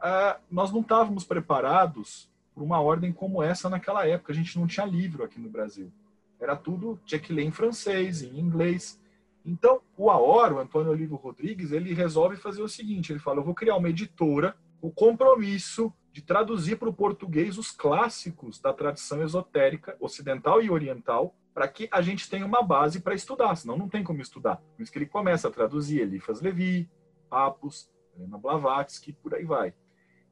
ah, 0.00 0.38
nós 0.50 0.72
não 0.72 0.80
estávamos 0.80 1.24
preparados 1.24 2.28
para 2.54 2.64
uma 2.64 2.80
ordem 2.80 3.12
como 3.12 3.42
essa 3.42 3.68
naquela 3.68 4.06
época. 4.06 4.32
A 4.32 4.34
gente 4.34 4.58
não 4.58 4.66
tinha 4.66 4.86
livro 4.86 5.22
aqui 5.22 5.38
no 5.38 5.50
Brasil. 5.50 5.92
Era 6.40 6.56
tudo, 6.56 6.98
tinha 7.04 7.20
que 7.20 7.32
ler 7.32 7.44
em 7.44 7.50
francês, 7.50 8.22
em 8.22 8.38
inglês. 8.38 8.98
Então, 9.44 9.80
o 9.96 10.10
AOR, 10.10 10.54
o 10.54 10.58
Antônio 10.58 10.90
Olivo 10.90 11.16
Rodrigues, 11.16 11.70
ele 11.70 11.92
resolve 11.92 12.36
fazer 12.36 12.62
o 12.62 12.68
seguinte: 12.68 13.12
ele 13.12 13.20
fala, 13.20 13.40
eu 13.40 13.44
vou 13.44 13.54
criar 13.54 13.76
uma 13.76 13.90
editora, 13.90 14.56
o 14.80 14.90
compromisso 14.90 15.92
de 16.12 16.22
traduzir 16.22 16.76
para 16.76 16.88
o 16.88 16.94
português 16.94 17.56
os 17.56 17.70
clássicos 17.70 18.58
da 18.58 18.72
tradição 18.72 19.22
esotérica 19.22 19.96
ocidental 20.00 20.60
e 20.62 20.70
oriental, 20.70 21.34
para 21.52 21.68
que 21.68 21.88
a 21.90 22.00
gente 22.00 22.28
tenha 22.28 22.46
uma 22.46 22.62
base 22.62 23.00
para 23.00 23.14
estudar, 23.14 23.54
senão 23.56 23.76
não 23.76 23.88
tem 23.88 24.04
como 24.04 24.20
estudar. 24.20 24.56
Por 24.76 24.82
isso 24.82 24.92
que 24.92 24.98
ele 24.98 25.06
começa 25.06 25.48
a 25.48 25.50
traduzir 25.50 26.00
Elifas 26.00 26.40
Levi, 26.40 26.88
Papus, 27.28 27.90
Helena 28.14 28.38
Blavatsky, 28.38 29.12
por 29.12 29.34
aí 29.34 29.44
vai. 29.44 29.74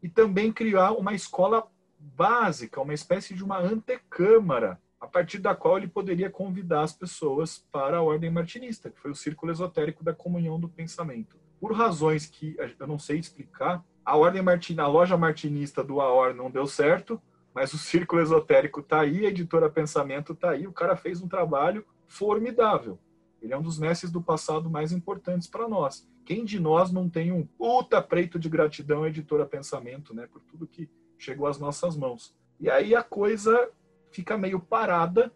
E 0.03 0.09
também 0.09 0.53
criar 0.53 0.93
uma 0.93 1.13
escola 1.15 1.67
básica, 1.99 2.81
uma 2.81 2.95
espécie 2.95 3.35
de 3.35 3.43
uma 3.43 3.59
antecâmara, 3.59 4.81
a 5.01 5.07
partir 5.07 5.39
da 5.39 5.55
qual 5.55 5.79
ele 5.79 5.89
poderia 5.89 6.31
convidar 6.31 6.83
as 6.83 6.93
pessoas 6.93 7.59
para 7.71 7.99
a 7.99 8.03
ordem 8.03 8.31
martinista, 8.31 8.91
que 8.91 9.01
foi 9.01 9.11
o 9.11 9.17
círculo 9.17 9.53
esotérico 9.53 10.03
da 10.05 10.13
comunhão 10.13 10.59
do 10.59 10.69
pensamento. 10.69 11.37
Por 11.61 11.73
razões 11.73 12.27
que 12.27 12.57
eu 12.79 12.87
não 12.87 12.99
sei 12.99 13.19
explicar, 13.19 13.85
a 14.05 14.17
ordem 14.17 14.43
martin, 14.43 14.79
a 14.79 14.87
loja 14.87 15.17
martinista 15.17 15.85
do 15.85 16.01
AOR 16.01 16.35
não 16.35 16.51
deu 16.51 16.67
certo, 16.67 17.21
mas 17.59 17.73
o 17.73 17.79
círculo 17.79 18.23
esotérico 18.23 18.79
está 18.79 19.01
aí, 19.01 19.27
a 19.27 19.31
editora 19.31 19.69
Pensamento 19.69 20.33
está 20.33 20.51
aí, 20.51 20.65
o 20.65 20.73
cara 20.73 20.95
fez 20.95 21.21
um 21.21 21.27
trabalho 21.27 21.85
formidável. 22.07 23.01
Ele 23.43 23.53
é 23.53 23.59
um 23.59 23.63
dos 23.63 23.81
mestres 23.81 24.13
do 24.13 24.23
passado 24.23 24.71
mais 24.71 24.93
importantes 24.93 25.49
para 25.49 25.69
nós. 25.69 26.09
Quem 26.25 26.45
de 26.45 26.61
nós 26.61 26.93
não 26.93 27.09
tem 27.09 27.33
um 27.33 27.45
puta 27.45 28.01
preito 28.01 28.39
de 28.39 28.49
gratidão 28.49 29.03
à 29.03 29.09
editora 29.09 29.45
Pensamento, 29.45 30.15
né, 30.15 30.29
por 30.33 30.41
tudo 30.43 30.69
que 30.69 30.89
chegou 31.19 31.49
às 31.49 31.59
nossas 31.59 31.97
mãos. 31.97 32.33
E 32.61 32.71
aí 32.71 32.95
a 32.95 33.03
coisa 33.03 33.69
fica 34.13 34.39
meio 34.39 34.61
parada 34.61 35.33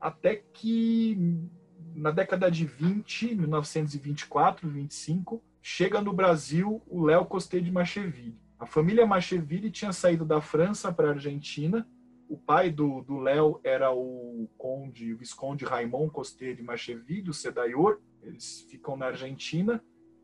até 0.00 0.44
que 0.52 1.18
na 1.92 2.12
década 2.12 2.48
de 2.52 2.64
20, 2.64 3.34
1924, 3.34 4.68
25, 4.68 5.42
chega 5.60 6.00
no 6.00 6.12
Brasil 6.12 6.80
o 6.86 7.04
Léo 7.04 7.24
Costé 7.24 7.58
de 7.58 7.72
Macheville. 7.72 8.38
A 8.58 8.66
família 8.66 9.06
Macheville 9.06 9.70
tinha 9.70 9.92
saído 9.92 10.24
da 10.24 10.40
França 10.40 10.92
para 10.92 11.08
a 11.08 11.10
Argentina. 11.10 11.86
O 12.28 12.38
pai 12.38 12.70
do 12.70 13.18
Léo 13.18 13.60
era 13.62 13.92
o 13.92 14.48
conde, 14.56 15.12
o 15.12 15.18
visconde 15.18 15.64
Raimond 15.64 16.10
Costé 16.10 16.52
de 16.52 16.62
Macheville, 16.62 17.30
o 17.30 17.34
Sedaior. 17.34 17.98
Eles 18.22 18.66
ficam 18.70 18.96
na 18.96 19.06
Argentina. 19.06 19.82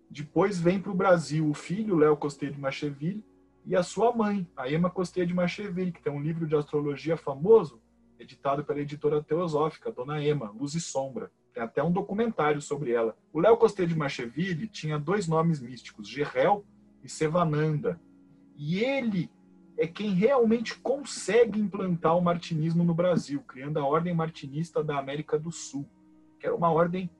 Depois 0.08 0.58
vem 0.58 0.80
para 0.80 0.90
o 0.90 0.94
Brasil 0.94 1.48
o 1.48 1.54
filho, 1.54 1.96
Léo 1.96 2.16
Costé 2.16 2.46
de 2.46 2.58
Macheville, 2.58 3.24
e 3.64 3.76
a 3.76 3.82
sua 3.82 4.12
mãe, 4.12 4.48
a 4.56 4.70
Emma 4.70 4.90
Costé 4.90 5.24
de 5.24 5.34
Macheville, 5.34 5.92
que 5.92 6.02
tem 6.02 6.12
um 6.12 6.20
livro 6.20 6.46
de 6.46 6.56
astrologia 6.56 7.16
famoso, 7.16 7.80
editado 8.18 8.64
pela 8.64 8.80
editora 8.80 9.22
teosófica, 9.22 9.92
Dona 9.92 10.24
Emma, 10.24 10.50
Luz 10.50 10.74
e 10.74 10.80
Sombra. 10.80 11.30
Tem 11.52 11.62
até 11.62 11.82
um 11.82 11.92
documentário 11.92 12.60
sobre 12.60 12.92
ela. 12.92 13.16
O 13.32 13.40
Léo 13.40 13.56
Costé 13.56 13.84
de 13.84 13.94
Macheville 13.94 14.66
tinha 14.66 14.98
dois 14.98 15.28
nomes 15.28 15.60
místicos, 15.60 16.08
Gerel 16.08 16.64
e 17.04 17.08
Sevananda. 17.08 18.00
E 18.62 18.84
ele 18.84 19.30
é 19.78 19.86
quem 19.86 20.10
realmente 20.10 20.78
consegue 20.78 21.58
implantar 21.58 22.14
o 22.14 22.20
martinismo 22.20 22.84
no 22.84 22.94
Brasil, 22.94 23.42
criando 23.48 23.78
a 23.78 23.86
Ordem 23.86 24.14
Martinista 24.14 24.84
da 24.84 24.98
América 24.98 25.38
do 25.38 25.50
Sul, 25.50 25.88
que 26.38 26.46
era 26.46 26.54
uma 26.54 26.70
ordem 26.70 27.10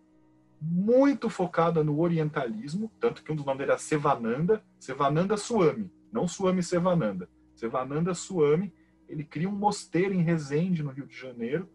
muito 0.60 1.30
focada 1.30 1.82
no 1.82 1.98
orientalismo, 1.98 2.92
tanto 3.00 3.24
que 3.24 3.32
um 3.32 3.34
dos 3.34 3.46
nomes 3.46 3.62
era 3.62 3.78
Sevananda, 3.78 4.62
Sevananda 4.78 5.34
Swami, 5.38 5.90
não 6.12 6.28
Swami 6.28 6.62
Sevananda. 6.62 7.26
Sevananda 7.54 8.12
Swami, 8.12 8.70
ele 9.08 9.24
cria 9.24 9.48
um 9.48 9.56
mosteiro 9.56 10.12
em 10.12 10.20
Resende, 10.20 10.82
no 10.82 10.90
Rio 10.90 11.06
de 11.06 11.16
Janeiro, 11.16 11.70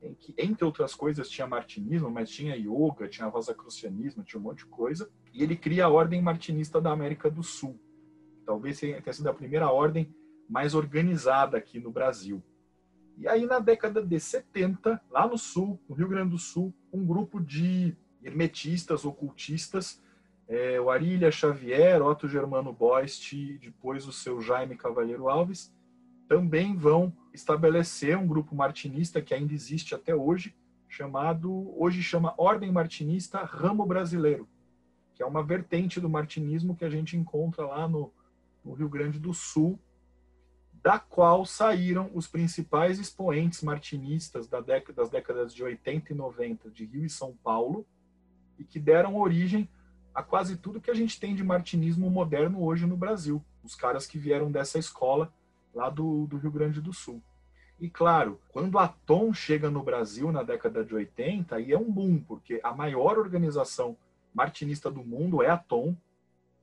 em 0.00 0.14
que, 0.14 0.34
entre 0.38 0.64
outras 0.64 0.94
coisas, 0.94 1.28
tinha 1.28 1.46
martinismo, 1.46 2.10
mas 2.10 2.30
tinha 2.30 2.56
yoga, 2.56 3.06
tinha 3.06 3.28
rosacrucianismo, 3.28 4.24
tinha 4.24 4.40
um 4.40 4.44
monte 4.44 4.60
de 4.60 4.66
coisa, 4.66 5.10
e 5.30 5.42
ele 5.42 5.56
cria 5.56 5.84
a 5.84 5.90
Ordem 5.90 6.22
Martinista 6.22 6.80
da 6.80 6.90
América 6.90 7.30
do 7.30 7.42
Sul. 7.42 7.78
Talvez 8.50 8.80
tenha 8.80 9.12
sido 9.12 9.28
a 9.28 9.32
primeira 9.32 9.70
ordem 9.70 10.12
mais 10.48 10.74
organizada 10.74 11.56
aqui 11.56 11.78
no 11.78 11.92
Brasil. 11.92 12.42
E 13.16 13.28
aí, 13.28 13.46
na 13.46 13.60
década 13.60 14.04
de 14.04 14.18
70, 14.18 15.00
lá 15.08 15.28
no 15.28 15.38
Sul, 15.38 15.78
no 15.88 15.94
Rio 15.94 16.08
Grande 16.08 16.30
do 16.30 16.38
Sul, 16.38 16.74
um 16.92 17.06
grupo 17.06 17.38
de 17.38 17.96
hermetistas, 18.20 19.04
ocultistas, 19.04 20.02
é, 20.48 20.80
o 20.80 20.90
Arília 20.90 21.30
Xavier, 21.30 22.02
Otto 22.02 22.26
Germano 22.26 22.72
Boist, 22.72 23.32
depois 23.58 24.08
o 24.08 24.12
seu 24.12 24.40
Jaime 24.40 24.74
Cavalheiro 24.74 25.28
Alves, 25.28 25.72
também 26.26 26.74
vão 26.74 27.12
estabelecer 27.32 28.18
um 28.18 28.26
grupo 28.26 28.52
martinista 28.52 29.22
que 29.22 29.32
ainda 29.32 29.54
existe 29.54 29.94
até 29.94 30.12
hoje, 30.12 30.56
chamado, 30.88 31.72
hoje 31.80 32.02
chama 32.02 32.34
Ordem 32.36 32.72
Martinista 32.72 33.44
Ramo 33.44 33.86
Brasileiro, 33.86 34.48
que 35.14 35.22
é 35.22 35.26
uma 35.26 35.40
vertente 35.40 36.00
do 36.00 36.10
martinismo 36.10 36.74
que 36.74 36.84
a 36.84 36.90
gente 36.90 37.16
encontra 37.16 37.64
lá 37.64 37.86
no, 37.86 38.12
no 38.64 38.72
Rio 38.72 38.88
Grande 38.88 39.18
do 39.18 39.32
Sul, 39.32 39.78
da 40.82 40.98
qual 40.98 41.44
saíram 41.44 42.10
os 42.14 42.26
principais 42.26 42.98
expoentes 42.98 43.62
martinistas 43.62 44.48
da 44.48 44.60
década, 44.60 45.02
das 45.02 45.10
décadas 45.10 45.54
de 45.54 45.62
80 45.62 46.12
e 46.12 46.16
90 46.16 46.70
de 46.70 46.84
Rio 46.86 47.04
e 47.04 47.10
São 47.10 47.36
Paulo, 47.44 47.86
e 48.58 48.64
que 48.64 48.78
deram 48.78 49.16
origem 49.16 49.68
a 50.14 50.22
quase 50.22 50.56
tudo 50.56 50.80
que 50.80 50.90
a 50.90 50.94
gente 50.94 51.20
tem 51.20 51.34
de 51.34 51.44
martinismo 51.44 52.10
moderno 52.10 52.62
hoje 52.64 52.86
no 52.86 52.96
Brasil. 52.96 53.44
Os 53.62 53.74
caras 53.74 54.06
que 54.06 54.18
vieram 54.18 54.50
dessa 54.50 54.78
escola 54.78 55.32
lá 55.74 55.88
do, 55.88 56.26
do 56.26 56.36
Rio 56.36 56.50
Grande 56.50 56.80
do 56.80 56.92
Sul. 56.92 57.22
E 57.78 57.88
claro, 57.88 58.38
quando 58.50 58.78
a 58.78 58.88
Tom 58.88 59.32
chega 59.32 59.70
no 59.70 59.82
Brasil 59.82 60.30
na 60.30 60.42
década 60.42 60.84
de 60.84 60.94
80, 60.94 61.56
aí 61.56 61.72
é 61.72 61.78
um 61.78 61.90
boom, 61.90 62.20
porque 62.20 62.60
a 62.62 62.74
maior 62.74 63.18
organização 63.18 63.96
martinista 64.34 64.90
do 64.90 65.02
mundo 65.02 65.42
é 65.42 65.48
a 65.48 65.56
Tom, 65.56 65.96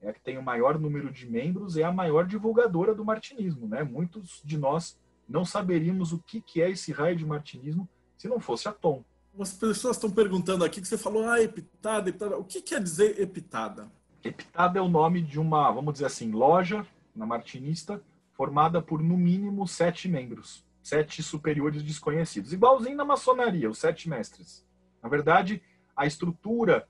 é 0.01 0.09
a 0.09 0.13
que 0.13 0.21
tem 0.21 0.37
o 0.37 0.43
maior 0.43 0.79
número 0.79 1.11
de 1.11 1.29
membros, 1.29 1.77
é 1.77 1.83
a 1.83 1.91
maior 1.91 2.25
divulgadora 2.25 2.93
do 2.93 3.05
martinismo. 3.05 3.67
Né? 3.67 3.83
Muitos 3.83 4.41
de 4.43 4.57
nós 4.57 4.99
não 5.27 5.43
saberíamos 5.43 6.13
o 6.13 6.19
que, 6.19 6.41
que 6.41 6.61
é 6.61 6.69
esse 6.69 6.91
raio 6.91 7.15
de 7.15 7.25
martinismo 7.25 7.87
se 8.17 8.27
não 8.27 8.39
fosse 8.39 8.67
a 8.67 8.71
Tom. 8.71 9.03
As 9.39 9.53
pessoas 9.53 9.97
estão 9.97 10.09
perguntando 10.09 10.65
aqui 10.65 10.81
que 10.81 10.87
você 10.87 10.97
falou, 10.97 11.27
ah, 11.27 11.41
epitada, 11.41 12.09
epitada. 12.09 12.37
O 12.37 12.43
que 12.43 12.61
quer 12.61 12.81
dizer 12.81 13.19
epitada? 13.19 13.91
Epitada 14.23 14.79
é 14.79 14.81
o 14.81 14.89
nome 14.89 15.21
de 15.21 15.39
uma, 15.39 15.71
vamos 15.71 15.93
dizer 15.93 16.05
assim, 16.05 16.31
loja 16.31 16.85
na 17.15 17.25
Martinista, 17.25 18.01
formada 18.33 18.81
por 18.81 19.01
no 19.01 19.15
mínimo 19.15 19.67
sete 19.67 20.07
membros, 20.07 20.65
sete 20.81 21.21
superiores 21.21 21.83
desconhecidos, 21.83 22.53
igualzinho 22.53 22.95
na 22.95 23.05
maçonaria, 23.05 23.69
os 23.69 23.77
sete 23.77 24.09
mestres. 24.09 24.65
Na 25.01 25.09
verdade, 25.09 25.61
a 25.95 26.05
estrutura 26.05 26.87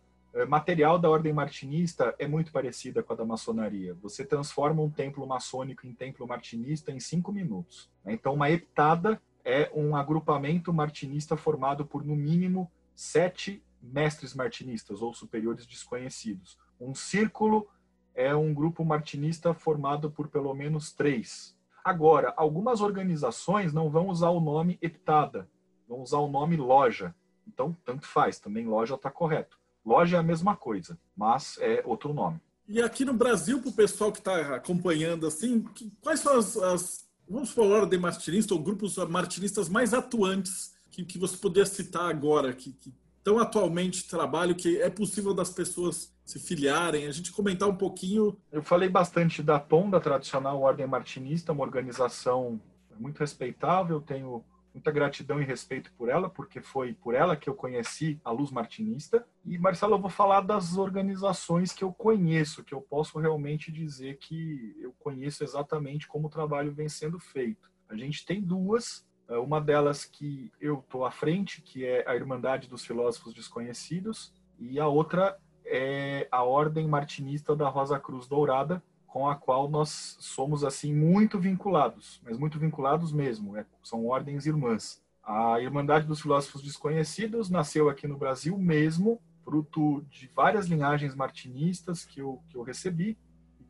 material 0.47 0.99
da 0.99 1.09
ordem 1.09 1.34
martinista 1.34 2.13
é 2.19 2.28
muito 2.28 2.51
parecida 2.51 3.01
com 3.01 3.13
a 3.13 3.15
da 3.15 3.25
maçonaria. 3.25 3.93
Você 3.95 4.25
transforma 4.25 4.82
um 4.82 4.89
templo 4.89 5.25
maçônico 5.25 5.88
em 5.88 5.93
templo 5.93 6.28
martinista 6.28 6.91
em 6.91 6.99
cinco 6.99 7.32
minutos. 7.32 7.89
Então, 8.05 8.34
uma 8.34 8.49
epitada 8.49 9.21
é 9.43 9.71
um 9.73 9.95
agrupamento 9.95 10.73
martinista 10.73 11.38
formado 11.38 11.86
por, 11.86 12.03
no 12.05 12.15
mínimo, 12.15 12.69
sete 12.93 13.63
mestres 13.82 14.34
martinistas 14.34 15.01
ou 15.01 15.13
superiores 15.13 15.65
desconhecidos. 15.65 16.57
Um 16.80 16.93
círculo 16.93 17.67
é 18.13 18.36
um 18.36 18.53
grupo 18.53 18.84
martinista 18.84 19.53
formado 19.53 20.11
por 20.11 20.28
pelo 20.28 20.53
menos 20.53 20.91
três. 20.91 21.55
Agora, 21.84 22.34
algumas 22.36 22.82
organizações 22.82 23.71
não 23.71 23.89
vão 23.89 24.09
usar 24.09 24.30
o 24.30 24.41
nome 24.41 24.78
Heptada, 24.82 25.47
vão 25.88 26.01
usar 26.01 26.17
o 26.17 26.28
nome 26.28 26.57
loja. 26.57 27.15
Então, 27.47 27.75
tanto 27.86 28.05
faz, 28.05 28.39
também 28.39 28.65
loja 28.65 28.95
está 28.95 29.09
correto. 29.09 29.57
Loja 29.88 30.18
é 30.18 30.20
a 30.20 30.24
mesma 30.24 30.54
coisa, 30.54 31.00
mas 31.16 31.58
é 31.62 31.82
outro 31.86 32.14
nome. 32.14 32.42
E 32.68 32.82
aqui 32.82 33.06
no 33.06 33.14
Brasil, 33.14 33.62
para 33.62 33.70
o 33.70 33.74
pessoal 33.74 34.12
que 34.12 34.20
está 34.20 34.56
acompanhando, 34.56 35.26
assim, 35.26 35.64
quais 36.02 36.20
são 36.20 36.38
as, 36.38 36.58
as 36.58 37.08
vamos 37.28 37.52
falar 37.52 37.86
de 37.86 37.98
martinista 37.98 38.54
ou 38.54 38.60
grupos 38.60 38.98
martinistas 38.98 39.70
mais 39.70 39.94
atuantes 39.94 40.76
que, 40.92 41.06
que 41.06 41.18
você 41.18 41.38
poderia 41.38 41.66
citar 41.66 42.10
agora, 42.10 42.52
que, 42.54 42.74
que 42.74 42.94
tão 43.24 43.40
atualmente 43.40 44.10
trabalham, 44.10 44.54
que 44.54 44.82
é 44.82 44.90
possível 44.90 45.34
das 45.34 45.52
pessoas 45.52 46.14
se 46.26 46.38
filiarem, 46.38 47.08
a 47.08 47.12
gente 47.12 47.32
comentar 47.32 47.70
um 47.70 47.76
pouquinho. 47.76 48.38
Eu 48.52 48.62
falei 48.62 48.90
bastante 48.90 49.42
da 49.42 49.58
TOM, 49.58 49.90
da 49.90 50.02
tradicional 50.02 50.60
Ordem 50.60 50.86
Martinista, 50.86 51.54
uma 51.54 51.64
organização 51.64 52.60
muito 53.00 53.20
respeitável, 53.20 54.02
tenho 54.02 54.44
muita 54.78 54.91
gratidão 54.91 55.41
e 55.41 55.45
respeito 55.45 55.91
por 55.97 56.07
ela, 56.07 56.30
porque 56.30 56.61
foi 56.61 56.93
por 56.93 57.15
ela 57.15 57.36
que 57.36 57.49
eu 57.49 57.55
conheci 57.55 58.21
a 58.23 58.30
Luz 58.32 58.51
Martinista. 58.51 59.25
E, 59.43 59.57
Marcelo, 59.57 59.95
eu 59.95 59.99
vou 59.99 60.09
falar 60.09 60.41
das 60.41 60.78
organizações 60.78 61.73
que 61.73 61.84
eu 61.84 61.91
conheço, 61.91 62.63
que 62.63 62.73
eu 62.73 62.82
posso 62.82 63.17
realmente 63.17 63.71
dizer 63.71 64.17
que 64.17 64.75
eu 64.80 64.93
conheço 64.99 65.43
exatamente 65.43 66.07
como 66.07 66.28
o 66.28 66.30
trabalho 66.30 66.71
vem 66.71 66.88
sendo 66.88 67.19
feito. 67.19 67.71
A 67.89 67.95
gente 67.95 68.23
tem 68.23 68.39
duas, 68.39 69.03
é, 69.28 69.36
uma 69.38 69.59
delas 69.59 70.05
que 70.05 70.51
eu 70.61 70.80
estou 70.80 71.03
à 71.03 71.09
frente, 71.09 71.61
que 71.61 71.84
é 71.84 72.07
a 72.07 72.15
Irmandade 72.15 72.69
dos 72.69 72.86
Filósofos 72.86 73.34
Desconhecidos, 73.34 74.32
e 74.59 74.80
a 74.80 74.88
outra 74.88 75.39
é 75.65 76.28
a 76.32 76.43
Ordem 76.43 76.88
Martinista 76.88 77.55
da 77.55 77.67
Rosa 77.67 77.99
Cruz 77.99 78.28
Dourada, 78.28 78.82
com 79.18 79.28
a 79.28 79.36
qual 79.36 79.68
nós 79.68 80.15
somos 80.20 80.63
assim 80.63 80.93
muito 80.93 81.39
vinculados, 81.39 82.22
mas 82.24 82.38
muito 82.38 82.59
vinculados 82.59 83.11
mesmo. 83.11 83.57
É, 83.57 83.65
são 83.82 84.05
ordens 84.05 84.45
irmãs. 84.45 85.01
A 85.24 85.59
Irmandade 85.59 86.05
dos 86.05 86.22
Filósofos 86.22 86.61
Desconhecidos 86.61 87.49
nasceu 87.49 87.89
aqui 87.89 88.07
no 88.07 88.15
Brasil 88.15 88.55
mesmo 88.59 89.20
fruto 89.43 90.05
de 90.11 90.30
várias 90.36 90.68
linhagens 90.68 91.15
martinistas 91.15 92.05
que 92.05 92.22
eu, 92.22 92.39
que 92.47 92.55
eu 92.55 92.61
recebi 92.61 93.18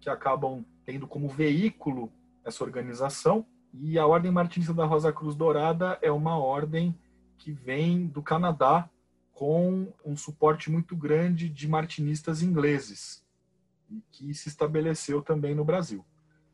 que 0.02 0.10
acabam 0.10 0.66
tendo 0.86 1.08
como 1.08 1.30
veículo 1.30 2.12
essa 2.44 2.62
organização. 2.62 3.46
E 3.74 3.98
a 3.98 4.06
Ordem 4.06 4.34
Martinista 4.34 4.74
da 4.74 4.84
Rosa 4.84 5.14
Cruz 5.14 5.34
Dourada 5.34 5.98
é 6.02 6.12
uma 6.12 6.38
ordem 6.38 6.94
que 7.38 7.54
vem 7.54 8.06
do 8.06 8.22
Canadá 8.22 8.90
com 9.34 9.94
um 10.04 10.18
suporte 10.18 10.70
muito 10.70 10.94
grande 10.94 11.48
de 11.48 11.70
martinistas 11.70 12.42
ingleses 12.42 13.26
e 13.90 14.02
que 14.12 14.34
se 14.34 14.50
estabeleceu 14.50 15.22
também 15.22 15.56
no 15.56 15.66
Brasil. 15.66 16.06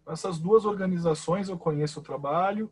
Essas 0.08 0.38
duas 0.38 0.66
organizações 0.66 1.50
eu 1.50 1.58
conheço 1.58 2.00
o 2.00 2.04
trabalho, 2.04 2.72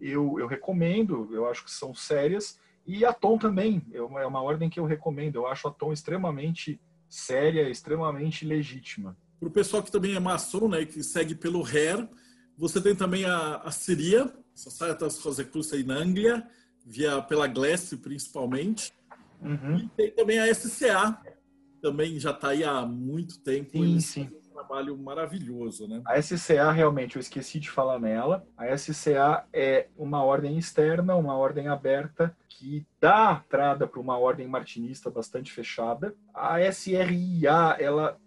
eu, 0.00 0.38
eu 0.38 0.46
recomendo, 0.46 1.28
eu 1.32 1.48
acho 1.48 1.64
que 1.64 1.70
são 1.70 1.94
sérias, 1.94 2.58
e 2.86 3.04
a 3.04 3.12
Tom 3.12 3.38
também, 3.38 3.82
é 3.92 4.02
uma, 4.02 4.20
é 4.20 4.26
uma 4.26 4.42
ordem 4.42 4.68
que 4.68 4.80
eu 4.80 4.84
recomendo, 4.84 5.36
eu 5.36 5.46
acho 5.46 5.68
a 5.68 5.70
Tom 5.70 5.92
extremamente 5.92 6.80
séria, 7.08 7.68
extremamente 7.68 8.44
legítima. 8.44 9.16
Para 9.38 9.48
o 9.48 9.52
pessoal 9.52 9.82
que 9.82 9.92
também 9.92 10.14
é 10.14 10.20
maçom, 10.20 10.68
né, 10.68 10.84
que 10.84 11.02
segue 11.02 11.34
pelo 11.34 11.62
HER, 11.62 12.08
você 12.56 12.80
tem 12.80 12.94
também 12.94 13.24
a, 13.24 13.56
a 13.56 13.70
Siria, 13.70 14.32
Societas 14.54 15.18
Rosicrucis 15.18 15.72
aí 15.72 15.84
na 15.84 15.94
Anglia, 15.94 16.46
via, 16.84 17.22
pela 17.22 17.46
Glass 17.46 17.94
principalmente, 17.94 18.92
uhum. 19.40 19.78
e 19.78 19.88
tem 19.90 20.10
também 20.10 20.38
a 20.38 20.52
SCA, 20.52 21.20
também 21.82 22.18
já 22.18 22.30
está 22.30 22.48
aí 22.48 22.64
há 22.64 22.86
muito 22.86 23.40
tempo. 23.40 23.72
Sim, 23.72 24.00
sim 24.00 24.30
trabalho 24.52 24.96
maravilhoso, 24.96 25.88
né? 25.88 26.00
A 26.04 26.20
SCA, 26.20 26.70
realmente, 26.70 27.16
eu 27.16 27.20
esqueci 27.20 27.58
de 27.58 27.68
falar 27.68 27.98
nela. 27.98 28.46
A 28.56 28.76
SCA 28.76 29.44
é 29.52 29.88
uma 29.96 30.22
ordem 30.22 30.56
externa, 30.56 31.16
uma 31.16 31.34
ordem 31.34 31.68
aberta, 31.68 32.34
que 32.48 32.86
dá 33.00 33.42
entrada 33.44 33.86
para 33.86 34.00
uma 34.00 34.16
ordem 34.16 34.46
martinista 34.46 35.10
bastante 35.10 35.52
fechada. 35.52 36.14
A 36.32 36.60
SRIA, 36.60 37.76
ela 37.80 38.18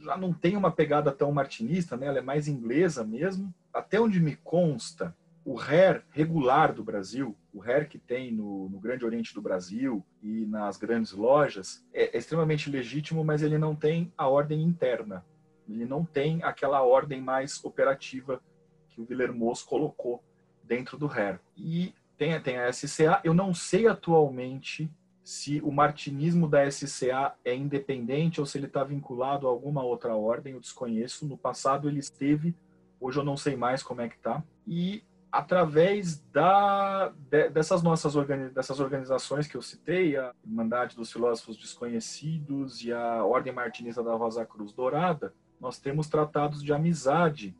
já 0.00 0.16
não 0.16 0.32
tem 0.32 0.56
uma 0.56 0.70
pegada 0.70 1.10
tão 1.10 1.32
martinista, 1.32 1.96
né? 1.96 2.06
Ela 2.06 2.18
é 2.18 2.22
mais 2.22 2.46
inglesa 2.46 3.02
mesmo. 3.02 3.52
Até 3.72 4.00
onde 4.00 4.20
me 4.20 4.36
consta, 4.36 5.14
o 5.48 5.54
RER 5.54 6.04
regular 6.10 6.74
do 6.74 6.84
Brasil, 6.84 7.34
o 7.54 7.58
RER 7.58 7.88
que 7.88 7.98
tem 7.98 8.30
no, 8.30 8.68
no, 8.68 8.78
Grande 8.78 9.06
Oriente 9.06 9.32
do 9.32 9.40
Brasil 9.40 10.04
e 10.22 10.44
nas 10.44 10.76
grandes 10.76 11.12
lojas, 11.12 11.82
é, 11.90 12.14
é 12.14 12.18
extremamente 12.18 12.70
legítimo, 12.70 13.24
mas 13.24 13.42
ele 13.42 13.56
não 13.56 13.74
tem 13.74 14.12
a 14.18 14.28
ordem 14.28 14.62
interna. 14.62 15.24
Ele 15.66 15.86
não 15.86 16.04
tem 16.04 16.42
aquela 16.42 16.82
ordem 16.82 17.22
mais 17.22 17.64
operativa 17.64 18.42
que 18.90 19.00
o 19.00 19.06
Villermoz 19.06 19.62
colocou 19.62 20.22
dentro 20.62 20.98
do 20.98 21.06
RER. 21.06 21.40
E 21.56 21.94
tem, 22.18 22.38
tem 22.42 22.58
a 22.58 22.70
SCA. 22.70 23.18
Eu 23.24 23.32
não 23.32 23.54
sei 23.54 23.88
atualmente 23.88 24.92
se 25.24 25.62
o 25.62 25.72
martinismo 25.72 26.46
da 26.46 26.70
SCA 26.70 27.34
é 27.42 27.54
independente 27.54 28.38
ou 28.38 28.44
se 28.44 28.58
ele 28.58 28.66
está 28.66 28.84
vinculado 28.84 29.46
a 29.46 29.50
alguma 29.50 29.82
outra 29.82 30.14
ordem, 30.14 30.52
eu 30.52 30.60
desconheço. 30.60 31.26
No 31.26 31.38
passado 31.38 31.88
ele 31.88 32.00
esteve, 32.00 32.54
hoje 33.00 33.18
eu 33.18 33.24
não 33.24 33.36
sei 33.36 33.56
mais 33.56 33.82
como 33.82 34.02
é 34.02 34.10
que 34.10 34.16
está. 34.16 34.44
E 34.66 35.02
através 35.30 36.20
da, 36.32 37.12
de, 37.30 37.50
dessas 37.50 37.82
nossas 37.82 38.16
organi 38.16 38.48
dessas 38.50 38.80
organizações 38.80 39.46
que 39.46 39.56
eu 39.56 39.62
citei, 39.62 40.16
a 40.16 40.32
Irmandade 40.44 40.96
dos 40.96 41.12
Filósofos 41.12 41.56
Desconhecidos 41.56 42.82
e 42.82 42.92
a 42.92 43.24
Ordem 43.24 43.52
Martinista 43.52 44.02
da 44.02 44.14
Rosa 44.14 44.44
Cruz 44.44 44.72
Dourada, 44.72 45.34
nós 45.60 45.78
temos 45.78 46.08
tratados 46.08 46.62
de 46.62 46.72
amizade 46.72 47.56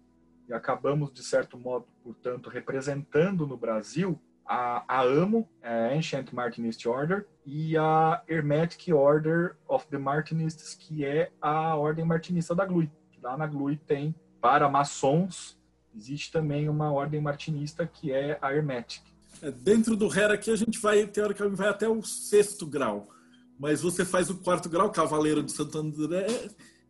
e 0.48 0.54
acabamos, 0.54 1.12
de 1.12 1.22
certo 1.22 1.58
modo, 1.58 1.86
portanto, 2.02 2.48
representando 2.48 3.46
no 3.46 3.56
Brasil 3.56 4.18
a, 4.46 4.82
a 4.88 5.02
AMO, 5.02 5.46
a 5.62 5.88
Ancient 5.92 6.32
Martinist 6.32 6.86
Order, 6.86 7.26
e 7.44 7.76
a 7.76 8.22
Hermetic 8.26 8.90
Order 8.92 9.56
of 9.66 9.86
the 9.88 9.98
Martinists, 9.98 10.74
que 10.74 11.04
é 11.04 11.30
a 11.40 11.76
ordem 11.76 12.04
martinista 12.04 12.54
da 12.54 12.64
GLUI. 12.64 12.90
Lá 13.22 13.36
na 13.36 13.46
GLUI 13.46 13.76
tem, 13.76 14.14
para 14.40 14.68
maçons, 14.68 15.57
existe 15.98 16.32
também 16.32 16.68
uma 16.68 16.92
ordem 16.92 17.20
martinista 17.20 17.86
que 17.86 18.12
é 18.12 18.38
a 18.40 18.54
Hermetic. 18.54 19.02
É, 19.42 19.50
dentro 19.50 19.96
do 19.96 20.08
HER 20.08 20.30
aqui 20.30 20.50
a 20.50 20.56
gente 20.56 20.78
vai, 20.78 21.06
teoricamente, 21.06 21.56
vai 21.56 21.68
até 21.68 21.88
o 21.88 22.02
sexto 22.02 22.66
grau, 22.66 23.08
mas 23.58 23.82
você 23.82 24.04
faz 24.04 24.30
o 24.30 24.36
quarto 24.36 24.68
grau, 24.68 24.90
Cavaleiro 24.90 25.42
de 25.42 25.52
Santo 25.52 25.78
André, 25.78 26.26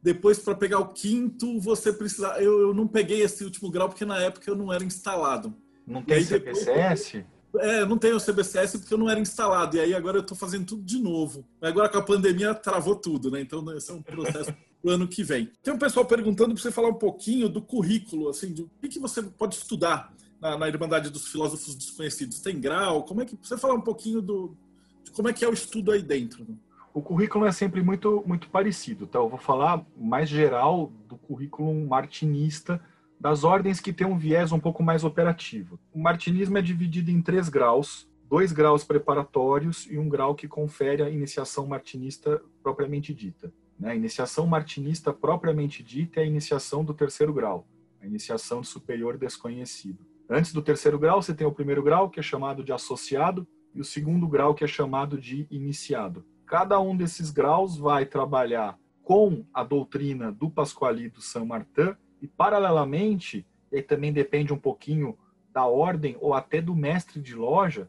depois, 0.03 0.39
para 0.39 0.55
pegar 0.55 0.79
o 0.79 0.89
quinto, 0.89 1.59
você 1.61 1.93
precisa. 1.93 2.29
Eu, 2.41 2.61
eu 2.61 2.75
não 2.75 2.87
peguei 2.87 3.23
esse 3.23 3.45
último 3.45 3.71
grau 3.71 3.89
porque 3.89 4.05
na 4.05 4.19
época 4.19 4.49
eu 4.49 4.55
não 4.55 4.73
era 4.73 4.85
instalado. 4.85 5.55
Não 5.87 6.03
tem 6.03 6.25
CBCS? 6.25 7.25
É, 7.57 7.85
não 7.85 7.99
tenho 7.99 8.17
o 8.17 8.21
CBCS 8.21 8.77
porque 8.79 8.95
eu 8.95 8.99
não 8.99 9.11
era 9.11 9.19
instalado. 9.19 9.77
E 9.77 9.81
aí 9.81 9.95
agora 9.95 10.19
eu 10.19 10.23
estou 10.23 10.37
fazendo 10.37 10.67
tudo 10.67 10.83
de 10.83 10.99
novo. 10.99 11.45
Agora 11.61 11.89
com 11.89 11.99
a 11.99 12.03
pandemia 12.03 12.55
travou 12.55 12.95
tudo, 12.95 13.31
né? 13.31 13.41
Então 13.41 13.65
esse 13.77 13.91
é 13.91 13.95
um 13.95 14.03
processo 14.03 14.55
pro 14.81 14.91
ano 14.91 15.09
que 15.09 15.23
vem. 15.23 15.51
Tem 15.63 15.73
um 15.73 15.79
pessoal 15.79 16.07
perguntando 16.07 16.55
para 16.55 16.63
você 16.63 16.71
falar 16.71 16.89
um 16.89 16.95
pouquinho 16.95 17.49
do 17.49 17.61
currículo, 17.61 18.29
assim, 18.29 18.53
do 18.53 18.71
que, 18.81 18.89
que 18.89 18.99
você 18.99 19.23
pode 19.23 19.57
estudar 19.57 20.15
na, 20.41 20.57
na, 20.57 20.69
Irmandade 20.69 21.11
dos 21.11 21.29
Filósofos 21.29 21.75
Desconhecidos. 21.75 22.41
Tem 22.41 22.61
grau? 22.61 23.05
Como 23.05 23.23
é 23.23 23.25
que 23.25 23.37
você 23.41 23.57
falar 23.57 23.75
um 23.75 23.81
pouquinho 23.81 24.23
do 24.23 24.57
de 25.03 25.11
como 25.11 25.29
é 25.29 25.33
que 25.33 25.45
é 25.45 25.49
o 25.49 25.53
estudo 25.53 25.91
aí 25.91 26.03
dentro? 26.03 26.45
Né? 26.47 26.55
o 26.99 27.03
currículo 27.03 27.47
é 27.47 27.53
sempre 27.53 27.83
muito, 27.83 28.25
muito 28.27 28.49
parecido. 28.49 29.05
Então, 29.05 29.23
eu 29.23 29.29
vou 29.29 29.39
falar 29.39 29.85
mais 29.97 30.29
geral 30.29 30.93
do 31.09 31.17
currículo 31.17 31.73
martinista, 31.87 32.83
das 33.21 33.45
ordens 33.45 33.81
que 33.81 33.93
tem 33.93 34.07
um 34.07 34.19
viés 34.19 34.51
um 34.53 34.59
pouco 34.59 34.83
mais 34.83 35.05
operativo. 35.05 35.79
O 35.93 36.01
martinismo 36.01 36.59
é 36.59 36.63
dividido 36.63 37.11
em 37.11 37.23
três 37.23 37.49
graus, 37.49 38.09
dois 38.29 38.53
graus 38.53 38.85
preparatórios 38.85 39.87
e 39.91 39.97
um 39.99 40.09
grau 40.09 40.35
que 40.35 40.49
confere 40.49 41.03
a 41.03 41.11
iniciação 41.11 41.67
martinista 41.67 42.41
propriamente 42.63 43.15
dita. 43.15 43.53
Né? 43.79 43.93
A 43.93 43.95
iniciação 43.95 44.47
martinista 44.47 45.13
propriamente 45.13 45.83
dita 45.83 46.21
é 46.21 46.23
a 46.23 46.27
iniciação 46.27 46.85
do 46.85 46.93
terceiro 46.93 47.33
grau, 47.33 47.67
a 48.01 48.07
iniciação 48.07 48.63
superior 48.63 49.17
desconhecido. 49.17 50.05
Antes 50.29 50.53
do 50.53 50.61
terceiro 50.61 50.99
grau, 50.99 51.23
você 51.23 51.33
tem 51.33 51.47
o 51.47 51.53
primeiro 51.53 51.83
grau, 51.83 52.11
que 52.11 52.21
é 52.21 52.23
chamado 52.23 52.63
de 52.63 52.73
associado, 52.73 53.47
e 53.75 53.81
o 53.81 53.85
segundo 53.85 54.27
grau, 54.27 54.55
que 54.55 54.65
é 54.65 54.67
chamado 54.67 55.19
de 55.19 55.47
iniciado. 55.51 56.25
Cada 56.45 56.81
um 56.81 56.97
desses 56.97 57.31
graus 57.31 57.77
vai 57.79 58.05
trabalhar 58.05 58.79
com 59.03 59.45
a 59.55 59.63
doutrina 59.63 60.31
do 60.31 60.51
Pascoalito 60.51 61.23
Saint 61.23 61.47
Martin 61.47 61.95
e, 62.21 62.27
paralelamente, 62.27 63.47
e 63.73 63.81
também 63.83 64.13
depende 64.13 64.53
um 64.53 64.59
pouquinho 64.59 65.17
da 65.53 65.67
ordem 65.67 66.17
ou 66.21 66.35
até 66.35 66.61
do 66.61 66.75
mestre 66.75 67.21
de 67.21 67.35
loja, 67.35 67.89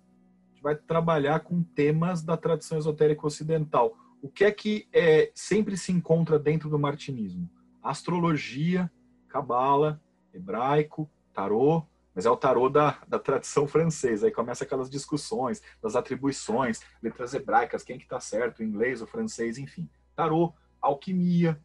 vai 0.62 0.76
trabalhar 0.76 1.42
com 1.42 1.64
temas 1.64 2.22
da 2.22 2.36
tradição 2.38 2.78
esotérica 2.78 3.26
ocidental. 3.26 3.96
O 4.22 4.30
que 4.30 4.44
é 4.44 4.52
que 4.52 4.88
é, 4.92 5.32
sempre 5.34 5.78
se 5.78 5.92
encontra 5.92 6.38
dentro 6.38 6.70
do 6.70 6.78
martinismo? 6.78 7.50
Astrologia, 7.82 8.92
cabala, 9.28 10.02
hebraico, 10.34 11.10
tarô, 11.34 11.86
mas 12.14 12.26
é 12.26 12.30
o 12.30 12.36
tarô 12.36 12.70
da, 12.70 13.00
da 13.08 13.18
tradição 13.18 13.68
francesa. 13.68 14.28
Aí 14.28 14.32
começa 14.32 14.64
aquelas 14.64 14.90
discussões 14.90 15.62
das 15.82 15.96
atribuições, 15.96 16.82
letras 17.02 17.34
hebraicas, 17.34 17.84
quem 17.84 17.98
que 17.98 18.04
está 18.04 18.20
certo, 18.20 18.60
o 18.60 18.64
inglês, 18.64 19.02
o 19.02 19.08
francês, 19.08 19.58
enfim. 19.58 19.90
Tarô, 20.16 20.54
alquimia, 20.82 21.62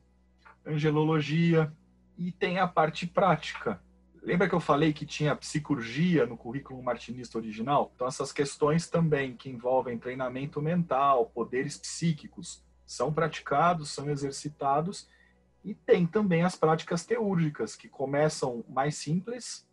angelologia 0.65 1.73
e 2.17 2.31
tem 2.31 2.59
a 2.59 2.69
parte 2.69 3.07
prática. 3.07 3.83
Lembra 4.25 4.49
que 4.49 4.55
eu 4.55 4.61
falei 4.61 4.91
que 4.95 5.05
tinha 5.05 5.37
psicurgia 5.37 6.25
no 6.25 6.35
currículo 6.35 6.83
martinista 6.83 7.37
original? 7.37 7.93
Então 7.95 8.07
essas 8.07 8.33
questões 8.33 8.89
também 8.89 9.37
que 9.37 9.51
envolvem 9.51 9.99
treinamento 9.99 10.63
mental, 10.63 11.27
poderes 11.27 11.77
psíquicos, 11.77 12.65
são 12.87 13.13
praticados, 13.13 13.91
são 13.91 14.09
exercitados 14.09 15.07
e 15.63 15.75
tem 15.75 16.07
também 16.07 16.43
as 16.43 16.57
práticas 16.57 17.05
teúrgicas, 17.05 17.77
que 17.77 17.87
começam 17.87 18.65
mais 18.67 18.97
simples 18.97 19.69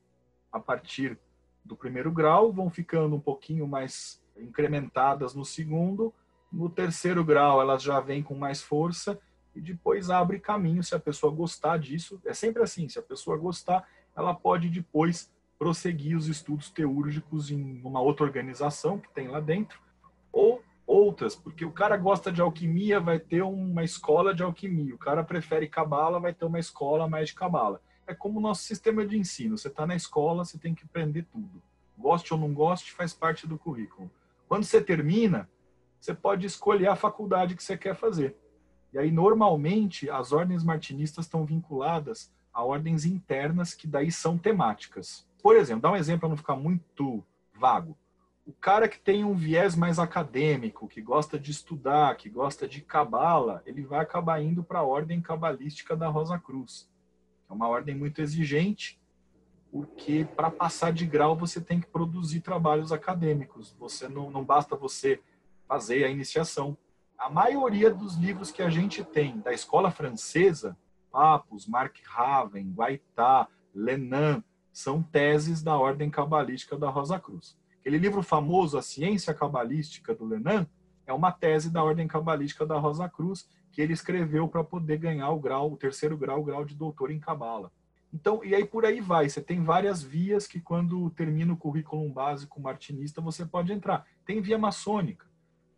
a 0.51 0.59
partir 0.59 1.17
do 1.63 1.75
primeiro 1.75 2.11
grau, 2.11 2.51
vão 2.51 2.69
ficando 2.69 3.15
um 3.15 3.21
pouquinho 3.21 3.65
mais 3.65 4.21
incrementadas 4.37 5.33
no 5.33 5.45
segundo. 5.45 6.13
No 6.51 6.69
terceiro 6.69 7.23
grau, 7.23 7.61
elas 7.61 7.81
já 7.81 8.01
vêm 8.01 8.21
com 8.21 8.35
mais 8.35 8.61
força 8.61 9.17
e 9.55 9.61
depois 9.61 10.09
abre 10.09 10.39
caminho 10.39 10.83
se 10.83 10.93
a 10.93 10.99
pessoa 10.99 11.33
gostar 11.33 11.77
disso. 11.77 12.21
É 12.25 12.33
sempre 12.33 12.61
assim: 12.63 12.89
se 12.89 12.99
a 12.99 13.01
pessoa 13.01 13.37
gostar, 13.37 13.87
ela 14.15 14.33
pode 14.33 14.69
depois 14.69 15.31
prosseguir 15.57 16.17
os 16.17 16.27
estudos 16.27 16.69
teúrgicos 16.69 17.51
em 17.51 17.81
uma 17.83 18.01
outra 18.01 18.25
organização 18.25 18.97
que 18.99 19.09
tem 19.13 19.27
lá 19.27 19.39
dentro, 19.39 19.79
ou 20.31 20.63
outras, 20.87 21.35
porque 21.35 21.63
o 21.63 21.71
cara 21.71 21.95
gosta 21.95 22.31
de 22.31 22.41
alquimia, 22.41 22.99
vai 22.99 23.19
ter 23.19 23.43
uma 23.43 23.83
escola 23.83 24.33
de 24.33 24.43
alquimia, 24.43 24.95
o 24.95 24.97
cara 24.97 25.23
prefere 25.23 25.67
cabala, 25.67 26.19
vai 26.19 26.33
ter 26.33 26.45
uma 26.45 26.59
escola 26.59 27.07
mais 27.07 27.29
de 27.29 27.35
cabala 27.35 27.81
é 28.11 28.15
como 28.15 28.39
o 28.39 28.41
nosso 28.41 28.63
sistema 28.63 29.05
de 29.05 29.17
ensino. 29.17 29.57
Você 29.57 29.67
está 29.67 29.85
na 29.87 29.95
escola, 29.95 30.45
você 30.45 30.57
tem 30.57 30.75
que 30.75 30.85
aprender 30.85 31.25
tudo. 31.31 31.61
Goste 31.97 32.33
ou 32.33 32.39
não 32.39 32.53
goste, 32.53 32.91
faz 32.91 33.13
parte 33.13 33.47
do 33.47 33.57
currículo. 33.57 34.09
Quando 34.47 34.63
você 34.63 34.81
termina, 34.81 35.49
você 35.99 36.13
pode 36.13 36.45
escolher 36.45 36.87
a 36.87 36.95
faculdade 36.95 37.55
que 37.55 37.63
você 37.63 37.77
quer 37.77 37.95
fazer. 37.95 38.35
E 38.93 38.99
aí, 38.99 39.11
normalmente, 39.11 40.09
as 40.09 40.31
ordens 40.31 40.63
martinistas 40.63 41.25
estão 41.25 41.45
vinculadas 41.45 42.31
a 42.53 42.63
ordens 42.63 43.05
internas 43.05 43.73
que 43.73 43.87
daí 43.87 44.11
são 44.11 44.37
temáticas. 44.37 45.27
Por 45.41 45.55
exemplo, 45.55 45.81
dá 45.81 45.91
um 45.91 45.95
exemplo 45.95 46.21
para 46.21 46.29
não 46.29 46.37
ficar 46.37 46.55
muito 46.55 47.23
vago. 47.53 47.97
O 48.45 48.53
cara 48.53 48.87
que 48.87 48.99
tem 48.99 49.23
um 49.23 49.35
viés 49.35 49.75
mais 49.75 49.99
acadêmico, 49.99 50.87
que 50.87 51.01
gosta 51.01 51.39
de 51.39 51.51
estudar, 51.51 52.15
que 52.15 52.29
gosta 52.29 52.67
de 52.67 52.81
cabala, 52.81 53.61
ele 53.65 53.83
vai 53.83 53.99
acabar 53.99 54.41
indo 54.41 54.63
para 54.63 54.79
a 54.79 54.83
ordem 54.83 55.21
cabalística 55.21 55.95
da 55.95 56.07
Rosa 56.07 56.37
Cruz. 56.39 56.89
É 57.49 57.53
uma 57.53 57.67
ordem 57.67 57.95
muito 57.95 58.21
exigente, 58.21 58.99
porque 59.71 60.27
para 60.35 60.51
passar 60.51 60.91
de 60.91 61.05
grau 61.05 61.35
você 61.35 61.61
tem 61.61 61.79
que 61.79 61.87
produzir 61.87 62.41
trabalhos 62.41 62.91
acadêmicos. 62.91 63.75
Você 63.79 64.09
não, 64.09 64.29
não 64.29 64.43
basta 64.43 64.75
você 64.75 65.21
fazer 65.67 66.03
a 66.03 66.09
iniciação. 66.09 66.77
A 67.17 67.29
maioria 67.29 67.93
dos 67.93 68.15
livros 68.15 68.51
que 68.51 68.61
a 68.61 68.69
gente 68.69 69.03
tem 69.03 69.39
da 69.39 69.53
escola 69.53 69.91
francesa, 69.91 70.75
Papus, 71.11 71.67
Mark 71.67 71.97
Raven, 72.05 72.71
Guaitá, 72.71 73.47
Lenin, 73.73 74.43
são 74.71 75.03
teses 75.03 75.61
da 75.61 75.77
ordem 75.77 76.09
cabalística 76.09 76.77
da 76.77 76.89
Rosa 76.89 77.19
Cruz. 77.19 77.57
Aquele 77.79 77.97
livro 77.97 78.21
famoso, 78.21 78.77
A 78.77 78.81
Ciência 78.81 79.33
Cabalística, 79.33 80.15
do 80.15 80.25
Lenin, 80.25 80.65
é 81.05 81.13
uma 81.13 81.31
tese 81.31 81.69
da 81.69 81.83
ordem 81.83 82.07
cabalística 82.07 82.65
da 82.65 82.77
Rosa 82.77 83.09
Cruz 83.09 83.49
que 83.71 83.81
ele 83.81 83.93
escreveu 83.93 84.47
para 84.47 84.63
poder 84.63 84.97
ganhar 84.97 85.29
o 85.29 85.39
grau, 85.39 85.71
o 85.71 85.77
terceiro 85.77 86.17
grau, 86.17 86.41
o 86.41 86.43
grau 86.43 86.65
de 86.65 86.75
doutor 86.75 87.09
em 87.09 87.19
cabala. 87.19 87.71
Então, 88.13 88.43
e 88.43 88.53
aí 88.53 88.65
por 88.65 88.85
aí 88.85 88.99
vai. 88.99 89.29
Você 89.29 89.41
tem 89.41 89.63
várias 89.63 90.03
vias 90.03 90.45
que 90.45 90.59
quando 90.59 91.09
termina 91.11 91.53
o 91.53 91.57
currículo 91.57 92.07
básico 92.09 92.59
martinista 92.59 93.21
você 93.21 93.45
pode 93.45 93.71
entrar. 93.71 94.05
Tem 94.25 94.41
via 94.41 94.57
maçônica. 94.57 95.25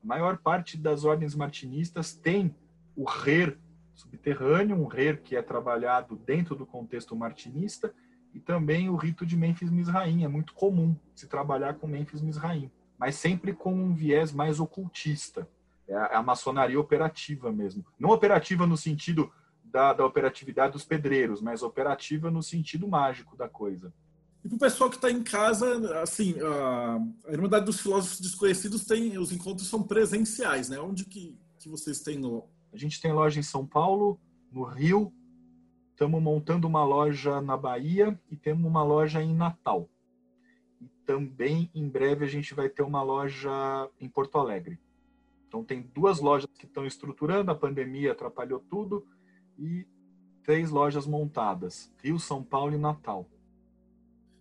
A 0.04 0.08
maior 0.08 0.38
parte 0.38 0.78
das 0.78 1.06
ordens 1.06 1.36
martinistas 1.36 2.14
tem 2.14 2.56
o 2.96 3.06
rer 3.06 3.58
subterrâneo, 3.94 4.76
um 4.76 4.88
rer 4.88 5.22
que 5.22 5.36
é 5.36 5.42
trabalhado 5.42 6.16
dentro 6.16 6.56
do 6.56 6.66
contexto 6.66 7.16
martinista, 7.16 7.94
e 8.34 8.40
também 8.40 8.90
o 8.90 8.96
rito 8.96 9.26
de 9.26 9.38
Memphis 9.38 9.70
Misraim. 9.70 10.24
É 10.24 10.28
muito 10.28 10.54
comum 10.54 10.96
se 11.16 11.28
trabalhar 11.28 11.76
com 11.76 11.88
Memphis 11.88 12.22
Misraim, 12.22 12.72
mas 12.98 13.16
sempre 13.16 13.54
com 13.54 13.74
um 13.74 13.94
viés 13.94 14.32
mais 14.32 14.60
ocultista. 14.60 15.48
É 15.88 15.96
a, 15.96 16.06
é 16.06 16.16
a 16.16 16.24
maçonaria 16.24 16.80
operativa 16.80 17.52
mesmo. 17.52 17.86
Não 18.00 18.10
operativa 18.10 18.66
no 18.66 18.78
sentido 18.78 19.32
da, 19.64 19.94
da 19.94 20.06
operatividade 20.06 20.74
dos 20.74 20.86
pedreiros, 20.86 21.42
mas 21.42 21.62
operativa 21.64 22.30
no 22.30 22.42
sentido 22.42 22.88
mágico 22.88 23.36
da 23.36 23.50
coisa. 23.50 23.94
E 24.44 24.50
para 24.50 24.56
o 24.56 24.60
pessoal 24.60 24.90
que 24.90 24.98
está 24.98 25.10
em 25.10 25.24
casa, 25.24 26.02
assim, 26.02 26.36
a 27.26 27.32
Irmandade 27.32 27.66
dos 27.66 27.80
Filósofos 27.80 28.20
Desconhecidos 28.20 28.84
tem, 28.86 29.18
os 29.18 29.32
encontros 29.32 29.70
são 29.70 29.82
presenciais, 29.82 30.70
né? 30.70 30.80
Onde 30.80 31.06
que, 31.06 31.38
que 31.58 31.70
vocês 31.70 32.02
têm 32.02 32.18
no... 32.18 32.46
A 32.74 32.78
gente 32.78 33.00
tem 33.00 33.14
loja 33.14 33.40
em 33.40 33.44
São 33.44 33.66
Paulo, 33.68 34.20
no 34.52 34.64
Rio, 34.64 35.14
estamos 35.92 36.22
montando 36.22 36.68
uma 36.68 36.84
loja 36.84 37.40
na 37.40 37.56
Bahia 37.56 38.20
e 38.32 38.36
temos 38.36 38.66
uma 38.66 38.84
loja 38.84 39.22
em 39.22 39.34
Natal. 39.34 39.88
E 40.82 40.88
também, 41.06 41.70
em 41.74 41.88
breve, 41.88 42.26
a 42.26 42.28
gente 42.28 42.54
vai 42.54 42.68
ter 42.68 42.82
uma 42.82 43.04
loja 43.04 43.52
em 44.02 44.10
Porto 44.10 44.38
Alegre. 44.40 44.80
Então, 45.48 45.64
tem 45.64 45.84
duas 45.94 46.20
lojas 46.20 46.50
que 46.58 46.66
estão 46.66 46.86
estruturando, 46.86 47.52
a 47.52 47.56
pandemia 47.56 48.12
atrapalhou 48.12 48.60
tudo, 48.60 49.06
e 49.58 49.88
três 50.44 50.72
lojas 50.72 51.06
montadas: 51.06 51.94
Rio, 52.04 52.20
São 52.20 52.44
Paulo 52.44 52.74
e 52.74 52.78
Natal. 52.78 53.30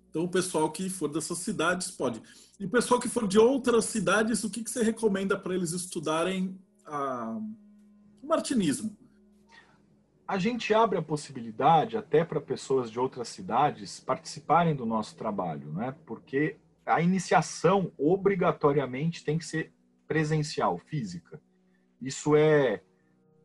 Então, 0.09 0.24
o 0.24 0.28
pessoal 0.28 0.70
que 0.70 0.89
for 0.89 1.09
dessas 1.09 1.39
cidades 1.39 1.91
pode. 1.91 2.22
E 2.59 2.64
o 2.64 2.70
pessoal 2.70 2.99
que 2.99 3.09
for 3.09 3.26
de 3.28 3.39
outras 3.39 3.87
cidades, 3.87 4.43
o 4.43 4.51
que, 4.51 4.64
que 4.64 4.70
você 4.70 4.83
recomenda 4.83 5.39
para 5.39 5.55
eles 5.55 5.72
estudarem 5.72 6.59
a... 6.87 7.39
martinismo? 8.33 8.97
a 10.33 10.39
gente 10.39 10.72
abre 10.72 10.99
a 10.99 11.03
possibilidade 11.03 11.95
até 11.95 12.24
para 12.24 12.41
pessoas 12.41 12.91
de 12.91 12.99
outras 12.99 13.28
cidades 13.28 14.01
participarem 14.01 14.74
do 14.74 14.87
nosso 14.87 15.14
trabalho, 15.14 15.70
né? 15.74 15.95
Porque 16.07 16.57
a 16.87 17.03
iniciação 17.03 17.93
obrigatoriamente 17.99 19.22
tem 19.22 19.37
que 19.37 19.45
ser 19.45 19.74
presencial, 20.09 20.78
física. 20.78 21.39
Isso 22.01 22.35
é, 22.35 22.83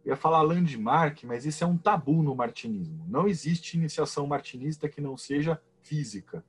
ia 0.05 0.15
falar 0.15 0.41
landmark, 0.43 1.25
mas 1.25 1.45
isso 1.45 1.61
é 1.61 1.67
um 1.67 1.77
tabu 1.77 2.23
no 2.23 2.33
martinismo. 2.33 3.05
Não 3.09 3.27
existe 3.27 3.75
iniciação 3.75 4.25
martinista 4.25 4.87
que 4.87 5.01
não 5.01 5.17
seja 5.17 5.61
física. 5.83 6.41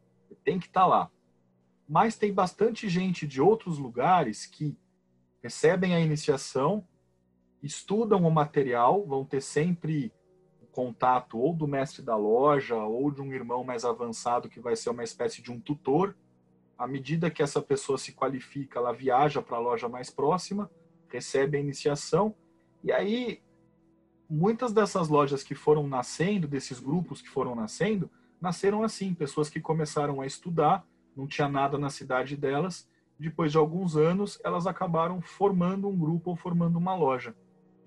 Tem 0.45 0.61
que 0.61 0.69
estar 0.69 0.83
tá 0.83 0.87
lá. 0.87 1.11
Mas 1.89 2.17
tem 2.17 2.33
bastante 2.33 2.89
gente 2.89 3.27
de 3.27 3.41
outros 3.41 3.77
lugares 3.77 4.47
que 4.47 4.79
recebem 5.43 5.97
a 5.97 6.01
iniciação, 6.01 6.87
estudam 7.63 8.27
o 8.27 8.31
material, 8.31 9.05
vão 9.05 9.25
ter 9.25 9.41
sempre 9.41 10.13
contato 10.73 11.39
ou 11.39 11.53
do 11.53 11.67
mestre 11.67 12.03
da 12.03 12.17
loja 12.17 12.77
ou 12.77 13.11
de 13.11 13.21
um 13.21 13.33
irmão 13.33 13.65
mais 13.65 13.85
avançado 13.85 14.49
que 14.49 14.61
vai 14.61 14.77
ser 14.77 14.91
uma 14.91 15.03
espécie 15.03 15.43
de 15.43 15.51
um 15.51 15.59
tutor. 15.59 16.17
À 16.79 16.87
medida 16.87 17.31
que 17.31 17.43
essa 17.43 17.61
pessoa 17.61 17.99
se 17.99 18.13
qualifica, 18.13 18.79
ela 18.79 18.93
viaja 18.93 19.43
para 19.43 19.57
a 19.57 19.61
loja 19.61 19.89
mais 19.89 20.09
próxima, 20.09 20.71
recebe 21.09 21.57
a 21.57 21.61
iniciação 21.61 22.35
e 22.85 22.93
aí 22.93 23.43
muitas 24.31 24.73
dessas 24.73 25.09
lojas 25.09 25.43
que 25.43 25.55
foram 25.55 25.87
nascendo, 25.87 26.47
desses 26.47 26.79
grupos 26.79 27.21
que 27.21 27.29
foram 27.29 27.57
nascendo, 27.57 28.09
nasceram 28.41 28.85
assim, 28.85 29.15
pessoas 29.15 29.51
que 29.51 29.61
começaram 29.61 30.21
a 30.21 30.27
estudar, 30.27 30.87
não 31.17 31.27
tinha 31.27 31.49
nada 31.49 31.77
na 31.77 31.91
cidade 31.91 32.37
delas, 32.37 32.89
depois 33.19 33.51
de 33.51 33.59
alguns 33.59 33.97
anos 33.97 34.39
elas 34.45 34.67
acabaram 34.67 35.21
formando 35.21 35.89
um 35.89 35.99
grupo 35.99 36.31
ou 36.31 36.37
formando 36.37 36.77
uma 36.77 36.95
loja. 36.95 37.35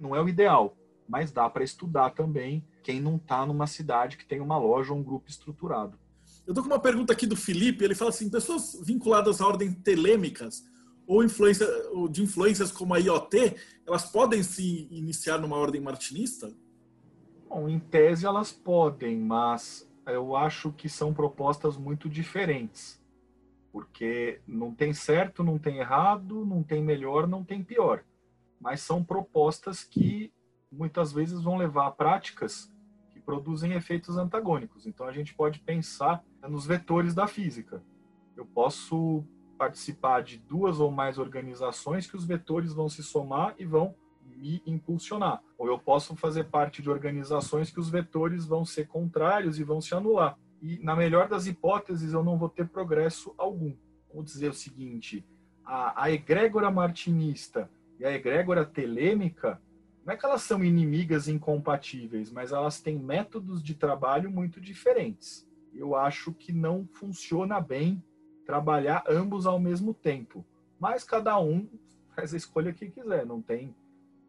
Não 0.02 0.16
é 0.16 0.22
o 0.22 0.28
ideal, 0.28 0.76
mas 1.08 1.32
dá 1.32 1.47
para 1.47 1.64
estudar 1.64 2.10
também 2.10 2.66
quem 2.82 2.99
não 2.99 3.18
está 3.18 3.45
numa 3.45 3.68
cidade 3.68 4.18
que 4.18 4.26
tem 4.26 4.41
uma 4.41 4.58
loja 4.58 4.91
ou 4.91 4.99
um 4.99 5.04
grupo 5.04 5.30
estruturado. 5.30 5.95
Eu 6.47 6.54
estou 6.54 6.64
com 6.64 6.70
uma 6.72 6.80
pergunta 6.80 7.14
aqui 7.14 7.28
do 7.28 7.36
Felipe, 7.36 7.86
ele 7.86 7.93
fala 7.93 8.10
assim, 8.10 8.28
pessoas 8.28 8.82
vinculadas 8.84 9.39
à 9.39 9.47
ordem 9.47 9.72
telêmicas 9.72 10.66
ou, 11.06 11.24
influência, 11.24 11.68
ou 11.91 12.08
de 12.08 12.24
influências 12.24 12.72
como 12.72 12.95
a 12.95 12.97
IoT, 12.97 13.56
elas 13.86 14.06
podem 14.10 14.41
se 14.41 14.88
iniciar 14.89 15.38
numa 15.38 15.56
ordem 15.56 15.80
martinista? 15.80 16.52
Bom, 17.47 17.70
em 17.70 17.80
tese 17.80 18.26
elas 18.26 18.52
podem, 18.52 19.20
mas 19.20 19.88
eu 20.08 20.36
acho 20.36 20.72
que 20.72 20.89
são 20.89 21.14
propostas 21.14 21.78
muito 21.78 22.10
diferentes. 22.10 22.99
Porque 23.72 24.41
não 24.47 24.74
tem 24.74 24.93
certo, 24.93 25.43
não 25.43 25.60
tem 25.60 25.78
errado, 25.78 26.43
não 26.43 26.64
tem 26.64 26.84
melhor, 26.84 27.28
não 27.28 27.43
tem 27.43 27.64
pior. 27.64 28.04
Mas 28.62 28.82
são 28.82 29.03
propostas 29.03 29.84
que 29.84 30.32
muitas 30.72 31.12
vezes 31.12 31.41
vão 31.41 31.57
levar 31.57 31.88
a 31.88 31.91
práticas 31.91 32.72
que 33.09 33.20
produzem 33.20 33.74
efeitos 33.74 34.18
antagônicos. 34.18 34.86
Então 34.86 35.07
a 35.07 35.12
gente 35.12 35.34
pode 35.34 35.59
pensar 35.59 36.24
nos 36.47 36.66
vetores 36.66 37.14
da 37.14 37.28
física. 37.28 37.84
Eu 38.38 38.45
posso 38.45 39.26
participar 39.57 40.24
de 40.24 40.38
duas 40.38 40.80
ou 40.80 40.89
mais 40.89 41.18
organizações 41.18 42.09
que 42.09 42.16
os 42.16 42.26
vetores 42.26 42.74
vão 42.74 42.88
se 42.88 43.03
somar 43.03 43.53
e 43.59 43.66
vão 43.66 43.93
me 44.26 44.62
impulsionar. 44.66 45.43
Ou 45.57 45.68
eu 45.68 45.78
posso 45.78 46.16
fazer 46.16 46.45
parte 46.45 46.82
de 46.82 46.89
organizações 46.89 47.70
que 47.70 47.80
os 47.80 47.89
vetores 47.89 48.45
vão 48.45 48.66
ser 48.66 48.88
contrários 48.88 49.59
e 49.59 49.64
vão 49.64 49.82
se 49.82 49.93
anular. 49.93 50.38
E 50.62 50.80
na 50.84 50.95
melhor 50.95 51.28
das 51.28 51.47
hipóteses 51.47 52.14
eu 52.14 52.24
não 52.24 52.38
vou 52.38 52.49
ter 52.49 52.68
progresso 52.68 53.34
algum. 53.38 53.76
Vamos 54.12 54.32
dizer 54.32 54.49
o 54.49 54.53
seguinte: 54.53 55.26
a, 55.64 56.03
a 56.03 56.12
egrégora 56.12 56.72
martinista 56.72 57.70
e 58.02 58.06
a 58.06 58.12
egrégora 58.12 58.66
telêmica 58.66 59.62
não 60.04 60.12
é 60.12 60.18
que 60.18 60.26
elas 60.26 60.41
são 60.41 60.64
inimigas 60.64 61.28
incompatíveis, 61.28 62.32
mas 62.32 62.52
elas 62.52 62.82
têm 62.82 62.97
métodos 62.97 63.62
de 63.62 63.76
trabalho 63.76 64.32
muito 64.32 64.60
diferentes. 64.60 65.47
Eu 65.72 65.95
acho 65.95 66.34
que 66.34 66.52
não 66.52 66.89
funciona 66.93 67.62
bem 67.62 68.04
trabalhar 68.43 69.04
ambos 69.08 69.45
ao 69.45 69.60
mesmo 69.60 69.93
tempo. 69.93 70.43
Mas 70.80 71.04
cada 71.04 71.39
um 71.39 71.70
faz 72.16 72.34
a 72.34 72.38
escolha 72.38 72.74
que 72.74 72.89
quiser, 72.89 73.24
não 73.24 73.39
tem 73.39 73.76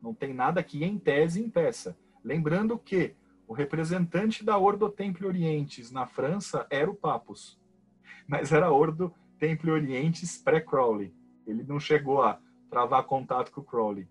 não 0.03 0.12
tem 0.12 0.35
nada 0.35 0.62
que 0.62 0.85
em 0.85 0.99
tese 0.99 1.43
impeça. 1.43 1.97
Lembrando 2.23 2.77
que 2.77 3.14
o 3.49 3.55
representante 3.55 4.45
da 4.45 4.59
Ordo 4.59 4.91
Templi 4.91 5.27
Orientes 5.27 5.91
na 5.91 6.07
França 6.07 6.66
era 6.68 6.91
o 6.91 6.95
Papus, 6.95 7.59
mas 8.27 8.53
era 8.53 8.70
Ordo 8.70 9.14
Templi 9.39 9.70
Orientes 9.70 10.37
pré-Crowley. 10.37 11.14
Ele 11.47 11.62
não 11.62 11.81
chegou 11.81 12.20
a 12.20 12.39
travar 12.73 13.05
contato 13.05 13.53
com 13.53 13.61
o 13.61 13.64
Crowley. 13.64 14.09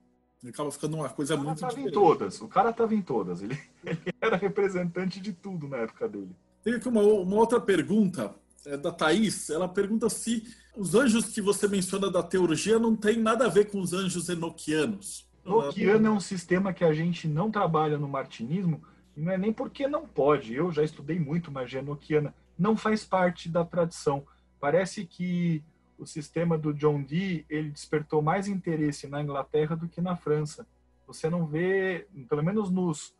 Acaba 0.47 0.71
ficando 0.71 0.97
uma 0.97 1.09
coisa 1.09 1.35
muito 1.35 1.59
tava 1.59 1.73
diferente. 1.73 1.89
em 1.89 1.93
todas. 1.93 2.41
O 2.41 2.47
cara 2.47 2.69
estava 2.69 2.93
em 2.93 3.01
todas. 3.01 3.41
Ele, 3.41 3.59
ele, 3.83 3.99
era 4.21 4.37
representante 4.37 5.19
de 5.19 5.33
tudo 5.33 5.67
na 5.67 5.77
época 5.77 6.07
dele. 6.07 6.29
Tem 6.63 6.75
aqui 6.75 6.87
uma, 6.87 7.01
uma 7.01 7.35
outra 7.37 7.59
pergunta 7.59 8.35
é 8.65 8.77
da 8.77 8.91
Thaís. 8.91 9.49
Ela 9.49 9.67
pergunta 9.67 10.07
se 10.09 10.43
os 10.77 10.93
anjos 10.93 11.25
que 11.25 11.41
você 11.41 11.67
menciona 11.67 12.09
da 12.11 12.21
teurgia 12.21 12.77
não 12.77 12.95
tem 12.95 13.17
nada 13.17 13.45
a 13.45 13.49
ver 13.49 13.71
com 13.71 13.81
os 13.81 13.93
anjos 13.93 14.29
enoquianos. 14.29 15.27
Enoquiano 15.43 16.07
é 16.07 16.11
um 16.11 16.19
sistema 16.19 16.71
que 16.71 16.83
a 16.83 16.93
gente 16.93 17.27
não 17.27 17.49
trabalha 17.49 17.97
no 17.97 18.07
martinismo 18.07 18.83
e 19.17 19.21
não 19.21 19.31
é 19.31 19.37
nem 19.39 19.51
porque 19.51 19.87
não 19.87 20.07
pode. 20.07 20.53
Eu 20.53 20.71
já 20.71 20.83
estudei 20.83 21.19
muito 21.19 21.51
magia 21.51 21.79
enoquiana. 21.79 22.33
Não 22.57 22.77
faz 22.77 23.03
parte 23.03 23.49
da 23.49 23.65
tradição. 23.65 24.23
Parece 24.59 25.03
que 25.03 25.63
o 26.01 26.05
sistema 26.07 26.57
do 26.57 26.73
John 26.73 27.03
Dee 27.03 27.45
ele 27.47 27.69
despertou 27.69 28.23
mais 28.23 28.47
interesse 28.47 29.07
na 29.07 29.21
Inglaterra 29.21 29.75
do 29.75 29.87
que 29.87 30.01
na 30.01 30.15
França. 30.15 30.67
Você 31.05 31.29
não 31.29 31.45
vê, 31.45 32.07
pelo 32.27 32.43
menos 32.43 32.71
nos, 32.71 33.15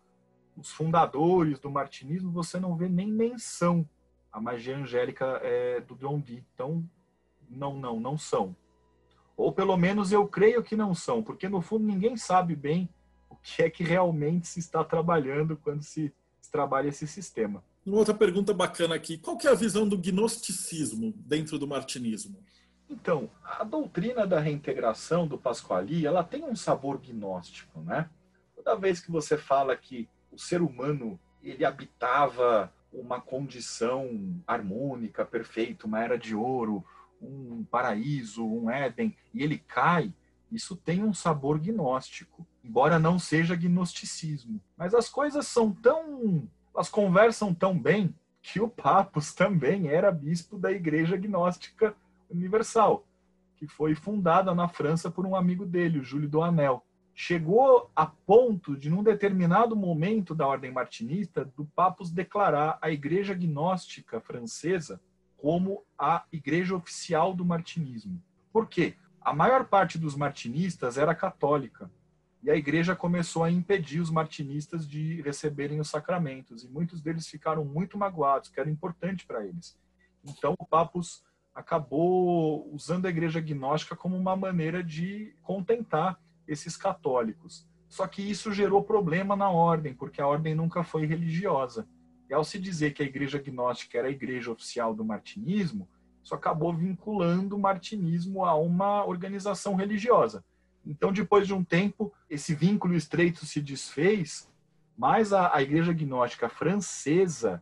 fundadores 0.64 1.60
do 1.60 1.70
martinismo, 1.70 2.32
você 2.32 2.60
não 2.60 2.76
vê 2.76 2.90
nem 2.90 3.08
menção 3.08 3.88
à 4.32 4.42
magia 4.42 4.78
angélica 4.78 5.40
é, 5.44 5.80
do 5.82 5.96
John 5.96 6.20
Dee. 6.20 6.44
Então, 6.54 6.84
não, 7.48 7.78
não, 7.78 8.00
não 8.00 8.18
são. 8.18 8.56
Ou 9.38 9.52
pelo 9.52 9.78
menos 9.78 10.12
eu 10.12 10.28
creio 10.28 10.64
que 10.64 10.76
não 10.76 10.96
são, 10.96 11.22
porque 11.22 11.48
no 11.48 11.62
fundo 11.62 11.86
ninguém 11.86 12.18
sabe 12.18 12.56
bem 12.56 12.90
o 13.30 13.36
que 13.36 13.62
é 13.62 13.70
que 13.70 13.84
realmente 13.84 14.48
se 14.48 14.60
está 14.60 14.84
trabalhando 14.84 15.56
quando 15.56 15.84
se, 15.84 16.12
se 16.40 16.52
trabalha 16.52 16.90
esse 16.90 17.08
sistema. 17.08 17.64
Uma 17.86 17.98
outra 17.98 18.14
pergunta 18.14 18.54
bacana 18.54 18.96
aqui: 18.96 19.18
qual 19.18 19.38
que 19.38 19.48
é 19.48 19.52
a 19.52 19.56
visão 19.56 19.88
do 19.88 19.98
gnosticismo 19.98 21.14
dentro 21.18 21.58
do 21.58 21.68
martinismo? 21.68 22.44
Então, 22.92 23.30
a 23.42 23.64
doutrina 23.64 24.28
da 24.28 24.40
reintegração 24.40 25.26
do 25.26 25.38
Pasquali, 25.38 26.06
ela 26.06 26.26
tem 26.26 26.44
um 26.44 26.56
sabor 26.56 27.00
gnóstico, 27.00 27.80
né? 27.80 28.10
Toda 28.54 28.76
vez 28.76 29.00
que 29.00 29.10
você 29.10 29.38
fala 29.38 29.78
que 29.78 30.10
o 30.30 30.38
ser 30.38 30.62
humano 30.62 31.18
ele 31.42 31.64
habitava 31.64 32.72
uma 32.92 33.22
condição 33.22 34.36
harmônica, 34.46 35.26
perfeita, 35.26 35.88
uma 35.88 36.04
era 36.04 36.18
de 36.18 36.36
ouro, 36.36 36.84
um 37.22 37.64
paraíso, 37.64 38.46
um 38.46 38.70
Éden, 38.70 39.16
e 39.34 39.42
ele 39.42 39.58
cai, 39.58 40.14
isso 40.52 40.76
tem 40.76 41.02
um 41.02 41.14
sabor 41.14 41.58
gnóstico, 41.60 42.46
embora 42.62 43.00
não 43.00 43.18
seja 43.18 43.56
gnosticismo. 43.56 44.62
Mas 44.76 44.94
as 44.94 45.08
coisas 45.08 45.48
são 45.48 45.72
tão. 45.72 46.48
elas 46.76 46.90
conversam 46.90 47.54
tão 47.54 47.80
bem 47.80 48.14
que 48.42 48.60
o 48.60 48.68
Papus 48.68 49.34
também 49.34 49.88
era 49.88 50.12
bispo 50.12 50.58
da 50.58 50.72
Igreja 50.72 51.16
Gnóstica 51.16 51.96
Universal, 52.32 53.06
que 53.58 53.68
foi 53.68 53.96
fundada 53.96 54.54
na 54.56 54.68
França 54.68 55.12
por 55.12 55.26
um 55.26 55.36
amigo 55.36 55.66
dele, 55.66 56.00
o 56.00 56.04
Júlio 56.04 56.30
do 56.30 56.42
Anel. 56.42 56.86
Chegou 57.14 57.92
a 57.96 58.06
ponto 58.06 58.76
de, 58.76 58.90
num 58.90 59.04
determinado 59.04 59.76
momento 59.76 60.34
da 60.34 60.48
ordem 60.48 60.72
martinista, 60.72 61.46
do 61.56 61.66
Papus 61.66 62.10
declarar 62.10 62.80
a 62.82 62.90
Igreja 62.90 63.34
Gnóstica 63.34 64.20
Francesa 64.22 65.00
como 65.42 65.84
a 65.98 66.24
igreja 66.32 66.76
oficial 66.76 67.34
do 67.34 67.44
martinismo. 67.44 68.22
Por 68.54 68.68
quê? 68.68 68.96
A 69.20 69.34
maior 69.34 69.66
parte 69.66 69.98
dos 69.98 70.16
martinistas 70.16 70.98
era 71.00 71.16
católica 71.16 71.92
e 72.44 72.50
a 72.50 72.56
igreja 72.56 72.96
começou 72.96 73.44
a 73.44 73.52
impedir 73.52 74.00
os 74.00 74.12
martinistas 74.12 74.88
de 74.88 75.22
receberem 75.24 75.80
os 75.80 75.90
sacramentos 75.90 76.64
e 76.64 76.68
muitos 76.68 77.02
deles 77.02 77.28
ficaram 77.28 77.66
muito 77.66 77.98
magoados, 77.98 78.50
que 78.50 78.60
era 78.60 78.70
importante 78.70 79.26
para 79.26 79.46
eles. 79.46 79.78
Então 80.24 80.56
o 80.60 80.66
Papus 80.66 81.24
acabou 81.54 82.70
usando 82.74 83.06
a 83.06 83.10
igreja 83.10 83.40
gnóstica 83.40 83.96
como 83.96 84.16
uma 84.16 84.36
maneira 84.36 84.84
de 84.84 85.36
contentar 85.42 86.20
esses 86.48 86.76
católicos. 86.78 87.68
Só 87.88 88.08
que 88.08 88.22
isso 88.22 88.54
gerou 88.54 88.84
problema 88.84 89.36
na 89.36 89.50
ordem, 89.50 89.94
porque 89.94 90.22
a 90.22 90.28
ordem 90.28 90.56
nunca 90.56 90.84
foi 90.84 91.06
religiosa. 91.06 91.88
E 92.30 92.34
ao 92.34 92.44
se 92.44 92.58
dizer 92.58 92.94
que 92.94 93.04
a 93.04 93.06
igreja 93.06 93.38
gnóstica 93.38 93.98
era 93.98 94.08
a 94.08 94.12
igreja 94.12 94.52
oficial 94.52 94.94
do 94.96 95.04
martinismo, 95.04 95.90
isso 96.24 96.34
acabou 96.34 96.74
vinculando 96.74 97.56
o 97.56 97.60
martinismo 97.60 98.46
a 98.46 98.56
uma 98.56 99.06
organização 99.06 99.76
religiosa. 99.76 100.44
Então, 100.86 101.12
depois 101.12 101.46
de 101.46 101.54
um 101.54 101.64
tempo, 101.64 102.14
esse 102.30 102.56
vínculo 102.56 102.96
estreito 102.96 103.46
se 103.46 103.62
desfez, 103.62 104.50
mas 104.98 105.34
a, 105.34 105.56
a 105.56 105.62
igreja 105.62 105.94
gnóstica 105.94 106.48
francesa, 106.48 107.62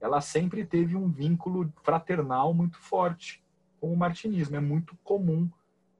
ela 0.00 0.20
sempre 0.20 0.64
teve 0.64 0.96
um 0.96 1.08
vínculo 1.08 1.72
fraternal 1.82 2.52
muito 2.52 2.78
forte 2.78 3.42
com 3.80 3.92
o 3.92 3.96
martinismo. 3.96 4.56
É 4.56 4.60
muito 4.60 4.96
comum 5.02 5.48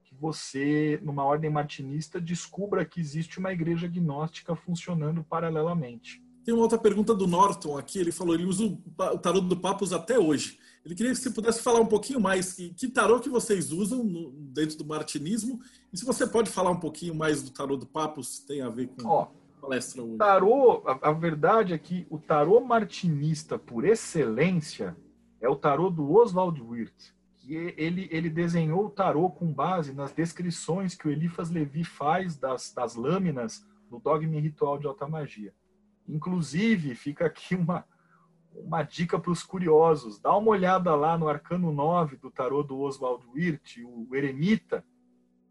que 0.05 0.15
você, 0.15 1.01
numa 1.03 1.25
ordem 1.25 1.51
martinista, 1.51 2.21
descubra 2.21 2.85
que 2.85 3.01
existe 3.01 3.39
uma 3.39 3.53
igreja 3.53 3.89
gnóstica 3.89 4.55
funcionando 4.55 5.25
paralelamente. 5.25 6.23
Tem 6.45 6.55
uma 6.55 6.63
outra 6.63 6.79
pergunta 6.79 7.13
do 7.13 7.27
Norton 7.27 7.77
aqui. 7.77 7.99
Ele 7.99 8.13
falou, 8.13 8.35
ele 8.35 8.45
usa 8.45 8.65
o 8.65 9.19
tarô 9.19 9.41
do 9.41 9.57
Papos 9.57 9.93
até 9.93 10.19
hoje. 10.19 10.59
Ele 10.85 10.95
queria 10.95 11.11
que 11.11 11.19
você 11.19 11.31
pudesse 11.31 11.61
falar 11.61 11.81
um 11.81 11.87
pouquinho 11.87 12.21
mais 12.21 12.53
que, 12.53 12.71
que 12.71 12.87
tarô 12.87 13.19
que 13.19 13.29
vocês 13.29 13.73
usam 13.73 14.05
no, 14.05 14.31
dentro 14.31 14.79
do 14.79 14.87
martinismo 14.87 15.61
e 15.93 15.99
se 15.99 16.05
você 16.05 16.25
pode 16.25 16.49
falar 16.49 16.71
um 16.71 16.79
pouquinho 16.79 17.13
mais 17.13 17.43
do 17.43 17.51
tarô 17.51 17.77
do 17.77 17.87
Papos, 17.87 18.39
tem 18.39 18.61
a 18.61 18.69
ver 18.69 18.87
com 18.87 19.23
a 19.23 19.29
palestra 19.67 20.03
hoje. 20.03 20.17
Tarô, 20.17 20.83
a, 20.87 21.11
a 21.11 21.13
verdade 21.13 21.75
é 21.75 21.79
que 21.79 22.07
o 22.09 22.19
tarô 22.19 22.61
martinista 22.61 23.59
por 23.59 23.85
excelência 23.85 24.97
é 25.41 25.49
o 25.49 25.57
tarô 25.57 25.91
do 25.91 26.13
Oswald 26.13 26.63
Wirth. 26.63 27.15
Que 27.37 27.75
ele, 27.77 28.09
ele 28.11 28.31
desenhou 28.31 28.87
o 28.87 28.91
tarô 28.91 29.31
com 29.31 29.53
base 29.53 29.93
nas 29.93 30.13
descrições 30.13 30.95
que 30.95 31.07
o 31.07 31.11
Eliphas 31.11 31.51
Levi 31.51 31.85
faz 31.85 32.37
das, 32.37 32.73
das 32.73 32.95
lâminas 32.95 33.67
do 33.91 33.99
Dogma 33.99 34.41
Ritual 34.41 34.79
de 34.79 34.87
Alta 34.87 35.07
Magia. 35.07 35.53
Inclusive, 36.09 36.95
fica 36.95 37.27
aqui 37.27 37.55
uma, 37.55 37.85
uma 38.53 38.83
dica 38.83 39.19
para 39.19 39.31
os 39.31 39.43
curiosos. 39.43 40.19
Dá 40.19 40.37
uma 40.37 40.51
olhada 40.51 40.95
lá 40.95 41.17
no 41.19 41.29
Arcano 41.29 41.73
9 41.73 42.17
do 42.17 42.31
tarô 42.31 42.63
do 42.63 42.81
Oswald 42.81 43.25
Wirth, 43.33 43.79
o 43.85 44.15
Eremita. 44.15 44.85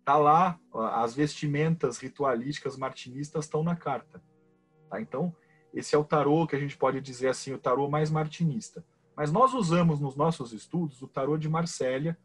Tá 0.05 0.17
lá, 0.17 0.59
as 0.93 1.15
vestimentas 1.15 1.97
ritualísticas 1.97 2.77
martinistas 2.77 3.45
estão 3.45 3.63
na 3.63 3.75
carta. 3.75 4.21
Tá? 4.87 5.01
Então, 5.01 5.35
esse 5.73 5.95
é 5.95 5.97
o 5.97 6.03
tarô 6.03 6.45
que 6.45 6.55
a 6.55 6.59
gente 6.59 6.77
pode 6.77 7.01
dizer 7.01 7.27
assim, 7.27 7.51
o 7.53 7.57
tarô 7.57 7.89
mais 7.89 8.11
martinista. 8.11 8.85
Mas 9.17 9.31
nós 9.31 9.53
usamos 9.53 9.99
nos 9.99 10.15
nossos 10.15 10.53
estudos 10.53 11.01
o 11.01 11.07
tarô 11.07 11.37
de 11.37 11.49
Marsella, 11.49 12.15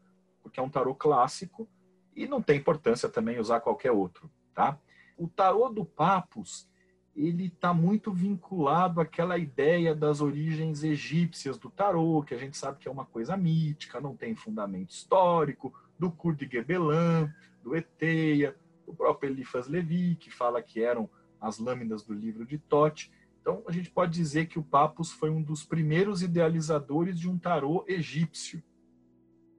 porque 0.43 0.59
é 0.59 0.63
um 0.63 0.69
tarô 0.69 0.93
clássico 0.93 1.67
e 2.15 2.27
não 2.27 2.41
tem 2.41 2.59
importância 2.59 3.09
também 3.09 3.39
usar 3.39 3.61
qualquer 3.61 3.91
outro, 3.91 4.29
tá? 4.53 4.77
O 5.17 5.27
tarô 5.27 5.69
do 5.69 5.83
Papus, 5.85 6.69
ele 7.15 7.47
está 7.47 7.73
muito 7.73 8.11
vinculado 8.11 9.01
àquela 9.01 9.37
ideia 9.37 9.95
das 9.95 10.21
origens 10.21 10.83
egípcias 10.83 11.57
do 11.57 11.69
tarô, 11.69 12.23
que 12.23 12.33
a 12.33 12.37
gente 12.37 12.57
sabe 12.57 12.79
que 12.79 12.87
é 12.87 12.91
uma 12.91 13.05
coisa 13.05 13.35
mítica, 13.35 13.99
não 13.99 14.15
tem 14.15 14.35
fundamento 14.35 14.91
histórico, 14.91 15.73
do 15.97 16.11
Kur 16.11 16.35
de 16.35 16.47
Gebelan, 16.49 17.33
do 17.63 17.75
Eteia, 17.75 18.55
do 18.85 18.93
próprio 18.93 19.29
Eliphas 19.29 19.67
Levi, 19.67 20.15
que 20.15 20.29
fala 20.29 20.61
que 20.61 20.81
eram 20.81 21.09
as 21.39 21.59
lâminas 21.59 22.03
do 22.03 22.13
livro 22.13 22.45
de 22.45 22.57
Tote. 22.57 23.11
Então, 23.41 23.63
a 23.67 23.71
gente 23.71 23.89
pode 23.89 24.13
dizer 24.13 24.47
que 24.47 24.59
o 24.59 24.63
Papus 24.63 25.11
foi 25.11 25.29
um 25.29 25.41
dos 25.41 25.63
primeiros 25.63 26.21
idealizadores 26.21 27.19
de 27.19 27.29
um 27.29 27.37
tarô 27.37 27.83
egípcio. 27.87 28.61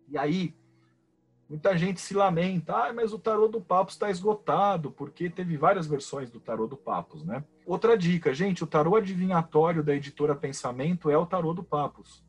E 0.09 0.16
aí, 0.16 0.55
Muita 1.53 1.76
gente 1.76 2.00
se 2.00 2.14
lamenta, 2.14 2.74
ah, 2.74 2.94
mas 2.94 3.12
o 3.12 3.18
tarô 3.18 3.46
do 3.46 3.61
Papos 3.61 3.92
está 3.92 4.11
esgotado, 4.11 4.90
porque 4.90 5.28
teve 5.28 5.55
várias 5.59 5.86
versões 5.86 6.30
do 6.30 6.40
tarô 6.40 6.66
do 6.66 6.78
Papos, 6.78 7.22
né? 7.22 7.44
Outra 7.66 7.94
dica, 7.94 8.32
gente, 8.32 8.64
o 8.64 8.66
tarô 8.66 8.96
adivinhatório 8.96 9.82
da 9.82 9.94
editora 9.94 10.34
Pensamento 10.34 11.11
é 11.11 11.18
o 11.18 11.26
tarô 11.26 11.53
do 11.53 11.62
Papos. 11.62 12.24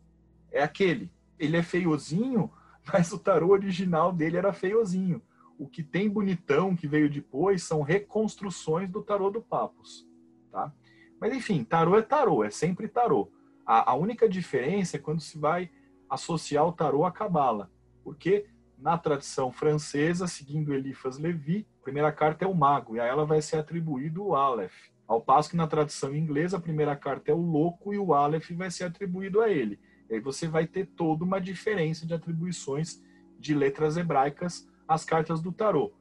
É 0.52 0.62
aquele. 0.62 1.10
Ele 1.40 1.56
é 1.56 1.64
feiozinho, 1.64 2.52
mas 2.92 3.14
o 3.14 3.18
tarô 3.18 3.52
original 3.52 4.12
dele 4.12 4.36
era 4.36 4.52
feiozinho. 4.52 5.22
O 5.58 5.68
que 5.68 5.84
tem 5.84 6.10
bonitão 6.10 6.76
que 6.76 6.88
veio 6.88 7.10
depois 7.10 7.64
são 7.64 7.82
reconstruções 7.82 8.90
do 8.90 9.02
tarô 9.02 9.30
do 9.30 9.42
Papos, 9.42 10.08
tá? 10.52 10.74
Mas 11.20 11.34
enfim, 11.34 11.64
tarô 11.64 11.98
é 11.98 12.02
tarô, 12.02 12.44
é 12.44 12.50
sempre 12.50 12.88
tarô. 12.88 13.32
A, 13.66 13.92
a 13.92 13.96
única 13.96 14.28
diferença 14.28 14.98
é 14.98 15.00
quando 15.00 15.22
se 15.22 15.38
vai 15.38 15.70
associar 16.10 16.66
o 16.68 16.74
tarô 16.74 17.06
à 17.06 17.12
cabala, 17.12 17.72
porque 18.04 18.46
na 18.78 18.98
tradição 18.98 19.52
francesa, 19.52 20.28
seguindo 20.28 20.74
Eliphas 20.74 21.18
Levi, 21.18 21.66
a 21.80 21.84
primeira 21.84 22.12
carta 22.12 22.44
é 22.44 22.48
o 22.48 22.54
mago, 22.54 22.98
e 22.98 23.00
a 23.00 23.06
ela 23.06 23.26
vai 23.26 23.42
ser 23.42 23.56
atribuído 23.56 24.26
o 24.26 24.36
Aleph. 24.36 24.92
Ao 25.08 25.22
passo 25.22 25.50
que 25.50 25.56
na 25.56 25.68
tradição 25.68 26.16
inglesa, 26.16 26.58
a 26.58 26.62
primeira 26.62 26.96
carta 26.96 27.32
é 27.32 27.34
o 27.34 27.42
louco 27.42 27.94
e 27.94 27.98
o 27.98 28.14
Aleph 28.14 28.52
vai 28.52 28.70
ser 28.70 28.86
atribuído 28.86 29.42
a 29.42 29.50
ele. 29.50 29.80
E 30.10 30.16
aí 30.16 30.20
você 30.20 30.48
vai 30.48 30.68
ter 30.68 30.88
toda 30.88 31.24
uma 31.24 31.40
diferença 31.40 32.06
de 32.06 32.14
atribuições 32.14 33.02
de 33.40 33.54
letras 33.54 33.96
hebraicas 33.96 34.68
às 34.88 35.06
cartas 35.06 35.42
do 35.42 35.52
tarô. 35.52 35.94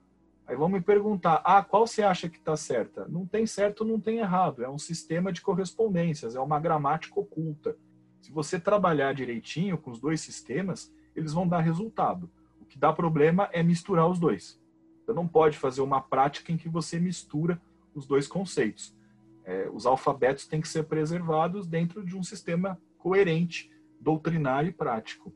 Aí 0.47 0.57
vamos 0.57 0.73
me 0.73 0.85
perguntar, 0.85 1.41
ah, 1.45 1.63
qual 1.63 1.87
você 1.87 2.03
acha 2.03 2.29
que 2.29 2.39
está 2.39 2.57
certa? 2.57 3.07
Não 3.09 3.27
tem 3.27 3.47
certo, 3.47 3.85
não 3.85 4.01
tem 4.01 4.19
errado. 4.19 4.63
É 4.63 4.69
um 4.69 4.79
sistema 4.79 5.33
de 5.33 5.41
correspondências, 5.41 6.35
é 6.35 6.41
uma 6.41 6.59
gramática 6.59 7.19
oculta. 7.19 7.77
Se 8.21 8.33
você 8.33 8.59
trabalhar 8.59 9.15
direitinho 9.15 9.79
com 9.79 9.91
os 9.91 10.01
dois 10.01 10.21
sistemas, 10.21 10.93
eles 11.15 11.33
vão 11.33 11.47
dar 11.47 11.61
resultado 11.61 12.31
que 12.73 12.79
dá 12.79 12.91
problema 12.91 13.51
é 13.53 13.63
misturar 13.63 14.09
os 14.09 14.19
dois. 14.19 14.59
Você 15.05 15.13
não 15.13 15.29
pode 15.29 15.59
fazer 15.59 15.83
uma 15.83 16.01
prática 16.01 16.51
em 16.51 16.57
que 16.57 16.71
você 16.71 16.99
mistura 16.99 17.61
os 17.95 18.07
dois 18.07 18.27
conceitos. 18.27 18.97
É, 19.45 19.69
os 19.71 19.85
alfabetos 19.85 20.47
têm 20.47 20.59
que 20.59 20.69
ser 20.69 20.85
preservados 20.85 21.67
dentro 21.67 22.03
de 22.03 22.17
um 22.17 22.23
sistema 22.23 22.81
coerente, 22.97 23.71
doutrinário 24.01 24.71
e 24.71 24.73
prático. 24.73 25.35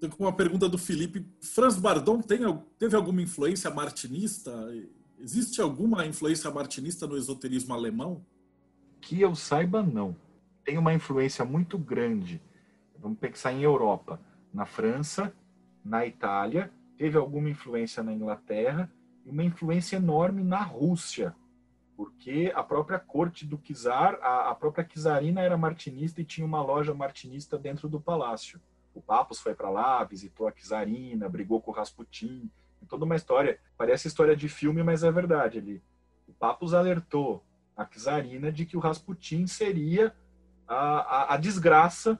Tem 0.00 0.10
uma 0.18 0.32
pergunta 0.32 0.66
do 0.66 0.78
Felipe. 0.78 1.26
Franz 1.42 1.76
Bardon 1.76 2.22
tem, 2.22 2.40
teve 2.78 2.96
alguma 2.96 3.20
influência 3.20 3.70
martinista? 3.70 4.50
Existe 5.18 5.60
alguma 5.60 6.06
influência 6.06 6.50
martinista 6.50 7.06
no 7.06 7.18
esoterismo 7.18 7.74
alemão? 7.74 8.24
Que 8.98 9.20
eu 9.20 9.34
saiba, 9.34 9.82
não. 9.82 10.16
Tem 10.64 10.78
uma 10.78 10.94
influência 10.94 11.44
muito 11.44 11.76
grande. 11.76 12.40
Vamos 12.98 13.18
pensar 13.18 13.52
em 13.52 13.62
Europa. 13.62 14.18
Na 14.54 14.64
França, 14.64 15.34
na 15.84 16.06
Itália, 16.06 16.72
teve 16.96 17.18
alguma 17.18 17.50
influência 17.50 18.02
na 18.02 18.12
Inglaterra 18.12 18.90
e 19.24 19.30
uma 19.30 19.44
influência 19.44 19.96
enorme 19.96 20.42
na 20.42 20.62
Rússia, 20.62 21.34
porque 21.94 22.50
a 22.54 22.62
própria 22.62 22.98
corte 22.98 23.46
do 23.46 23.58
czar, 23.58 24.18
a, 24.22 24.50
a 24.50 24.54
própria 24.54 24.84
czarina 24.84 25.42
era 25.42 25.58
martinista 25.58 26.22
e 26.22 26.24
tinha 26.24 26.46
uma 26.46 26.62
loja 26.62 26.94
martinista 26.94 27.58
dentro 27.58 27.86
do 27.86 28.00
palácio. 28.00 28.58
O 28.94 29.00
Papos 29.00 29.40
foi 29.40 29.54
para 29.54 29.70
lá, 29.70 30.02
visitou 30.04 30.48
a 30.48 30.52
czarina, 30.52 31.28
brigou 31.28 31.60
com 31.60 31.70
o 31.70 31.74
Rasputin. 31.74 32.50
toda 32.88 33.04
uma 33.04 33.16
história. 33.16 33.60
Parece 33.76 34.08
história 34.08 34.36
de 34.36 34.48
filme, 34.48 34.82
mas 34.82 35.04
é 35.04 35.10
verdade. 35.10 35.58
Ele, 35.58 35.82
o 36.26 36.32
Papus 36.32 36.74
alertou 36.74 37.44
a 37.76 37.84
czarina 37.84 38.50
de 38.50 38.66
que 38.66 38.76
o 38.76 38.80
Rasputin 38.80 39.46
seria 39.46 40.14
a, 40.66 40.76
a, 40.76 41.34
a 41.34 41.36
desgraça 41.36 42.18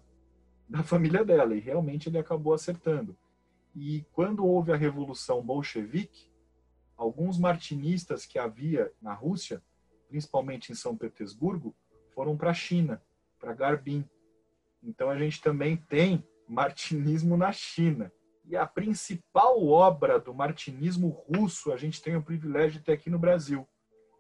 da 0.69 0.83
família 0.83 1.25
dela. 1.25 1.55
E 1.55 1.61
realmente 1.61 2.09
ele 2.09 2.19
acabou 2.19 2.55
acertando. 2.55 3.17
E 3.75 4.05
quando 4.13 4.47
houve 4.47 4.73
a 4.73 4.77
Revolução 4.77 5.43
Bolchevique, 5.43 6.31
alguns 6.97 7.39
martinistas 7.39 8.27
que 8.27 8.39
havia 8.39 8.93
na 9.01 9.15
Rússia, 9.15 9.63
principalmente 10.09 10.71
em 10.71 10.75
São 10.75 10.97
Petersburgo, 10.97 11.75
foram 12.15 12.37
para 12.37 12.51
a 12.51 12.55
China, 12.55 13.01
para 13.39 13.55
Garbin. 13.55 14.05
Então 14.83 15.09
a 15.09 15.19
gente 15.19 15.41
também 15.41 15.77
tem 15.77 16.25
martinismo 16.51 17.37
na 17.37 17.53
China. 17.53 18.13
E 18.45 18.57
a 18.57 18.67
principal 18.67 19.65
obra 19.65 20.19
do 20.19 20.35
martinismo 20.35 21.09
russo 21.09 21.73
a 21.73 21.77
gente 21.77 22.03
tem 22.03 22.17
o 22.17 22.23
privilégio 22.23 22.81
de 22.81 22.85
ter 22.85 22.93
aqui 22.93 23.09
no 23.09 23.21
Brasil, 23.21 23.67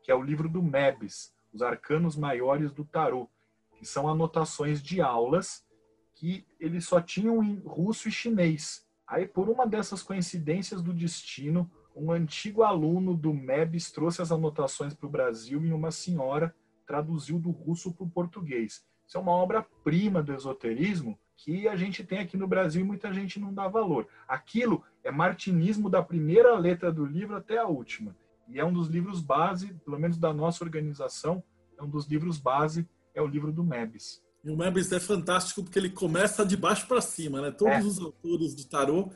que 0.01 0.12
é 0.12 0.15
o 0.15 0.23
livro 0.23 0.48
do 0.48 0.62
Mebes, 0.62 1.35
Os 1.52 1.61
Arcanos 1.61 2.15
Maiores 2.15 2.73
do 2.73 2.85
Tarot, 2.85 3.28
que 3.77 3.85
são 3.85 4.09
anotações 4.09 4.81
de 4.81 5.01
aulas 5.01 5.66
que 6.15 6.47
eles 6.61 6.85
só 6.85 7.01
tinham 7.01 7.43
em 7.43 7.59
russo 7.59 8.09
e 8.09 8.12
chinês. 8.12 8.86
Aí, 9.09 9.27
por 9.27 9.48
uma 9.48 9.66
dessas 9.66 10.01
coincidências 10.01 10.81
do 10.81 10.93
destino, 10.93 11.69
um 11.97 12.12
antigo 12.12 12.62
aluno 12.62 13.16
do 13.16 13.35
MEBS 13.35 13.90
trouxe 13.90 14.23
as 14.23 14.31
anotações 14.31 14.94
para 14.94 15.07
o 15.07 15.11
Brasil 15.11 15.65
e 15.65 15.73
uma 15.73 15.90
senhora 15.90 16.55
traduziu 16.86 17.40
do 17.40 17.51
russo 17.51 17.93
para 17.93 18.05
o 18.05 18.11
português. 18.11 18.85
Isso 19.05 19.19
é 19.19 19.20
uma 19.20 19.32
obra-prima 19.32 20.23
do 20.23 20.32
esoterismo 20.32 21.19
que 21.43 21.67
a 21.67 21.75
gente 21.75 22.05
tem 22.05 22.19
aqui 22.19 22.37
no 22.37 22.47
Brasil 22.47 22.83
e 22.83 22.85
muita 22.85 23.12
gente 23.12 23.41
não 23.41 23.53
dá 23.53 23.67
valor. 23.67 24.07
Aquilo 24.29 24.83
é 25.03 25.11
martinismo 25.11 25.89
da 25.89 26.03
primeira 26.03 26.57
letra 26.59 26.93
do 26.93 27.05
livro 27.05 27.37
até 27.37 27.59
a 27.59 27.67
última. 27.67 28.15
E 28.49 28.59
é 28.59 28.65
um 28.65 28.73
dos 28.73 28.89
livros 28.89 29.21
base, 29.21 29.73
pelo 29.85 29.99
menos 29.99 30.19
da 30.19 30.35
nossa 30.35 30.62
organização, 30.62 31.43
é 31.79 31.83
um 31.83 31.89
dos 31.89 32.07
livros 32.07 32.39
base, 32.39 32.87
é 33.15 33.23
o 33.23 33.27
livro 33.27 33.53
do 33.53 33.65
MEBS. 33.65 34.23
E 34.45 34.51
o 34.51 34.57
Mebis 34.57 34.91
é 34.93 35.01
fantástico 35.01 35.62
porque 35.62 35.79
ele 35.79 35.91
começa 35.91 36.45
de 36.45 36.57
baixo 36.57 36.87
para 36.87 37.01
cima, 37.01 37.41
né? 37.41 37.51
Todos 37.51 37.75
é. 37.75 37.83
os 37.83 38.01
autores 38.01 38.55
de 38.55 38.67
tarô, 38.67 39.11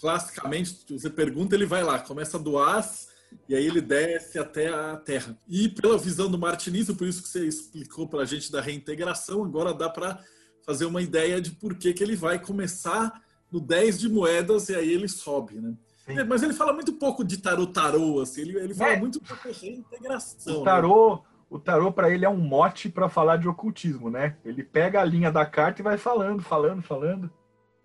classicamente, 0.00 0.84
você 0.88 1.10
pergunta, 1.10 1.54
ele 1.54 1.66
vai 1.66 1.82
lá, 1.82 1.98
começa 1.98 2.38
do 2.38 2.58
As 2.58 3.08
e 3.48 3.54
aí 3.54 3.66
ele 3.66 3.80
desce 3.80 4.38
até 4.38 4.68
a 4.68 4.96
Terra. 4.96 5.36
E 5.48 5.68
pela 5.68 5.98
visão 5.98 6.30
do 6.30 6.38
martinismo, 6.38 6.94
por 6.94 7.06
isso 7.06 7.22
que 7.22 7.28
você 7.28 7.46
explicou 7.46 8.08
para 8.08 8.22
a 8.22 8.24
gente 8.24 8.50
da 8.52 8.60
reintegração, 8.60 9.44
agora 9.44 9.74
dá 9.74 9.88
para 9.88 10.22
fazer 10.66 10.84
uma 10.84 11.00
ideia 11.00 11.40
de 11.40 11.52
por 11.52 11.76
que, 11.76 11.92
que 11.94 12.02
ele 12.02 12.16
vai 12.16 12.38
começar 12.40 13.22
no 13.50 13.60
10 13.60 14.00
de 14.00 14.08
moedas 14.08 14.68
e 14.68 14.74
aí 14.74 14.92
ele 14.92 15.08
sobe, 15.08 15.60
né? 15.60 15.74
Sim. 16.04 16.22
Mas 16.24 16.42
ele 16.42 16.52
fala 16.52 16.72
muito 16.72 16.92
pouco 16.92 17.24
de 17.24 17.38
tarô 17.38 17.66
tarô, 17.66 18.20
assim, 18.20 18.42
ele, 18.42 18.58
ele 18.58 18.74
fala 18.74 18.92
é. 18.92 18.98
muito 18.98 19.20
de 19.20 19.52
reintegração. 19.60 20.60
O 20.60 20.64
tarô, 20.64 21.16
né? 21.16 21.22
o 21.48 21.58
tarô 21.58 21.92
para 21.92 22.10
ele 22.10 22.24
é 22.24 22.28
um 22.28 22.36
mote 22.36 22.88
para 22.88 23.08
falar 23.08 23.36
de 23.36 23.48
ocultismo, 23.48 24.10
né? 24.10 24.36
Ele 24.44 24.62
pega 24.62 25.00
a 25.00 25.04
linha 25.04 25.30
da 25.30 25.46
carta 25.46 25.80
e 25.80 25.84
vai 25.84 25.96
falando, 25.96 26.42
falando, 26.42 26.82
falando. 26.82 27.30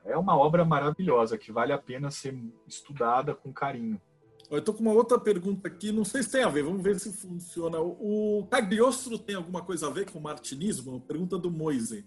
É 0.03 0.17
uma 0.17 0.35
obra 0.35 0.65
maravilhosa 0.65 1.37
que 1.37 1.51
vale 1.51 1.71
a 1.71 1.77
pena 1.77 2.09
ser 2.09 2.35
estudada 2.67 3.35
com 3.35 3.53
carinho. 3.53 4.01
Eu 4.49 4.57
estou 4.57 4.73
com 4.73 4.81
uma 4.81 4.93
outra 4.93 5.17
pergunta 5.19 5.67
aqui, 5.67 5.91
não 5.91 6.03
sei 6.03 6.21
se 6.21 6.31
tem 6.31 6.43
a 6.43 6.49
ver, 6.49 6.63
vamos 6.63 6.81
ver 6.81 6.99
se 6.99 7.13
funciona. 7.13 7.79
O 7.79 8.45
Cagliostro 8.51 9.17
tem 9.17 9.35
alguma 9.35 9.63
coisa 9.63 9.87
a 9.87 9.89
ver 9.89 10.11
com 10.11 10.19
o 10.19 10.21
martinismo? 10.21 10.99
Pergunta 10.99 11.37
do 11.37 11.49
Moise. 11.49 12.05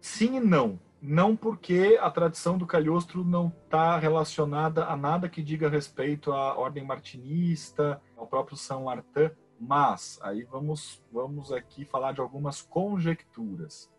Sim 0.00 0.36
e 0.36 0.40
não. 0.40 0.78
Não 1.00 1.36
porque 1.36 1.98
a 2.00 2.10
tradição 2.10 2.56
do 2.58 2.66
Cagliostro 2.66 3.24
não 3.24 3.52
está 3.64 3.98
relacionada 3.98 4.86
a 4.86 4.96
nada 4.96 5.28
que 5.28 5.42
diga 5.42 5.68
respeito 5.68 6.32
à 6.32 6.56
ordem 6.56 6.84
martinista, 6.84 8.00
ao 8.16 8.26
próprio 8.26 8.56
São 8.56 8.84
Martin 8.84 9.30
mas 9.58 10.18
aí 10.22 10.44
vamos, 10.44 11.02
vamos 11.10 11.52
aqui 11.52 11.84
falar 11.84 12.12
de 12.12 12.20
algumas 12.20 12.60
conjecturas. 12.60 13.90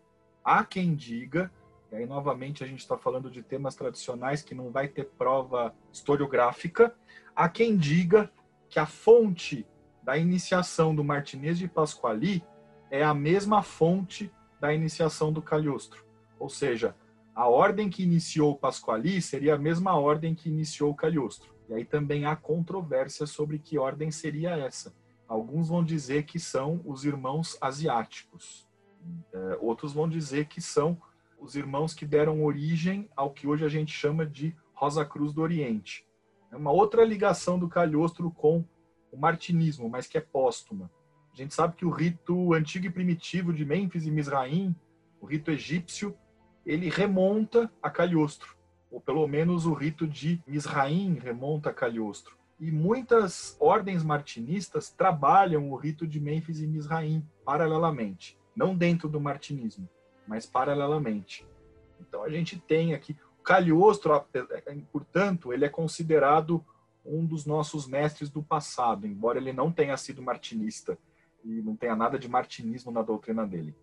Há 0.44 0.64
quem 0.64 0.94
diga, 0.94 1.50
e 1.90 1.96
aí 1.96 2.06
novamente 2.06 2.62
a 2.62 2.66
gente 2.66 2.80
está 2.80 2.96
falando 2.96 3.30
de 3.30 3.42
temas 3.42 3.74
tradicionais 3.74 4.42
que 4.42 4.54
não 4.54 4.70
vai 4.70 4.88
ter 4.88 5.04
prova 5.04 5.74
historiográfica, 5.92 6.94
há 7.34 7.48
quem 7.48 7.76
diga 7.76 8.30
que 8.68 8.78
a 8.78 8.86
fonte 8.86 9.66
da 10.02 10.16
iniciação 10.16 10.94
do 10.94 11.04
Martinez 11.04 11.58
de 11.58 11.68
Pasquali 11.68 12.44
é 12.90 13.02
a 13.02 13.12
mesma 13.12 13.62
fonte 13.62 14.32
da 14.60 14.72
iniciação 14.72 15.32
do 15.32 15.42
Cagliostro. 15.42 16.04
Ou 16.38 16.48
seja, 16.48 16.94
a 17.34 17.48
ordem 17.48 17.88
que 17.88 18.02
iniciou 18.02 18.56
Pasquali 18.56 19.22
seria 19.22 19.54
a 19.54 19.58
mesma 19.58 19.96
ordem 19.98 20.34
que 20.34 20.48
iniciou 20.48 20.90
o 20.90 20.94
Cagliostro. 20.94 21.54
E 21.68 21.74
aí 21.74 21.84
também 21.84 22.24
há 22.24 22.34
controvérsia 22.34 23.26
sobre 23.26 23.58
que 23.58 23.78
ordem 23.78 24.10
seria 24.10 24.56
essa. 24.56 24.94
Alguns 25.28 25.68
vão 25.68 25.84
dizer 25.84 26.24
que 26.24 26.40
são 26.40 26.80
os 26.84 27.04
irmãos 27.04 27.56
asiáticos. 27.60 28.66
É, 29.32 29.58
outros 29.60 29.92
vão 29.92 30.08
dizer 30.08 30.46
que 30.46 30.60
são 30.60 31.00
os 31.38 31.54
irmãos 31.54 31.94
que 31.94 32.06
deram 32.06 32.42
origem 32.42 33.08
ao 33.14 33.30
que 33.30 33.46
hoje 33.46 33.64
a 33.64 33.68
gente 33.68 33.92
chama 33.92 34.26
de 34.26 34.56
Rosa 34.74 35.04
Cruz 35.04 35.32
do 35.32 35.42
Oriente. 35.42 36.06
É 36.50 36.56
uma 36.56 36.72
outra 36.72 37.04
ligação 37.04 37.58
do 37.58 37.68
Calhostro 37.68 38.30
com 38.30 38.64
o 39.12 39.16
martinismo, 39.16 39.88
mas 39.88 40.06
que 40.06 40.18
é 40.18 40.20
póstuma. 40.20 40.90
A 41.38 41.40
gente 41.40 41.54
sabe 41.54 41.76
que 41.76 41.86
o 41.86 41.90
rito 41.90 42.52
antigo 42.52 42.86
e 42.86 42.90
primitivo 42.90 43.52
de 43.52 43.64
Mênfis 43.64 44.04
e 44.04 44.10
Misraim, 44.10 44.74
o 45.20 45.26
rito 45.26 45.52
egípcio, 45.52 46.12
ele 46.66 46.90
remonta 46.90 47.70
a 47.80 47.88
Calhostro, 47.88 48.56
ou 48.90 49.00
pelo 49.00 49.24
menos 49.28 49.64
o 49.64 49.72
rito 49.72 50.04
de 50.04 50.42
Misraim 50.48 51.14
remonta 51.14 51.70
a 51.70 51.72
Calhostro. 51.72 52.36
E 52.58 52.72
muitas 52.72 53.56
ordens 53.60 54.02
martinistas 54.02 54.90
trabalham 54.90 55.70
o 55.70 55.76
rito 55.76 56.08
de 56.08 56.18
Mênfis 56.18 56.60
e 56.60 56.66
Misraim 56.66 57.24
paralelamente, 57.44 58.36
não 58.56 58.74
dentro 58.74 59.08
do 59.08 59.20
martinismo, 59.20 59.88
mas 60.26 60.44
paralelamente. 60.44 61.46
Então 62.00 62.24
a 62.24 62.28
gente 62.28 62.58
tem 62.58 62.94
aqui 62.94 63.16
o 63.38 63.44
Cagliostro, 63.44 64.26
portanto, 64.90 65.52
ele 65.52 65.64
é 65.64 65.68
considerado 65.68 66.64
um 67.04 67.24
dos 67.24 67.46
nossos 67.46 67.86
mestres 67.86 68.28
do 68.28 68.42
passado, 68.42 69.06
embora 69.06 69.38
ele 69.38 69.52
não 69.52 69.70
tenha 69.70 69.96
sido 69.96 70.20
martinista 70.20 70.98
e 71.44 71.62
não 71.62 71.76
tenha 71.76 71.96
nada 71.96 72.18
de 72.18 72.28
martinismo 72.28 72.90
na 72.90 73.02
doutrina 73.02 73.46
dele. 73.46 73.74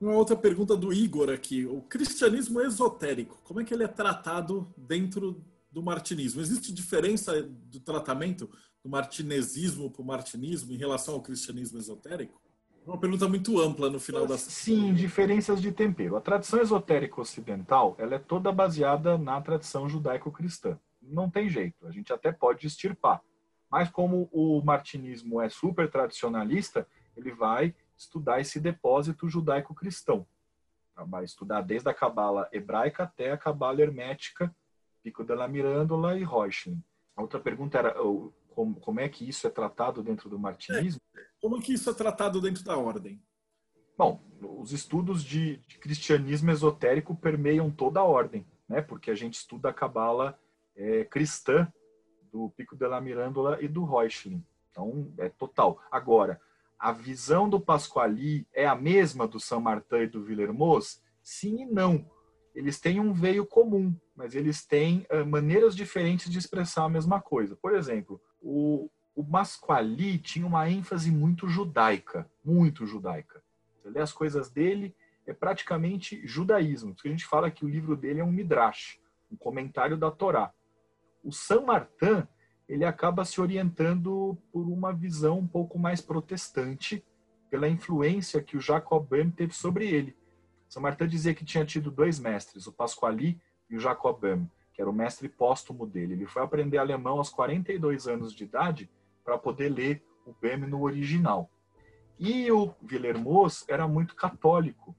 Uma 0.00 0.14
outra 0.14 0.36
pergunta 0.36 0.76
do 0.76 0.92
Igor 0.92 1.30
aqui. 1.30 1.64
O 1.66 1.80
cristianismo 1.82 2.60
esotérico, 2.60 3.38
como 3.44 3.60
é 3.60 3.64
que 3.64 3.72
ele 3.72 3.84
é 3.84 3.88
tratado 3.88 4.72
dentro 4.76 5.42
do 5.74 5.82
martinismo. 5.82 6.40
Existe 6.40 6.72
diferença 6.72 7.42
do 7.42 7.80
tratamento 7.80 8.48
do 8.82 8.88
martinesismo 8.88 9.90
para 9.90 10.02
o 10.02 10.04
martinismo 10.04 10.72
em 10.72 10.76
relação 10.76 11.14
ao 11.14 11.20
cristianismo 11.20 11.78
esotérico? 11.78 12.40
Uma 12.86 12.98
pergunta 12.98 13.26
muito 13.26 13.58
ampla 13.60 13.90
no 13.90 13.98
final 13.98 14.26
da 14.26 14.36
Sim, 14.36 14.94
diferenças 14.94 15.60
de 15.60 15.72
tempero. 15.72 16.16
A 16.16 16.20
tradição 16.20 16.60
esotérica 16.60 17.20
ocidental 17.20 17.96
ela 17.98 18.14
é 18.14 18.18
toda 18.18 18.52
baseada 18.52 19.18
na 19.18 19.40
tradição 19.40 19.88
judaico-cristã. 19.88 20.78
Não 21.02 21.28
tem 21.28 21.48
jeito, 21.48 21.86
a 21.86 21.90
gente 21.90 22.12
até 22.12 22.30
pode 22.30 22.66
extirpar. 22.66 23.22
Mas 23.74 23.90
como 23.90 24.28
o 24.30 24.62
martinismo 24.62 25.40
é 25.40 25.48
super 25.48 25.90
tradicionalista, 25.90 26.86
ele 27.16 27.32
vai 27.32 27.74
estudar 27.98 28.40
esse 28.40 28.60
depósito 28.60 29.28
judaico-cristão. 29.28 30.24
Vai 31.08 31.24
estudar 31.24 31.60
desde 31.60 31.88
a 31.88 31.92
cabala 31.92 32.48
hebraica 32.52 33.02
até 33.02 33.32
a 33.32 33.36
cabala 33.36 33.82
hermética 33.82 34.54
Pico 35.02 35.24
della 35.24 35.48
Mirandola 35.48 36.16
e 36.16 36.22
Reuchlin. 36.22 36.80
A 37.16 37.22
outra 37.22 37.40
pergunta 37.40 37.76
era 37.76 37.96
como, 38.50 38.76
como 38.76 39.00
é 39.00 39.08
que 39.08 39.28
isso 39.28 39.44
é 39.44 39.50
tratado 39.50 40.04
dentro 40.04 40.30
do 40.30 40.38
martinismo? 40.38 41.00
É, 41.16 41.20
como 41.40 41.58
é 41.58 41.60
que 41.60 41.74
isso 41.74 41.90
é 41.90 41.94
tratado 41.94 42.40
dentro 42.40 42.62
da 42.62 42.78
ordem? 42.78 43.20
Bom, 43.98 44.22
os 44.40 44.70
estudos 44.70 45.24
de, 45.24 45.56
de 45.66 45.78
cristianismo 45.78 46.52
esotérico 46.52 47.16
permeiam 47.16 47.72
toda 47.72 47.98
a 47.98 48.04
ordem, 48.04 48.46
né? 48.68 48.80
porque 48.80 49.10
a 49.10 49.16
gente 49.16 49.34
estuda 49.34 49.70
a 49.70 49.74
cabala 49.74 50.38
é, 50.76 51.04
cristã 51.06 51.68
do 52.34 52.50
Pico 52.50 52.74
della 52.74 53.00
Mirandola 53.00 53.62
e 53.62 53.68
do 53.68 53.84
Reuchlin. 53.84 54.44
Então, 54.70 55.12
é 55.18 55.28
total. 55.28 55.80
Agora, 55.90 56.40
a 56.78 56.90
visão 56.90 57.48
do 57.48 57.60
Pasquali 57.60 58.46
é 58.52 58.66
a 58.66 58.74
mesma 58.74 59.28
do 59.28 59.38
São 59.38 59.60
Martin 59.60 59.96
e 59.96 60.06
do 60.08 60.24
Villermoz? 60.24 61.00
Sim 61.22 61.62
e 61.62 61.66
não 61.66 62.04
eles 62.54 62.78
têm 62.78 63.00
um 63.00 63.12
veio 63.12 63.44
comum, 63.44 63.94
mas 64.14 64.34
eles 64.34 64.64
têm 64.64 65.06
uh, 65.10 65.26
maneiras 65.26 65.74
diferentes 65.74 66.30
de 66.30 66.38
expressar 66.38 66.84
a 66.84 66.88
mesma 66.88 67.20
coisa. 67.20 67.56
Por 67.56 67.74
exemplo, 67.74 68.20
o, 68.40 68.88
o 69.14 69.24
Masquali 69.24 70.18
tinha 70.18 70.46
uma 70.46 70.70
ênfase 70.70 71.10
muito 71.10 71.48
judaica, 71.48 72.30
muito 72.44 72.86
judaica. 72.86 73.42
Você 73.82 73.90
lê 73.90 74.00
as 74.00 74.12
coisas 74.12 74.48
dele, 74.48 74.94
é 75.26 75.32
praticamente 75.32 76.24
judaísmo. 76.24 76.94
Porque 76.94 77.08
a 77.08 77.10
gente 77.10 77.26
fala 77.26 77.50
que 77.50 77.64
o 77.64 77.68
livro 77.68 77.96
dele 77.96 78.20
é 78.20 78.24
um 78.24 78.30
midrash, 78.30 79.00
um 79.30 79.36
comentário 79.36 79.96
da 79.96 80.10
Torá. 80.10 80.52
O 81.24 81.32
Saint 81.32 81.64
Martin, 81.64 82.28
ele 82.68 82.84
acaba 82.84 83.24
se 83.24 83.40
orientando 83.40 84.36
por 84.52 84.68
uma 84.68 84.92
visão 84.92 85.38
um 85.38 85.46
pouco 85.46 85.78
mais 85.78 86.02
protestante, 86.02 87.02
pela 87.50 87.66
influência 87.66 88.42
que 88.42 88.56
o 88.58 88.60
Jacob 88.60 89.08
Böhm 89.08 89.30
teve 89.30 89.54
sobre 89.54 89.88
ele. 89.88 90.14
São 90.68 90.82
Martin 90.82 91.06
dizia 91.06 91.34
que 91.34 91.44
tinha 91.44 91.64
tido 91.64 91.90
dois 91.90 92.18
mestres, 92.18 92.66
o 92.66 92.72
Pasquali 92.72 93.40
e 93.70 93.76
o 93.76 93.80
Jacob 93.80 94.20
Böhm. 94.20 94.46
que 94.72 94.82
era 94.82 94.90
o 94.90 94.92
mestre 94.92 95.28
póstumo 95.28 95.86
dele. 95.86 96.12
Ele 96.12 96.26
foi 96.26 96.42
aprender 96.42 96.78
alemão 96.78 97.18
aos 97.18 97.30
42 97.30 98.06
anos 98.06 98.34
de 98.34 98.44
idade 98.44 98.90
para 99.24 99.38
poder 99.38 99.70
ler 99.70 100.04
o 100.26 100.34
Bem 100.40 100.58
no 100.58 100.82
original. 100.82 101.48
E 102.18 102.50
o 102.50 102.74
Villermoz 102.82 103.64
era 103.68 103.88
muito 103.88 104.14
católico. 104.14 104.94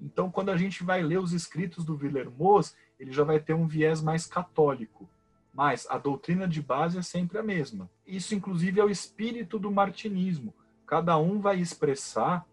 Então, 0.00 0.30
quando 0.30 0.50
a 0.50 0.56
gente 0.56 0.84
vai 0.84 1.02
ler 1.02 1.18
os 1.18 1.32
escritos 1.32 1.84
do 1.84 1.96
Villermoz, 1.96 2.76
ele 2.98 3.12
já 3.12 3.24
vai 3.24 3.40
ter 3.40 3.54
um 3.54 3.66
viés 3.66 4.02
mais 4.02 4.26
católico. 4.26 5.08
Mas 5.56 5.86
a 5.88 5.96
doutrina 5.96 6.46
de 6.46 6.60
base 6.60 6.98
é 6.98 7.02
sempre 7.02 7.38
a 7.38 7.42
mesma. 7.42 7.90
Isso, 8.06 8.34
inclusive, 8.34 8.78
é 8.78 8.84
o 8.84 8.90
espírito 8.90 9.58
do 9.58 9.70
martinismo. 9.70 10.52
Cada 10.86 11.16
um 11.16 11.40
vai 11.40 11.58
expressar 11.58 12.46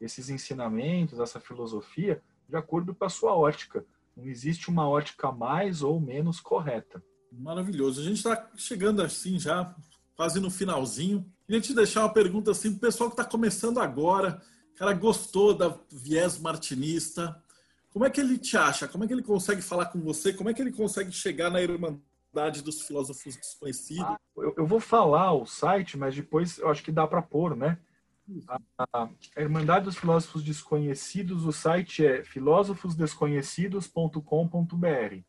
esses 0.00 0.28
ensinamentos, 0.28 1.20
essa 1.20 1.38
filosofia, 1.38 2.20
de 2.48 2.56
acordo 2.56 2.92
com 2.92 3.04
a 3.04 3.08
sua 3.08 3.32
ótica. 3.32 3.86
Não 4.16 4.24
existe 4.24 4.68
uma 4.68 4.88
ótica 4.88 5.30
mais 5.30 5.84
ou 5.84 6.00
menos 6.00 6.40
correta. 6.40 7.00
Maravilhoso. 7.30 8.00
A 8.00 8.04
gente 8.04 8.16
está 8.16 8.50
chegando 8.56 9.02
assim 9.02 9.38
já, 9.38 9.72
quase 10.16 10.40
no 10.40 10.50
finalzinho. 10.50 11.24
Queria 11.46 11.60
te 11.60 11.72
deixar 11.72 12.00
uma 12.00 12.12
pergunta 12.12 12.50
assim 12.50 12.70
para 12.70 12.78
o 12.78 12.80
pessoal 12.80 13.08
que 13.08 13.14
está 13.14 13.24
começando 13.24 13.78
agora. 13.78 14.42
Cara 14.74 14.94
gostou 14.94 15.54
da 15.54 15.78
viés 15.92 16.40
martinista. 16.40 17.40
Como 17.90 18.04
é 18.04 18.10
que 18.10 18.20
ele 18.20 18.36
te 18.36 18.56
acha? 18.56 18.88
Como 18.88 19.04
é 19.04 19.06
que 19.06 19.12
ele 19.12 19.22
consegue 19.22 19.62
falar 19.62 19.86
com 19.86 20.00
você? 20.00 20.32
Como 20.32 20.50
é 20.50 20.54
que 20.54 20.60
ele 20.60 20.72
consegue 20.72 21.12
chegar 21.12 21.52
na 21.52 21.62
Irmandade 21.62 22.08
dos 22.62 22.82
Filósofos 22.82 23.36
Desconhecidos? 23.36 24.04
Ah, 24.04 24.20
eu, 24.36 24.54
eu, 24.58 24.66
vou 24.66 24.80
falar 24.80 25.32
o 25.32 25.46
site, 25.46 25.96
mas 25.96 26.14
depois 26.14 26.58
eu 26.58 26.68
acho 26.68 26.82
que 26.82 26.92
dá 26.92 27.06
para 27.06 27.22
pôr, 27.22 27.56
né? 27.56 27.78
A, 28.46 28.58
a, 28.92 29.08
Irmandade 29.36 29.86
dos 29.86 29.96
Filósofos 29.96 30.42
Desconhecidos, 30.42 31.46
o 31.46 31.52
site 31.52 32.06
é 32.06 32.22
filósofosdesconhecidos.com.br. 32.22 35.22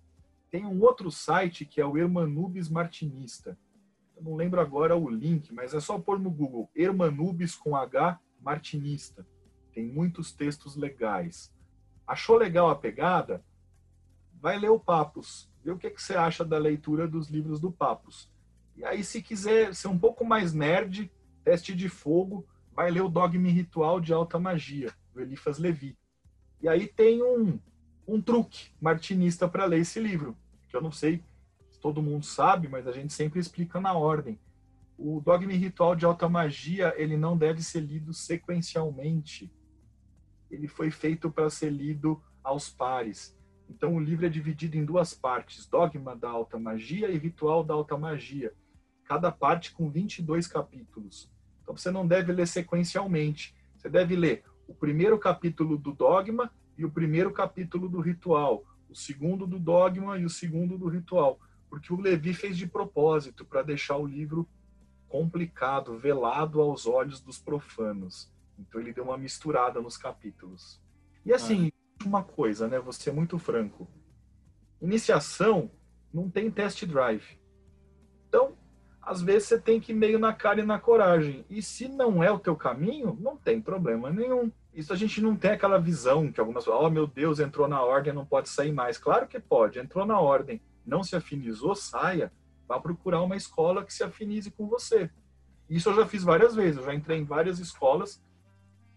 Tem 0.49 0.65
um 0.65 0.81
outro 0.81 1.11
site 1.11 1.65
que 1.65 1.81
é 1.81 1.85
o 1.85 1.99
Hermanubis 1.99 2.69
Martinista. 2.69 3.59
Eu 4.17 4.23
não 4.23 4.37
lembro 4.37 4.61
agora 4.61 4.95
o 4.95 5.11
link, 5.11 5.53
mas 5.53 5.75
é 5.75 5.81
só 5.81 5.99
pôr 5.99 6.21
no 6.21 6.31
Google 6.31 6.71
Hermanubis 6.77 7.57
com 7.57 7.75
H 7.75 8.21
Martinista. 8.41 9.27
Tem 9.73 9.85
muitos 9.85 10.31
textos 10.31 10.77
legais. 10.77 11.53
Achou 12.07 12.37
legal 12.37 12.71
a 12.71 12.77
pegada? 12.77 13.45
Vai 14.35 14.57
ler 14.61 14.71
o 14.71 14.79
Papos. 14.79 15.51
Vê 15.65 15.73
o 15.73 15.77
que, 15.77 15.91
que 15.91 16.01
você 16.01 16.15
acha 16.15 16.45
da 16.45 16.57
leitura 16.57 17.09
dos 17.09 17.29
livros 17.29 17.59
do 17.59 17.73
Papos. 17.73 18.31
E 18.77 18.85
aí, 18.85 19.05
se 19.05 19.23
quiser 19.23 19.75
ser 19.75 19.89
um 19.89 19.99
pouco 19.99 20.25
mais 20.25 20.53
nerd, 20.53 21.11
teste 21.45 21.75
de 21.75 21.89
fogo, 21.89 22.47
vai 22.75 22.91
ler 22.91 23.03
o 23.03 23.09
Dogma 23.09 23.49
Ritual 23.49 24.01
de 24.01 24.13
Alta 24.13 24.39
Magia 24.39 24.93
do 25.13 25.21
Elifas 25.21 25.59
Levi. 25.59 25.97
E 26.61 26.69
aí 26.69 26.87
tem 26.87 27.23
um, 27.23 27.59
um 28.07 28.21
truque 28.21 28.71
martinista 28.81 29.49
para 29.49 29.65
ler 29.65 29.81
esse 29.81 30.01
livro, 30.01 30.37
que 30.69 30.77
eu 30.77 30.81
não 30.81 30.93
sei 30.93 31.23
se 31.71 31.79
todo 31.81 32.03
mundo 32.03 32.25
sabe, 32.25 32.69
mas 32.69 32.87
a 32.87 32.93
gente 32.93 33.13
sempre 33.13 33.41
explica 33.41 33.81
na 33.81 33.93
ordem. 33.93 34.39
O 34.97 35.21
Dogma 35.21 35.53
Ritual 35.53 35.97
de 35.97 36.05
Alta 36.05 36.29
Magia, 36.29 36.95
ele 36.97 37.17
não 37.17 37.37
deve 37.37 37.63
ser 37.63 37.81
lido 37.81 38.13
sequencialmente. 38.15 39.53
Ele 40.51 40.69
foi 40.69 40.91
feito 40.91 41.31
para 41.31 41.51
ser 41.51 41.71
lido 41.71 42.23
aos 42.43 42.71
pares. 42.71 43.37
Então 43.69 43.97
o 43.97 44.01
livro 44.01 44.27
é 44.27 44.29
dividido 44.29 44.77
em 44.77 44.85
duas 44.85 45.15
partes: 45.15 45.67
Dogma 45.67 46.15
da 46.15 46.29
Alta 46.29 46.59
Magia 46.59 47.09
e 47.11 47.19
Ritual 47.19 47.65
da 47.65 47.75
Alta 47.75 47.97
Magia. 47.97 48.53
Cada 49.05 49.31
parte 49.31 49.73
com 49.73 49.91
22 49.91 50.47
capítulos. 50.47 51.31
Então 51.63 51.77
você 51.77 51.91
não 51.91 52.07
deve 52.07 52.33
ler 52.33 52.47
sequencialmente. 52.47 53.55
Você 53.77 53.89
deve 53.89 54.17
ler 54.17 54.45
o 54.67 54.75
primeiro 54.75 55.19
capítulo 55.19 55.77
do 55.77 55.93
dogma 55.93 56.51
e 56.77 56.85
o 56.85 56.91
primeiro 56.91 57.33
capítulo 57.33 57.89
do 57.89 58.01
ritual, 58.01 58.65
o 58.89 58.95
segundo 58.95 59.47
do 59.47 59.59
dogma 59.59 60.19
e 60.19 60.25
o 60.25 60.31
segundo 60.31 60.79
do 60.79 60.89
ritual, 60.89 61.39
porque 61.69 61.93
o 61.93 62.01
Levi 62.01 62.35
fez 62.35 62.57
de 62.57 62.67
propósito 62.67 63.45
para 63.45 63.63
deixar 63.63 63.97
o 63.97 64.07
livro 64.07 64.49
complicado, 65.09 65.99
velado 65.99 66.61
aos 66.61 66.87
olhos 66.87 67.21
dos 67.21 67.39
profanos. 67.39 68.33
Então 68.59 68.81
ele 68.81 68.93
deu 68.93 69.05
uma 69.05 69.19
misturada 69.19 69.81
nos 69.81 69.97
capítulos. 69.97 70.81
E 71.25 71.33
assim, 71.33 71.71
ah. 72.01 72.05
uma 72.07 72.23
coisa, 72.23 72.67
né? 72.67 72.79
Vou 72.79 72.93
ser 72.93 73.13
muito 73.13 73.39
franco. 73.39 73.89
Iniciação 74.81 75.71
não 76.13 76.31
tem 76.31 76.51
test 76.51 76.85
drive. 76.87 77.39
Então, 78.29 78.57
às 79.03 79.21
vezes 79.21 79.49
você 79.49 79.59
tem 79.59 79.81
que 79.81 79.91
ir 79.91 79.97
meio 79.97 80.19
na 80.19 80.33
cara 80.33 80.61
e 80.61 80.65
na 80.65 80.79
coragem. 80.79 81.45
E 81.51 81.61
se 81.61 81.89
não 81.89 82.23
é 82.23 82.31
o 82.31 82.39
teu 82.39 82.55
caminho, 82.55 83.19
não 83.21 83.37
tem 83.37 83.61
problema 83.61 84.11
nenhum. 84.11 84.51
Isso 84.73 84.93
a 84.93 84.97
gente 84.97 85.21
não 85.21 85.37
tem 85.37 85.51
aquela 85.51 85.79
visão 85.79 86.31
que 86.31 86.39
algumas 86.39 86.65
falam, 86.65 86.85
oh 86.85 86.91
meu 86.91 87.07
Deus, 87.07 87.41
entrou 87.41 87.67
na 87.67 87.83
ordem, 87.83 88.13
não 88.13 88.25
pode 88.25 88.49
sair 88.49 88.73
mais. 88.73 88.97
Claro 88.97 89.27
que 89.27 89.41
pode, 89.41 89.81
entrou 89.81 90.07
na 90.07 90.21
ordem, 90.21 90.63
não 90.87 91.03
se 91.03 91.17
afinizou, 91.17 91.75
saia, 91.75 92.33
vá 92.67 92.79
procurar 92.81 93.23
uma 93.23 93.37
escola 93.37 93.85
que 93.85 93.93
se 93.93 94.05
afinize 94.05 94.51
com 94.53 94.69
você. 94.69 95.11
Isso 95.69 95.89
eu 95.89 95.97
já 95.97 96.07
fiz 96.07 96.23
várias 96.23 96.55
vezes, 96.55 96.79
eu 96.79 96.85
já 96.85 96.95
entrei 96.95 97.19
em 97.19 97.25
várias 97.25 97.59
escolas 97.59 98.23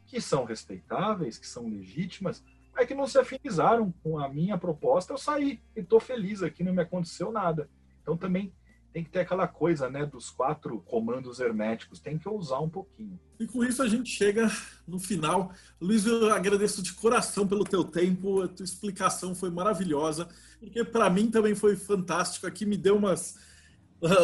que 0.06 0.22
são 0.22 0.46
respeitáveis, 0.46 1.38
que 1.38 1.48
são 1.48 1.68
legítimas, 1.68 2.44
mas 2.74 2.88
que 2.88 2.94
não 2.94 3.08
se 3.08 3.18
afinizaram 3.18 3.94
com 4.04 4.20
a 4.20 4.30
minha 4.30 4.58
proposta, 4.58 5.14
eu 5.14 5.18
saí 5.18 5.60
e 5.76 5.80
estou 5.80 6.00
feliz 6.00 6.44
aqui, 6.44 6.64
não 6.64 6.74
me 6.74 6.82
aconteceu 6.82 7.32
nada. 7.32 7.68
Então 8.02 8.16
também 8.16 8.54
tem 8.96 9.04
que 9.04 9.10
ter 9.10 9.20
aquela 9.20 9.46
coisa, 9.46 9.90
né, 9.90 10.06
dos 10.06 10.30
quatro 10.30 10.80
comandos 10.86 11.42
herméticos, 11.42 12.00
tem 12.00 12.18
que 12.18 12.30
ousar 12.30 12.64
um 12.64 12.70
pouquinho. 12.70 13.20
E 13.38 13.46
com 13.46 13.62
isso 13.62 13.84
a 13.84 13.90
gente 13.90 14.10
chega 14.10 14.50
no 14.88 14.98
final. 14.98 15.52
Luiz, 15.82 16.06
eu 16.06 16.32
agradeço 16.32 16.82
de 16.82 16.94
coração 16.94 17.46
pelo 17.46 17.66
teu 17.66 17.84
tempo, 17.84 18.42
a 18.42 18.48
tua 18.48 18.64
explicação 18.64 19.36
foi 19.36 19.50
maravilhosa, 19.50 20.30
porque 20.62 20.82
para 20.82 21.10
mim 21.10 21.30
também 21.30 21.54
foi 21.54 21.76
fantástico. 21.76 22.48
Aqui 22.48 22.66
me 22.66 22.78
deu 22.78 22.96
umas 22.96 23.36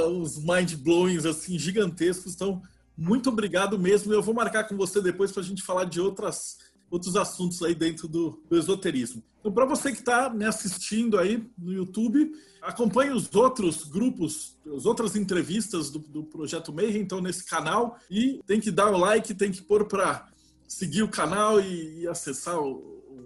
os 0.10 0.38
mind 0.38 0.76
blowings 0.76 1.26
assim 1.26 1.60
gigantescos. 1.60 2.34
Então, 2.34 2.62
muito 2.98 3.28
obrigado 3.28 3.78
mesmo. 3.78 4.14
Eu 4.14 4.24
vou 4.24 4.34
marcar 4.34 4.64
com 4.64 4.78
você 4.78 5.02
depois 5.02 5.34
para 5.34 5.42
a 5.42 5.46
gente 5.46 5.62
falar 5.62 5.84
de 5.84 6.00
outras 6.00 6.60
outros 6.92 7.16
assuntos 7.16 7.64
aí 7.64 7.74
dentro 7.74 8.08
do, 8.08 8.40
do 8.50 8.58
esoterismo. 8.58 9.24
Então, 9.40 9.52
para 9.52 9.66
você 9.66 9.92
que 9.92 10.00
está 10.00 10.30
me 10.30 10.46
assistindo 10.46 11.18
aí 11.18 11.50
no 11.58 11.74
YouTube, 11.74 12.32
acompanhe 12.62 13.12
os 13.12 13.34
outros 13.34 13.86
grupos, 13.86 14.58
as 14.76 14.86
outras 14.86 15.16
entrevistas 15.16 15.90
do, 15.90 16.00
do 16.00 16.24
Projeto 16.24 16.72
Mayhem, 16.72 17.02
então, 17.02 17.22
nesse 17.22 17.46
canal. 17.46 17.98
E 18.10 18.40
tem 18.46 18.60
que 18.60 18.70
dar 18.70 18.92
o 18.92 18.98
like, 18.98 19.34
tem 19.34 19.52
que 19.52 19.62
pôr 19.62 19.86
para 19.86 20.28
seguir 20.68 21.02
o 21.02 21.08
canal 21.08 21.60
e, 21.60 22.02
e 22.02 22.08
acessar 22.08 22.60
o, 22.60 22.74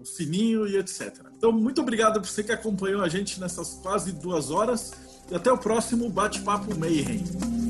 o, 0.01 0.05
sininho 0.05 0.67
e 0.67 0.77
etc. 0.77 1.19
Então, 1.35 1.51
muito 1.51 1.81
obrigado 1.81 2.21
por 2.21 2.27
você 2.27 2.43
que 2.43 2.51
acompanhou 2.51 3.01
a 3.01 3.09
gente 3.09 3.39
nessas 3.39 3.73
quase 3.81 4.11
duas 4.13 4.51
horas. 4.51 4.93
E 5.29 5.35
até 5.35 5.51
o 5.51 5.57
próximo 5.57 6.07
Bate-Papo 6.07 6.77
Mayhem. 6.77 7.64